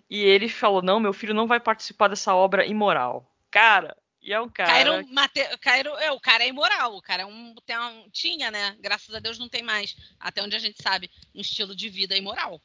E 0.08 0.22
ele 0.22 0.48
falou: 0.48 0.82
Não, 0.82 1.00
meu 1.00 1.12
filho 1.12 1.34
não 1.34 1.46
vai 1.46 1.60
participar 1.60 2.08
dessa 2.08 2.34
obra 2.34 2.66
imoral. 2.66 3.26
Cara, 3.50 3.96
e 4.22 4.32
é 4.32 4.40
um 4.40 4.48
cara. 4.48 4.70
Cairo, 4.70 5.08
Mate... 5.08 5.58
Cairo... 5.58 5.90
É, 5.96 6.12
o 6.12 6.20
cara 6.20 6.44
é 6.44 6.48
imoral. 6.48 6.96
O 6.96 7.02
cara 7.02 7.22
é 7.22 7.26
um... 7.26 7.54
um. 7.54 8.10
Tinha, 8.10 8.50
né? 8.50 8.76
Graças 8.80 9.14
a 9.14 9.18
Deus 9.18 9.38
não 9.38 9.48
tem 9.48 9.62
mais. 9.62 9.96
Até 10.18 10.42
onde 10.42 10.56
a 10.56 10.58
gente 10.58 10.82
sabe. 10.82 11.10
Um 11.34 11.40
estilo 11.40 11.74
de 11.74 11.88
vida 11.88 12.16
imoral. 12.16 12.60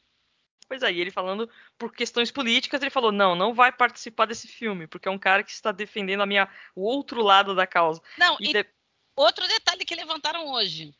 Pois 0.68 0.82
aí, 0.82 1.00
ele 1.00 1.10
falando 1.10 1.48
por 1.78 1.94
questões 1.94 2.30
políticas, 2.30 2.80
ele 2.82 2.90
falou: 2.90 3.12
não, 3.12 3.36
não 3.36 3.54
vai 3.54 3.70
participar 3.70 4.26
desse 4.26 4.48
filme, 4.48 4.86
porque 4.86 5.08
é 5.08 5.10
um 5.10 5.18
cara 5.18 5.44
que 5.44 5.50
está 5.50 5.70
defendendo 5.70 6.22
a 6.22 6.26
minha, 6.26 6.48
o 6.74 6.82
outro 6.82 7.22
lado 7.22 7.54
da 7.54 7.66
causa. 7.66 8.02
Não, 8.18 8.36
e, 8.40 8.50
e 8.50 8.52
de... 8.52 8.66
outro 9.14 9.46
detalhe 9.46 9.84
que 9.84 9.94
levantaram 9.94 10.48
hoje. 10.48 10.94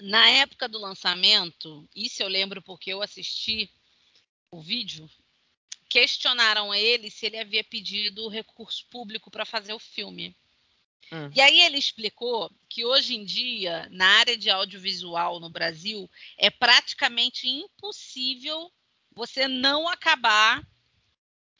Na 0.00 0.28
época 0.28 0.66
do 0.66 0.78
lançamento, 0.78 1.88
isso 1.94 2.22
eu 2.22 2.28
lembro 2.28 2.62
porque 2.62 2.90
eu 2.90 3.02
assisti 3.02 3.70
o 4.50 4.60
vídeo, 4.60 5.08
questionaram 5.88 6.74
ele 6.74 7.10
se 7.10 7.26
ele 7.26 7.38
havia 7.38 7.62
pedido 7.62 8.28
recurso 8.28 8.86
público 8.90 9.30
para 9.30 9.44
fazer 9.44 9.72
o 9.72 9.78
filme. 9.78 10.34
Hum. 11.12 11.30
E 11.34 11.40
aí 11.40 11.60
ele 11.60 11.76
explicou 11.76 12.50
que 12.68 12.84
hoje 12.84 13.14
em 13.14 13.24
dia, 13.24 13.88
na 13.90 14.06
área 14.20 14.36
de 14.36 14.48
audiovisual 14.48 15.40
no 15.40 15.50
Brasil, 15.50 16.08
é 16.38 16.48
praticamente 16.48 17.48
impossível 17.48 18.72
você 19.12 19.48
não 19.48 19.88
acabar 19.88 20.62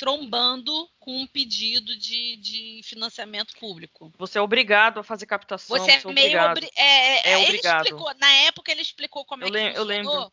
trombando 0.00 0.88
com 0.98 1.20
um 1.20 1.26
pedido 1.26 1.94
de, 1.94 2.36
de 2.36 2.80
financiamento 2.84 3.52
público. 3.58 4.10
Você 4.16 4.38
é 4.38 4.40
obrigado 4.40 4.98
a 4.98 5.04
fazer 5.04 5.26
captação. 5.26 5.76
Você 5.76 5.90
é, 5.90 6.00
é 6.02 6.12
meio 6.12 6.42
obri 6.42 6.70
é, 6.74 6.82
é, 6.82 7.32
é 7.32 7.38
obrigado. 7.38 7.84
Explicou, 7.84 8.14
na 8.14 8.32
época 8.44 8.72
ele 8.72 8.80
explicou 8.80 9.26
como 9.26 9.42
eu 9.42 9.48
é 9.48 9.50
que 9.50 9.56
lem, 9.56 9.66
funcionou. 9.74 9.92
Eu 9.92 10.20
lembro. 10.20 10.32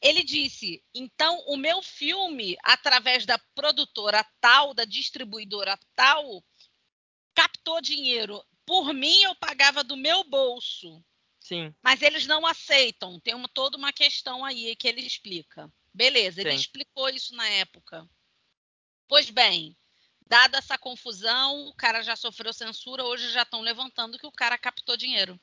Ele 0.00 0.22
disse: 0.22 0.82
então 0.94 1.38
o 1.46 1.56
meu 1.56 1.82
filme, 1.82 2.56
através 2.62 3.26
da 3.26 3.38
produtora 3.54 4.24
tal, 4.40 4.72
da 4.72 4.86
distribuidora 4.86 5.78
tal, 5.94 6.42
captou 7.34 7.82
dinheiro. 7.82 8.42
Por 8.64 8.94
mim, 8.94 9.20
eu 9.22 9.34
pagava 9.34 9.84
do 9.84 9.96
meu 9.96 10.24
bolso. 10.24 11.04
Sim. 11.40 11.74
Mas 11.82 12.00
eles 12.00 12.26
não 12.26 12.46
aceitam. 12.46 13.20
Tem 13.20 13.34
uma, 13.34 13.48
toda 13.48 13.76
uma 13.76 13.92
questão 13.92 14.42
aí 14.42 14.74
que 14.76 14.88
ele 14.88 15.02
explica. 15.02 15.70
Beleza, 15.94 16.40
ele 16.40 16.50
Sim. 16.50 16.56
explicou 16.56 17.08
isso 17.08 17.36
na 17.36 17.48
época. 17.48 18.04
Pois 19.06 19.30
bem, 19.30 19.76
dada 20.26 20.58
essa 20.58 20.76
confusão, 20.76 21.68
o 21.68 21.74
cara 21.74 22.02
já 22.02 22.16
sofreu 22.16 22.52
censura, 22.52 23.04
hoje 23.04 23.30
já 23.30 23.42
estão 23.42 23.60
levantando 23.60 24.18
que 24.18 24.26
o 24.26 24.32
cara 24.32 24.58
captou 24.58 24.96
dinheiro. 24.96 25.38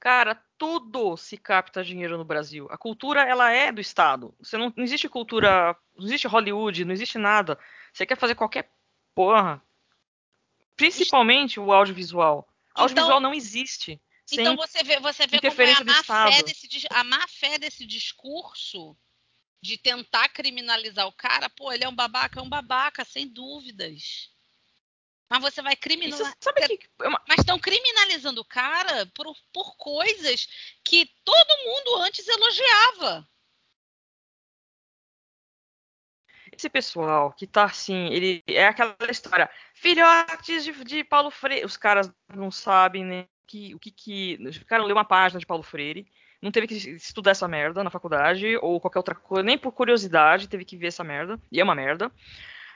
Cara, 0.00 0.34
tudo 0.58 1.16
se 1.16 1.36
capta 1.36 1.82
dinheiro 1.82 2.18
no 2.18 2.24
Brasil. 2.24 2.66
A 2.70 2.76
cultura, 2.76 3.22
ela 3.22 3.50
é 3.50 3.72
do 3.72 3.80
Estado. 3.80 4.34
Você 4.38 4.56
não, 4.56 4.72
não 4.76 4.84
existe 4.84 5.08
cultura, 5.08 5.74
não 5.96 6.06
existe 6.06 6.26
Hollywood, 6.26 6.84
não 6.84 6.92
existe 6.92 7.16
nada. 7.16 7.58
Você 7.92 8.04
quer 8.04 8.16
fazer 8.16 8.34
qualquer 8.34 8.70
porra. 9.14 9.62
Principalmente 10.76 11.58
o 11.58 11.72
audiovisual. 11.72 12.46
Então, 12.70 12.82
audiovisual 12.84 13.20
não 13.20 13.32
existe. 13.32 14.00
Então 14.32 14.56
você 14.56 14.82
vê, 14.82 14.98
você 15.00 15.26
vê 15.26 15.38
como 15.40 15.62
é 15.62 15.72
a 15.72 15.84
má, 15.84 16.02
fé 16.02 16.42
desse, 16.42 16.86
a 16.90 17.04
má 17.04 17.28
fé 17.28 17.58
desse 17.58 17.84
discurso 17.84 18.96
de 19.60 19.76
tentar 19.78 20.28
criminalizar 20.28 21.06
o 21.06 21.12
cara. 21.12 21.48
Pô, 21.50 21.72
ele 21.72 21.84
é 21.84 21.88
um 21.88 21.94
babaca, 21.94 22.40
é 22.40 22.42
um 22.42 22.48
babaca, 22.48 23.04
sem 23.04 23.28
dúvidas. 23.28 24.30
Mas 25.28 25.40
você 25.40 25.62
vai 25.62 25.76
criminalizar. 25.76 26.36
Que... 26.36 26.90
É 27.02 27.08
Mas 27.28 27.38
estão 27.38 27.58
criminalizando 27.58 28.40
o 28.40 28.44
cara 28.44 29.06
por, 29.14 29.34
por 29.52 29.76
coisas 29.76 30.48
que 30.82 31.06
todo 31.24 31.64
mundo 31.64 32.02
antes 32.02 32.26
elogiava. 32.26 33.28
Esse 36.52 36.68
pessoal 36.70 37.32
que 37.32 37.46
tá 37.46 37.64
assim, 37.64 38.06
ele 38.12 38.44
é 38.46 38.66
aquela 38.66 38.96
história, 39.10 39.50
filhotes 39.74 40.62
de, 40.62 40.72
de 40.84 41.02
Paulo 41.02 41.30
Freire. 41.30 41.64
Os 41.64 41.76
caras 41.76 42.08
não 42.32 42.50
sabem 42.50 43.04
nem 43.04 43.28
que, 43.46 43.74
o 43.74 43.78
que 43.78 43.90
que. 43.90 44.38
Ficaram 44.52 44.84
ler 44.84 44.92
uma 44.92 45.04
página 45.04 45.40
de 45.40 45.46
Paulo 45.46 45.62
Freire, 45.62 46.06
não 46.40 46.50
teve 46.50 46.66
que 46.66 46.74
estudar 46.74 47.30
essa 47.30 47.48
merda 47.48 47.82
na 47.82 47.90
faculdade 47.90 48.56
ou 48.58 48.80
qualquer 48.80 48.98
outra 48.98 49.14
coisa, 49.14 49.42
nem 49.42 49.56
por 49.56 49.72
curiosidade 49.72 50.48
teve 50.48 50.64
que 50.64 50.76
ver 50.76 50.88
essa 50.88 51.04
merda, 51.04 51.40
e 51.50 51.60
é 51.60 51.64
uma 51.64 51.74
merda. 51.74 52.10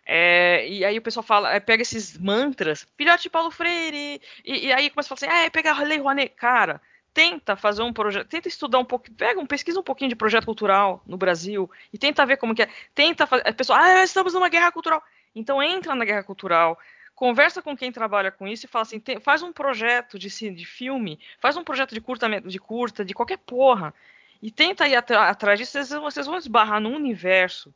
É, 0.07 0.66
e 0.66 0.85
aí 0.87 0.97
o 0.97 1.03
pessoal 1.03 1.23
fala, 1.23 1.53
é, 1.53 1.61
pega 1.61 1.83
esses 1.83 2.16
mantras, 2.16 2.87
filhote 2.97 3.25
de 3.25 3.31
Paulo 3.31 3.51
Freire, 3.51 4.23
e, 4.43 4.66
e 4.66 4.73
aí 4.73 4.89
começa 4.89 5.12
a 5.12 5.16
falar 5.16 5.33
assim, 5.33 5.41
ah, 5.41 5.45
é 5.45 5.51
pegar 5.51 5.83
Lei 5.83 5.99
Rouanet. 5.99 6.35
Cara, 6.35 6.81
tenta 7.12 7.57
fazer 7.57 7.83
um 7.83 7.93
projeto, 7.93 8.27
tenta 8.27 8.49
estudar 8.49 8.79
um 8.79 8.85
pouco, 8.85 9.11
pega 9.12 9.39
um, 9.39 9.47
pesquisa 9.47 9.79
um 9.79 9.83
pouquinho 9.83 10.09
de 10.09 10.16
projeto 10.16 10.47
cultural 10.47 11.03
no 11.07 11.19
Brasil 11.19 11.70
e 11.93 11.99
tenta 11.99 12.24
ver 12.24 12.39
como 12.39 12.55
que 12.55 12.62
é. 12.62 12.69
Tenta 12.95 13.27
fazer, 13.27 13.47
a 13.47 13.53
pessoa, 13.53 13.78
ah, 13.78 14.03
estamos 14.03 14.32
numa 14.32 14.49
guerra 14.49 14.73
cultural. 14.73 15.03
Então 15.35 15.62
entra 15.62 15.95
na 15.95 16.05
guerra 16.05 16.23
cultural, 16.23 16.78
conversa 17.19 17.61
com 17.61 17.77
quem 17.77 17.90
trabalha 17.90 18.31
com 18.31 18.47
isso 18.47 18.65
e 18.65 18.69
fala 18.69 18.85
assim, 18.85 19.03
faz 19.20 19.43
um 19.43 19.53
projeto 19.53 20.16
de, 20.16 20.28
de 20.28 20.65
filme, 20.65 21.19
faz 21.40 21.57
um 21.57 21.65
projeto 21.65 21.93
de 21.93 22.01
curta, 22.01 22.40
de 22.40 22.59
curta, 22.61 23.05
de 23.05 23.12
qualquer 23.12 23.39
porra, 23.39 23.93
e 24.40 24.53
tenta 24.53 24.86
ir 24.86 24.95
at 24.95 25.11
atrás 25.11 25.59
disso, 25.59 25.73
vocês, 25.73 25.90
vocês, 25.90 26.27
vão 26.27 26.36
esbarrar 26.36 26.81
num 26.81 26.95
universo 26.95 27.74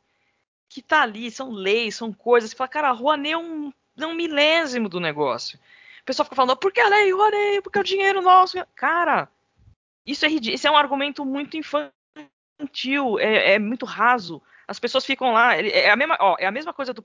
que 0.69 0.81
tá 0.81 1.01
ali, 1.01 1.29
são 1.29 1.51
leis, 1.51 1.97
são 1.97 2.13
coisas, 2.13 2.51
você 2.51 2.55
fala, 2.55 2.69
cara, 2.69 2.87
a 2.87 2.93
Rouanet 2.93 3.33
é 3.33 3.37
um, 3.37 3.73
é 3.97 4.05
um 4.05 4.15
milésimo 4.15 4.87
do 4.87 5.01
negócio. 5.01 5.59
O 6.01 6.05
pessoal 6.05 6.23
fica 6.23 6.37
falando, 6.37 6.55
por 6.55 6.71
que 6.71 6.79
a 6.79 6.87
lei, 6.87 7.11
Rouanet, 7.11 7.61
porque 7.61 7.77
é 7.77 7.81
o 7.81 7.83
dinheiro 7.83 8.21
nosso. 8.21 8.65
Cara, 8.73 9.27
isso 10.05 10.25
é 10.25 10.29
ridículo, 10.29 10.55
isso 10.55 10.67
é 10.67 10.71
um 10.71 10.77
argumento 10.77 11.25
muito 11.25 11.57
infantil, 11.57 13.19
é, 13.19 13.55
é 13.55 13.59
muito 13.59 13.85
raso. 13.85 14.41
As 14.67 14.79
pessoas 14.79 15.05
ficam 15.05 15.33
lá. 15.33 15.55
É 15.55 15.89
a 15.89 15.95
mesma, 15.95 16.17
ó, 16.19 16.35
é 16.39 16.45
a 16.45 16.51
mesma 16.51 16.73
coisa 16.73 16.93
do. 16.93 17.03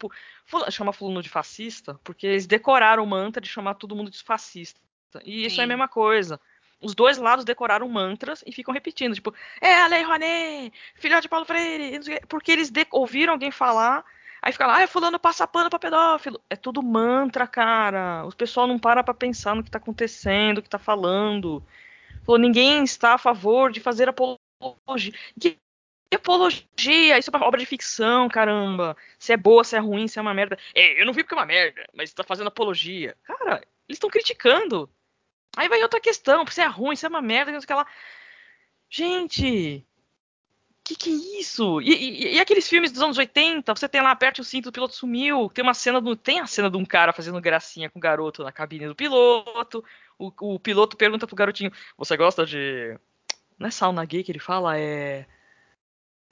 Chama 0.71 0.93
fulano 0.93 1.23
de 1.23 1.29
fascista, 1.29 1.99
porque 2.05 2.27
eles 2.27 2.47
decoraram 2.47 3.03
o 3.03 3.07
mantra 3.07 3.41
de 3.41 3.49
chamar 3.49 3.75
todo 3.75 3.97
mundo 3.97 4.11
de 4.11 4.23
fascista. 4.23 4.81
E 5.25 5.47
isso 5.47 5.57
Sim. 5.57 5.63
é 5.63 5.65
a 5.65 5.69
mesma 5.69 5.89
coisa. 5.89 6.41
Os 6.81 6.95
dois 6.95 7.19
lados 7.19 7.45
decoraram 7.45 7.89
mantras 7.89 8.45
e 8.47 8.53
ficam 8.53 8.73
repetindo, 8.73 9.15
tipo, 9.15 9.35
é 9.61 9.83
a 9.83 9.89
Lei 9.89 10.03
Rouanet, 10.03 10.73
filha 10.95 11.21
de 11.21 11.29
Paulo 11.29 11.45
Freire, 11.45 11.99
porque 12.29 12.53
eles 12.53 12.71
ouviram 12.93 13.33
alguém 13.33 13.51
falar, 13.51 14.05
aí 14.41 14.53
fica 14.53 14.65
lá, 14.65 14.85
ah, 14.85 14.87
fulano 14.87 15.19
passa 15.19 15.47
pano 15.47 15.69
pra 15.69 15.79
pedófilo. 15.79 16.41
É 16.49 16.55
tudo 16.55 16.81
mantra, 16.81 17.49
cara. 17.49 18.25
O 18.27 18.35
pessoal 18.35 18.69
não 18.69 18.79
para 18.79 19.03
pra 19.03 19.13
pensar 19.13 19.57
no 19.57 19.65
que 19.65 19.71
tá 19.71 19.79
acontecendo, 19.79 20.59
o 20.59 20.63
que 20.63 20.69
tá 20.71 20.79
falando. 20.79 21.65
Falou, 22.25 22.39
ninguém 22.39 22.85
está 22.85 23.15
a 23.15 23.19
favor 23.19 23.73
de 23.73 23.81
fazer 23.81 24.09
apologia. 24.09 25.13
Que 25.41 25.59
apologia? 26.17 27.19
Isso 27.19 27.31
é 27.33 27.37
uma 27.37 27.47
obra 27.47 27.61
de 27.61 27.67
ficção, 27.67 28.29
caramba. 28.29 28.97
Se 29.19 29.33
é 29.33 29.37
boa, 29.37 29.65
se 29.65 29.77
é 29.77 29.79
ruim, 29.79 30.09
se 30.09 30.19
é 30.19 30.23
uma 30.23 30.35
merda. 30.35 30.59
É, 30.75 31.01
eu 31.01 31.07
não 31.07 31.13
vi 31.13 31.23
porque 31.23 31.35
é 31.35 31.39
uma 31.39 31.47
merda, 31.47 31.87
mas 31.95 32.11
está 32.11 32.25
fazendo 32.25 32.49
apologia. 32.49 33.17
Cara, 33.25 33.57
eles 33.89 33.97
estão 33.97 34.11
criticando. 34.11 34.89
Aí 35.57 35.69
vai 35.69 35.83
outra 35.83 36.01
questão, 36.01 36.47
se 36.47 36.61
é 36.61 36.67
ruim, 36.67 36.97
se 36.97 37.07
é 37.07 37.09
uma 37.09 37.23
merda, 37.23 37.59
que 37.61 37.75
lá. 37.75 37.87
Gente, 38.91 39.85
que 40.89 40.97
que 40.97 41.11
é 41.11 41.41
isso? 41.41 41.81
E, 41.83 41.93
e, 41.93 42.35
e, 42.37 42.41
aqueles 42.41 42.67
filmes 42.69 42.91
dos 42.91 43.03
anos 43.03 43.19
80, 43.19 43.75
você 43.75 43.89
tem 43.89 44.01
lá, 44.01 44.11
aperte 44.11 44.41
o 44.41 44.45
cinto, 44.45 44.71
o 44.71 44.73
piloto 44.73 44.95
sumiu, 44.95 45.51
tem 45.53 45.63
uma 45.63 45.75
cena 45.75 46.01
do, 46.01 46.17
tem 46.17 46.41
a 46.41 46.47
cena 46.47 46.71
de 46.71 46.77
um 46.79 46.85
cara 46.85 47.13
fazendo 47.13 47.41
gracinha 47.41 47.91
com 47.91 47.99
o 47.99 48.03
garoto 48.03 48.43
na 48.43 48.51
cabine 48.51 48.87
do 48.87 48.95
piloto, 48.95 49.85
o, 50.19 50.33
o 50.55 50.59
piloto 50.59 50.97
pergunta 50.97 51.27
pro 51.27 51.37
garotinho, 51.37 51.71
você 51.97 52.17
gosta 52.17 52.47
de... 52.47 52.99
Não 53.59 53.69
é 53.69 53.71
sauna 53.71 54.05
gay 54.05 54.23
que 54.25 54.33
ele 54.33 54.39
fala, 54.39 54.79
é... 54.79 55.27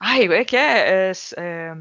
Ai, 0.00 0.26
é 0.26 0.44
que 0.44 0.56
é, 0.56 1.10
é, 1.10 1.12
é... 1.36 1.72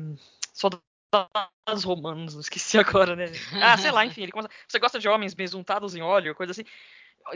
Soldados 0.54 1.84
romanos, 1.84 2.34
não 2.34 2.42
esqueci 2.42 2.78
agora, 2.80 3.16
né? 3.16 3.26
Ah, 3.62 3.78
sei 3.78 3.92
lá, 3.92 4.06
enfim, 4.06 4.24
ele 4.24 4.32
começa, 4.32 4.50
você 4.68 4.80
gosta 4.80 5.00
de 5.00 5.08
homens 5.08 5.34
besuntados 5.34 5.96
em 5.96 6.02
óleo, 6.02 6.36
coisa 6.36 6.52
assim. 6.52 6.66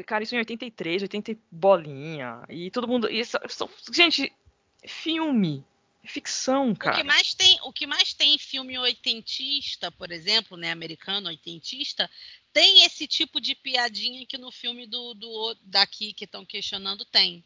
Cara, 0.05 0.23
isso 0.23 0.35
em 0.35 0.39
83, 0.39 1.01
80 1.01 1.35
bolinha. 1.51 2.43
E 2.47 2.69
todo 2.69 2.87
mundo. 2.87 3.09
E, 3.09 3.21
gente, 3.91 4.31
filme. 4.85 5.65
Ficção, 6.05 6.73
cara. 6.73 6.95
O 6.95 6.99
que 6.99 7.05
mais 7.05 7.33
tem, 7.33 7.59
o 7.61 7.73
que 7.73 7.85
mais 7.85 8.13
tem 8.13 8.37
filme 8.37 8.79
oitentista, 8.79 9.91
por 9.91 10.11
exemplo, 10.11 10.55
né, 10.55 10.71
americano 10.71 11.27
oitentista, 11.27 12.09
tem 12.53 12.85
esse 12.85 13.05
tipo 13.05 13.41
de 13.41 13.53
piadinha 13.53 14.25
que 14.25 14.37
no 14.37 14.49
filme 14.49 14.87
do, 14.87 15.13
do 15.13 15.57
daqui 15.61 16.13
que 16.13 16.23
estão 16.23 16.45
questionando 16.45 17.03
tem. 17.03 17.43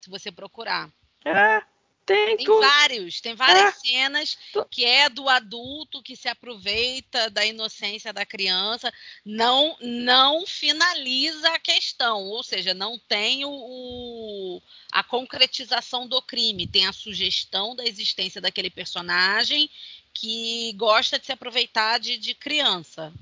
Se 0.00 0.08
você 0.08 0.32
procurar. 0.32 0.90
É. 1.26 1.62
Tem, 2.06 2.36
tem 2.36 2.46
vários, 2.46 3.20
tem 3.22 3.34
várias 3.34 3.76
é. 3.76 3.78
cenas 3.78 4.38
que 4.70 4.84
é 4.84 5.08
do 5.08 5.26
adulto 5.26 6.02
que 6.02 6.14
se 6.14 6.28
aproveita 6.28 7.30
da 7.30 7.46
inocência 7.46 8.12
da 8.12 8.26
criança, 8.26 8.92
não 9.24 9.74
não 9.80 10.46
finaliza 10.46 11.48
a 11.48 11.58
questão, 11.58 12.24
ou 12.24 12.42
seja, 12.42 12.74
não 12.74 12.98
tem 12.98 13.46
o, 13.46 13.50
o, 13.50 14.62
a 14.92 15.02
concretização 15.02 16.06
do 16.06 16.20
crime, 16.20 16.66
tem 16.66 16.86
a 16.86 16.92
sugestão 16.92 17.74
da 17.74 17.84
existência 17.84 18.38
daquele 18.38 18.68
personagem 18.68 19.70
que 20.12 20.74
gosta 20.74 21.18
de 21.18 21.24
se 21.24 21.32
aproveitar 21.32 21.98
de, 21.98 22.18
de 22.18 22.34
criança. 22.34 23.12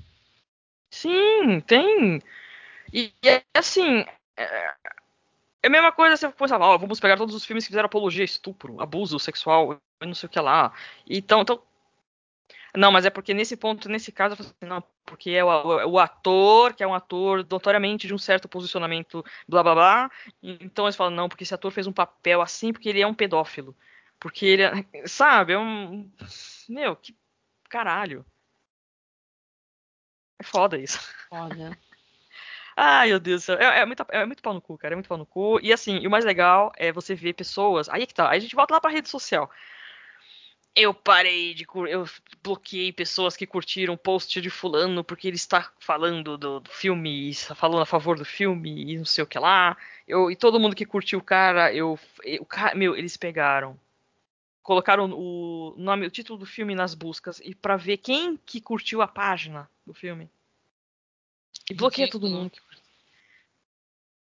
Sim, 0.91 1.61
tem. 1.65 2.21
E, 2.91 3.11
e 3.23 3.43
assim, 3.53 4.05
é, 4.37 4.73
é 5.63 5.67
a 5.67 5.69
mesma 5.69 5.91
coisa 5.93 6.17
você 6.17 6.29
pensava, 6.29 6.65
ó, 6.65 6.75
oh, 6.75 6.79
vamos 6.79 6.99
pegar 6.99 7.15
todos 7.17 7.33
os 7.33 7.45
filmes 7.45 7.63
que 7.63 7.69
fizeram 7.69 7.85
apologia, 7.85 8.23
estupro, 8.23 8.81
abuso 8.81 9.17
sexual, 9.17 9.81
não 10.01 10.13
sei 10.13 10.27
o 10.27 10.29
que 10.29 10.39
lá. 10.39 10.73
Então, 11.09 11.41
então. 11.41 11.63
Não, 12.75 12.91
mas 12.91 13.05
é 13.05 13.09
porque 13.09 13.33
nesse 13.35 13.55
ponto, 13.55 13.87
nesse 13.87 14.11
caso, 14.11 14.35
eu 14.35 14.39
assim, 14.45 14.53
não, 14.61 14.83
porque 15.05 15.29
é 15.31 15.43
o, 15.43 15.79
é 15.79 15.85
o, 15.85 15.99
ator, 15.99 16.73
que 16.73 16.83
é 16.83 16.87
um 16.87 16.93
ator 16.93 17.45
notoriamente 17.49 18.07
de 18.07 18.13
um 18.13 18.17
certo 18.17 18.49
posicionamento, 18.49 19.23
blá 19.47 19.63
blá 19.63 19.75
blá. 19.75 20.11
Então 20.41 20.85
eles 20.85 20.95
falam, 20.95 21.13
não, 21.15 21.29
porque 21.29 21.43
esse 21.43 21.53
ator 21.53 21.71
fez 21.71 21.87
um 21.87 21.93
papel 21.93 22.41
assim 22.41 22.73
porque 22.73 22.89
ele 22.89 23.01
é 23.01 23.07
um 23.07 23.13
pedófilo. 23.13 23.75
Porque 24.19 24.45
ele 24.45 24.63
é. 24.63 24.71
Sabe, 25.07 25.53
é 25.53 25.59
um. 25.59 26.11
Meu, 26.67 26.95
que 26.95 27.15
caralho. 27.69 28.25
É 30.39 30.43
foda 30.43 30.77
isso. 30.77 30.99
Foda. 31.29 31.77
Ai, 32.75 33.09
meu 33.09 33.19
Deus 33.19 33.41
do 33.41 33.45
céu. 33.45 33.57
É, 33.57 33.79
é, 33.79 33.85
muito, 33.85 34.05
é 34.09 34.25
muito 34.25 34.41
pau 34.41 34.53
no 34.53 34.61
cu, 34.61 34.77
cara. 34.77 34.93
É 34.93 34.95
muito 34.95 35.07
pau 35.07 35.17
no 35.17 35.25
cu. 35.25 35.59
E 35.61 35.71
assim, 35.71 35.99
e 35.99 36.07
o 36.07 36.11
mais 36.11 36.25
legal 36.25 36.71
é 36.75 36.91
você 36.91 37.15
ver 37.15 37.33
pessoas. 37.33 37.87
Aí 37.89 38.03
é 38.03 38.05
que 38.05 38.13
tá. 38.13 38.29
Aí 38.29 38.37
a 38.37 38.41
gente 38.41 38.55
volta 38.55 38.73
lá 38.73 38.81
pra 38.81 38.91
rede 38.91 39.09
social. 39.09 39.49
Eu 40.75 40.93
parei 40.93 41.53
de. 41.53 41.65
Eu 41.87 42.05
bloqueei 42.41 42.91
pessoas 42.91 43.37
que 43.37 43.45
curtiram 43.45 43.95
post 43.95 44.41
de 44.41 44.49
Fulano 44.49 45.03
porque 45.03 45.27
ele 45.27 45.35
está 45.35 45.71
falando 45.79 46.35
do, 46.35 46.59
do 46.59 46.69
filme, 46.71 47.29
está 47.29 47.53
falando 47.53 47.83
a 47.83 47.85
favor 47.85 48.17
do 48.17 48.25
filme 48.25 48.91
e 48.91 48.97
não 48.97 49.05
sei 49.05 49.23
o 49.23 49.27
que 49.27 49.37
lá. 49.37 49.77
Eu, 50.07 50.31
e 50.31 50.35
todo 50.35 50.59
mundo 50.59 50.75
que 50.75 50.85
curtiu 50.85 51.19
o 51.19 51.23
cara, 51.23 51.71
eu. 51.73 51.99
Meu, 52.75 52.95
eles 52.95 53.15
pegaram. 53.17 53.79
Colocaram 54.63 55.11
o 55.11 55.75
nome, 55.77 56.07
o 56.07 56.11
título 56.11 56.39
do 56.39 56.45
filme 56.45 56.73
nas 56.73 56.95
buscas 56.95 57.39
e 57.43 57.53
para 57.53 57.77
ver 57.77 57.97
quem 57.97 58.37
que 58.37 58.61
curtiu 58.61 59.01
a 59.01 59.07
página 59.07 59.69
do 59.85 59.93
filme. 59.93 60.29
E 61.69 61.73
bloqueia 61.73 62.09
todo 62.09 62.27
mundo. 62.27 62.51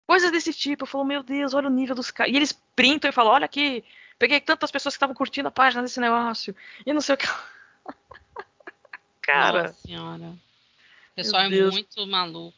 Coisas 0.07 0.31
desse 0.31 0.53
tipo. 0.53 0.83
Eu 0.83 0.87
falo, 0.87 1.05
meu 1.05 1.23
Deus, 1.23 1.53
olha 1.53 1.67
o 1.67 1.71
nível 1.71 1.95
dos 1.95 2.11
caras. 2.11 2.33
E 2.33 2.35
eles 2.35 2.51
printam 2.75 3.09
e 3.09 3.13
falam, 3.13 3.33
olha 3.33 3.45
aqui, 3.45 3.83
peguei 4.17 4.41
tantas 4.41 4.71
pessoas 4.71 4.93
que 4.93 4.97
estavam 4.97 5.15
curtindo 5.15 5.47
a 5.47 5.51
página 5.51 5.81
desse 5.81 5.99
negócio. 5.99 6.55
E 6.85 6.93
não 6.93 7.01
sei 7.01 7.15
o 7.15 7.17
que. 7.17 7.27
cara. 9.21 9.63
Nossa 9.63 9.73
senhora. 9.81 10.25
O 10.25 11.15
pessoal 11.15 11.43
é 11.43 11.49
muito 11.49 12.07
maluco. 12.07 12.57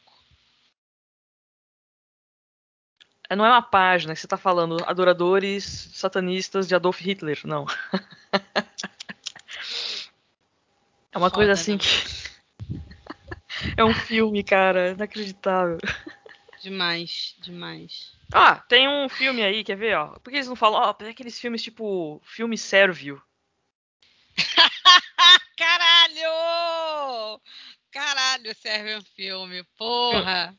É, 3.28 3.36
não 3.36 3.44
é 3.46 3.48
uma 3.48 3.62
página 3.62 4.14
que 4.14 4.20
você 4.20 4.26
está 4.26 4.36
falando 4.36 4.76
adoradores 4.86 5.88
satanistas 5.94 6.68
de 6.68 6.74
Adolf 6.74 7.00
Hitler, 7.00 7.40
não. 7.44 7.64
é 11.12 11.18
uma 11.18 11.30
Foda, 11.30 11.34
coisa 11.36 11.52
assim 11.52 11.72
né? 11.72 11.78
que 11.78 12.21
é 13.76 13.84
um 13.84 13.94
filme, 13.94 14.42
cara, 14.42 14.90
inacreditável. 14.90 15.78
Demais, 16.62 17.34
demais. 17.40 18.12
Ah, 18.32 18.56
tem 18.56 18.88
um 18.88 19.08
filme 19.08 19.42
aí, 19.42 19.64
quer 19.64 19.76
ver, 19.76 19.96
ó? 19.96 20.18
Por 20.20 20.30
que 20.30 20.36
eles 20.36 20.48
não 20.48 20.56
falam, 20.56 20.80
ó, 20.80 20.94
oh, 20.98 21.04
aqueles 21.04 21.38
filmes 21.38 21.62
tipo 21.62 22.20
filme 22.24 22.56
sérvio? 22.56 23.22
Caralho! 25.56 27.40
Caralho, 27.90 28.54
serve 28.54 28.96
um 28.96 29.02
filme, 29.02 29.64
porra! 29.76 30.56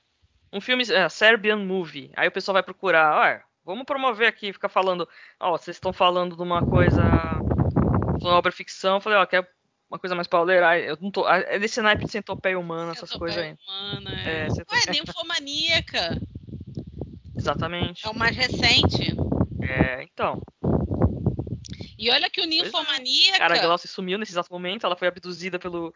Um 0.51 0.61
filme, 0.61 0.83
é, 0.91 1.09
Serbian 1.09 1.57
Movie. 1.57 2.11
Aí 2.15 2.27
o 2.27 2.31
pessoal 2.31 2.53
vai 2.53 2.63
procurar, 2.63 3.15
ó, 3.15 3.43
vamos 3.65 3.85
promover 3.85 4.27
aqui, 4.27 4.53
ficar 4.53 4.69
falando, 4.69 5.09
ó, 5.39 5.57
vocês 5.57 5.77
estão 5.77 5.91
falando 5.91 6.35
de 6.35 6.43
uma 6.43 6.63
coisa, 6.63 7.01
uma 8.21 8.35
obra 8.35 8.51
ficção. 8.51 8.95
Eu 8.95 9.01
falei, 9.01 9.17
ó, 9.17 9.25
quer 9.25 9.49
uma 9.93 9.99
coisa 9.99 10.15
mais 10.15 10.27
pauleira. 10.27 10.79
Eu 10.79 10.97
não 10.99 11.11
tô. 11.11 11.27
É 11.29 11.59
desse 11.59 11.79
naipe 11.81 12.05
de 12.05 12.11
centopeia 12.11 12.57
humana, 12.57 12.93
essas 12.93 13.11
coisas 13.11 13.37
aí. 13.37 13.55
Humana, 13.67 14.11
é. 14.21 14.45
é 14.45 14.49
centopeia... 14.49 14.81
Ué, 14.87 14.91
ninfomaníaca. 14.91 16.21
Exatamente. 17.37 18.05
É 18.05 18.09
o 18.09 18.15
mais 18.15 18.35
recente. 18.35 19.15
É, 19.61 20.03
então. 20.03 20.41
E 21.97 22.09
olha 22.09 22.29
que 22.29 22.41
o 22.41 22.43
é. 22.43 22.47
ninfomaníaca. 22.47 23.37
Cara, 23.37 23.55
a 23.55 23.61
Glaucia 23.61 23.87
sumiu 23.87 24.17
nesse 24.17 24.31
exato 24.31 24.51
momento, 24.51 24.85
ela 24.85 24.95
foi 24.95 25.07
abduzida 25.07 25.59
pelo. 25.59 25.93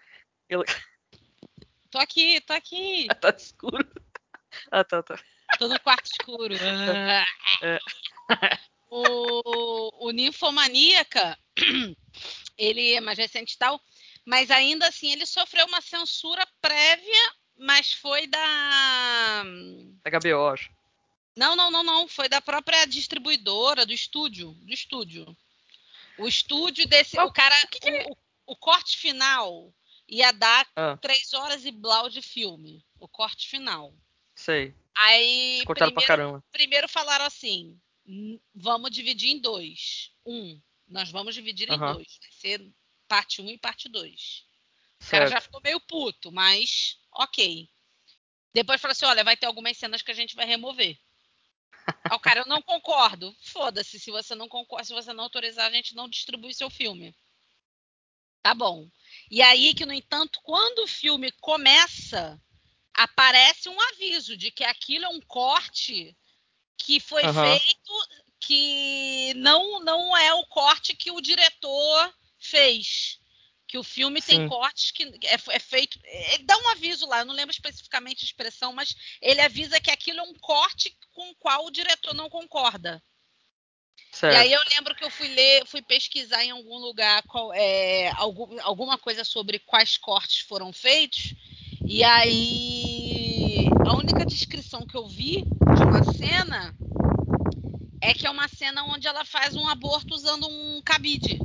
pelo... 0.47 0.63
Tô 1.89 1.97
aqui, 1.99 2.41
tô 2.41 2.51
aqui. 2.51 3.07
tá 3.21 3.29
escuro. 3.29 3.89
Ah, 4.69 4.83
tá, 4.83 5.01
tá. 5.01 5.17
Tô 5.57 5.69
no 5.69 5.79
quarto 5.79 6.05
escuro. 6.05 6.53
é. 7.63 7.79
o, 8.89 10.07
o 10.07 10.11
ninfomaníaca 10.11 11.37
ele 12.57 12.93
é 12.93 13.01
mais 13.01 13.17
recente 13.17 13.53
e 13.53 13.57
tal, 13.57 13.81
mas 14.25 14.49
ainda 14.51 14.87
assim 14.87 15.11
ele 15.11 15.25
sofreu 15.25 15.65
uma 15.67 15.81
censura 15.81 16.45
prévia, 16.61 17.33
mas 17.57 17.93
foi 17.93 18.27
da. 18.27 19.43
Da 20.03 20.19
HBO, 20.19 20.47
acho. 20.47 20.71
Não, 21.35 21.55
não, 21.55 21.69
não, 21.69 21.83
não. 21.83 22.07
Foi 22.07 22.27
da 22.27 22.41
própria 22.41 22.85
distribuidora, 22.85 23.85
do 23.85 23.93
estúdio. 23.93 24.51
Do 24.63 24.73
estúdio. 24.73 25.37
O 26.17 26.27
estúdio 26.27 26.87
desse. 26.87 27.19
o 27.19 27.31
cara. 27.31 27.55
Que 27.67 27.79
que 27.79 28.07
o, 28.09 28.17
o, 28.47 28.55
corte 28.55 28.97
final 28.97 29.71
ia 30.09 30.31
dar 30.31 30.67
ah. 30.75 30.97
três 30.97 31.33
horas 31.33 31.63
e 31.63 31.71
blau 31.71 32.09
de 32.09 32.21
filme. 32.21 32.83
O 32.99 33.07
corte 33.07 33.47
final. 33.47 33.93
Sei. 34.35 34.73
Aí. 34.95 35.63
Cortaram 35.65 35.91
primeiro, 35.91 35.93
pra 35.93 36.07
caramba. 36.07 36.43
Primeiro 36.51 36.89
falaram 36.89 37.25
assim: 37.25 37.79
vamos 38.55 38.89
dividir 38.89 39.29
em 39.29 39.39
dois. 39.39 40.11
Um, 40.25 40.59
nós 40.87 41.09
vamos 41.09 41.35
dividir 41.35 41.69
uhum. 41.69 41.75
em 41.75 41.93
dois. 41.93 42.17
Vai 42.21 42.31
ser 42.31 42.73
parte 43.07 43.41
1 43.41 43.45
um 43.45 43.49
e 43.49 43.57
parte 43.57 43.89
2. 43.89 44.45
O 45.01 45.09
cara 45.09 45.27
já 45.27 45.39
ficou 45.39 45.61
meio 45.61 45.79
puto, 45.81 46.31
mas 46.31 46.97
ok. 47.11 47.69
Depois 48.53 48.81
falou 48.81 48.93
assim: 48.93 49.05
olha, 49.05 49.23
vai 49.23 49.37
ter 49.37 49.45
algumas 49.45 49.77
cenas 49.77 50.01
que 50.01 50.11
a 50.11 50.15
gente 50.15 50.35
vai 50.35 50.45
remover. 50.45 50.97
o 52.11 52.19
cara, 52.19 52.41
eu 52.41 52.45
não 52.45 52.61
concordo. 52.61 53.35
Foda-se, 53.41 53.99
se 53.99 54.11
você 54.11 54.33
não 54.33 54.47
concorda, 54.47 54.85
se 54.85 54.93
você 54.93 55.13
não 55.13 55.25
autorizar, 55.25 55.67
a 55.67 55.71
gente 55.71 55.95
não 55.95 56.09
distribui 56.09 56.53
seu 56.53 56.69
filme. 56.69 57.15
Tá 58.41 58.53
bom. 58.53 58.89
E 59.29 59.41
aí 59.41 59.73
que, 59.73 59.85
no 59.85 59.93
entanto, 59.93 60.39
quando 60.41 60.79
o 60.79 60.87
filme 60.87 61.31
começa, 61.33 62.41
aparece 62.93 63.69
um 63.69 63.79
aviso 63.79 64.35
de 64.35 64.51
que 64.51 64.63
aquilo 64.63 65.05
é 65.05 65.09
um 65.09 65.21
corte 65.21 66.17
que 66.77 66.99
foi 66.99 67.23
uhum. 67.25 67.33
feito 67.33 67.93
que 68.39 69.33
não 69.35 69.79
não 69.81 70.15
é 70.15 70.33
o 70.33 70.45
corte 70.47 70.95
que 70.95 71.11
o 71.11 71.21
diretor 71.21 72.13
fez. 72.37 73.19
que 73.67 73.77
o 73.77 73.83
filme 73.83 74.21
Sim. 74.21 74.27
tem 74.27 74.47
cortes 74.47 74.91
que 74.91 75.03
é, 75.03 75.37
é, 75.49 75.59
feito. 75.59 75.99
Ele 76.05 76.43
dá 76.43 76.57
um 76.57 76.69
aviso 76.69 77.05
lá, 77.05 77.19
eu 77.19 77.25
não 77.25 77.33
lembro 77.33 77.51
especificamente 77.51 78.23
a 78.23 78.25
expressão, 78.25 78.71
mas 78.71 78.95
ele 79.21 79.41
avisa 79.41 79.81
que 79.81 79.91
aquilo 79.91 80.19
é 80.19 80.23
um 80.23 80.33
corte 80.35 80.95
com 81.11 81.29
o 81.29 81.35
qual 81.35 81.65
o 81.65 81.71
diretor 81.71 82.13
não 82.13 82.29
concorda. 82.29 83.03
Certo. 84.11 84.33
E 84.33 84.37
aí 84.37 84.53
eu 84.53 84.61
lembro 84.75 84.95
que 84.95 85.03
eu 85.03 85.11
fui 85.11 85.27
ler, 85.27 85.65
fui 85.65 85.81
pesquisar 85.81 86.43
em 86.43 86.51
algum 86.51 86.77
lugar 86.77 87.21
qual, 87.23 87.53
é, 87.53 88.09
algum, 88.15 88.57
alguma 88.61 88.97
coisa 88.97 89.23
sobre 89.23 89.59
quais 89.59 89.97
cortes 89.97 90.39
foram 90.39 90.71
feitos. 90.71 91.33
E 91.85 92.03
aí 92.03 93.67
a 93.85 93.95
única 93.95 94.25
descrição 94.25 94.85
que 94.87 94.95
eu 94.95 95.07
vi 95.07 95.43
de 95.43 95.83
uma 95.83 96.03
cena 96.13 96.75
é 98.01 98.13
que 98.13 98.25
é 98.27 98.29
uma 98.29 98.47
cena 98.47 98.83
onde 98.83 99.07
ela 99.07 99.25
faz 99.25 99.55
um 99.55 99.67
aborto 99.67 100.13
usando 100.13 100.47
um 100.47 100.81
cabide. 100.83 101.39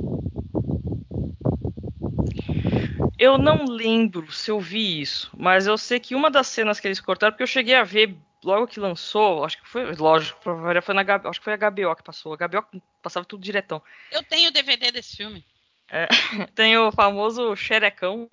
Eu 3.17 3.37
não 3.37 3.65
lembro 3.65 4.31
se 4.31 4.51
eu 4.51 4.59
vi 4.59 5.01
isso, 5.01 5.31
mas 5.37 5.65
eu 5.65 5.77
sei 5.77 5.99
que 5.99 6.15
uma 6.15 6.29
das 6.29 6.47
cenas 6.47 6.79
que 6.79 6.87
eles 6.87 6.99
cortaram, 6.99 7.31
porque 7.31 7.43
eu 7.43 7.47
cheguei 7.47 7.75
a 7.75 7.83
ver 7.83 8.15
logo 8.43 8.67
que 8.67 8.79
lançou, 8.79 9.45
acho 9.45 9.61
que 9.61 9.67
foi, 9.67 9.95
lógico, 9.95 10.39
foi 10.41 10.95
na 10.95 11.01
acho 11.01 11.39
que 11.39 11.43
foi 11.43 11.53
a 11.53 11.69
HBO 11.69 11.95
que 11.95 12.03
passou. 12.03 12.33
A 12.33 12.47
HBO 12.47 12.81
passava 13.01 13.25
tudo 13.25 13.43
diretão. 13.43 13.81
Eu 14.11 14.23
tenho 14.23 14.49
o 14.49 14.51
DVD 14.51 14.91
desse 14.91 15.15
filme. 15.15 15.45
É, 15.89 16.07
tem 16.55 16.77
o 16.77 16.91
famoso 16.91 17.55
xerecão, 17.55 18.27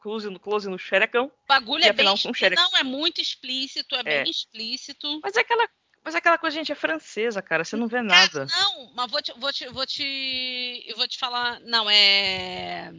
close 0.00 0.30
no, 0.30 0.40
close 0.40 0.68
no 0.68 0.78
xerecão. 0.78 1.26
O 1.26 1.48
bagulho 1.48 1.84
é, 1.84 1.88
é 1.88 1.92
bem 1.92 2.08
um 2.08 2.14
não 2.54 2.78
é 2.78 2.82
muito 2.82 3.20
explícito, 3.20 3.94
é, 3.96 4.00
é, 4.00 4.22
bem 4.22 4.30
explícito. 4.30 5.20
Mas 5.22 5.36
é 5.36 5.40
aquela 5.40 5.68
mas 6.04 6.14
é 6.14 6.18
aquela 6.18 6.38
coisa, 6.38 6.56
gente, 6.56 6.72
é 6.72 6.74
francesa, 6.74 7.42
cara, 7.42 7.64
você 7.64 7.76
não 7.76 7.88
vê 7.88 8.02
nada. 8.02 8.46
não, 8.46 8.92
mas 8.94 9.10
vou 9.10 9.22
te, 9.22 9.32
vou 9.38 9.52
te, 9.52 9.68
vou 9.68 9.86
te, 9.86 10.84
eu 10.86 10.96
vou 10.96 11.06
te 11.06 11.18
falar, 11.18 11.60
não 11.60 11.88
é, 11.88 12.92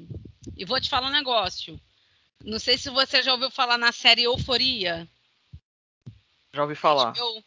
e 0.56 0.66
vou 0.66 0.80
te 0.80 0.90
falar 0.90 1.08
um 1.08 1.12
negócio. 1.12 1.80
Não 2.44 2.60
sei 2.60 2.78
se 2.78 2.90
você 2.90 3.22
já 3.22 3.34
ouviu 3.34 3.52
falar 3.52 3.78
na 3.78 3.92
série 3.92 4.24
Euforia. 4.24 5.08
Já 6.54 6.64
ouvi 6.64 6.76
falar. 6.76 7.14
Eu, 7.18 7.44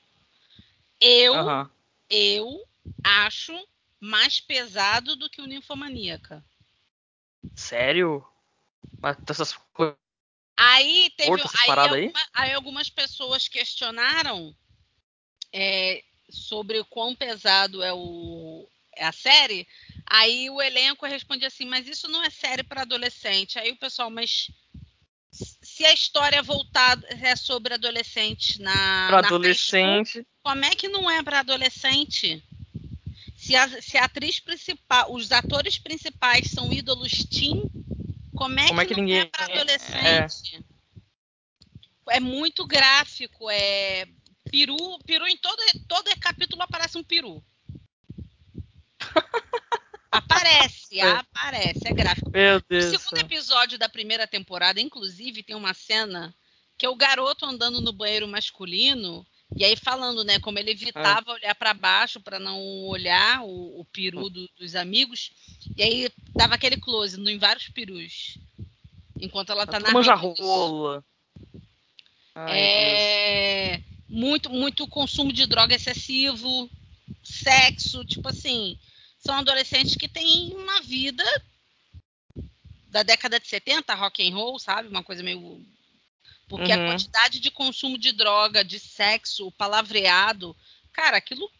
eu, 1.00 1.34
uhum. 1.34 1.70
eu 2.10 2.68
acho 3.02 3.52
mais 3.98 4.40
pesado 4.40 5.16
do 5.16 5.30
que 5.30 5.40
o 5.40 5.46
Ninfomaníaca. 5.46 6.44
Sério? 7.54 8.26
Mas 9.00 9.16
essas 9.28 9.54
coisas. 9.72 9.96
Aí 10.56 11.10
teve 11.16 11.30
aí, 11.32 11.70
alguma, 11.70 11.94
aí? 11.94 12.12
aí, 12.34 12.52
algumas 12.52 12.90
pessoas 12.90 13.48
questionaram 13.48 14.54
é, 15.52 16.02
sobre 16.30 16.78
o 16.80 16.84
quão 16.84 17.14
pesado 17.14 17.82
é, 17.82 17.92
o, 17.92 18.66
é 18.96 19.04
a 19.04 19.12
série. 19.12 19.66
Aí 20.06 20.48
o 20.50 20.60
elenco 20.60 21.06
responde 21.06 21.44
assim: 21.44 21.66
mas 21.66 21.86
isso 21.86 22.08
não 22.08 22.22
é 22.22 22.30
série 22.30 22.62
para 22.62 22.82
adolescente. 22.82 23.58
Aí 23.58 23.70
o 23.70 23.76
pessoal, 23.76 24.10
mas 24.10 24.50
se 25.32 25.84
a 25.84 25.92
história 25.92 26.36
é 26.36 26.42
voltada 26.42 27.06
é 27.08 27.36
sobre 27.36 27.74
adolescente 27.74 28.60
na. 28.60 29.06
Para 29.08 29.26
adolescente. 29.26 30.26
como 30.42 30.64
é 30.64 30.70
que 30.70 30.88
não 30.88 31.10
é 31.10 31.22
para 31.22 31.40
adolescente? 31.40 32.42
Se 33.36 33.56
a, 33.56 33.82
se 33.82 33.98
a, 33.98 34.04
atriz 34.04 34.38
principal, 34.38 35.12
os 35.12 35.32
atores 35.32 35.76
principais 35.76 36.50
são 36.50 36.72
ídolos 36.72 37.24
teen, 37.24 37.68
como 38.36 38.60
é 38.60 38.68
como 38.68 38.78
que, 38.78 38.84
é 38.84 38.86
que 38.86 38.94
não 38.94 39.02
ninguém... 39.02 39.20
é 39.20 39.24
para 39.24 39.44
adolescente? 39.46 40.64
É. 42.08 42.16
é. 42.16 42.20
muito 42.20 42.64
gráfico, 42.64 43.50
é 43.50 44.06
peru, 44.52 44.98
peru 45.06 45.26
em 45.26 45.36
todo, 45.38 45.58
todo 45.88 46.20
capítulo 46.20 46.62
aparece 46.62 46.98
um 46.98 47.02
peru. 47.02 47.42
Aparece, 50.14 51.00
é. 51.00 51.10
aparece, 51.10 51.80
é 51.86 51.94
gráfico. 51.94 52.30
Meu 52.30 52.60
Deus. 52.68 52.92
No 52.92 52.98
segundo 52.98 53.20
episódio 53.20 53.78
da 53.78 53.88
primeira 53.88 54.26
temporada, 54.26 54.78
inclusive, 54.78 55.42
tem 55.42 55.56
uma 55.56 55.72
cena 55.72 56.34
que 56.76 56.84
é 56.84 56.88
o 56.88 56.94
garoto 56.94 57.46
andando 57.46 57.80
no 57.80 57.94
banheiro 57.94 58.28
masculino 58.28 59.26
e 59.56 59.64
aí 59.64 59.74
falando, 59.74 60.22
né, 60.22 60.38
como 60.38 60.58
ele 60.58 60.72
evitava 60.72 61.30
ah. 61.30 61.32
olhar 61.32 61.54
para 61.54 61.72
baixo 61.72 62.20
para 62.20 62.38
não 62.38 62.60
olhar 62.84 63.42
o, 63.42 63.80
o 63.80 63.86
peru 63.86 64.28
do, 64.28 64.46
dos 64.58 64.76
amigos. 64.76 65.30
E 65.74 65.82
aí 65.82 66.10
dava 66.34 66.56
aquele 66.56 66.76
close 66.76 67.18
em 67.18 67.38
vários 67.38 67.70
perus. 67.70 68.36
Enquanto 69.18 69.50
ela 69.50 69.66
tá 69.66 69.80
na 69.80 69.90
rola. 70.14 71.02
é 72.48 73.78
Deus. 73.78 73.91
Muito 74.12 74.50
muito 74.50 74.86
consumo 74.86 75.32
de 75.32 75.46
droga 75.46 75.74
excessivo, 75.74 76.70
sexo, 77.24 78.04
tipo 78.04 78.28
assim, 78.28 78.78
são 79.18 79.36
adolescentes 79.36 79.96
que 79.96 80.06
têm 80.06 80.52
uma 80.54 80.82
vida 80.82 81.24
da 82.88 83.02
década 83.02 83.40
de 83.40 83.48
70, 83.48 83.94
rock 83.94 84.28
and 84.28 84.34
roll, 84.34 84.58
sabe? 84.58 84.88
Uma 84.88 85.02
coisa 85.02 85.22
meio 85.22 85.64
porque 86.46 86.70
uhum. 86.70 86.84
a 86.84 86.90
quantidade 86.90 87.40
de 87.40 87.50
consumo 87.50 87.96
de 87.96 88.12
droga, 88.12 88.62
de 88.62 88.78
sexo, 88.78 89.50
palavreado, 89.52 90.54
cara, 90.92 91.16
aquilo 91.16 91.50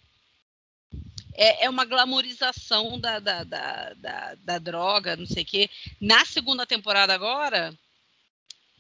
é, 1.32 1.64
é 1.64 1.70
uma 1.70 1.86
glamorização 1.86 3.00
da, 3.00 3.18
da, 3.18 3.44
da, 3.44 3.94
da, 3.94 4.34
da 4.34 4.58
droga, 4.58 5.16
não 5.16 5.26
sei 5.26 5.42
o 5.42 5.46
quê. 5.46 5.70
Na 5.98 6.26
segunda 6.26 6.66
temporada 6.66 7.14
agora, 7.14 7.74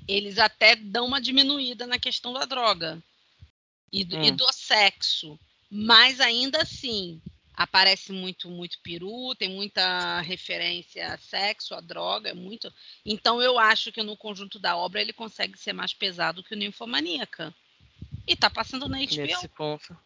eles 0.06 0.38
até 0.38 0.76
dão 0.76 1.06
uma 1.06 1.22
diminuída 1.22 1.86
na 1.86 1.98
questão 1.98 2.34
da 2.34 2.44
droga 2.44 3.02
e 3.92 4.04
do, 4.04 4.16
hum. 4.16 4.22
e 4.22 4.30
do 4.30 4.50
sexo. 4.52 5.38
Mas 5.70 6.20
ainda 6.20 6.62
assim, 6.62 7.20
aparece 7.54 8.12
muito 8.12 8.50
muito 8.50 8.78
peru, 8.82 9.34
tem 9.34 9.50
muita 9.50 10.20
referência 10.20 11.12
a 11.12 11.18
sexo, 11.18 11.74
a 11.74 11.80
droga, 11.80 12.30
é 12.30 12.34
muito. 12.34 12.72
Então 13.04 13.40
eu 13.40 13.58
acho 13.58 13.92
que 13.92 14.02
no 14.02 14.16
conjunto 14.16 14.58
da 14.58 14.76
obra 14.76 15.00
ele 15.00 15.12
consegue 15.12 15.58
ser 15.58 15.72
mais 15.72 15.92
pesado 15.92 16.42
que 16.42 16.54
o 16.54 16.56
Ninfomaníaca. 16.56 17.54
E 18.26 18.36
tá 18.36 18.48
passando 18.48 18.88
na 18.88 18.98
HBO. 18.98 19.16
Nesse 19.16 19.48
ponto. 19.48 19.96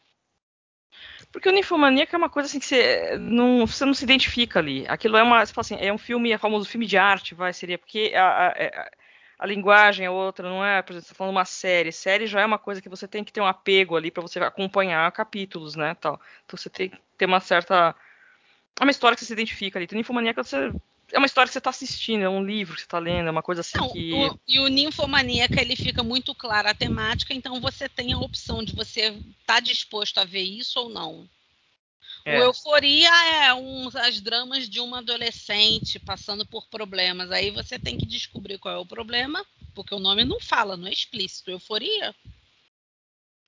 Porque 1.31 1.49
o 1.49 1.53
Ninfomaníaca 1.53 2.17
é 2.17 2.19
uma 2.19 2.31
coisa 2.31 2.49
assim 2.49 2.59
que 2.59 2.65
você 2.65 3.19
não, 3.19 3.67
você 3.67 3.85
não 3.85 3.93
se 3.93 4.05
identifica 4.05 4.59
ali. 4.59 4.87
Aquilo 4.89 5.17
é 5.17 5.23
uma, 5.23 5.45
você 5.45 5.53
fala 5.53 5.63
assim, 5.63 5.77
é 5.79 5.93
um 5.93 5.99
filme, 5.99 6.33
é 6.33 6.39
famoso 6.39 6.69
filme 6.69 6.87
de 6.87 6.97
arte, 6.97 7.35
vai, 7.35 7.53
seria 7.53 7.77
porque 7.77 8.13
a, 8.15 8.25
a, 8.25 8.49
a 8.49 8.53
é, 8.57 8.91
a 9.39 9.47
linguagem 9.47 10.07
é 10.07 10.11
outra, 10.11 10.49
não 10.49 10.65
é, 10.65 10.81
por 10.83 10.93
exemplo, 10.93 11.07
você 11.07 11.15
tá 11.15 11.19
falando 11.19 11.33
uma 11.35 11.45
série. 11.45 11.93
Série 11.93 12.27
já 12.27 12.41
é 12.41 12.47
uma 12.47 12.59
coisa 12.59 12.81
que 12.81 12.89
você 12.89 13.07
tem 13.07 13.23
que 13.23 13.33
ter 13.33 13.41
um 13.41 13.47
apego 13.47 13.97
ali 13.97 14.11
para 14.11 14.23
você 14.23 14.39
acompanhar 14.41 15.11
capítulos, 15.13 15.75
né, 15.75 15.95
tal. 15.95 16.21
Então 16.45 16.57
você 16.57 16.71
tem 16.71 16.91
que 16.91 16.99
ter 17.19 17.27
uma 17.27 17.41
certa 17.41 17.95
é 18.79 18.85
uma 18.85 18.91
história 18.91 19.17
que 19.17 19.21
você 19.21 19.27
se 19.27 19.33
identifica 19.33 19.79
ali. 19.79 19.85
Então, 19.85 19.97
Ninfomaníaca 19.97 20.45
você 20.45 20.71
é 21.13 21.19
uma 21.19 21.27
história 21.27 21.49
que 21.49 21.53
você 21.53 21.59
está 21.59 21.71
assistindo, 21.71 22.23
é 22.23 22.29
um 22.29 22.45
livro 22.45 22.75
que 22.75 22.81
você 22.81 22.87
está 22.87 22.99
lendo, 22.99 23.29
é 23.29 23.31
uma 23.31 23.43
coisa 23.43 23.61
assim 23.61 23.79
não, 23.79 23.91
que. 23.91 24.13
O, 24.13 24.39
e 24.47 24.59
o 24.59 24.69
Ninfomaníaca 24.69 25.61
ele 25.61 25.77
fica 25.77 26.03
muito 26.03 26.35
claro 26.35 26.69
a 26.69 26.75
temática, 26.75 27.33
então 27.33 27.61
você 27.61 27.89
tem 27.89 28.13
a 28.13 28.19
opção 28.19 28.63
de 28.63 28.75
você 28.75 29.09
estar 29.09 29.55
tá 29.55 29.61
disposto 29.61 30.19
a 30.19 30.25
ver 30.25 30.43
isso 30.43 30.79
ou 30.81 30.89
não. 30.89 31.29
É. 32.27 32.41
O 32.41 32.45
Euforia 32.45 33.11
é 33.45 33.55
um, 33.55 33.89
as 33.95 34.21
dramas 34.21 34.69
de 34.69 34.81
uma 34.81 34.99
adolescente 34.99 35.99
passando 36.01 36.45
por 36.45 36.67
problemas. 36.67 37.31
Aí 37.31 37.53
você 37.53 37.79
tem 37.79 37.97
que 37.97 38.05
descobrir 38.05 38.59
qual 38.59 38.75
é 38.75 38.79
o 38.79 38.85
problema, 38.85 39.47
porque 39.75 39.95
o 39.95 40.01
nome 40.01 40.25
não 40.25 40.41
fala, 40.41 40.77
não 40.77 40.89
é 40.89 40.93
explícito. 40.93 41.53
Euforia. 41.53 42.13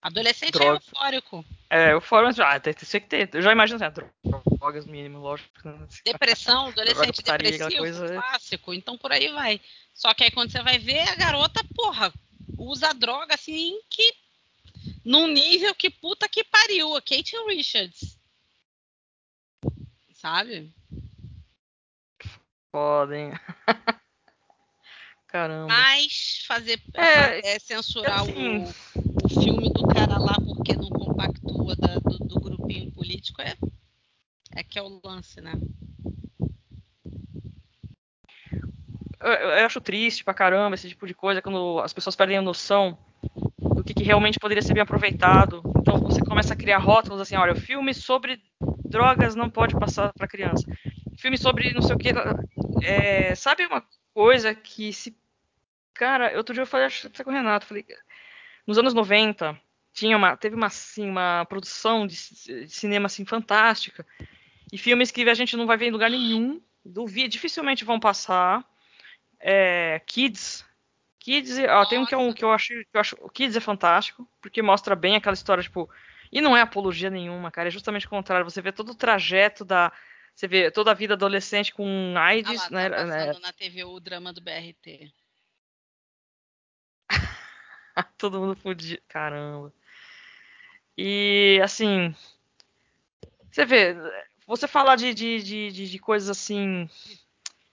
Adolescente 0.00 0.54
é 0.54 0.58
Droga. 0.58 0.70
é 0.70 0.76
eufórico. 0.76 1.44
É, 1.68 1.92
eufórico, 1.92 2.40
ah, 2.40 2.60
tem, 2.60 2.72
tem 2.72 3.00
que 3.00 3.08
ter. 3.08 3.28
Eu 3.32 3.42
já 3.42 3.50
imagino 3.50 3.84
assim, 3.84 4.56
drogas 4.56 4.86
mínimo, 4.86 5.18
lógico. 5.18 5.50
Depressão, 6.04 6.68
adolescente 6.68 7.20
depressivo, 7.20 7.78
coisa... 7.78 8.14
clássico. 8.14 8.74
Então 8.74 8.96
por 8.96 9.10
aí 9.10 9.28
vai. 9.32 9.60
Só 9.92 10.14
que 10.14 10.22
aí 10.22 10.30
quando 10.30 10.52
você 10.52 10.62
vai 10.62 10.78
ver, 10.78 11.00
a 11.08 11.16
garota, 11.16 11.64
porra, 11.74 12.12
usa 12.56 12.92
droga 12.94 13.34
assim 13.34 13.80
que. 13.90 14.14
Num 15.04 15.26
nível 15.26 15.74
que 15.74 15.90
puta 15.90 16.28
que 16.28 16.44
pariu. 16.44 16.94
A 16.94 17.02
Kate 17.02 17.34
Richards 17.48 18.17
sabe? 20.18 20.74
Podem. 22.70 23.32
Caramba. 25.28 25.68
Mas 25.68 26.44
fazer 26.46 26.80
é, 26.94 27.54
é 27.54 27.58
censurar 27.58 28.22
assim, 28.22 28.64
o, 28.64 29.26
o, 29.26 29.28
filme 29.28 29.70
do 29.72 29.86
cara 29.86 30.18
lá 30.18 30.34
porque 30.34 30.74
não 30.74 30.88
compactua 30.88 31.76
da, 31.76 31.96
do, 31.96 32.18
do, 32.18 32.40
grupinho 32.40 32.90
político 32.92 33.42
é, 33.42 33.54
é 34.56 34.62
que 34.62 34.78
é 34.78 34.82
o 34.82 35.00
lance, 35.04 35.40
né? 35.42 35.52
Eu, 39.20 39.32
eu 39.32 39.66
acho 39.66 39.82
triste 39.82 40.24
pra 40.24 40.32
caramba 40.32 40.76
esse 40.76 40.88
tipo 40.88 41.06
de 41.06 41.12
coisa 41.12 41.42
quando 41.42 41.78
as 41.80 41.92
pessoas 41.92 42.16
perdem 42.16 42.38
a 42.38 42.42
noção 42.42 42.96
do 43.58 43.84
que, 43.84 43.92
que 43.92 44.04
realmente 44.04 44.38
poderia 44.40 44.62
ser 44.62 44.72
bem 44.72 44.82
aproveitado. 44.82 45.62
Então 45.76 45.98
você 45.98 46.22
começa 46.22 46.54
a 46.54 46.56
criar 46.56 46.78
rótulos 46.78 47.20
assim, 47.20 47.36
olha, 47.36 47.54
filme 47.54 47.92
sobre 47.92 48.42
drogas 48.88 49.34
não 49.34 49.50
pode 49.50 49.78
passar 49.78 50.12
para 50.12 50.28
criança. 50.28 50.66
Filme 51.18 51.36
sobre 51.36 51.72
não 51.72 51.82
sei 51.82 51.94
o 51.94 51.98
que. 51.98 52.10
É, 52.82 53.34
sabe 53.34 53.66
uma 53.66 53.84
coisa 54.14 54.54
que 54.54 54.92
se. 54.92 55.16
Cara, 55.94 56.36
outro 56.36 56.54
dia 56.54 56.62
eu 56.62 56.66
falei 56.66 56.86
até 56.86 57.24
com 57.24 57.30
o 57.30 57.32
Renato, 57.32 57.66
falei. 57.66 57.84
Nos 58.66 58.78
anos 58.78 58.94
90, 58.94 59.58
tinha 59.92 60.16
uma, 60.16 60.36
teve 60.36 60.54
uma, 60.54 60.66
assim, 60.66 61.08
uma 61.08 61.44
produção 61.46 62.06
de, 62.06 62.14
de 62.14 62.68
cinema 62.68 63.06
assim, 63.06 63.24
fantástica. 63.24 64.06
E 64.72 64.78
filmes 64.78 65.10
que 65.10 65.28
a 65.28 65.34
gente 65.34 65.56
não 65.56 65.66
vai 65.66 65.76
ver 65.76 65.86
em 65.86 65.90
lugar 65.90 66.10
nenhum. 66.10 66.60
duvido, 66.84 67.28
dificilmente 67.28 67.84
vão 67.84 67.98
passar. 67.98 68.64
É, 69.40 70.00
Kids. 70.06 70.64
Kids, 71.18 71.58
ó, 71.68 71.84
tem 71.84 71.98
um 71.98 72.06
que, 72.06 72.14
é 72.14 72.18
um 72.18 72.32
que 72.32 72.44
eu 72.44 72.52
acho, 72.52 72.68
que 72.68 72.88
eu 72.94 73.00
acho. 73.00 73.16
O 73.20 73.28
Kids 73.28 73.56
é 73.56 73.60
fantástico, 73.60 74.28
porque 74.40 74.62
mostra 74.62 74.94
bem 74.94 75.16
aquela 75.16 75.34
história, 75.34 75.62
tipo. 75.62 75.88
E 76.30 76.40
não 76.40 76.56
é 76.56 76.60
apologia 76.60 77.10
nenhuma, 77.10 77.50
cara. 77.50 77.68
É 77.68 77.70
justamente 77.70 78.06
o 78.06 78.10
contrário. 78.10 78.44
Você 78.44 78.60
vê 78.60 78.72
todo 78.72 78.92
o 78.92 78.94
trajeto 78.94 79.64
da. 79.64 79.92
Você 80.34 80.46
vê 80.46 80.70
toda 80.70 80.90
a 80.90 80.94
vida 80.94 81.14
adolescente 81.14 81.72
com 81.72 82.14
AIDS. 82.16 82.60
Ah 82.60 82.64
lá, 82.64 82.70
né, 82.70 82.90
tá 82.90 83.04
né? 83.04 83.26
passando 83.26 83.42
na 83.42 83.52
TV 83.52 83.84
o 83.84 83.98
drama 83.98 84.32
do 84.32 84.40
BRT. 84.40 85.12
todo 88.18 88.38
mundo 88.38 88.56
fudido. 88.56 89.02
Caramba. 89.08 89.72
E 90.96 91.60
assim. 91.62 92.14
Você 93.50 93.64
vê, 93.64 93.96
você 94.46 94.68
falar 94.68 94.96
de, 94.96 95.14
de, 95.14 95.42
de, 95.42 95.90
de, 95.90 95.98
coisas 95.98 96.28
assim. 96.28 96.88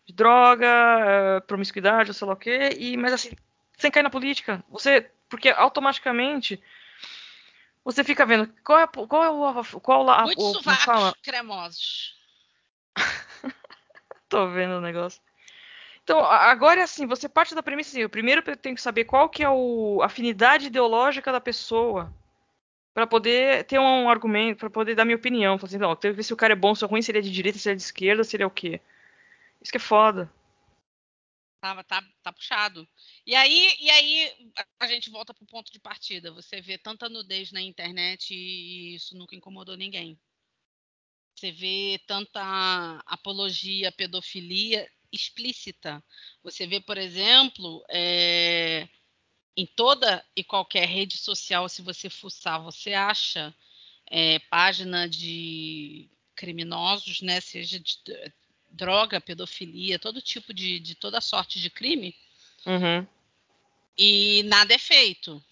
De 0.05 0.13
droga, 0.13 0.67
eh, 0.67 1.39
promiscuidade, 1.41 2.11
ou 2.11 2.13
sei 2.13 2.27
lá 2.27 2.33
o 2.33 2.37
quê, 2.37 2.69
e, 2.77 2.95
mas 2.95 3.11
assim, 3.11 3.31
sem 3.77 3.91
cair 3.91 4.03
na 4.03 4.09
política. 4.09 4.63
Você. 4.69 5.09
Porque 5.27 5.49
automaticamente 5.49 6.61
você 7.85 8.03
fica 8.03 8.25
vendo 8.25 8.51
qual 8.63 8.79
é, 8.79 8.87
qual 8.87 9.23
é 9.23 9.29
o. 9.29 9.79
Qual 9.79 10.09
a, 10.09 10.23
Muitos 10.23 10.43
o, 10.43 10.53
sovacos 10.55 11.13
cremosos. 11.21 12.15
Tô 14.27 14.47
vendo 14.49 14.77
o 14.77 14.81
negócio. 14.81 15.21
Então, 16.03 16.19
agora 16.19 16.81
é 16.81 16.83
assim, 16.83 17.05
você 17.05 17.29
parte 17.29 17.53
da 17.53 17.63
premissa 17.63 17.91
assim, 17.91 18.07
primeiro 18.07 18.43
eu 18.45 18.57
tenho 18.57 18.75
que 18.75 18.81
saber 18.81 19.05
qual 19.05 19.29
que 19.29 19.43
é 19.43 19.47
a 19.47 20.05
afinidade 20.05 20.67
ideológica 20.67 21.31
da 21.31 21.41
pessoa 21.41 22.11
para 22.93 23.05
poder 23.05 23.65
ter 23.65 23.79
um 23.79 24.09
argumento, 24.09 24.59
para 24.59 24.69
poder 24.69 24.95
dar 24.95 25.05
minha 25.05 25.17
opinião. 25.17 25.57
Falar 25.57 25.67
assim, 25.67 25.77
não, 25.77 25.95
tem 25.95 26.11
que 26.11 26.17
ver 26.17 26.23
se 26.23 26.33
o 26.33 26.37
cara 26.37 26.53
é 26.53 26.55
bom, 26.55 26.73
se 26.73 26.83
é 26.83 26.87
ruim, 26.87 27.01
se 27.01 27.11
ele 27.11 27.19
é 27.19 27.21
de 27.21 27.31
direita, 27.31 27.59
se 27.59 27.69
ele 27.69 27.73
é 27.73 27.77
de 27.77 27.83
esquerda, 27.83 28.23
se 28.23 28.35
ele 28.35 28.43
é 28.43 28.47
o 28.47 28.51
quê. 28.51 28.81
Isso 29.61 29.71
que 29.71 29.77
é 29.77 29.79
foda. 29.79 30.31
Tá, 31.65 31.83
tá, 31.83 32.03
tá 32.21 32.31
puxado. 32.31 32.87
E 33.25 33.33
aí, 33.33 33.75
e 33.79 33.89
aí 33.89 34.51
a 34.79 34.85
gente 34.87 35.09
volta 35.09 35.33
pro 35.33 35.47
ponto 35.47 35.71
de 35.71 35.79
partida. 35.79 36.31
Você 36.31 36.61
vê 36.61 36.77
tanta 36.77 37.09
nudez 37.09 37.51
na 37.51 37.59
internet 37.59 38.35
e 38.35 38.93
isso 38.95 39.17
nunca 39.17 39.35
incomodou 39.35 39.75
ninguém. 39.75 40.19
Você 41.33 41.51
vê 41.51 41.99
tanta 42.05 43.01
apologia, 43.07 43.91
pedofilia 43.91 44.87
explícita. 45.11 46.03
Você 46.43 46.67
vê, 46.67 46.79
por 46.79 46.99
exemplo, 46.99 47.83
é, 47.89 48.87
em 49.57 49.65
toda 49.65 50.23
e 50.35 50.43
qualquer 50.43 50.87
rede 50.87 51.17
social, 51.17 51.67
se 51.69 51.81
você 51.81 52.09
fuçar, 52.09 52.61
você 52.61 52.93
acha 52.93 53.55
é, 54.11 54.39
página 54.39 55.09
de 55.09 56.11
criminosos, 56.35 57.21
né, 57.21 57.41
seja 57.41 57.79
de 57.79 57.97
droga, 58.75 59.21
pedofilia, 59.21 59.97
todo 59.97 60.21
tipo 60.21 60.53
de, 60.53 60.79
de 60.79 60.95
toda 60.95 61.21
sorte 61.21 61.59
de 61.59 61.69
crime, 61.69 62.15
uhum. 62.65 63.07
e 63.97 64.43
nada 64.43 64.73
é 64.73 64.77
feito. 64.77 65.43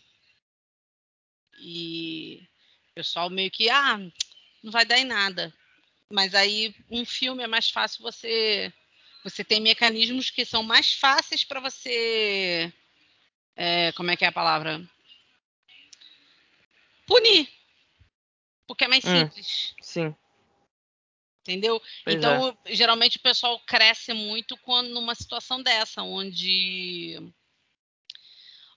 E 1.59 2.47
o 2.91 2.93
pessoal 2.93 3.29
meio 3.29 3.49
que, 3.49 3.69
ah, 3.69 3.97
não 4.61 4.71
vai 4.71 4.85
dar 4.85 4.99
em 4.99 5.05
nada. 5.05 5.53
Mas 6.09 6.35
aí 6.35 6.75
um 6.91 7.05
filme 7.05 7.43
é 7.43 7.47
mais 7.47 7.69
fácil 7.69 8.03
você. 8.03 8.71
Você 9.23 9.43
tem 9.43 9.61
mecanismos 9.61 10.29
que 10.29 10.43
são 10.43 10.61
mais 10.61 10.93
fáceis 10.93 11.45
para 11.45 11.61
você 11.61 12.71
é, 13.55 13.91
como 13.93 14.09
é 14.11 14.17
que 14.17 14.25
é 14.25 14.27
a 14.27 14.31
palavra? 14.31 14.83
Punir. 17.05 17.47
Porque 18.67 18.85
é 18.85 18.87
mais 18.87 19.03
hum, 19.05 19.19
simples. 19.19 19.75
Sim. 19.81 20.15
Entendeu? 21.43 21.81
Pois 22.05 22.15
então, 22.15 22.57
é. 22.65 22.73
geralmente 22.73 23.17
o 23.17 23.21
pessoal 23.21 23.59
cresce 23.59 24.13
muito 24.13 24.55
quando 24.57 24.89
numa 24.89 25.13
situação 25.13 25.61
dessa, 25.61 26.01
onde 26.01 27.19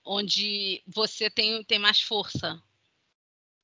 onde 0.03 0.81
você 0.85 1.29
tem, 1.29 1.63
tem 1.63 1.79
mais 1.79 2.01
força. 2.01 2.61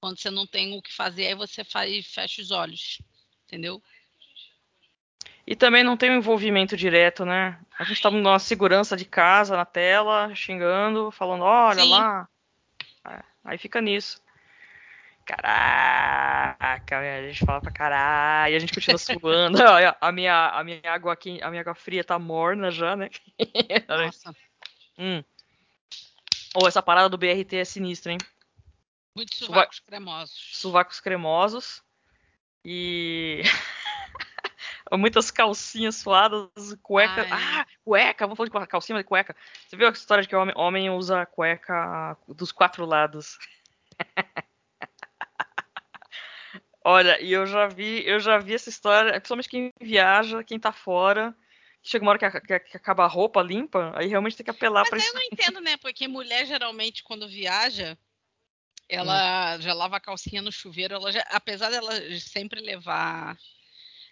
Quando 0.01 0.19
você 0.19 0.29
não 0.29 0.47
tem 0.47 0.77
o 0.77 0.81
que 0.81 0.91
fazer, 0.91 1.27
aí 1.27 1.35
você 1.35 1.63
faz, 1.63 2.05
fecha 2.07 2.41
os 2.41 2.51
olhos. 2.51 3.01
Entendeu? 3.45 3.81
E 5.45 5.55
também 5.55 5.83
não 5.83 5.97
tem 5.97 6.09
um 6.09 6.17
envolvimento 6.17 6.77
direto, 6.77 7.25
né? 7.25 7.59
A 7.77 7.83
gente 7.83 8.01
tá 8.01 8.09
numa 8.09 8.39
segurança 8.39 8.95
de 8.95 9.03
casa, 9.03 9.57
na 9.57 9.65
tela, 9.65 10.33
xingando, 10.33 11.11
falando, 11.11 11.43
olha 11.43 11.83
Sim. 11.83 11.89
lá. 11.89 12.29
É, 13.05 13.23
aí 13.43 13.57
fica 13.57 13.81
nisso. 13.81 14.22
Caraca, 15.25 16.99
a 16.99 17.27
gente 17.27 17.45
fala 17.45 17.61
pra 17.61 17.71
caralho, 17.71 18.53
e 18.53 18.55
a 18.55 18.59
gente 18.59 18.73
continua 18.73 18.97
suando. 18.97 19.57
a 20.01 20.11
minha, 20.11 20.49
a 20.49 20.63
minha 20.63 20.81
água 20.85 21.13
aqui, 21.13 21.41
a 21.41 21.49
minha 21.49 21.61
água 21.61 21.73
fria 21.73 22.03
tá 22.03 22.19
morna 22.19 22.69
já, 22.69 22.95
né? 22.95 23.09
Nossa. 23.87 24.35
hum. 24.97 25.23
Ou 26.55 26.65
oh, 26.65 26.67
essa 26.67 26.81
parada 26.81 27.09
do 27.09 27.17
BRT 27.17 27.55
é 27.55 27.65
sinistra, 27.65 28.11
hein? 28.11 28.17
Muitos 29.15 29.39
sovacos 29.39 29.77
Suva... 29.77 29.87
cremosos. 29.87 30.49
Sovacos 30.53 30.99
cremosos. 30.99 31.83
E 32.65 33.43
muitas 34.91 35.31
calcinhas 35.31 35.95
suadas, 35.95 36.49
cueca. 36.81 37.21
Ai. 37.23 37.29
Ah, 37.31 37.65
cueca, 37.83 38.27
vamos 38.27 38.37
falar 38.37 38.65
de 38.65 38.69
calcinha, 38.69 38.97
mas 38.97 39.05
cueca. 39.05 39.35
Você 39.67 39.75
viu 39.75 39.87
a 39.87 39.91
história 39.91 40.21
de 40.21 40.27
que 40.27 40.35
o 40.35 40.41
homem, 40.41 40.53
homem 40.57 40.89
usa 40.89 41.25
cueca 41.25 42.17
dos 42.27 42.51
quatro 42.51 42.85
lados? 42.85 43.37
Olha, 46.85 47.21
e 47.21 47.31
eu 47.31 47.45
já 47.45 47.67
vi, 47.67 48.05
eu 48.05 48.19
já 48.19 48.37
vi 48.37 48.53
essa 48.53 48.69
história, 48.69 49.11
principalmente 49.13 49.49
quem 49.49 49.69
viaja, 49.81 50.43
quem 50.43 50.59
tá 50.59 50.73
fora, 50.73 51.35
chega 51.81 52.03
uma 52.03 52.11
hora 52.11 52.19
que, 52.19 52.41
que, 52.41 52.59
que 52.59 52.77
acaba 52.77 53.05
a 53.05 53.07
roupa 53.07 53.41
limpa, 53.41 53.93
aí 53.95 54.07
realmente 54.07 54.35
tem 54.35 54.43
que 54.43 54.51
apelar 54.51 54.81
Mas 54.81 54.89
pra 54.89 54.97
isso. 54.97 55.07
Mas 55.13 55.15
eu 55.15 55.19
não 55.19 55.27
entendo, 55.31 55.61
né? 55.61 55.77
Porque 55.77 56.07
mulher 56.07 56.45
geralmente 56.45 57.01
quando 57.03 57.27
viaja, 57.27 57.97
ela 58.89 59.55
hum. 59.55 59.61
já 59.61 59.73
lava 59.73 59.95
a 59.95 60.01
calcinha 60.01 60.41
no 60.41 60.51
chuveiro, 60.51 60.93
ela 60.95 61.11
já, 61.11 61.21
apesar 61.29 61.69
dela 61.69 61.91
sempre 62.19 62.59
levar 62.59 63.37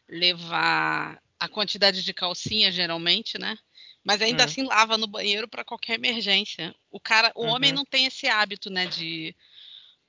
levar 0.08 1.22
a 1.40 1.48
quantidade 1.48 2.04
de 2.04 2.14
calcinha, 2.14 2.72
geralmente, 2.72 3.38
né? 3.38 3.58
Mas 4.04 4.22
ainda 4.22 4.44
hum. 4.44 4.46
assim 4.46 4.64
lava 4.64 4.98
no 4.98 5.08
banheiro 5.08 5.48
para 5.48 5.64
qualquer 5.64 5.96
emergência. 5.96 6.74
O 6.90 7.00
cara, 7.00 7.32
o 7.36 7.44
uhum. 7.44 7.50
homem 7.50 7.72
não 7.72 7.86
tem 7.86 8.06
esse 8.06 8.28
hábito, 8.28 8.70
né, 8.70 8.86
de 8.88 9.36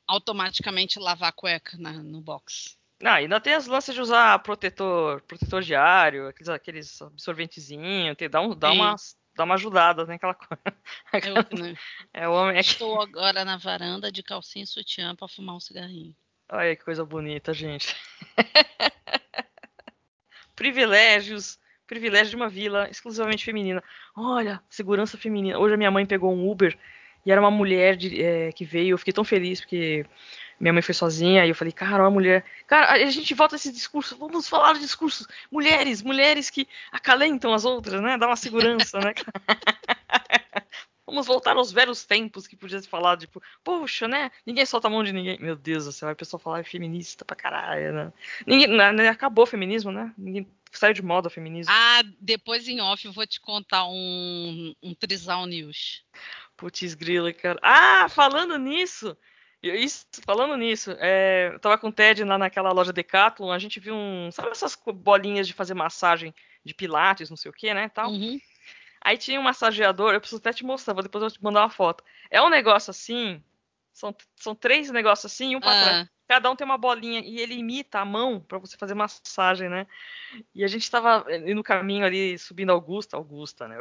automaticamente 0.06 0.98
lavar 0.98 1.30
a 1.30 1.32
cueca 1.32 1.76
na, 1.78 1.92
no 1.92 2.20
box. 2.20 2.76
Ah, 3.04 3.14
ainda 3.14 3.40
tem 3.40 3.54
as 3.54 3.66
lances 3.66 3.94
de 3.94 4.00
usar 4.00 4.38
protetor, 4.40 5.20
protetor 5.22 5.62
diário, 5.62 6.28
aqueles, 6.28 6.48
aqueles 6.48 7.02
absorventezinhos, 7.02 8.16
dá, 8.30 8.40
um, 8.40 8.54
dá, 8.54 8.70
uma, 8.70 8.94
dá 9.34 9.42
uma 9.42 9.54
ajudada 9.54 10.06
naquela 10.06 10.34
coisa. 10.34 10.62
Eu, 11.26 11.58
né? 11.58 11.74
é, 12.14 12.28
o 12.28 12.32
homem 12.32 12.56
é 12.56 12.60
Estou 12.60 13.02
agora 13.02 13.44
na 13.44 13.56
varanda 13.56 14.12
de 14.12 14.22
calcinha 14.22 14.62
e 14.62 14.68
sutiã 14.68 15.16
para 15.16 15.26
fumar 15.26 15.56
um 15.56 15.60
cigarrinho. 15.60 16.14
Olha 16.48 16.76
que 16.76 16.84
coisa 16.84 17.04
bonita, 17.04 17.52
gente. 17.52 17.96
privilégios, 20.54 21.58
privilégio 21.86 22.30
de 22.30 22.36
uma 22.36 22.48
vila 22.48 22.88
exclusivamente 22.88 23.44
feminina. 23.44 23.82
Olha, 24.14 24.62
segurança 24.70 25.18
feminina. 25.18 25.58
Hoje 25.58 25.74
a 25.74 25.78
minha 25.78 25.90
mãe 25.90 26.06
pegou 26.06 26.32
um 26.32 26.48
Uber 26.48 26.78
e 27.24 27.30
era 27.30 27.40
uma 27.40 27.50
mulher 27.50 27.96
de, 27.96 28.22
é, 28.22 28.52
que 28.52 28.64
veio. 28.64 28.94
Eu 28.94 28.98
fiquei 28.98 29.12
tão 29.12 29.24
feliz 29.24 29.60
porque 29.60 30.04
minha 30.58 30.72
mãe 30.72 30.82
foi 30.82 30.94
sozinha. 30.94 31.44
E 31.44 31.48
eu 31.48 31.54
falei, 31.54 31.72
cara, 31.72 32.02
uma 32.02 32.10
mulher. 32.10 32.44
Cara, 32.66 32.92
a 32.92 33.10
gente 33.10 33.34
volta 33.34 33.54
a 33.54 33.56
esse 33.56 33.72
discurso. 33.72 34.16
Vamos 34.16 34.48
falar 34.48 34.74
de 34.74 34.80
discursos. 34.80 35.26
Mulheres, 35.50 36.02
mulheres 36.02 36.50
que 36.50 36.68
acalentam 36.90 37.52
as 37.52 37.64
outras, 37.64 38.00
né? 38.00 38.16
Dá 38.16 38.26
uma 38.26 38.36
segurança, 38.36 38.98
né? 39.00 39.12
Vamos 41.04 41.26
voltar 41.26 41.56
aos 41.56 41.70
velhos 41.70 42.04
tempos 42.06 42.46
que 42.46 42.56
podia 42.56 42.80
se 42.80 42.88
falar, 42.88 43.18
tipo, 43.18 43.42
poxa, 43.62 44.08
né? 44.08 44.30
Ninguém 44.46 44.64
solta 44.64 44.86
a 44.86 44.90
mão 44.90 45.04
de 45.04 45.12
ninguém. 45.12 45.36
Meu 45.40 45.54
Deus 45.54 45.84
do 45.84 45.92
céu, 45.92 46.08
a 46.08 46.14
pessoa 46.14 46.40
falar 46.40 46.60
é 46.60 46.64
feminista 46.64 47.24
pra 47.24 47.36
caralho, 47.36 47.92
né? 47.92 48.12
Ninguém, 48.46 48.68
né, 48.68 48.92
né? 48.92 49.08
Acabou 49.08 49.42
o 49.42 49.46
feminismo, 49.46 49.92
né? 49.92 50.10
Ninguém 50.16 50.48
saiu 50.70 50.94
de 50.94 51.02
moda 51.02 51.28
o 51.28 51.30
feminismo. 51.30 51.70
Ah, 51.70 52.02
depois 52.18 52.66
em 52.66 52.80
off 52.80 53.04
eu 53.04 53.12
vou 53.12 53.26
te 53.26 53.40
contar 53.40 53.84
um, 53.86 54.74
um 54.82 54.94
Trisal 54.94 55.44
News. 55.46 56.02
Putz, 56.56 56.94
grila, 56.94 57.32
cara. 57.32 57.58
Ah, 57.62 58.08
falando 58.08 58.56
nisso, 58.58 59.16
isso, 59.62 60.06
falando 60.24 60.56
nisso, 60.56 60.90
é, 60.98 61.50
eu 61.52 61.58
tava 61.60 61.78
com 61.78 61.88
o 61.88 61.92
Ted 61.92 62.24
lá 62.24 62.36
naquela 62.36 62.72
loja 62.72 62.92
Decathlon, 62.92 63.50
a 63.50 63.58
gente 63.58 63.78
viu 63.78 63.94
um. 63.94 64.30
Sabe 64.32 64.50
essas 64.50 64.76
bolinhas 64.94 65.46
de 65.46 65.54
fazer 65.54 65.74
massagem 65.74 66.34
de 66.64 66.74
pilates, 66.74 67.30
não 67.30 67.36
sei 67.36 67.50
o 67.50 67.54
que, 67.54 67.72
né? 67.72 67.88
Tal. 67.88 68.10
Uhum. 68.10 68.40
Aí 69.00 69.16
tinha 69.16 69.40
um 69.40 69.42
massageador, 69.42 70.14
eu 70.14 70.20
preciso 70.20 70.40
até 70.40 70.52
te 70.52 70.64
mostrar, 70.64 70.94
depois 70.94 71.22
eu 71.22 71.28
vou 71.28 71.36
te 71.36 71.42
mandar 71.42 71.62
uma 71.62 71.70
foto. 71.70 72.04
É 72.30 72.40
um 72.40 72.48
negócio 72.48 72.90
assim, 72.90 73.42
são, 73.92 74.14
são 74.36 74.54
três 74.54 74.90
negócios 74.90 75.32
assim, 75.32 75.56
um 75.56 75.60
pra 75.60 75.70
ah. 75.70 75.82
trás. 75.82 76.08
Cada 76.32 76.50
um 76.50 76.56
tem 76.56 76.64
uma 76.64 76.78
bolinha 76.78 77.20
e 77.20 77.40
ele 77.40 77.52
imita 77.52 77.98
a 77.98 78.06
mão 78.06 78.40
para 78.40 78.56
você 78.56 78.74
fazer 78.78 78.94
massagem, 78.94 79.68
né? 79.68 79.86
E 80.54 80.64
a 80.64 80.66
gente 80.66 80.82
estava 80.82 81.26
no 81.40 81.62
caminho 81.62 82.06
ali, 82.06 82.38
subindo 82.38 82.72
Augusta, 82.72 83.18
Augusta, 83.18 83.68
né? 83.68 83.76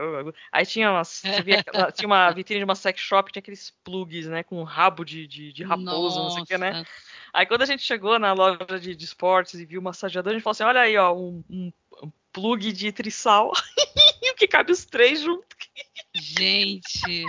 Aí 0.51 0.65
tinha 0.65 0.91
umas, 0.91 1.21
via, 1.45 1.63
tinha 1.95 2.07
uma 2.07 2.29
vitrine 2.31 2.59
de 2.59 2.65
uma 2.65 2.75
sex 2.75 2.99
shop, 2.99 3.31
tinha 3.31 3.39
aqueles 3.39 3.71
plugs, 3.85 4.27
né? 4.27 4.43
Com 4.43 4.61
rabo 4.63 5.05
de, 5.05 5.25
de, 5.25 5.53
de 5.53 5.63
raposa, 5.63 6.19
Nossa. 6.19 6.19
não 6.19 6.29
sei 6.31 6.43
o 6.43 6.45
que, 6.45 6.57
né? 6.57 6.83
Aí 7.31 7.45
quando 7.45 7.61
a 7.61 7.65
gente 7.65 7.83
chegou 7.83 8.19
na 8.19 8.33
loja 8.33 8.77
de, 8.77 8.97
de 8.97 9.05
esportes 9.05 9.57
e 9.57 9.65
viu 9.65 9.79
o 9.79 9.83
massageador, 9.83 10.31
a 10.31 10.33
gente 10.33 10.43
falou 10.43 10.51
assim, 10.51 10.63
olha 10.63 10.81
aí, 10.81 10.97
ó, 10.97 11.15
um, 11.15 11.41
um 11.49 11.71
plug 12.33 12.73
de 12.73 12.91
trissal. 12.91 13.53
que 14.35 14.45
cabe 14.45 14.73
os 14.73 14.83
três 14.83 15.21
juntos. 15.21 15.47
Gente. 16.13 17.25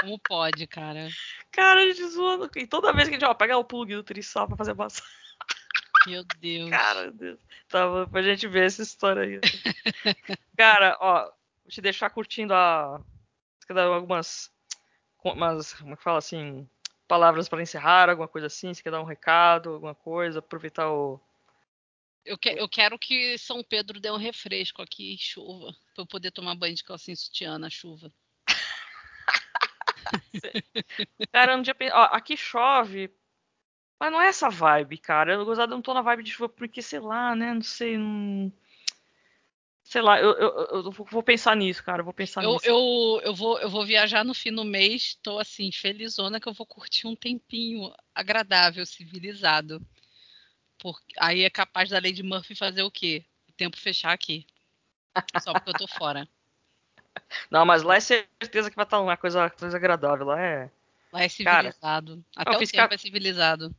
Como 0.00 0.18
pode, 0.18 0.66
cara? 0.66 1.08
Cara, 1.54 1.80
a 1.80 1.86
gente 1.86 2.04
zoando. 2.08 2.50
E 2.56 2.66
toda 2.66 2.92
vez 2.92 3.08
que 3.08 3.14
a 3.14 3.18
gente, 3.18 3.28
ó, 3.28 3.32
pega 3.32 3.56
o 3.56 3.64
plug 3.64 3.94
do 3.94 4.02
trissal 4.02 4.48
pra 4.48 4.56
fazer 4.56 4.74
massagem. 4.74 5.08
Meu 6.06 6.24
Deus. 6.38 6.68
Cara, 6.68 7.02
meu 7.04 7.12
Deus. 7.12 7.38
Tá, 7.66 8.06
pra 8.06 8.20
gente 8.20 8.46
ver 8.46 8.66
essa 8.66 8.82
história 8.82 9.22
aí. 9.22 9.40
cara, 10.54 10.98
ó, 11.00 11.22
vou 11.22 11.70
te 11.70 11.80
deixar 11.80 12.10
curtindo 12.10 12.52
a. 12.52 13.00
Algumas. 13.70 14.52
Umas, 15.24 15.72
como 15.72 15.94
é 15.94 15.96
que 15.96 16.02
fala 16.02 16.18
assim? 16.18 16.68
Palavras 17.08 17.48
para 17.48 17.62
encerrar, 17.62 18.10
alguma 18.10 18.28
coisa 18.28 18.48
assim. 18.48 18.74
Você 18.74 18.82
quer 18.82 18.90
dar 18.90 19.00
um 19.00 19.06
recado, 19.06 19.70
alguma 19.70 19.94
coisa, 19.94 20.40
aproveitar 20.40 20.90
o. 20.90 21.18
Eu, 22.22 22.36
que, 22.36 22.50
eu 22.50 22.68
quero 22.68 22.98
que 22.98 23.38
São 23.38 23.62
Pedro 23.62 23.98
dê 23.98 24.10
um 24.10 24.18
refresco 24.18 24.82
aqui, 24.82 25.16
chuva, 25.18 25.74
pra 25.94 26.02
eu 26.02 26.06
poder 26.06 26.30
tomar 26.32 26.54
banho 26.54 26.74
de 26.74 26.84
calcinha 26.84 27.16
sutiã 27.16 27.58
na 27.58 27.70
chuva. 27.70 28.12
cara, 31.32 31.52
eu 31.52 31.56
não 31.56 31.64
tinha 31.64 31.74
pensado. 31.74 32.14
Aqui 32.14 32.36
chove, 32.36 33.10
mas 33.98 34.12
não 34.12 34.20
é 34.20 34.28
essa 34.28 34.50
vibe, 34.50 34.98
cara. 34.98 35.34
Eu 35.34 35.44
gozado 35.44 35.74
não 35.74 35.82
tô 35.82 35.94
na 35.94 36.02
vibe 36.02 36.22
de 36.22 36.32
chuva 36.32 36.48
porque, 36.48 36.82
sei 36.82 37.00
lá, 37.00 37.34
né? 37.34 37.54
Não 37.54 37.62
sei. 37.62 37.96
Não... 37.96 38.52
Sei 39.82 40.00
lá, 40.00 40.18
eu, 40.18 40.32
eu, 40.32 40.82
eu, 40.84 40.90
vou 40.90 41.22
pensar 41.22 41.54
nisso, 41.54 41.82
cara. 41.84 42.00
Eu 42.00 42.04
vou 42.04 42.14
pensar 42.14 42.42
eu, 42.42 42.52
nisso. 42.52 42.66
Eu, 42.66 43.20
eu, 43.22 43.34
vou, 43.34 43.60
eu 43.60 43.68
vou 43.68 43.84
viajar 43.84 44.24
no 44.24 44.34
fim 44.34 44.52
do 44.52 44.64
mês, 44.64 45.18
tô 45.22 45.38
assim, 45.38 45.70
felizona 45.70 46.40
que 46.40 46.48
eu 46.48 46.54
vou 46.54 46.66
curtir 46.66 47.06
um 47.06 47.14
tempinho 47.14 47.92
agradável, 48.14 48.84
civilizado. 48.86 49.80
Porque 50.78 51.14
aí 51.18 51.42
é 51.42 51.50
capaz 51.50 51.90
da 51.90 51.96
Lady 51.96 52.22
Murphy 52.22 52.54
fazer 52.54 52.82
o 52.82 52.90
quê? 52.90 53.24
O 53.48 53.52
tempo 53.52 53.78
fechar 53.78 54.12
aqui. 54.12 54.46
Só 55.40 55.52
porque 55.52 55.70
eu 55.70 55.74
tô 55.74 55.86
fora. 55.86 56.28
Não, 57.50 57.64
mas 57.64 57.82
lá 57.82 57.96
é 57.96 58.00
certeza 58.00 58.70
que 58.70 58.76
vai 58.76 58.84
estar 58.84 59.00
uma 59.00 59.16
coisa, 59.16 59.50
coisa 59.50 59.76
agradável. 59.76 60.26
Lá 60.26 60.40
é. 60.40 60.70
Lá 61.12 61.22
é 61.22 61.28
civilizado. 61.28 61.74
Cara, 61.80 62.24
Até 62.36 62.50
o 62.56 62.58
tempo 62.58 62.88
ca... 62.88 62.94
é 62.94 62.98
civilizado. 62.98 63.74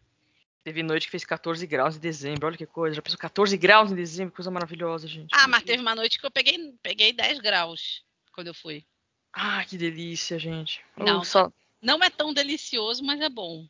Teve 0.64 0.82
noite 0.82 1.06
que 1.06 1.12
fez 1.12 1.24
14 1.24 1.68
graus 1.68 1.96
em 1.96 2.00
dezembro. 2.00 2.48
Olha 2.48 2.58
que 2.58 2.66
coisa. 2.66 2.96
Já 2.96 3.02
pensou 3.02 3.20
14 3.20 3.56
graus 3.58 3.92
em 3.92 3.96
dezembro? 3.96 4.34
Coisa 4.34 4.50
maravilhosa, 4.50 5.08
gente. 5.08 5.30
Ah, 5.32 5.48
mas 5.48 5.64
teve 5.64 5.82
uma 5.82 5.94
noite 5.94 6.20
que 6.20 6.26
eu 6.26 6.32
peguei, 6.32 6.74
peguei 6.82 7.14
10 7.14 7.40
graus 7.40 8.04
quando 8.32 8.48
eu 8.48 8.54
fui. 8.54 8.84
Ah, 9.32 9.64
que 9.66 9.78
delícia, 9.78 10.40
gente. 10.40 10.84
Não, 10.98 11.24
só... 11.24 11.52
não 11.82 12.02
é 12.04 12.10
tão 12.10 12.34
delicioso, 12.34 13.04
mas 13.04 13.22
é 13.22 13.30
bom. 13.30 13.68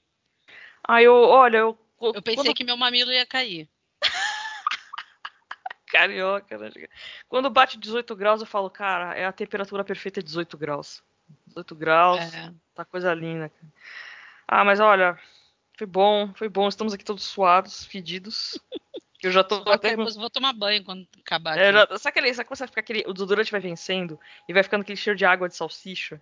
Ah, 0.88 1.02
eu, 1.02 1.14
olha, 1.14 1.58
eu. 1.58 1.78
Eu 2.00 2.22
pensei 2.22 2.46
quando... 2.46 2.56
que 2.56 2.64
meu 2.64 2.78
mamilo 2.78 3.12
ia 3.12 3.26
cair. 3.26 3.68
Carioca, 5.88 6.58
né? 6.58 6.70
Quando 7.28 7.50
bate 7.50 7.78
18 7.78 8.16
graus, 8.16 8.42
eu 8.42 8.48
falo, 8.48 8.70
cara, 8.70 9.14
é 9.16 9.26
a 9.26 9.32
temperatura 9.32 9.84
perfeita 9.84 10.22
18 10.22 10.58
graus. 10.58 11.04
18 11.48 11.76
graus, 11.76 12.34
é. 12.34 12.52
tá 12.74 12.86
coisa 12.86 13.14
linda. 13.14 13.52
Ah, 14.48 14.64
mas 14.64 14.80
olha, 14.80 15.20
foi 15.78 15.88
bom, 15.88 16.34
foi 16.34 16.50
bom. 16.50 16.68
Estamos 16.68 16.94
aqui 16.94 17.04
todos 17.04 17.24
suados, 17.24 17.86
fedidos. 17.86 18.60
Eu 19.24 19.32
já 19.32 19.44
tô 19.44 19.56
até. 19.72 19.90
Depois 19.90 20.16
vou 20.16 20.30
tomar 20.30 20.54
banho 20.54 20.84
quando 20.84 21.08
acabar. 21.20 21.58
É, 21.58 21.74
já... 21.74 21.88
Sabe 21.98 22.10
aquele. 22.10 22.34
Sabe 22.34 22.48
quando 22.48 22.58
você 22.60 22.68
fica 22.68 22.80
aquele. 22.80 23.04
O 23.08 23.14
desodorante 23.14 23.52
vai 23.52 23.60
vencendo 23.60 24.20
e 24.48 24.54
vai 24.54 24.62
ficando 24.62 24.82
aquele 24.82 24.98
cheiro 24.98 25.18
de 25.18 25.26
água 25.26 25.50
de 25.50 25.56
salsicha? 25.56 26.22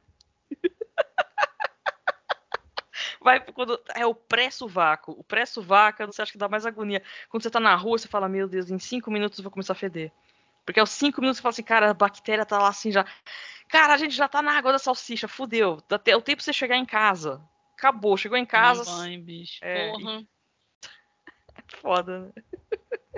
Vai 3.23 3.39
quando 3.39 3.79
é 3.95 4.05
o 4.05 4.13
pré-sovaco. 4.13 5.13
O 5.13 5.23
pré-sovaco, 5.23 6.05
você 6.05 6.21
acha 6.21 6.31
que 6.31 6.37
dá 6.37 6.47
mais 6.47 6.65
agonia. 6.65 7.01
Quando 7.29 7.43
você 7.43 7.49
tá 7.49 7.59
na 7.59 7.75
rua, 7.75 7.97
você 7.97 8.07
fala, 8.07 8.29
meu 8.29 8.47
Deus, 8.47 8.69
em 8.69 8.79
cinco 8.79 9.09
minutos 9.09 9.39
eu 9.39 9.43
vou 9.43 9.51
começar 9.51 9.73
a 9.73 9.75
feder. 9.75 10.11
Porque 10.65 10.79
aos 10.79 10.91
cinco 10.91 11.21
minutos 11.21 11.37
você 11.37 11.41
fala 11.41 11.51
assim, 11.51 11.63
cara, 11.63 11.89
a 11.89 11.93
bactéria 11.93 12.45
tá 12.45 12.57
lá 12.57 12.69
assim 12.69 12.91
já. 12.91 13.05
Cara, 13.67 13.93
a 13.93 13.97
gente 13.97 14.15
já 14.15 14.27
tá 14.27 14.41
na 14.41 14.55
água 14.57 14.71
da 14.71 14.79
salsicha, 14.79 15.27
fudeu. 15.27 15.81
Até 15.89 16.15
o 16.15 16.21
tempo 16.21 16.41
você 16.41 16.53
chegar 16.53 16.77
em 16.77 16.85
casa 16.85 17.41
acabou, 17.83 18.15
chegou 18.15 18.37
em 18.37 18.45
casa. 18.45 18.89
Não 18.89 18.97
vai, 18.99 19.17
bicho. 19.17 19.59
É, 19.61 19.91
Porra. 19.91 20.23
Foda, 21.81 22.19
né? 22.19 22.31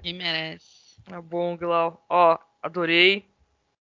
Quem 0.02 0.14
merece. 0.14 1.02
Tá 1.03 1.22
bom, 1.22 1.56
Glau. 1.56 2.03
Ó, 2.10 2.38
adorei. 2.61 3.30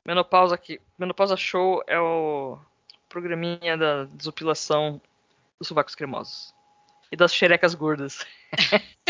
Menopausa 0.05 0.55
aqui. 0.55 0.81
Menopausa 0.99 1.37
Show 1.37 1.83
é 1.87 1.99
o 1.99 2.59
programinha 3.09 3.77
da 3.77 4.05
desopilação 4.05 5.01
dos 5.59 5.69
sovacos 5.69 5.95
cremosos. 5.95 6.55
E 7.11 7.17
das 7.17 7.33
xerecas 7.35 7.75
gordas. 7.75 8.25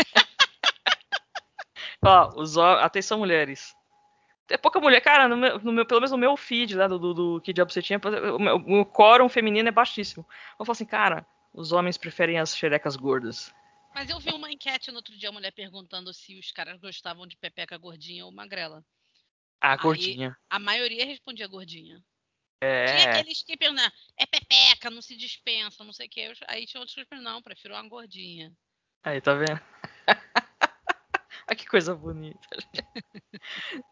Ó, 2.03 2.41
os 2.41 2.57
atenção 2.57 3.19
mulheres. 3.19 3.75
É 4.49 4.57
pouca 4.57 4.79
mulher, 4.79 5.01
cara, 5.01 5.27
no 5.27 5.35
meu, 5.35 5.59
no 5.59 5.73
meu, 5.73 5.85
pelo 5.85 5.99
menos 5.99 6.11
no 6.11 6.17
meu 6.17 6.37
feed, 6.37 6.77
né, 6.77 6.87
do, 6.87 6.97
do, 6.97 7.13
do 7.13 7.41
que 7.41 7.51
diabo 7.51 7.71
você 7.71 7.81
tinha, 7.81 7.99
o, 7.99 8.81
o 8.81 8.85
quórum 8.85 9.27
feminino 9.27 9.67
é 9.67 9.71
baixíssimo. 9.71 10.25
Eu 10.57 10.65
falo 10.65 10.71
assim, 10.71 10.85
cara, 10.85 11.27
os 11.53 11.71
homens 11.73 11.97
preferem 11.97 12.39
as 12.39 12.55
xerecas 12.55 12.95
gordas. 12.95 13.53
Mas 13.93 14.09
eu 14.09 14.19
vi 14.19 14.31
uma 14.31 14.49
enquete 14.51 14.89
no 14.91 14.97
outro 14.97 15.17
dia, 15.17 15.29
a 15.29 15.31
mulher 15.31 15.51
perguntando 15.51 16.13
se 16.13 16.37
os 16.37 16.51
caras 16.51 16.79
gostavam 16.79 17.27
de 17.27 17.35
pepeca 17.35 17.77
gordinha 17.77 18.25
ou 18.25 18.31
magrela. 18.31 18.85
Ah, 19.59 19.75
gordinha. 19.75 20.37
a 20.49 20.59
maioria 20.59 21.05
respondia 21.05 21.47
gordinha. 21.47 22.01
É. 22.61 22.85
Tinha 22.85 23.11
aqueles 23.11 23.43
que 23.43 23.55
perguntavam, 23.55 23.91
é 24.17 24.25
pepeca, 24.25 24.89
não 24.89 25.01
se 25.01 25.15
dispensa, 25.15 25.83
não 25.83 25.93
sei 25.93 26.07
o 26.07 26.09
quê. 26.09 26.33
Aí 26.47 26.65
tinha 26.65 26.79
outros 26.79 26.95
que 26.95 27.05
perguntavam, 27.05 27.35
não, 27.35 27.41
prefiro 27.41 27.75
uma 27.75 27.87
gordinha. 27.87 28.51
Aí, 29.03 29.21
tá 29.21 29.33
vendo? 29.33 29.61
Olha 31.47 31.55
que 31.55 31.65
coisa 31.65 31.95
bonita. 31.95 32.39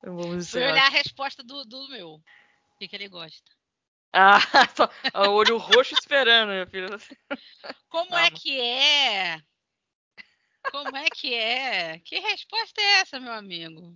Vamos 0.04 0.50
Fui 0.52 0.64
olhar 0.64 0.88
a 0.88 0.90
resposta 0.90 1.44
do, 1.44 1.64
do 1.64 1.88
meu. 1.90 2.16
O 2.16 2.78
que, 2.78 2.88
que 2.88 2.96
ele 2.96 3.08
gosta. 3.08 3.52
Ah, 4.18 4.40
só, 4.74 4.90
o 5.28 5.34
olho 5.34 5.58
roxo 5.58 5.94
esperando, 5.94 6.48
meu 6.48 6.66
filho. 6.68 6.88
Como 7.90 8.16
é 8.16 8.32
que 8.32 8.58
é? 8.58 9.42
Como 10.72 10.96
é 10.96 11.10
que 11.14 11.34
é? 11.34 12.00
Que 12.00 12.20
resposta 12.20 12.80
é 12.80 13.02
essa, 13.02 13.20
meu 13.20 13.34
amigo? 13.34 13.94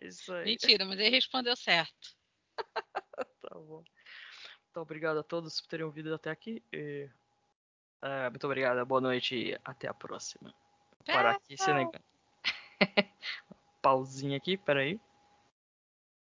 Isso 0.00 0.32
aí. 0.32 0.46
Mentira, 0.46 0.86
mas 0.86 0.98
ele 0.98 1.10
respondeu 1.10 1.54
certo. 1.54 2.16
tá 3.42 3.54
bom. 3.54 3.82
Então, 4.70 4.82
obrigado 4.82 5.18
a 5.18 5.22
todos 5.22 5.60
por 5.60 5.68
terem 5.68 5.86
ouvido 5.86 6.14
até 6.14 6.30
aqui. 6.30 6.62
E, 6.72 7.08
é, 8.02 8.30
muito 8.30 8.44
obrigado, 8.46 8.84
boa 8.86 9.00
noite 9.00 9.34
e 9.34 9.58
até 9.64 9.88
a 9.88 9.94
próxima. 9.94 10.50
Vou 10.50 11.14
parar 11.14 11.32
aqui, 11.32 11.56
Senegal. 11.56 12.00
Pauzinho 13.82 14.36
aqui, 14.36 14.56
peraí. 14.56 15.00